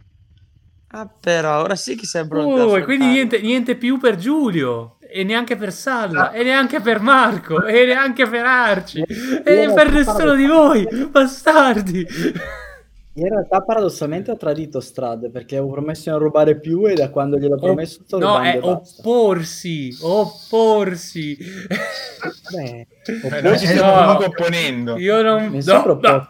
Ah, 0.94 1.08
però, 1.08 1.62
ora 1.62 1.76
sì 1.76 1.94
che 1.96 2.04
sei 2.04 2.26
pronto. 2.26 2.62
Oh, 2.62 2.76
e 2.76 2.82
quindi 2.84 3.06
niente, 3.06 3.40
niente 3.40 3.76
più 3.76 3.98
per 3.98 4.16
Giulio. 4.16 4.96
E 5.14 5.24
neanche 5.24 5.56
per 5.56 5.72
Salla, 5.72 6.32
e 6.32 6.42
neanche 6.42 6.80
per 6.80 7.00
Marco, 7.00 7.64
e 7.64 7.84
neanche 7.84 8.26
per 8.26 8.46
Arci, 8.46 9.02
e 9.02 9.70
per 9.74 9.90
nessuno 9.92 10.34
di 10.34 10.46
voi, 10.46 10.86
bastardi. 11.10 12.06
In 13.14 13.28
realtà 13.28 13.60
paradossalmente 13.60 14.30
ho 14.30 14.36
tradito 14.38 14.80
Strad 14.80 15.30
perché 15.30 15.56
avevo 15.58 15.72
promesso 15.72 16.04
di 16.04 16.10
non 16.10 16.18
rubare 16.20 16.58
più 16.58 16.86
e 16.88 16.94
da 16.94 17.10
quando 17.10 17.36
gliel'ho 17.36 17.58
promesso 17.58 18.00
sto 18.04 18.18
no, 18.18 18.36
rubando 18.38 18.48
è 18.50 18.56
e 18.56 18.60
basta. 18.60 19.00
opporsi, 19.02 19.96
opporsi. 20.00 21.36
Beh, 22.54 22.86
Eh, 23.04 23.16
oppure- 23.16 23.42
noi 23.42 23.58
ci 23.58 23.66
stiamo 23.66 23.90
No. 23.94 24.00
comunque 24.02 24.24
opponendo. 24.26 24.96
Io 24.96 25.20
non... 25.22 25.46
Mi 25.48 25.60
sembra 25.60 25.92
un 25.92 26.00
po' 26.00 26.28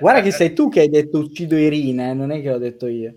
Guarda 0.00 0.20
che 0.22 0.30
sei 0.30 0.54
tu 0.54 0.70
che 0.70 0.80
hai 0.80 0.88
detto 0.88 1.18
uccido 1.18 1.56
Irina, 1.56 2.10
eh, 2.10 2.14
non 2.14 2.30
è 2.30 2.40
che 2.40 2.50
l'ho 2.50 2.58
detto 2.58 2.86
io. 2.86 3.14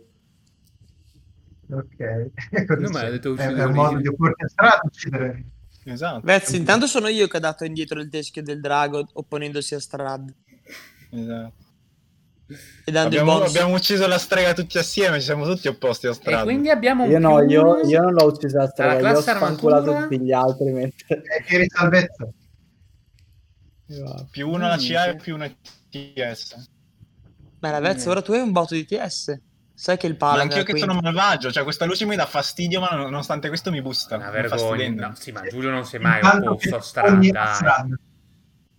Ok, 1.71 2.31
Così 2.67 2.81
Non 2.81 2.91
me 2.91 2.99
l'ha 2.99 2.99
c'è. 3.05 3.11
detto 3.11 3.29
è, 3.29 3.31
uccidere 3.31 3.61
è 3.61 3.65
un 3.65 3.71
modo 3.73 3.87
Irina. 3.91 4.01
di 4.01 4.07
opporre 4.09 4.33
Strad 4.47 4.79
uccidere. 4.83 5.45
Esatto. 5.89 6.19
Vez, 6.23 6.49
intanto 6.49 6.85
sono 6.85 7.07
io 7.07 7.27
che 7.27 7.37
ho 7.37 7.39
dato 7.39 7.63
indietro 7.63 8.01
il 8.01 8.09
teschio 8.09 8.43
del 8.43 8.59
drago 8.59 9.07
opponendosi 9.13 9.73
a 9.73 9.79
Strad 9.79 10.33
esatto. 11.09 11.53
e 12.83 12.91
dando 12.91 13.15
il 13.15 13.21
Abbiamo, 13.21 13.41
abbiamo 13.41 13.73
ucciso 13.73 14.05
la 14.05 14.17
strega 14.17 14.53
tutti 14.53 14.77
assieme, 14.77 15.19
ci 15.19 15.25
siamo 15.25 15.45
tutti 15.45 15.69
opposti 15.69 16.07
a 16.07 16.09
E 16.09 16.13
strada. 16.13 16.43
quindi 16.43 16.69
abbiamo 16.69 17.05
Io 17.05 17.19
no, 17.19 17.37
più 17.37 17.49
io, 17.49 17.61
uno. 17.61 17.87
io 17.87 18.01
non 18.01 18.13
l'ho 18.13 18.25
uccisa 18.25 18.63
la 18.63 18.67
strega, 18.67 19.11
io 19.11 19.17
ho 19.17 19.21
spancolato 19.21 19.95
tutti 19.95 20.19
gli 20.19 20.31
altri 20.33 20.71
mentre... 20.71 21.23
E 21.23 21.43
tiri 21.45 21.67
salvezza. 21.69 22.27
Più 24.29 24.49
uno 24.49 24.65
alla 24.65 24.77
CA 24.77 25.05
e 25.07 25.15
più 25.15 25.35
uno 25.35 25.49
TS. 25.89 26.69
Ma 27.59 27.79
la 27.79 27.95
ora 28.09 28.21
tu 28.21 28.33
hai 28.33 28.41
un 28.41 28.51
botto 28.51 28.73
di 28.73 28.85
TS. 28.85 29.39
Sai 29.79 29.95
che 29.95 30.07
il 30.07 30.15
palo 30.15 30.41
anch'io 30.41 30.63
che 30.63 30.75
sono 30.75 30.95
malvagio, 30.99 31.51
cioè 31.51 31.61
questa 31.63 31.85
luce 31.85 32.05
mi 32.05 32.15
dà 32.15 32.25
fastidio, 32.25 32.79
ma 32.79 32.89
nonostante 32.95 33.47
questo 33.47 33.69
mi 33.69 33.79
busta. 33.79 34.15
Una 34.15 34.31
vergogna. 34.31 35.07
No, 35.09 35.13
sì, 35.15 35.31
ma 35.31 35.41
Giulio 35.47 35.69
non 35.69 35.85
si 35.85 35.97
è 35.97 35.99
mai 35.99 36.19
Strada, 36.79 37.11
ogni 37.13 37.29
dai. 37.29 37.53
strada. 37.53 37.99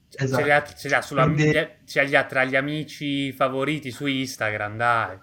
Ce 0.08 0.24
Esatto. 0.24 0.42
li 0.44 0.50
ha, 0.50 0.64
ce 0.64 0.88
li 0.88 0.94
ha 0.94 1.00
sulla- 1.02 1.22
Quindi- 1.22 1.52
ce 1.84 2.02
li 2.02 2.16
ha 2.16 2.24
tra 2.24 2.42
gli 2.44 2.56
amici 2.56 3.32
favoriti 3.32 3.92
su 3.92 4.06
Instagram, 4.06 4.76
dai. 4.76 5.18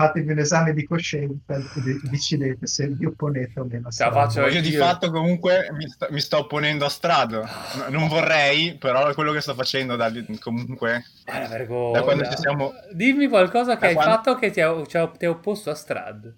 Fatevi 0.00 0.32
un 0.32 0.38
esame 0.38 0.72
di 0.72 0.84
coscienza 0.86 1.56
e 1.56 1.80
de- 1.82 2.00
decidete 2.04 2.66
se 2.66 2.88
vi 2.88 3.04
opponete 3.04 3.60
o 3.60 3.64
meno. 3.64 3.88
a 3.88 3.90
strada. 3.90 4.12
faccio 4.14 4.46
Io 4.46 4.62
di 4.62 4.72
fatto 4.72 5.10
comunque 5.10 5.68
mi 5.72 5.86
sto, 5.88 6.06
mi 6.08 6.20
sto 6.20 6.38
opponendo 6.38 6.86
a 6.86 6.88
Strado. 6.88 7.40
No, 7.42 7.88
Non 7.98 8.08
vorrei, 8.08 8.76
però 8.78 9.08
è 9.08 9.14
quello 9.14 9.32
che 9.32 9.42
sto 9.42 9.52
facendo 9.54 9.96
da, 9.96 10.10
comunque. 10.38 11.04
Vergogna. 11.26 11.98
Da 11.98 12.02
quando 12.04 12.24
ci 12.24 12.36
siamo- 12.38 12.72
Dimmi 12.92 13.28
qualcosa 13.28 13.74
che 13.74 13.80
Da 13.80 13.86
hai 13.88 13.94
quando- 13.94 14.14
fatto 14.14 14.34
che 14.36 14.50
ti 14.50 14.60
ha, 14.62 14.82
ci 14.86 14.96
ha- 14.96 15.06
ti 15.08 15.26
ha 15.26 15.30
opposto 15.30 15.68
a 15.68 15.74
Strad. 15.74 16.34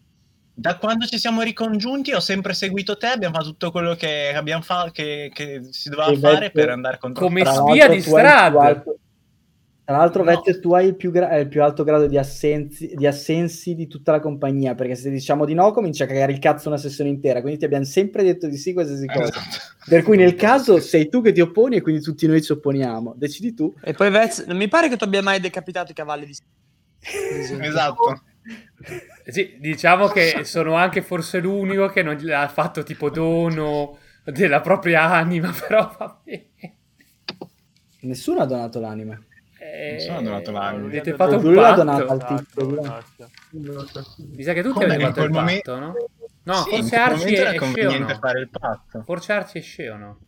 Da 0.55 0.77
quando 0.79 1.07
ci 1.07 1.19
siamo 1.19 1.43
ricongiunti 1.43 2.13
ho 2.13 2.21
sempre 2.21 2.55
seguito 2.55 2.97
te, 2.97 3.07
abbiamo 3.07 3.35
fatto 3.37 3.47
tutto 3.51 3.71
quello 3.71 3.95
che 3.95 4.33
abbiamo 4.35 4.63
fatto, 4.63 4.91
che, 4.91 5.31
che 5.33 5.63
si 5.71 5.89
doveva 5.89 6.11
E 6.11 6.17
fare 6.19 6.39
Vecchio- 6.41 6.61
per 6.61 6.71
andare 6.71 6.99
contro 6.99 7.25
Come 7.25 7.45
spia 7.45 7.89
di 7.89 8.01
Strad. 8.01 8.83
Tra 9.93 10.01
l'altro, 10.01 10.25
No. 10.25 10.31
Vecchio, 10.31 10.59
tu 10.59 10.73
hai 10.73 10.87
il 10.87 10.97
più, 10.97 11.11
gra- 11.11 11.37
il 11.37 11.49
più 11.49 11.63
alto 11.63 11.85
grado 11.85 12.07
di 12.07 12.17
assensi, 12.17 12.93
di 12.95 13.07
assensi 13.07 13.75
di 13.75 13.87
tutta 13.89 14.13
la 14.13 14.21
compagnia, 14.21 14.75
perché 14.75 14.95
se 14.95 15.11
diciamo 15.11 15.45
di 15.45 15.53
no 15.53 15.71
comincia 15.73 16.05
a 16.05 16.07
cagare 16.07 16.33
il 16.33 16.39
cazzo 16.39 16.69
una 16.69 16.79
sessione 16.79 17.11
intera, 17.11 17.43
quindi 17.43 17.59
ti 17.59 17.67
abbiamo 17.67 17.85
sempre 17.85 18.23
detto 18.23 18.47
di 18.47 18.57
sì 18.57 18.73
qualsiasi 18.73 19.07
cosa. 19.07 19.25
Esatto. 19.25 19.85
Per 19.87 20.03
cui 20.03 20.17
nel 20.17 20.35
caso 20.35 20.81
sei 20.81 21.11
tu 21.11 21.21
che 21.21 21.33
ti 21.33 21.43
opponi 21.43 21.77
e 21.77 21.81
quindi 21.83 22.01
tutti 22.01 22.27
noi 22.27 22.43
ci 22.43 22.53
opponiamo. 22.53 23.13
Decidi 23.19 23.53
tu. 23.53 23.75
E 23.83 23.93
poi 23.93 24.11
Vez, 24.11 24.47
non 24.47 24.57
mi 24.57 24.69
pare 24.69 24.89
che 24.89 24.97
tu 24.97 25.05
abbia 25.05 25.21
mai 25.21 25.41
decapitato 25.41 25.91
i 25.91 25.95
cavalli 25.95 26.25
di 26.25 26.35
Esatto. 27.61 28.23
Sì, 29.27 29.57
diciamo 29.61 30.09
che 30.09 30.45
sono 30.45 30.75
anche 30.75 31.03
forse 31.03 31.39
l'unico 31.39 31.89
che 31.89 32.03
non 32.03 32.19
ha 32.31 32.49
fatto 32.49 32.83
tipo 32.83 33.11
dono 33.11 33.99
della 34.25 34.63
propria 34.63 35.03
anima, 35.03 35.53
però 35.69 35.95
va 35.99 36.19
bene. 36.25 36.77
Nessuno 38.01 38.41
ha 38.41 38.47
donato 38.47 38.81
l'anima. 38.81 39.23
Eh, 39.65 39.93
Nessuno 39.93 40.19
ha 40.19 40.23
donato 40.23 40.51
l'anima. 40.51 40.87
Avete 40.87 41.15
fatto 41.15 41.35
un 41.37 41.41
Giulio 41.41 41.61
l'ha 41.61 41.69
patto. 41.69 41.85
donato 41.85 42.07
al 42.09 42.17
Esatto, 42.19 42.35
tizio. 42.35 42.63
Giulio. 42.63 42.81
grazie. 42.83 43.27
Mi 44.35 44.43
sa 44.43 44.53
che 44.55 44.63
tutti 44.63 44.73
Come 44.75 44.85
avete 44.87 45.03
fatto 45.05 45.23
il 45.23 45.31
quel 45.31 45.31
patto, 45.31 45.41
momento- 45.41 45.79
no? 45.79 45.95
No, 46.45 46.55
Sì, 46.55 46.71
forse 46.71 46.97
Arci 46.97 47.19
momento 47.25 47.51
e 47.51 47.55
conveniente 47.57 47.97
Sceo 48.05 48.09
no. 48.15 48.19
fare 48.21 48.41
il 48.41 48.51
patto. 48.51 49.03
Forse 49.05 49.33
Arci 49.33 49.59
e 49.59 49.61
Sceo 49.61 49.97
no. 49.97 50.19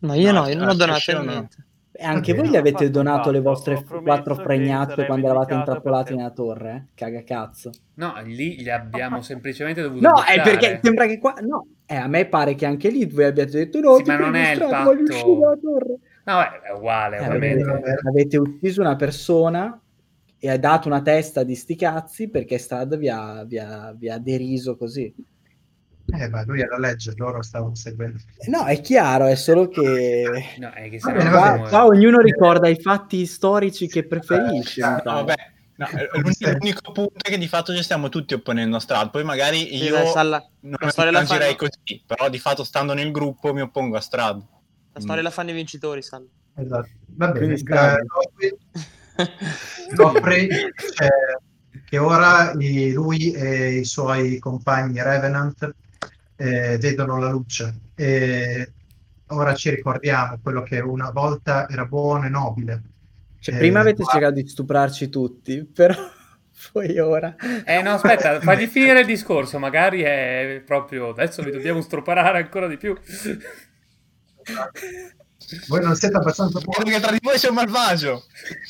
No, 0.00 0.14
io 0.14 0.32
No, 0.32 0.40
no, 0.42 0.48
io 0.48 0.56
non 0.56 0.68
ho 0.68 0.74
donato 0.74 1.00
niente. 1.22 1.56
E 1.96 2.04
anche 2.04 2.32
Va 2.34 2.40
voi 2.40 2.50
gli 2.50 2.56
avete 2.56 2.90
donato 2.90 3.30
le 3.30 3.40
vostre 3.40 3.76
f- 3.76 4.02
quattro 4.02 4.34
sarei 4.34 5.06
quando 5.06 5.26
eravate 5.28 5.54
intrappolati 5.54 6.02
perché- 6.04 6.16
nella 6.18 6.30
torre? 6.34 6.70
Eh? 6.74 6.90
Caga 6.94 7.22
cazzo. 7.22 7.70
No, 7.94 8.14
lì 8.24 8.56
li 8.62 8.70
abbiamo 8.70 9.20
semplicemente 9.22 9.80
dovuto 9.82 10.08
No, 10.08 10.22
è 10.24 10.36
buttare. 10.36 10.56
perché 10.56 10.80
sembra 10.82 11.06
che 11.06 11.18
qua. 11.18 11.34
No, 11.40 11.66
eh, 11.86 11.94
a 11.96 12.06
me 12.08 12.26
pare 12.26 12.54
che 12.56 12.66
anche 12.66 12.88
lì 12.88 13.04
voi 13.06 13.24
abbiate 13.24 13.50
detto 13.58 13.80
no, 13.80 13.96
Sì, 13.98 14.02
ti 14.02 14.08
ma 14.10 14.16
non 14.16 14.34
è 14.34 14.52
il 14.52 14.58
patto. 14.58 14.90
No, 16.24 16.40
è 16.40 16.72
uguale, 16.74 17.18
Eh, 17.18 17.26
ovviamente. 17.26 17.62
avete, 17.70 17.94
avete 18.08 18.36
ucciso 18.38 18.80
una 18.80 18.96
persona 18.96 19.78
e 20.38 20.50
ha 20.50 20.58
dato 20.58 20.88
una 20.88 21.02
testa 21.02 21.42
di 21.42 21.54
sti 21.54 21.76
cazzi 21.76 22.28
perché 22.28 22.58
Strad 22.58 22.96
vi 22.96 23.08
ha, 23.08 23.44
vi 23.44 23.58
ha- 23.58 23.92
vi 23.96 24.08
ha 24.08 24.18
deriso 24.18 24.76
così. 24.76 25.14
Eh, 26.06 26.28
ma 26.28 26.44
lui 26.44 26.60
era 26.60 26.78
legge, 26.78 27.14
loro 27.16 27.42
stavano 27.42 27.74
seguendo. 27.74 28.18
No, 28.48 28.64
è 28.66 28.80
chiaro, 28.80 29.26
è 29.26 29.36
solo 29.36 29.68
che 29.68 30.54
No, 30.58 30.70
è 30.70 30.90
che 30.90 30.98
Va 30.98 31.08
se 31.08 31.12
bene, 31.12 31.30
no 31.30 31.30
va 31.38 31.54
qua, 31.58 31.68
qua 31.68 31.84
ognuno 31.86 32.20
ricorda 32.20 32.68
i 32.68 32.78
fatti 32.80 33.24
storici 33.24 33.86
che 33.88 34.06
preferisce. 34.06 34.80
Eh, 34.80 35.02
vabbè. 35.02 35.34
No, 35.76 35.88
eh, 35.88 36.08
l'unico, 36.12 36.50
l'unico 36.50 36.92
punto 36.92 37.14
è 37.20 37.30
che 37.30 37.38
di 37.38 37.48
fatto 37.48 37.74
ci 37.74 37.82
stiamo 37.82 38.08
tutti 38.08 38.34
opponendo 38.34 38.76
a 38.76 38.80
Strad. 38.80 39.10
Poi 39.10 39.24
magari 39.24 39.58
Sì, 39.60 39.84
io 39.84 40.06
Salla, 40.06 40.46
non 40.60 40.76
la 40.78 40.90
storia 40.90 41.10
la 41.10 41.24
così, 41.56 42.02
però 42.06 42.28
di 42.28 42.38
fatto 42.38 42.64
stando 42.64 42.92
nel 42.94 43.10
gruppo 43.10 43.52
mi 43.52 43.62
oppongo 43.62 43.96
a 43.96 44.00
Strad. 44.00 44.42
La 44.94 45.00
storia 45.00 45.22
la 45.22 45.30
fanno 45.30 45.50
i 45.50 45.54
vincitori, 45.54 46.00
Salla. 46.02 46.24
Esatto. 46.56 46.88
Va 47.16 47.28
bene. 47.32 47.56
Sta- 47.56 47.98
eh, 47.98 48.56
Scopri 49.94 50.48
cioè, 50.48 51.08
che 51.84 51.98
ora 51.98 52.52
i- 52.58 52.92
lui 52.92 53.32
e 53.32 53.74
i 53.78 53.84
suoi 53.84 54.38
compagni 54.38 55.02
Revenant 55.02 55.74
eh, 56.36 56.78
vedono 56.78 57.18
la 57.18 57.30
luce 57.30 57.74
e 57.94 58.72
ora 59.28 59.54
ci 59.54 59.70
ricordiamo 59.70 60.38
quello 60.42 60.62
che 60.62 60.80
una 60.80 61.10
volta 61.10 61.68
era 61.68 61.84
buono 61.84 62.26
e 62.26 62.28
nobile. 62.28 62.82
Cioè, 63.40 63.54
Eh, 63.54 63.58
prima 63.58 63.80
avete 63.80 64.02
qua- 64.02 64.12
cercato 64.12 64.34
di 64.34 64.48
stuprarci 64.48 65.08
tutti, 65.08 65.64
però 65.72 65.94
poi 66.72 66.98
ora... 66.98 67.34
Eh 67.64 67.82
no, 67.82 67.92
aspetta, 67.92 68.40
fagli 68.40 68.66
finire 68.66 69.00
il 69.00 69.06
discorso, 69.06 69.58
magari 69.58 70.02
è 70.02 70.62
proprio... 70.64 71.10
Adesso 71.10 71.42
vi 71.42 71.50
dobbiamo 71.50 71.80
stroparare 71.80 72.38
ancora 72.38 72.66
di 72.68 72.76
più. 72.76 72.96
Voi 75.68 75.82
non 75.82 75.94
siete 75.94 76.16
abbastanza 76.16 76.58
buoni. 76.60 76.90
che 76.90 77.00
tra 77.00 77.12
di 77.12 77.18
voi 77.22 77.36
c'è 77.36 77.48
un 77.48 77.54
malvagio. 77.54 78.24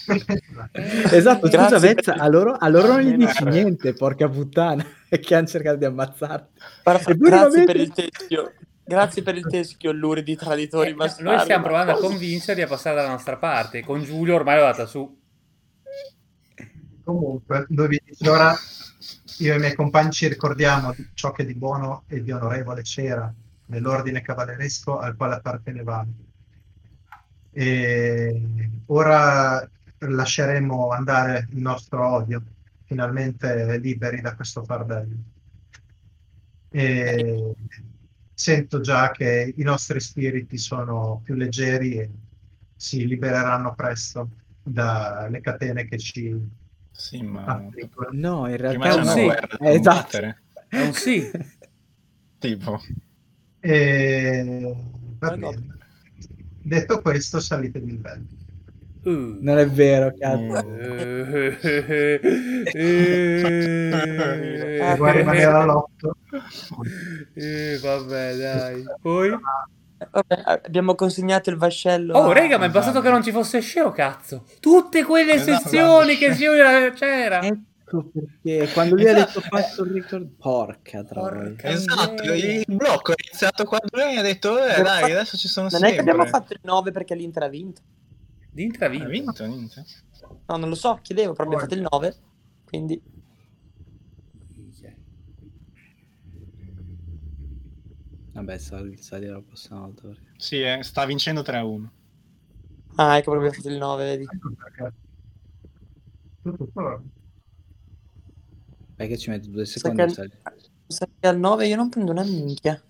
Esatto, 0.72 1.46
scusa 1.46 1.68
Grazie 1.68 1.78
Vezza, 1.78 2.14
a 2.14 2.26
loro, 2.28 2.52
a 2.52 2.68
loro 2.68 2.88
non 2.88 3.00
gli 3.00 3.14
dici 3.14 3.44
niente, 3.44 3.92
porca 3.92 4.28
puttana, 4.28 4.84
che 5.08 5.34
hanno 5.34 5.46
cercato 5.46 5.76
di 5.76 5.84
ammazzarti. 5.84 6.60
Eppure 6.82 7.16
grazie 7.16 7.64
per 7.64 7.76
il 7.76 7.92
teschio. 7.92 8.52
Grazie 8.86 9.22
per 9.22 9.36
il 9.36 9.46
teschio, 9.46 9.92
luri 9.92 10.22
di 10.22 10.36
traditori 10.36 10.90
Eh, 10.90 10.94
bastardi. 10.94 11.30
Noi 11.30 11.40
stiamo 11.40 11.62
ma 11.62 11.68
provando 11.68 11.92
a 11.92 11.98
convincerli 11.98 12.62
a 12.62 12.66
passare 12.66 12.96
dalla 12.96 13.08
nostra 13.08 13.36
parte. 13.36 13.82
Con 13.82 14.02
Giulio 14.02 14.34
ormai 14.34 14.56
l'ho 14.56 14.62
data 14.64 14.86
su. 14.86 15.22
Comunque, 17.04 17.66
lui 17.68 17.88
vi 17.88 18.02
dice 18.04 18.28
ora 18.28 18.54
io 19.38 19.52
e 19.52 19.56
i 19.56 19.58
miei 19.58 19.74
compagni 19.74 20.10
ci 20.10 20.28
ricordiamo 20.28 20.92
di 20.92 21.08
ciò 21.14 21.32
che 21.32 21.44
di 21.44 21.54
buono 21.54 22.04
e 22.08 22.22
di 22.22 22.30
onorevole 22.30 22.82
c'era 22.82 23.32
nell'ordine 23.66 24.22
cavalleresco 24.22 24.98
al 24.98 25.16
quale 25.16 25.34
appartenevamo. 25.34 26.14
E 27.52 28.42
ora 28.86 29.68
lasceremo 29.98 30.90
andare 30.90 31.48
il 31.50 31.60
nostro 31.60 32.06
odio, 32.06 32.42
finalmente 32.84 33.78
liberi 33.78 34.20
da 34.20 34.34
questo 34.34 34.64
fardello. 34.64 35.16
E 36.70 37.54
sento 38.34 38.80
già 38.80 39.12
che 39.12 39.54
i 39.56 39.62
nostri 39.62 40.00
spiriti 40.00 40.58
sono 40.58 41.20
più 41.22 41.34
leggeri 41.34 41.98
e 41.98 42.10
si 42.74 43.06
libereranno 43.06 43.74
presto 43.74 44.30
dalle 44.62 45.40
catene 45.40 45.86
che 45.86 45.98
ci 45.98 46.36
Sì, 46.90 47.22
ma 47.22 47.44
affliggono. 47.44 48.08
No, 48.12 48.48
in 48.48 48.56
realtà 48.56 48.88
c'è 48.88 49.00
una 49.00 49.12
sì. 49.12 49.28
esatto. 49.60 50.18
È 50.68 50.80
un 50.80 50.92
sì. 50.92 51.30
Tipo, 52.38 52.80
E... 53.66 54.74
Va 55.18 55.28
Prego. 55.28 55.50
bene. 55.50 55.66
Detto 56.62 57.00
questo, 57.00 57.40
salite 57.40 57.80
di 57.82 57.92
livello. 57.92 58.24
Uh. 59.04 59.38
Non 59.40 59.58
è 59.58 59.68
vero, 59.68 60.12
cazzo. 60.18 60.68
Eh, 60.78 61.56
Se 62.70 64.94
vuoi 64.96 65.12
rimanere 65.12 65.44
all'otto, 65.44 66.16
Eh, 67.34 67.78
vabbè, 67.82 68.36
dai. 68.36 68.84
Poi? 69.00 69.30
Vabbè, 70.10 70.42
abbiamo 70.66 70.94
consegnato 70.94 71.50
il 71.50 71.56
vascello. 71.56 72.14
Oh, 72.14 72.30
a- 72.30 72.34
raga, 72.34 72.58
ma 72.58 72.66
è 72.66 72.70
bastato 72.70 73.00
che 73.00 73.10
non 73.10 73.22
ci 73.22 73.30
fosse 73.30 73.60
Sceo, 73.60 73.90
cazzo. 73.90 74.44
Tutte 74.60 75.04
quelle 75.04 75.34
Esatto, 75.34 75.68
sezioni 75.68 75.86
guarda. 75.88 76.14
che 76.14 76.34
Sceo 76.34 76.92
c'era. 76.92 77.40
Ecco 77.98 78.10
perché 78.42 78.72
quando 78.72 78.94
lui 78.96 79.06
ha 79.08 79.12
Esatto. 79.16 79.40
detto 79.40 79.56
fatto 79.56 79.84
il 79.84 79.90
ricordo... 79.92 80.30
Porca 80.38 81.04
troia. 81.04 81.54
Esatto, 81.58 82.22
il 82.32 82.64
blocco 82.66 83.12
è 83.12 83.14
iniziato 83.26 83.64
quando 83.64 83.88
lei 83.96 84.16
ha 84.16 84.22
detto, 84.22 84.56
eh 84.62 84.82
dai, 84.82 85.00
fatto- 85.00 85.12
adesso 85.12 85.36
ci 85.36 85.48
sono 85.48 85.68
Non 85.70 85.78
sempre. 85.78 85.90
è 85.90 85.94
che 85.94 86.00
abbiamo 86.00 86.26
fatto 86.26 86.52
il 86.52 86.60
9 86.62 86.90
perché 86.90 87.14
l'Inter 87.14 87.42
ha 87.44 87.48
vinto. 87.48 87.80
Dintra 88.50 88.86
Ha 88.86 88.88
vinto. 88.88 89.08
vinto, 89.08 89.46
niente. 89.46 89.84
No, 90.46 90.56
non 90.56 90.68
lo 90.68 90.74
so, 90.74 90.98
chiedevo, 91.02 91.32
però 91.32 91.44
abbiamo 91.44 91.62
fatto 91.64 91.74
il 91.74 91.86
9. 91.88 92.14
Quindi 92.64 93.00
Vabbè, 98.32 98.58
sali, 98.58 98.96
sali 98.96 99.26
la 99.26 99.40
prossima 99.40 99.78
volta. 99.80 100.02
perché- 100.08 100.32
Sì, 100.38 100.60
eh, 100.60 100.82
sta 100.82 101.04
vincendo 101.06 101.42
3-1. 101.42 101.88
Ah, 102.96 103.16
ecco 103.16 103.30
proprio 103.30 103.48
abbiamo 103.48 103.52
fatto 103.52 103.68
il 103.68 103.76
9, 103.78 104.04
vedi. 104.04 104.24
ecco. 104.24 104.92
Tutto. 106.42 107.02
Perché 108.96 109.18
ci 109.18 109.30
metti 109.30 109.50
due 109.50 109.64
Sa 109.64 109.78
secondi 109.78 110.02
a 110.02 110.06
che, 110.06 110.30
sa 110.86 111.08
che 111.18 111.26
al 111.26 111.38
9 111.38 111.66
io 111.66 111.76
non 111.76 111.88
prendo 111.88 112.12
una 112.12 112.22
minchia. 112.22 112.80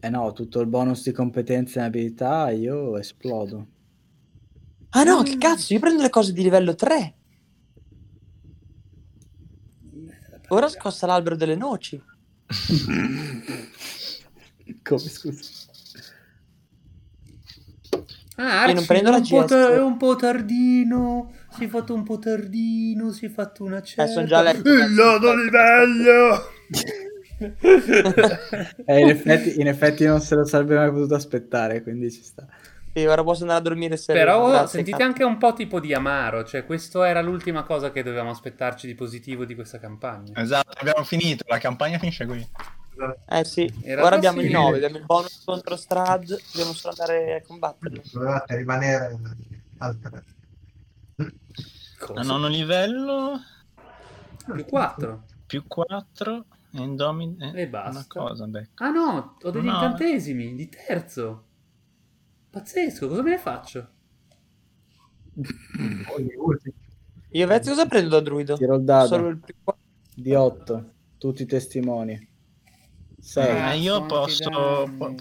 Eh 0.00 0.10
no, 0.10 0.32
tutto 0.32 0.60
il 0.60 0.66
bonus 0.66 1.04
di 1.04 1.12
competenze 1.12 1.78
e 1.78 1.82
abilità 1.82 2.50
io 2.50 2.98
esplodo. 2.98 3.66
Ah 4.90 5.04
no, 5.04 5.22
che 5.22 5.38
cazzo, 5.38 5.72
io 5.72 5.80
prendo 5.80 6.02
le 6.02 6.10
cose 6.10 6.32
di 6.32 6.42
livello 6.42 6.74
3. 6.74 7.14
Ora 10.48 10.68
scossa 10.68 11.06
l'albero 11.06 11.36
delle 11.36 11.56
noci. 11.56 12.00
Come 14.82 14.98
scusa? 15.00 15.64
Ah, 18.38 18.66
Io 18.68 18.74
non 18.74 18.76
Arci, 18.76 18.86
prendo 18.86 19.08
è 19.08 19.12
la 19.12 19.16
un 19.18 19.26
po' 19.26 19.40
GS. 19.42 19.46
ta- 19.48 19.72
è 19.72 19.80
un 19.82 19.96
po' 19.96 20.16
tardino. 20.16 21.32
Si 21.56 21.64
è 21.64 21.68
fatto 21.68 21.94
un 21.94 22.02
po' 22.02 22.18
tardino. 22.18 23.12
Si 23.12 23.26
è 23.26 23.30
fatto 23.30 23.64
una 23.64 23.82
certa. 23.82 24.12
son 24.12 24.26
già 24.26 24.42
letto. 24.42 24.72
Il 24.72 24.90
nodo 24.90 25.34
livello. 25.34 26.54
Eh, 27.38 29.00
in, 29.00 29.10
effetti, 29.10 29.60
in 29.60 29.66
effetti 29.66 30.06
non 30.06 30.22
se 30.22 30.34
lo 30.36 30.46
sarebbe 30.46 30.74
mai 30.74 30.90
potuto 30.90 31.14
aspettare, 31.14 31.82
quindi 31.82 32.10
ci 32.10 32.22
sta. 32.22 32.46
Sì, 32.94 33.04
ora 33.04 33.22
posso 33.22 33.42
andare 33.42 33.60
a 33.60 33.62
dormire 33.62 33.98
sereno. 33.98 34.24
Però 34.24 34.48
grazie, 34.48 34.68
sentite 34.68 34.96
cazzo. 34.96 35.08
anche 35.10 35.24
un 35.24 35.36
po' 35.36 35.52
tipo 35.52 35.78
di 35.80 35.92
amaro. 35.92 36.44
Cioè, 36.44 36.64
questo 36.64 37.02
era 37.02 37.20
l'ultima 37.20 37.62
cosa 37.64 37.90
che 37.90 38.02
dovevamo 38.02 38.30
aspettarci 38.30 38.86
di 38.86 38.94
positivo 38.94 39.44
di 39.44 39.54
questa 39.54 39.78
campagna. 39.78 40.32
Esatto, 40.40 40.78
abbiamo 40.78 41.04
finito, 41.04 41.44
la 41.46 41.58
campagna 41.58 41.98
finisce 41.98 42.24
qui. 42.24 42.48
Eh 43.28 43.44
sì, 43.44 43.70
ora 43.98 44.16
abbiamo 44.16 44.40
sì. 44.40 44.46
il 44.46 44.52
9, 44.52 44.76
abbiamo 44.76 44.96
il 44.96 45.04
bonus 45.04 45.42
contro 45.44 45.76
Strad, 45.76 46.40
dobbiamo 46.52 46.72
solo 46.72 46.94
andare 46.98 47.34
a 47.34 47.42
combatterlo. 47.46 48.00
Dovevate 48.10 48.56
rimanere 48.56 49.18
al 49.78 49.98
3. 50.00 50.24
Cosa? 51.98 52.20
A 52.20 52.22
nono 52.22 52.46
livello, 52.48 53.40
Più 54.52 54.64
4. 54.66 55.24
più 55.46 55.64
4, 55.66 56.44
Indomine... 56.72 57.52
E 57.54 57.68
basta. 57.68 57.90
Una 57.90 58.04
cosa, 58.28 58.46
beh. 58.46 58.68
Ah 58.74 58.90
no, 58.90 59.36
ho 59.42 59.50
degli 59.50 59.64
No. 59.64 59.72
incantesimi 59.72 60.54
di 60.54 60.68
terzo. 60.68 61.44
Pazzesco, 62.50 63.08
cosa 63.08 63.22
me 63.22 63.30
ne 63.30 63.38
faccio? 63.38 63.88
Io 67.30 67.44
e 67.44 67.46
Vezzi 67.46 67.68
cosa 67.70 67.86
prendo 67.86 68.08
da 68.10 68.20
druido? 68.20 68.56
Tiro 68.56 68.76
il 68.76 68.84
dado 68.84 69.06
Solo 69.08 69.28
il 69.28 69.38
più 69.38 69.54
di 70.14 70.34
8, 70.34 70.90
tutti 71.18 71.42
i 71.42 71.46
testimoni. 71.46 72.28
6. 73.20 73.50
Ah, 73.60 73.72
Eh, 73.72 73.78
io 73.78 73.94
sono 73.94 74.06
posso, 74.06 74.90
po- 74.96 75.14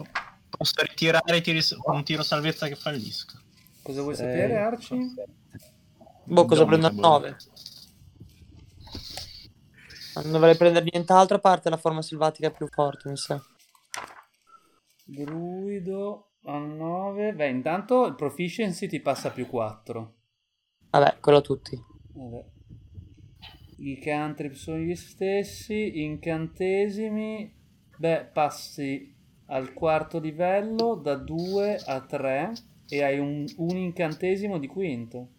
posso 0.49 0.81
ritirare 0.81 1.41
tiri- 1.41 1.61
un 1.85 2.03
tiro 2.03 2.23
salvezza 2.23 2.67
che 2.67 2.75
fallisca. 2.75 3.39
Cosa 3.81 4.01
vuoi 4.01 4.15
Sei. 4.15 4.25
sapere, 4.31 4.57
Arci? 4.57 5.13
Boh, 6.25 6.45
cosa 6.45 6.65
prendo 6.65 6.87
a 6.87 6.91
boh. 6.91 7.01
9? 7.01 7.37
Non 10.15 10.31
dovrei 10.31 10.55
prendere 10.55 10.87
nient'altro 10.91 11.37
a 11.37 11.39
parte 11.39 11.69
la 11.69 11.77
forma 11.77 12.01
selvatica 12.01 12.49
più 12.49 12.67
forte, 12.67 13.09
mi 13.09 13.17
sa. 13.17 13.41
Druido 15.03 16.31
a 16.45 16.57
9. 16.57 17.33
Beh, 17.33 17.49
intanto 17.49 18.05
il 18.05 18.15
proficiency 18.15 18.87
ti 18.87 19.01
passa 19.01 19.31
più 19.31 19.45
4. 19.45 20.13
Vabbè, 20.89 21.17
quello 21.19 21.39
a 21.39 21.41
tutti. 21.41 21.79
Vabbè. 22.13 22.45
I 23.77 23.99
cantrip 23.99 24.53
sono 24.53 24.77
gli 24.77 24.95
stessi. 24.95 26.01
Incantesimi. 26.01 27.53
Beh, 27.97 28.29
passi 28.31 29.13
al 29.47 29.73
quarto 29.73 30.19
livello 30.19 30.95
da 30.95 31.15
2 31.15 31.75
a 31.85 32.01
3 32.01 32.53
e 32.87 33.03
hai 33.03 33.19
un, 33.19 33.45
un 33.57 33.75
incantesimo 33.75 34.57
di 34.57 34.67
quinto. 34.67 35.34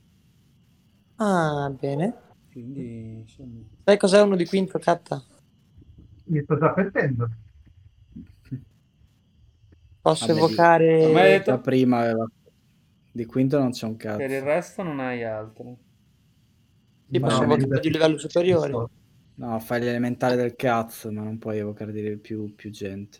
Ah, 1.17 1.71
bene. 1.79 2.15
Quindi, 2.51 3.21
insomma. 3.21 3.61
Sai 3.85 3.97
cos'è 3.99 4.21
uno 4.21 4.37
di 4.37 4.47
quinto, 4.47 4.79
Catta? 4.79 5.23
Mi 6.25 6.43
sto 6.43 6.59
già 6.59 6.73
perdendo. 6.73 7.29
Posso 10.01 10.27
Vabbè, 10.27 10.39
evocare... 10.39 11.13
Ma 11.13 11.21
hai 11.21 11.31
detto- 11.39 11.61
prima 11.61 11.99
aveva... 12.01 12.27
Di 13.11 13.25
quinto 13.25 13.59
non 13.59 13.71
c'è 13.71 13.87
un 13.87 13.97
cazzo. 13.97 14.19
Per 14.19 14.31
il 14.31 14.43
resto 14.43 14.83
non 14.83 15.01
hai 15.01 15.25
altro. 15.25 15.79
Sì, 17.11 17.19
posso 17.19 17.45
No, 17.45 17.55
evocare 17.55 17.81
di 17.81 17.91
livello 17.91 18.19
superiore. 18.19 18.89
No, 19.37 19.59
fai 19.61 19.81
l'elementare 19.81 20.37
del 20.37 20.55
cazzo, 20.55 21.11
ma 21.11 21.23
non 21.23 21.39
puoi 21.39 21.59
evocare 21.59 21.93
di 21.93 22.17
più, 22.19 22.55
più 22.55 22.71
gente. 22.71 23.19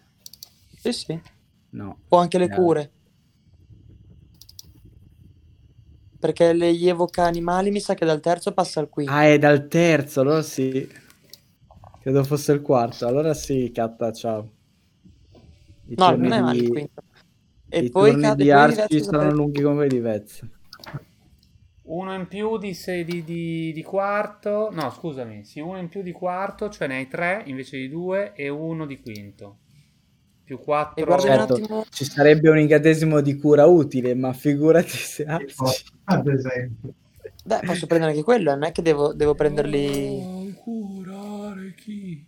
Sì, 0.77 0.93
sì. 0.93 1.21
No. 1.71 2.01
O 2.09 2.17
anche 2.19 2.39
le 2.39 2.45
Eh. 2.45 2.49
cure. 2.55 2.91
Perché 6.27 6.53
le 6.55 6.75
gli 6.75 6.89
evoca 6.89 7.23
animali, 7.25 7.71
mi 7.71 7.79
sa 7.79 7.95
che 7.95 8.05
dal 8.05 8.19
terzo 8.21 8.53
passa 8.53 8.81
al 8.81 8.89
quinto. 8.89 9.13
Ah, 9.13 9.27
è 9.27 9.39
dal 9.39 9.69
terzo, 9.69 10.23
allora 10.23 10.43
sì. 10.43 10.89
Credo 12.01 12.25
fosse 12.25 12.51
il 12.53 12.63
quarto. 12.63 13.07
Allora 13.07 13.33
sì, 13.33 13.71
Catta, 13.73 14.11
ciao. 14.13 14.51
I 15.89 15.95
no, 15.97 16.11
non 16.17 16.33
è 16.33 16.41
male 16.41 16.57
il 16.59 16.63
di- 16.65 16.69
quinto. 16.71 17.03
E 17.69 17.79
I 17.79 17.91
poi 17.91 18.11
turni 18.11 18.23
cade 18.23 18.43
di 18.43 18.51
Arci 18.51 18.77
saranno 18.77 19.03
sapere- 19.05 19.31
lunghi 19.35 19.63
come 19.63 19.87
di 19.87 20.01
Vez. 20.01 20.41
Uno 21.83 22.15
in 22.15 22.27
più 22.27 22.59
di, 22.59 22.75
sei, 22.75 23.05
di, 23.05 23.23
di- 23.23 23.73
di 23.73 23.83
quarto. 23.85 24.71
No, 24.73 24.91
scusami. 24.91 25.45
Sì, 25.45 25.61
uno 25.61 25.79
in 25.79 25.89
più 25.89 26.03
di 26.03 26.11
quarto, 26.11 26.69
cioè 26.71 26.89
ne 26.89 26.97
hai 26.97 27.07
tre 27.07 27.45
invece 27.47 27.77
di 27.77 27.89
due 27.89 28.33
e 28.35 28.49
uno 28.49 28.85
di 28.85 29.01
quinto. 29.01 29.59
Più 30.47 30.61
quattro. 30.61 31.03
E 31.03 31.05
guarda 31.05 31.25
un 31.33 31.39
Certo. 31.39 31.55
attimo... 31.55 31.85
Ci 31.91 32.05
sarebbe 32.05 32.49
un 32.49 32.59
incantesimo 32.59 33.21
di 33.21 33.37
cura 33.37 33.67
utile, 33.67 34.15
ma 34.15 34.33
figurati 34.33 34.89
se 34.97 35.25
Tipo, 35.25 35.65
Arci... 35.65 35.85
ad 36.05 36.29
esempio. 36.29 36.95
Beh, 37.45 37.61
posso 37.65 37.87
prendere 37.87 38.13
anche 38.13 38.23
quello, 38.23 38.51
non 38.53 38.63
è 38.63 38.71
che 38.71 38.81
devo, 38.81 39.13
devo 39.13 39.35
prenderli... 39.35 40.21
Oh, 40.23 40.53
curare 40.63 41.75
chi? 41.75 42.25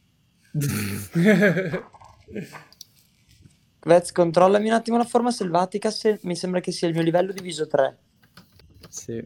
Vez, 3.80 4.10
controllami 4.12 4.66
un 4.68 4.74
attimo 4.74 4.96
la 4.96 5.04
forma 5.04 5.30
selvatica, 5.30 5.90
se 5.90 6.18
mi 6.22 6.34
sembra 6.34 6.58
che 6.60 6.72
sia 6.72 6.88
il 6.88 6.94
mio 6.94 7.02
livello 7.04 7.32
diviso 7.32 7.68
3 7.68 7.98
Sì. 8.88 9.24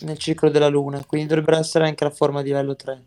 nel 0.00 0.18
ciclo 0.18 0.48
della 0.48 0.68
luna, 0.68 1.04
quindi 1.04 1.28
dovrebbe 1.28 1.58
essere 1.58 1.86
anche 1.86 2.04
la 2.04 2.10
forma 2.10 2.40
di 2.40 2.48
livello 2.48 2.74
3. 2.74 3.04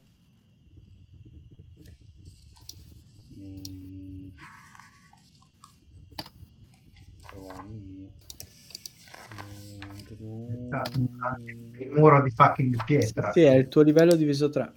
Il 11.78 11.92
muro 11.92 12.22
di 12.22 12.30
fucking 12.30 12.84
pietra. 12.84 13.32
Sì, 13.32 13.42
è 13.42 13.54
il 13.54 13.68
tuo 13.68 13.82
livello 13.82 14.16
diviso 14.16 14.50
3. 14.50 14.72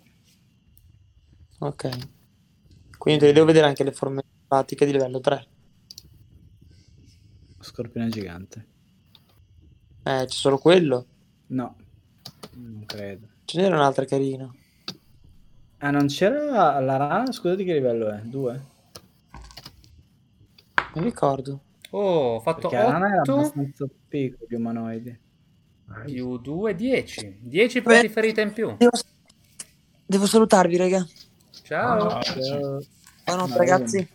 Ok. 1.61 1.99
Quindi 2.97 3.33
devo 3.33 3.47
vedere 3.47 3.67
anche 3.67 3.85
le 3.85 3.93
forme 3.93 4.23
selvatiche 4.23 4.87
di 4.87 4.93
livello 4.93 5.21
3. 5.21 5.47
Scorpione 7.61 8.09
gigante. 8.09 8.67
Eh, 10.03 10.25
c'è 10.25 10.29
solo 10.29 10.59
quello. 10.59 11.07
No, 11.49 11.77
non 12.55 12.85
credo. 12.87 13.29
Ce 13.45 13.61
n'era 13.61 13.77
un'altra 13.77 14.05
carina. 14.05 14.53
Ah, 15.79 15.91
non 15.91 16.07
c'era 16.07 16.79
la 16.81 16.97
rana? 16.97 17.33
Scusa 17.33 17.55
di 17.55 17.65
che 17.65 17.73
livello 17.73 18.11
è? 18.11 18.21
2? 18.23 18.63
Non 20.95 21.05
ricordo. 21.05 21.63
Oh, 21.91 22.35
ho 22.35 22.41
fatto 22.41 22.69
Perché 22.69 22.85
la 22.85 22.91
rana 22.91 23.09
era 23.09 23.21
8 23.21 23.35
abbastanza 23.35 23.87
piccolo, 24.09 24.47
gli 24.49 24.55
umanoidi. 24.55 25.19
Più 26.05 26.39
2, 26.39 26.75
10. 26.75 27.39
10 27.41 27.83
punti 27.83 28.07
Beh. 28.07 28.09
ferita 28.09 28.41
in 28.41 28.53
più. 28.53 28.77
Devo, 28.77 28.91
devo 30.07 30.27
salutarvi, 30.27 30.77
raga. 30.77 31.07
Ciao. 31.63 32.23
Ciao. 32.23 32.43
Ciao. 32.43 32.83
Buonanotte, 33.25 33.53
No, 33.53 33.57
ragazzi. 33.57 34.09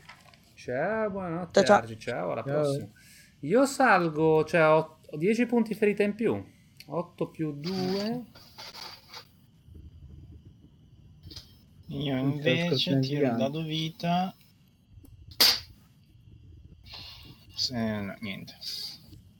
Ciao, 0.54 1.10
buonanotte 1.10 1.64
Ciao, 1.64 1.86
ciao. 1.86 1.98
Ciao, 1.98 2.32
alla 2.32 2.44
Ciao. 2.44 2.62
prossima. 2.62 2.88
Io 3.42 3.66
salgo, 3.66 4.44
cioè 4.46 4.68
ho 4.68 4.96
ho 5.16 5.18
10 5.18 5.46
punti 5.46 5.74
ferita 5.74 6.04
in 6.04 6.14
più. 6.14 6.44
8 6.88 7.30
più 7.30 7.54
2. 7.54 8.24
Io 11.88 12.18
invece 12.18 13.00
tiro 13.00 13.28
il 13.28 13.38
dado 13.38 13.64
vita. 13.64 14.36
Se, 17.56 17.76
no, 17.76 18.16
niente. 18.20 18.56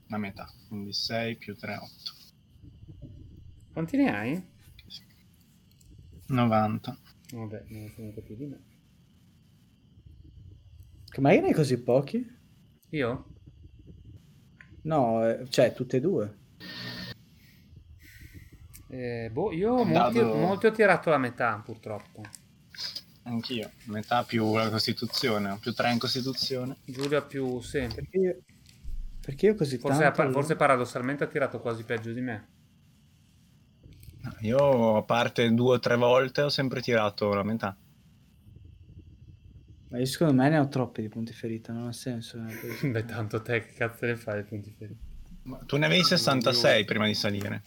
La 0.08 0.16
metà. 0.16 0.50
Quindi 0.68 0.92
6 0.92 1.36
più 1.36 1.56
3, 1.56 1.74
8. 1.74 2.15
Quanti 3.76 3.98
ne 3.98 4.10
hai? 4.10 4.42
90. 6.28 6.98
Vabbè, 7.32 7.64
ne 7.68 7.80
hai 7.82 7.94
comunque 7.94 8.22
più 8.22 8.34
di 8.34 8.46
me. 8.46 8.58
Ma 11.18 11.32
io 11.34 11.42
ne 11.42 11.48
hai 11.48 11.52
così 11.52 11.82
pochi? 11.82 12.26
Io? 12.92 13.26
No, 14.84 15.28
eh, 15.28 15.46
cioè 15.50 15.74
tutte 15.74 15.98
e 15.98 16.00
due. 16.00 16.36
Eh, 18.88 19.28
boh, 19.30 19.52
io 19.52 19.84
molti, 19.84 19.92
Dado- 19.92 20.34
molti 20.36 20.64
ho 20.64 20.72
tirato 20.72 21.10
la 21.10 21.18
metà, 21.18 21.60
purtroppo. 21.62 22.22
Anch'io. 23.24 23.72
Metà 23.88 24.24
più 24.24 24.56
la 24.56 24.70
Costituzione. 24.70 25.58
Più 25.60 25.74
3 25.74 25.92
in 25.92 25.98
Costituzione. 25.98 26.78
Giulio 26.86 27.18
ha 27.18 27.22
più, 27.22 27.60
sì. 27.60 27.86
Perché 27.94 28.16
io, 28.16 28.38
perché 29.20 29.46
io 29.48 29.54
così 29.54 29.76
Forse, 29.76 30.10
tanto... 30.12 30.32
forse 30.32 30.56
paradossalmente 30.56 31.24
ha 31.24 31.26
tirato 31.26 31.60
quasi 31.60 31.84
peggio 31.84 32.14
di 32.14 32.22
me. 32.22 32.54
Io, 34.40 34.96
a 34.96 35.02
parte 35.02 35.52
due 35.52 35.76
o 35.76 35.78
tre 35.78 35.96
volte, 35.96 36.42
ho 36.42 36.48
sempre 36.48 36.80
tirato 36.80 37.32
la 37.34 37.42
metà. 37.42 37.76
Ma 39.88 39.98
io 39.98 40.04
secondo 40.06 40.34
me 40.34 40.48
ne 40.48 40.58
ho 40.58 40.68
troppi 40.68 41.02
di 41.02 41.08
punti 41.08 41.32
ferita, 41.32 41.72
non 41.72 41.86
ha 41.86 41.92
senso. 41.92 42.38
eh, 42.38 42.86
Beh, 42.90 43.04
tanto 43.04 43.40
te 43.42 43.60
che 43.64 43.72
cazzo 43.74 44.06
ne 44.06 44.16
fai 44.16 44.40
i 44.40 44.44
punti 44.44 44.74
feriti? 44.76 45.00
Ma 45.42 45.58
tu 45.58 45.76
ne 45.76 45.86
avevi 45.86 46.02
66 46.02 46.84
prima 46.84 47.06
di 47.06 47.14
salire, 47.14 47.62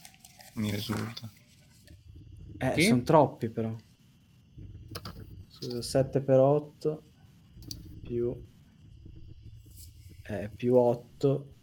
mi 0.54 0.70
risulta. 0.70 1.28
Eh, 2.58 2.72
Chi? 2.72 2.82
sono 2.82 3.02
troppi 3.02 3.48
però. 3.48 3.74
Scusa, 5.48 5.80
7 5.80 6.20
per 6.20 6.38
8 6.38 7.02
più 8.02 8.48
eh, 10.30 10.48
più 10.54 10.76
8 10.76 11.54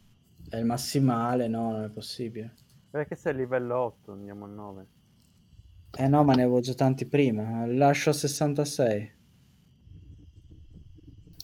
è 0.49 0.57
il 0.57 0.65
massimale, 0.65 1.47
no, 1.47 1.71
non 1.71 1.83
è 1.85 1.89
possibile. 1.89 2.55
Perché 2.97 3.13
sei 3.13 3.31
a 3.31 3.35
livello 3.35 3.77
8, 3.77 4.11
andiamo 4.13 4.45
a 4.45 4.47
9. 4.47 4.87
Eh 5.99 6.07
no, 6.07 6.23
ma 6.23 6.33
ne 6.33 6.41
avevo 6.41 6.61
già 6.61 6.73
tanti 6.73 7.05
prima. 7.05 7.67
Lascio 7.67 8.09
a 8.09 8.13
66. 8.13 9.15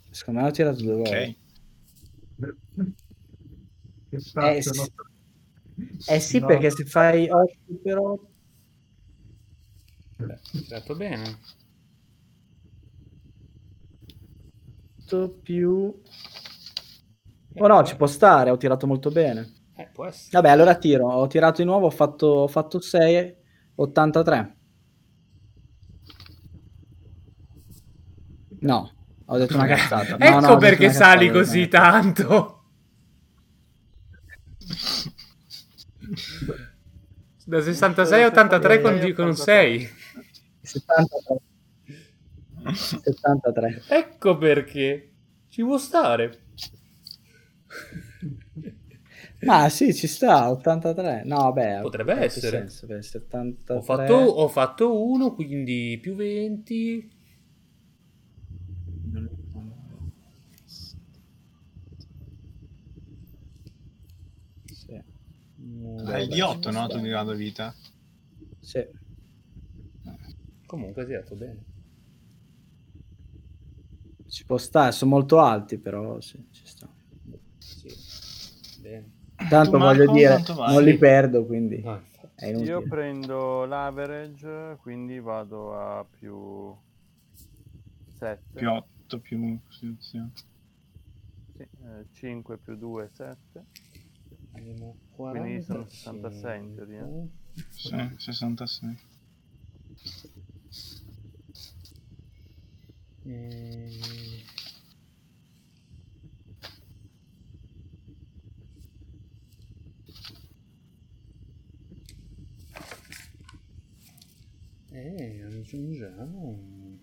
Secondo 0.10 0.40
me 0.40 0.46
l'ho 0.48 0.52
tirato 0.52 0.82
due 0.82 0.96
volte. 0.96 1.38
Ok. 2.40 2.92
Che 4.10 4.20
spazio, 4.20 4.74
sì. 4.74 4.92
Eh 6.08 6.20
sì, 6.20 6.40
No. 6.40 6.48
perché 6.48 6.72
se 6.72 6.86
fai 6.86 7.30
8 7.30 7.54
per 7.84 7.98
8 8.00 8.28
Beh, 10.18 10.40
tirato 10.50 10.96
bene. 10.96 11.38
più... 15.44 16.02
Oh 17.58 17.68
no, 17.68 17.84
ci 17.84 17.96
può 17.96 18.08
stare, 18.08 18.50
ho 18.50 18.58
tirato 18.58 18.88
molto 18.88 19.12
bene. 19.12 19.62
Eh, 19.76 19.90
può 19.92 20.06
essere. 20.06 20.30
Vabbè, 20.32 20.50
allora 20.50 20.76
tiro. 20.76 21.08
Ho 21.12 21.28
tirato 21.28 21.62
di 21.62 21.68
nuovo, 21.68 21.88
ho 21.88 21.92
fatto, 21.92 22.28
ho 22.28 22.48
fatto 22.48 22.80
6, 22.80 23.36
83. 23.76 24.58
No, 28.62 28.92
ho 29.26 29.38
detto 29.38 29.56
una 29.56 29.66
cazzata. 29.76 30.18
No, 30.18 30.26
ecco 30.26 30.40
no, 30.40 30.58
perché 30.58 30.92
sali 30.92 31.28
cazzata, 31.28 31.40
così 31.40 31.68
tanto. 31.68 32.58
Da 37.46 37.62
66 37.62 38.24
a 38.24 38.28
83 38.28 38.82
con, 38.82 39.00
di- 39.00 39.14
con 39.14 39.28
un 39.28 39.36
6. 39.36 39.90
cazzata. 40.62 40.62
73. 40.62 41.42
73. 42.74 43.84
Ecco 43.90 44.38
perché. 44.38 45.10
Ci 45.50 45.62
può 45.64 45.78
stare. 45.78 46.40
Ma 49.46 49.70
sì, 49.70 49.94
ci 49.94 50.08
sta, 50.08 50.50
83. 50.50 51.24
No, 51.26 51.38
vabbè. 51.38 51.82
Potrebbe 51.82 52.14
essere. 52.14 52.60
senso, 52.60 52.88
beh, 52.88 53.02
73. 53.02 53.76
Ho 53.76 53.82
fatto, 53.82 54.14
ho 54.14 54.48
fatto 54.48 55.04
uno, 55.04 55.34
quindi 55.34 55.98
più 56.02 56.16
20. 56.16 57.12
Sì. 64.66 65.02
Hai 66.06 66.28
di 66.28 66.42
8, 66.42 66.72
no? 66.72 66.88
Tu 66.88 67.00
di 67.00 67.10
grado 67.10 67.34
vita. 67.34 67.74
Sì. 68.60 68.86
Comunque 70.66 71.02
hai 71.04 71.08
tirato 71.08 71.36
bene. 71.36 71.64
Ci 74.28 74.46
può 74.46 74.58
stare, 74.58 74.92
sono 74.92 75.12
molto 75.12 75.40
alti, 75.40 75.78
però 75.78 76.20
sì, 76.20 76.44
ci 76.50 76.66
sta. 76.66 76.83
Tanto 79.50 79.78
Marco, 79.78 80.06
voglio 80.06 80.12
dire, 80.12 80.44
vai? 80.54 80.74
non 80.74 80.84
li 80.84 80.98
perdo, 80.98 81.46
quindi 81.46 81.82
No, 81.82 81.96
infatti. 81.96 82.28
è 82.36 82.48
inutile. 82.48 82.70
Io 82.70 82.82
prendo 82.88 83.66
l'average, 83.66 84.78
quindi 84.82 85.20
vado 85.20 85.76
a 85.78 86.06
più 86.06 86.76
7. 88.18 88.42
Più 88.54 88.72
8, 88.72 89.20
più... 89.20 89.60
sì, 89.70 89.96
sì. 90.00 90.22
5 92.12 92.58
più 92.58 92.76
2, 92.76 93.10
7. 93.14 93.66
Abbiamo 94.56 94.98
Quindi 95.16 95.62
sono 95.64 95.86
45. 95.86 95.90
66 95.90 96.60
in 96.60 96.76
teoria. 96.76 97.08
Sì, 97.70 98.16
66. 98.18 98.98
Mm. 103.26 103.88
E 114.96 115.42
aggiungiamo 115.44 117.00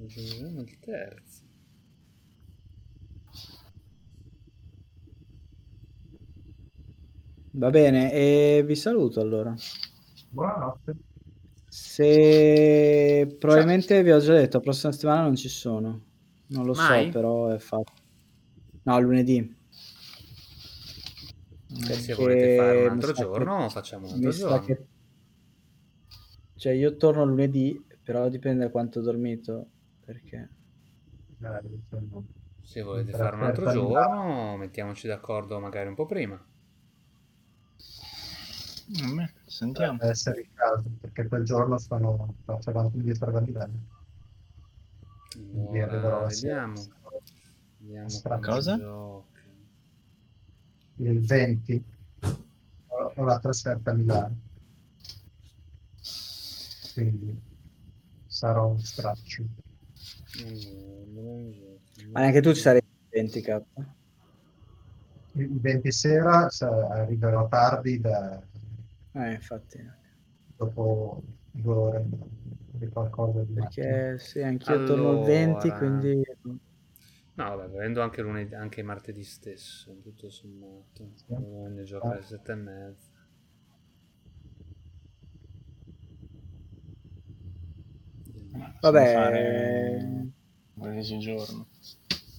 aggiungiamo 0.00 0.60
il 0.62 0.78
terzo. 0.80 1.44
Va 7.54 7.70
bene, 7.70 8.10
e 8.12 8.62
vi 8.66 8.74
saluto 8.74 9.20
allora. 9.20 9.54
Buonanotte. 10.30 10.96
Se 11.68 13.36
probabilmente 13.38 14.02
vi 14.02 14.10
ho 14.10 14.18
già 14.18 14.32
detto, 14.34 14.56
la 14.56 14.62
prossima 14.62 14.92
settimana 14.92 15.22
non 15.22 15.36
ci 15.36 15.48
sono. 15.48 16.00
Non 16.46 16.64
lo 16.66 16.72
Mai? 16.72 17.04
so, 17.06 17.10
però 17.12 17.48
è 17.48 17.58
fatto. 17.58 17.92
No, 18.84 18.98
lunedì. 19.00 19.54
Se 21.66 22.14
volete 22.14 22.56
fare 22.56 22.84
un 22.86 22.90
altro 22.90 23.14
sa 23.14 23.22
che- 23.22 23.28
giorno, 23.28 23.68
facciamo 23.68 24.06
un 24.08 24.12
altro 24.14 24.30
giorno. 24.30 24.64
che... 24.64 24.86
Cioè, 26.62 26.74
io 26.74 26.96
torno 26.96 27.24
lunedì, 27.24 27.84
però 28.04 28.28
dipende 28.28 28.62
da 28.62 28.70
quanto 28.70 29.00
ho 29.00 29.02
dormito, 29.02 29.66
perché... 30.04 30.48
Se 32.62 32.82
volete 32.82 33.10
fare 33.10 33.34
un 33.34 33.42
altro 33.42 33.72
giorno, 33.72 34.56
mettiamoci 34.58 35.08
d'accordo 35.08 35.58
magari 35.58 35.88
un 35.88 35.96
po' 35.96 36.06
prima. 36.06 36.40
Mm, 39.02 39.24
Sentiamo. 39.44 39.98
Deve 39.98 40.12
essere 40.12 40.40
il 40.42 40.48
caso, 40.54 40.88
perché 41.00 41.26
quel 41.26 41.42
giorno 41.42 41.78
sono 41.78 42.32
faccio 42.44 42.70
avanti 42.70 42.96
indietro 42.98 43.32
da 43.32 43.40
livello. 43.40 43.78
Sera. 45.64 46.26
vediamo. 46.26 46.80
Vediamo 47.78 48.38
Cosa? 48.40 48.78
gioca. 48.78 49.40
Il 50.98 51.26
20 51.26 51.84
ho 52.86 53.12
ho 53.16 53.24
la 53.24 53.40
trasferta 53.40 53.90
a 53.90 53.94
Milano. 53.94 54.50
Quindi 56.94 57.40
sarò 58.26 58.68
un 58.68 58.78
straccio. 58.78 59.44
Ma 62.10 62.20
neanche 62.20 62.40
tu 62.40 62.52
ci 62.54 62.60
sarei 62.60 62.80
20 63.10 63.40
k 63.40 63.62
Il 65.32 65.60
20 65.60 65.92
sera 65.92 66.48
arriverò 66.90 67.48
tardi 67.48 68.00
da, 68.00 68.42
Eh, 69.12 69.32
infatti. 69.32 69.78
dopo 70.56 71.22
due 71.50 71.74
ore 71.74 72.04
di 72.72 72.88
qualcosa 72.88 73.42
di 73.44 73.52
macchina. 73.54 73.86
Perché 73.86 74.18
sì, 74.18 74.42
anch'io 74.42 74.84
torno 74.84 75.12
il 75.12 75.24
20, 75.26 75.66
Allora. 75.68 75.78
quindi... 75.78 76.22
No, 77.34 77.56
vabbè, 77.56 77.68
volendo 77.68 78.02
anche 78.02 78.20
lunedì, 78.20 78.54
anche 78.54 78.82
martedì 78.82 79.24
stesso, 79.24 79.98
tutto 80.02 80.28
sommato. 80.28 81.12
Sì. 81.14 81.34
Ne 81.34 81.82
gioca 81.84 82.10
alle 82.10 82.22
sette 82.22 82.52
e 82.52 82.56
mezza. 82.56 83.10
Possiamo 88.32 88.71
Vabbè, 88.82 89.14
fare 89.14 90.26
qualsiasi 90.76 91.18
giorno. 91.18 91.66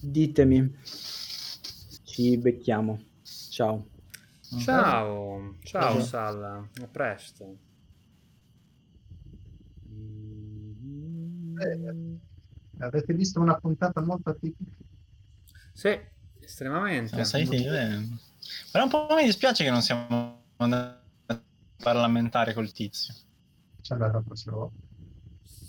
ditemi. 0.00 0.76
Ci 2.04 2.36
becchiamo. 2.36 3.02
Ciao. 3.50 3.88
Ciao, 4.58 5.54
ciao 5.62 5.92
Ciao. 5.92 6.00
Salla, 6.00 6.68
a 6.82 6.86
presto. 6.86 7.56
Eh, 11.58 12.18
Avete 12.78 13.14
visto 13.14 13.40
una 13.40 13.54
puntata 13.56 14.00
molto 14.02 14.30
atipica? 14.30 14.70
Sì, 15.72 15.98
estremamente. 16.40 17.08
Siamo 17.08 17.24
saliti 17.24 17.56
di 17.56 17.62
livello. 17.62 18.18
Però 18.70 18.84
un 18.84 18.90
po' 18.90 19.06
mi 19.16 19.24
dispiace 19.24 19.64
che 19.64 19.70
non 19.70 19.80
siamo 19.80 20.42
andati 20.56 20.98
a 21.26 21.40
parlamentare 21.78 22.52
col 22.52 22.70
tizio. 22.72 23.14
Ci 23.80 23.92
andrà 23.92 24.10
la 24.10 24.20
prossima 24.20 24.56
volta. 24.56 24.83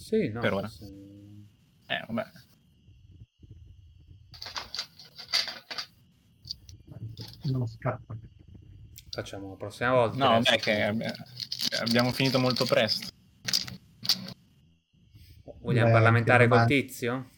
Sì, 0.06 0.30
no, 0.30 0.40
Per 0.40 0.54
ora. 0.54 0.68
sì. 0.68 0.84
Eh, 1.88 2.04
vabbè. 2.08 2.26
Non 7.46 7.66
scappa. 7.68 8.16
Facciamo 9.10 9.50
la 9.50 9.56
prossima 9.56 9.94
volta. 9.94 10.18
No, 10.18 10.30
vabbè, 10.30 10.60
che 10.60 10.84
abbi- 10.84 11.12
abbiamo 11.80 12.12
finito 12.12 12.38
molto 12.38 12.66
presto. 12.66 13.08
Vogliamo 15.62 15.88
Beh, 15.88 15.94
parlamentare 15.94 16.48
col 16.48 16.68
tizio? 16.68 17.30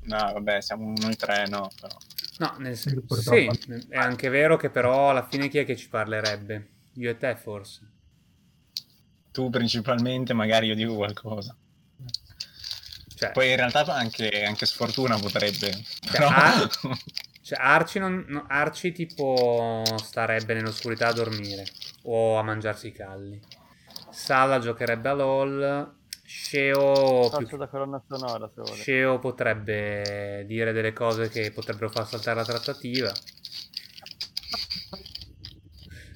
No, 0.00 0.18
vabbè, 0.18 0.60
siamo 0.60 0.92
noi 1.00 1.16
tre, 1.16 1.46
no, 1.46 1.70
però. 1.80 1.96
No, 2.40 2.54
nel 2.58 2.76
senso, 2.76 3.14
sì, 3.14 3.48
è 3.88 3.96
anche 3.96 4.28
vero 4.28 4.58
che 4.58 4.68
però 4.68 5.08
alla 5.08 5.26
fine 5.26 5.48
chi 5.48 5.56
è 5.56 5.64
che 5.64 5.76
ci 5.76 5.88
parlerebbe? 5.88 6.68
Io 6.96 7.08
e 7.08 7.16
te 7.16 7.34
forse. 7.34 7.91
Tu 9.32 9.50
principalmente, 9.50 10.32
magari 10.34 10.66
io 10.66 10.74
dico 10.74 10.94
qualcosa. 10.94 11.56
Cioè, 13.14 13.32
Poi 13.32 13.50
in 13.50 13.56
realtà 13.56 13.84
anche, 13.94 14.44
anche 14.44 14.66
sfortuna 14.66 15.18
potrebbe. 15.18 15.70
Cioè, 15.70 16.10
Però... 16.12 16.28
ah, 16.28 16.68
Cioè, 17.42 17.58
Arci, 17.60 17.98
non, 17.98 18.24
no, 18.28 18.44
Arci 18.48 18.92
tipo 18.92 19.82
starebbe 19.96 20.54
nell'oscurità 20.54 21.08
a 21.08 21.12
dormire 21.12 21.64
o 22.04 22.38
a 22.38 22.42
mangiarsi 22.42 22.88
i 22.88 22.92
calli. 22.92 23.40
Sala 24.10 24.60
giocherebbe 24.60 25.08
a 25.08 25.12
LOL. 25.12 25.96
Sceo, 26.24 27.28
più- 27.28 27.44
Faccio 27.44 27.56
da 27.56 27.66
colonna 27.66 28.02
sonora 28.08 28.48
se 28.54 28.62
vuole. 28.62 28.80
Sceo 28.80 29.18
potrebbe 29.18 30.44
dire 30.46 30.72
delle 30.72 30.92
cose 30.92 31.28
che 31.28 31.50
potrebbero 31.50 31.90
far 31.90 32.06
saltare 32.06 32.36
la 32.36 32.44
trattativa. 32.44 33.12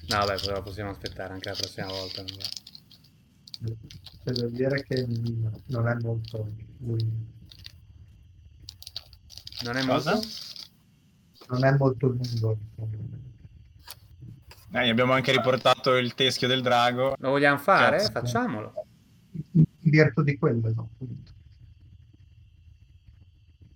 No, 0.07 0.17
vabbè, 0.25 0.39
però 0.39 0.61
possiamo 0.61 0.91
aspettare 0.91 1.33
anche 1.33 1.49
la 1.49 1.55
prossima 1.55 1.87
volta. 1.87 2.21
non 2.23 2.37
va. 3.59 3.73
Devo 4.23 4.47
dire 4.49 4.83
che 4.83 5.05
non 5.67 5.87
è 5.87 5.95
molto... 5.95 6.47
Non 9.63 9.75
è 9.75 9.85
Cosa? 9.85 10.13
molto? 10.13 10.27
Non 11.49 11.65
è 11.65 11.77
molto 11.77 12.07
lungo. 12.07 12.57
Eh, 14.73 14.89
abbiamo 14.89 15.13
anche 15.13 15.31
riportato 15.31 15.95
il 15.95 16.13
teschio 16.13 16.47
del 16.47 16.61
drago. 16.61 17.15
Lo 17.17 17.29
vogliamo 17.29 17.57
fare? 17.57 17.97
Cazzo. 17.97 18.11
Facciamolo. 18.11 18.73
In 19.53 19.65
virtù 19.81 20.21
di 20.21 20.37
quello, 20.37 20.73
no? 20.73 20.89
appunto. 20.93 21.31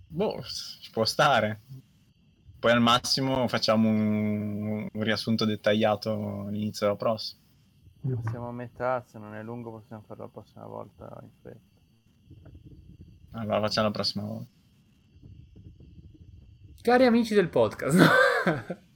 Boh, 0.06 0.42
ci 0.42 0.90
può 0.90 1.04
stare. 1.04 1.62
Poi 2.58 2.70
al 2.70 2.80
massimo 2.80 3.48
facciamo 3.48 3.88
un, 3.88 4.88
un 4.92 5.02
riassunto 5.02 5.44
dettagliato 5.44 6.44
all'inizio 6.46 6.86
della 6.86 6.98
prossima. 6.98 7.40
Siamo 8.28 8.48
a 8.48 8.52
metà, 8.52 9.04
se 9.06 9.18
non 9.18 9.34
è 9.34 9.42
lungo 9.42 9.70
possiamo 9.70 10.02
farlo 10.06 10.24
la 10.24 10.30
prossima 10.30 10.66
volta 10.66 11.18
in 11.22 11.28
fretta. 11.40 11.60
Allora 13.32 13.60
facciamo 13.60 13.86
la 13.86 13.92
prossima 13.92 14.24
volta. 14.24 14.50
Cari 16.82 17.06
amici 17.06 17.34
del 17.34 17.48
podcast. 17.48 17.96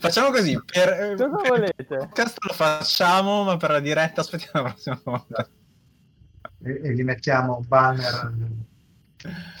Facciamo 0.00 0.30
così. 0.30 0.58
Per, 0.64 1.14
Cosa 1.16 1.28
per 1.36 1.48
volete? 1.48 1.74
il 1.76 1.86
podcast 1.86 2.38
lo 2.46 2.54
facciamo, 2.54 3.44
ma 3.44 3.56
per 3.58 3.70
la 3.70 3.80
diretta 3.80 4.22
aspettiamo 4.22 4.66
la 4.66 4.72
prossima 4.72 5.00
volta. 5.04 5.48
E, 6.62 6.80
e 6.82 6.94
gli 6.94 7.02
mettiamo 7.02 7.62
banner. 7.66 8.32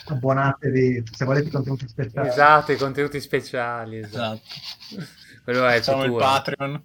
Abbonatevi 0.06 1.02
se 1.12 1.24
volete 1.26 1.50
contenuti 1.50 1.86
speciali. 1.88 2.28
esatto, 2.28 2.72
i 2.72 2.76
contenuti 2.76 3.20
speciali. 3.20 3.98
Esatto. 3.98 4.40
Esatto. 4.90 5.06
Quello 5.44 5.66
è 5.66 5.76
il 5.76 5.82
Facciamo 5.82 6.04
il. 6.04 6.12
Patreon. 6.12 6.84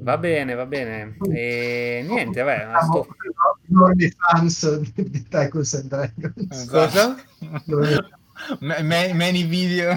Va 0.00 0.18
bene, 0.18 0.54
va 0.54 0.66
bene. 0.66 1.16
E 1.32 2.04
niente, 2.06 2.42
vabbè. 2.42 2.66
ma 2.66 2.72
Facciamo 2.80 3.02
sto- 3.04 3.84
OnlyFans 3.84 4.78
di, 4.92 5.10
di 5.10 5.22
Tycoons 5.28 5.74
and 5.74 5.84
Dragons. 5.88 6.66
Cosa? 6.68 7.16
Many 8.60 9.46
video. 9.46 9.92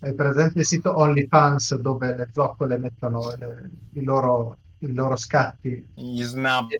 Hai 0.00 0.14
presente 0.14 0.58
il 0.60 0.66
sito 0.66 0.96
OnlyFans 0.98 1.76
dove 1.76 2.14
le 2.16 2.28
zoccole 2.32 2.76
mettono 2.76 3.34
le- 3.38 3.70
i, 3.94 4.02
loro, 4.04 4.58
i 4.80 4.92
loro 4.92 5.16
scatti? 5.16 5.86
Gli 5.94 6.22
snap. 6.22 6.70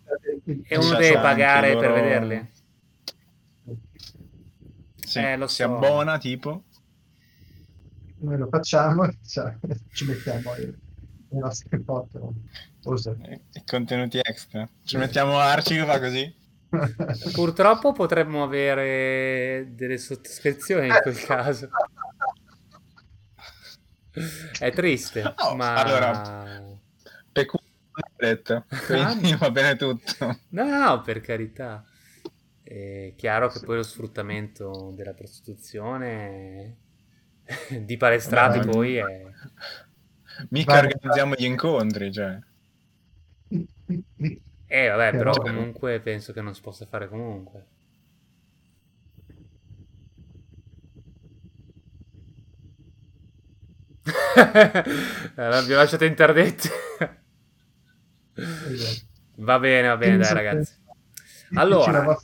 E 0.64 0.76
uno 0.76 0.96
deve 0.96 1.18
pagare 1.20 1.68
anche 1.72 1.78
per 1.78 1.88
loro- 1.90 2.02
vederli. 2.02 2.50
Sì, 4.96 5.18
Eh, 5.18 5.36
lo 5.36 5.46
si 5.46 5.62
so. 5.62 5.64
abbona 5.64 6.18
tipo. 6.18 6.64
Noi 8.18 8.38
lo 8.38 8.48
facciamo 8.48 9.04
e 9.04 9.16
cioè, 9.26 9.56
ci 9.92 10.04
mettiamo 10.06 10.54
i, 10.56 10.72
i 11.32 11.38
nostri. 11.38 11.82
Uso. 12.84 13.16
E 13.22 13.62
contenuti 13.64 14.18
extra. 14.22 14.68
Ci 14.82 14.96
mettiamo 14.96 15.38
Arci 15.38 15.74
che 15.74 15.84
fa 15.84 15.98
così. 15.98 16.40
Purtroppo 17.32 17.92
potremmo 17.92 18.42
avere 18.42 19.68
delle 19.74 19.98
sottoscrizioni 19.98 20.86
in 20.86 20.98
quel 21.02 21.16
caso. 21.22 21.68
È 24.58 24.70
triste, 24.72 25.22
No, 25.22 25.54
ma... 25.54 25.74
allora- 25.74 26.60
Peculiare. 27.32 27.70
detto. 28.16 28.64
Quindi 28.86 29.34
va 29.36 29.50
bene 29.50 29.76
tutto. 29.76 30.38
No, 30.50 30.64
no, 30.64 31.00
per 31.02 31.20
carità. 31.20 31.84
È 32.62 33.12
chiaro 33.16 33.48
che 33.48 33.60
poi 33.60 33.76
lo 33.76 33.82
sfruttamento 33.82 34.92
della 34.94 35.12
prostituzione 35.14 36.76
di 37.70 37.96
palestrati 37.96 38.58
Vabbè. 38.58 38.70
poi 38.70 38.96
è... 38.96 39.22
Mica 40.50 40.74
Vai. 40.74 40.86
organizziamo 40.86 41.34
gli 41.34 41.44
incontri, 41.44 42.12
cioè. 42.12 42.38
Eh, 44.66 44.88
vabbè, 44.88 45.10
però 45.16 45.32
Però- 45.32 45.42
comunque 45.42 46.00
penso 46.00 46.32
che 46.32 46.40
non 46.40 46.54
si 46.54 46.60
possa 46.62 46.86
fare 46.86 47.08
comunque. 47.08 47.64
Eh, 55.34 55.48
L'abbiamo 55.48 55.82
lasciato 55.82 56.04
interdetti. 56.04 56.68
Va 59.36 59.58
bene, 59.58 59.88
va 59.88 59.96
bene, 59.96 60.16
dai 60.18 60.32
ragazzi. 60.34 60.74
Allora, 61.54 62.16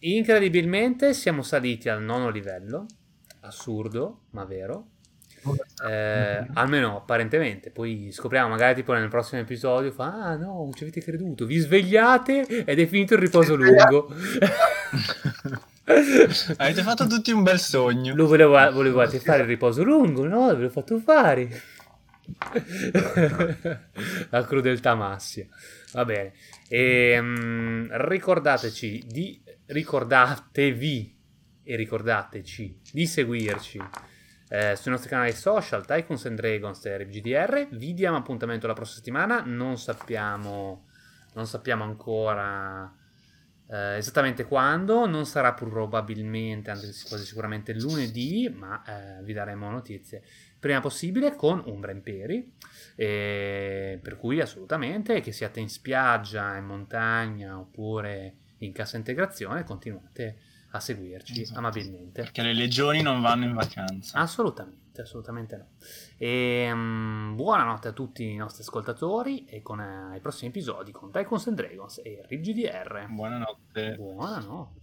incredibilmente 0.00 1.14
siamo 1.14 1.42
saliti 1.42 1.88
al 1.88 2.02
nono 2.02 2.28
livello. 2.30 2.86
Assurdo, 3.40 4.22
ma 4.30 4.44
vero. 4.44 4.88
Eh, 5.86 6.46
almeno 6.54 6.96
apparentemente. 6.96 7.70
Poi 7.70 8.10
scopriamo 8.10 8.48
magari 8.48 8.74
tipo 8.74 8.92
nel 8.92 9.08
prossimo 9.08 9.40
episodio. 9.40 9.92
Fa, 9.92 10.24
ah 10.24 10.36
no, 10.36 10.54
non 10.54 10.74
ci 10.74 10.82
avete 10.82 11.00
creduto. 11.00 11.46
Vi 11.46 11.58
svegliate 11.58 12.64
ed 12.64 12.78
è 12.78 12.86
finito 12.86 13.14
il 13.14 13.20
riposo 13.20 13.54
lungo. 13.54 14.12
Avete 16.56 16.82
fatto 16.82 17.06
tutti 17.06 17.30
un 17.30 17.44
bel 17.44 17.60
sogno. 17.60 18.14
Lo 18.14 18.26
voleva- 18.26 18.70
volevate 18.70 19.20
fare 19.20 19.42
il 19.42 19.48
riposo 19.48 19.84
lungo, 19.84 20.26
no? 20.26 20.46
Ve 20.56 20.62
l'ho 20.62 20.70
fatto 20.70 20.98
fare. 20.98 21.62
La 24.30 24.44
crudeltà 24.44 24.94
massia. 24.94 25.46
Va 25.92 26.04
bene. 26.04 26.32
Ehm, 26.68 27.86
ricordateci 27.90 29.04
di 29.06 29.40
ricordatevi 29.66 31.14
e 31.62 31.76
ricordateci 31.76 32.80
di 32.92 33.06
seguirci 33.06 33.80
eh, 34.48 34.76
sui 34.76 34.90
nostri 34.90 35.10
canali 35.10 35.32
social 35.32 35.84
Tycoons 35.84 36.26
and 36.26 36.36
Dragons 36.36 36.84
e 36.84 36.98
RGDR. 36.98 37.68
Vi 37.70 37.94
diamo 37.94 38.16
appuntamento 38.16 38.66
la 38.66 38.74
prossima 38.74 38.98
settimana. 38.98 39.42
Non 39.44 39.78
sappiamo, 39.78 40.86
non 41.34 41.46
sappiamo 41.46 41.84
ancora 41.84 42.92
eh, 43.68 43.96
esattamente 43.96 44.44
quando. 44.44 45.06
Non 45.06 45.26
sarà 45.26 45.52
probabilmente, 45.52 46.70
anzi 46.70 47.08
quasi 47.08 47.24
sicuramente 47.24 47.74
lunedì, 47.74 48.48
ma 48.54 48.82
eh, 48.84 49.22
vi 49.24 49.32
daremo 49.32 49.68
notizie 49.70 50.22
prima 50.58 50.80
possibile 50.80 51.34
con 51.34 51.62
Umbra 51.66 51.92
Imperi. 51.92 52.52
E 52.94 53.98
per 54.02 54.16
cui 54.16 54.40
assolutamente 54.40 55.20
che 55.20 55.32
siate 55.32 55.60
in 55.60 55.68
spiaggia, 55.68 56.56
in 56.56 56.64
montagna 56.64 57.58
oppure 57.58 58.34
in 58.58 58.72
cassa 58.72 58.96
integrazione, 58.96 59.64
continuate 59.64 60.45
a 60.70 60.80
seguirci 60.80 61.42
Esatto. 61.42 61.58
amabilmente. 61.58 62.22
Perché 62.22 62.42
le 62.42 62.52
legioni 62.52 63.02
non 63.02 63.20
vanno 63.20 63.44
in 63.44 63.54
vacanza. 63.54 64.18
Assolutamente, 64.18 65.00
assolutamente 65.02 65.56
no. 65.56 65.66
E, 66.16 66.70
mm, 66.72 67.34
buonanotte 67.36 67.88
a 67.88 67.92
tutti 67.92 68.24
i 68.24 68.36
nostri 68.36 68.62
ascoltatori 68.62 69.44
e 69.46 69.62
con 69.62 69.80
eh, 69.80 70.16
i 70.16 70.20
prossimi 70.20 70.50
episodi 70.50 70.92
con 70.92 71.10
Tycoons 71.10 71.46
and 71.46 71.56
Dragons 71.56 72.00
e 72.02 72.22
RGDR. 72.28 73.06
Buonanotte. 73.10 73.94
Buonanotte. 73.96 74.74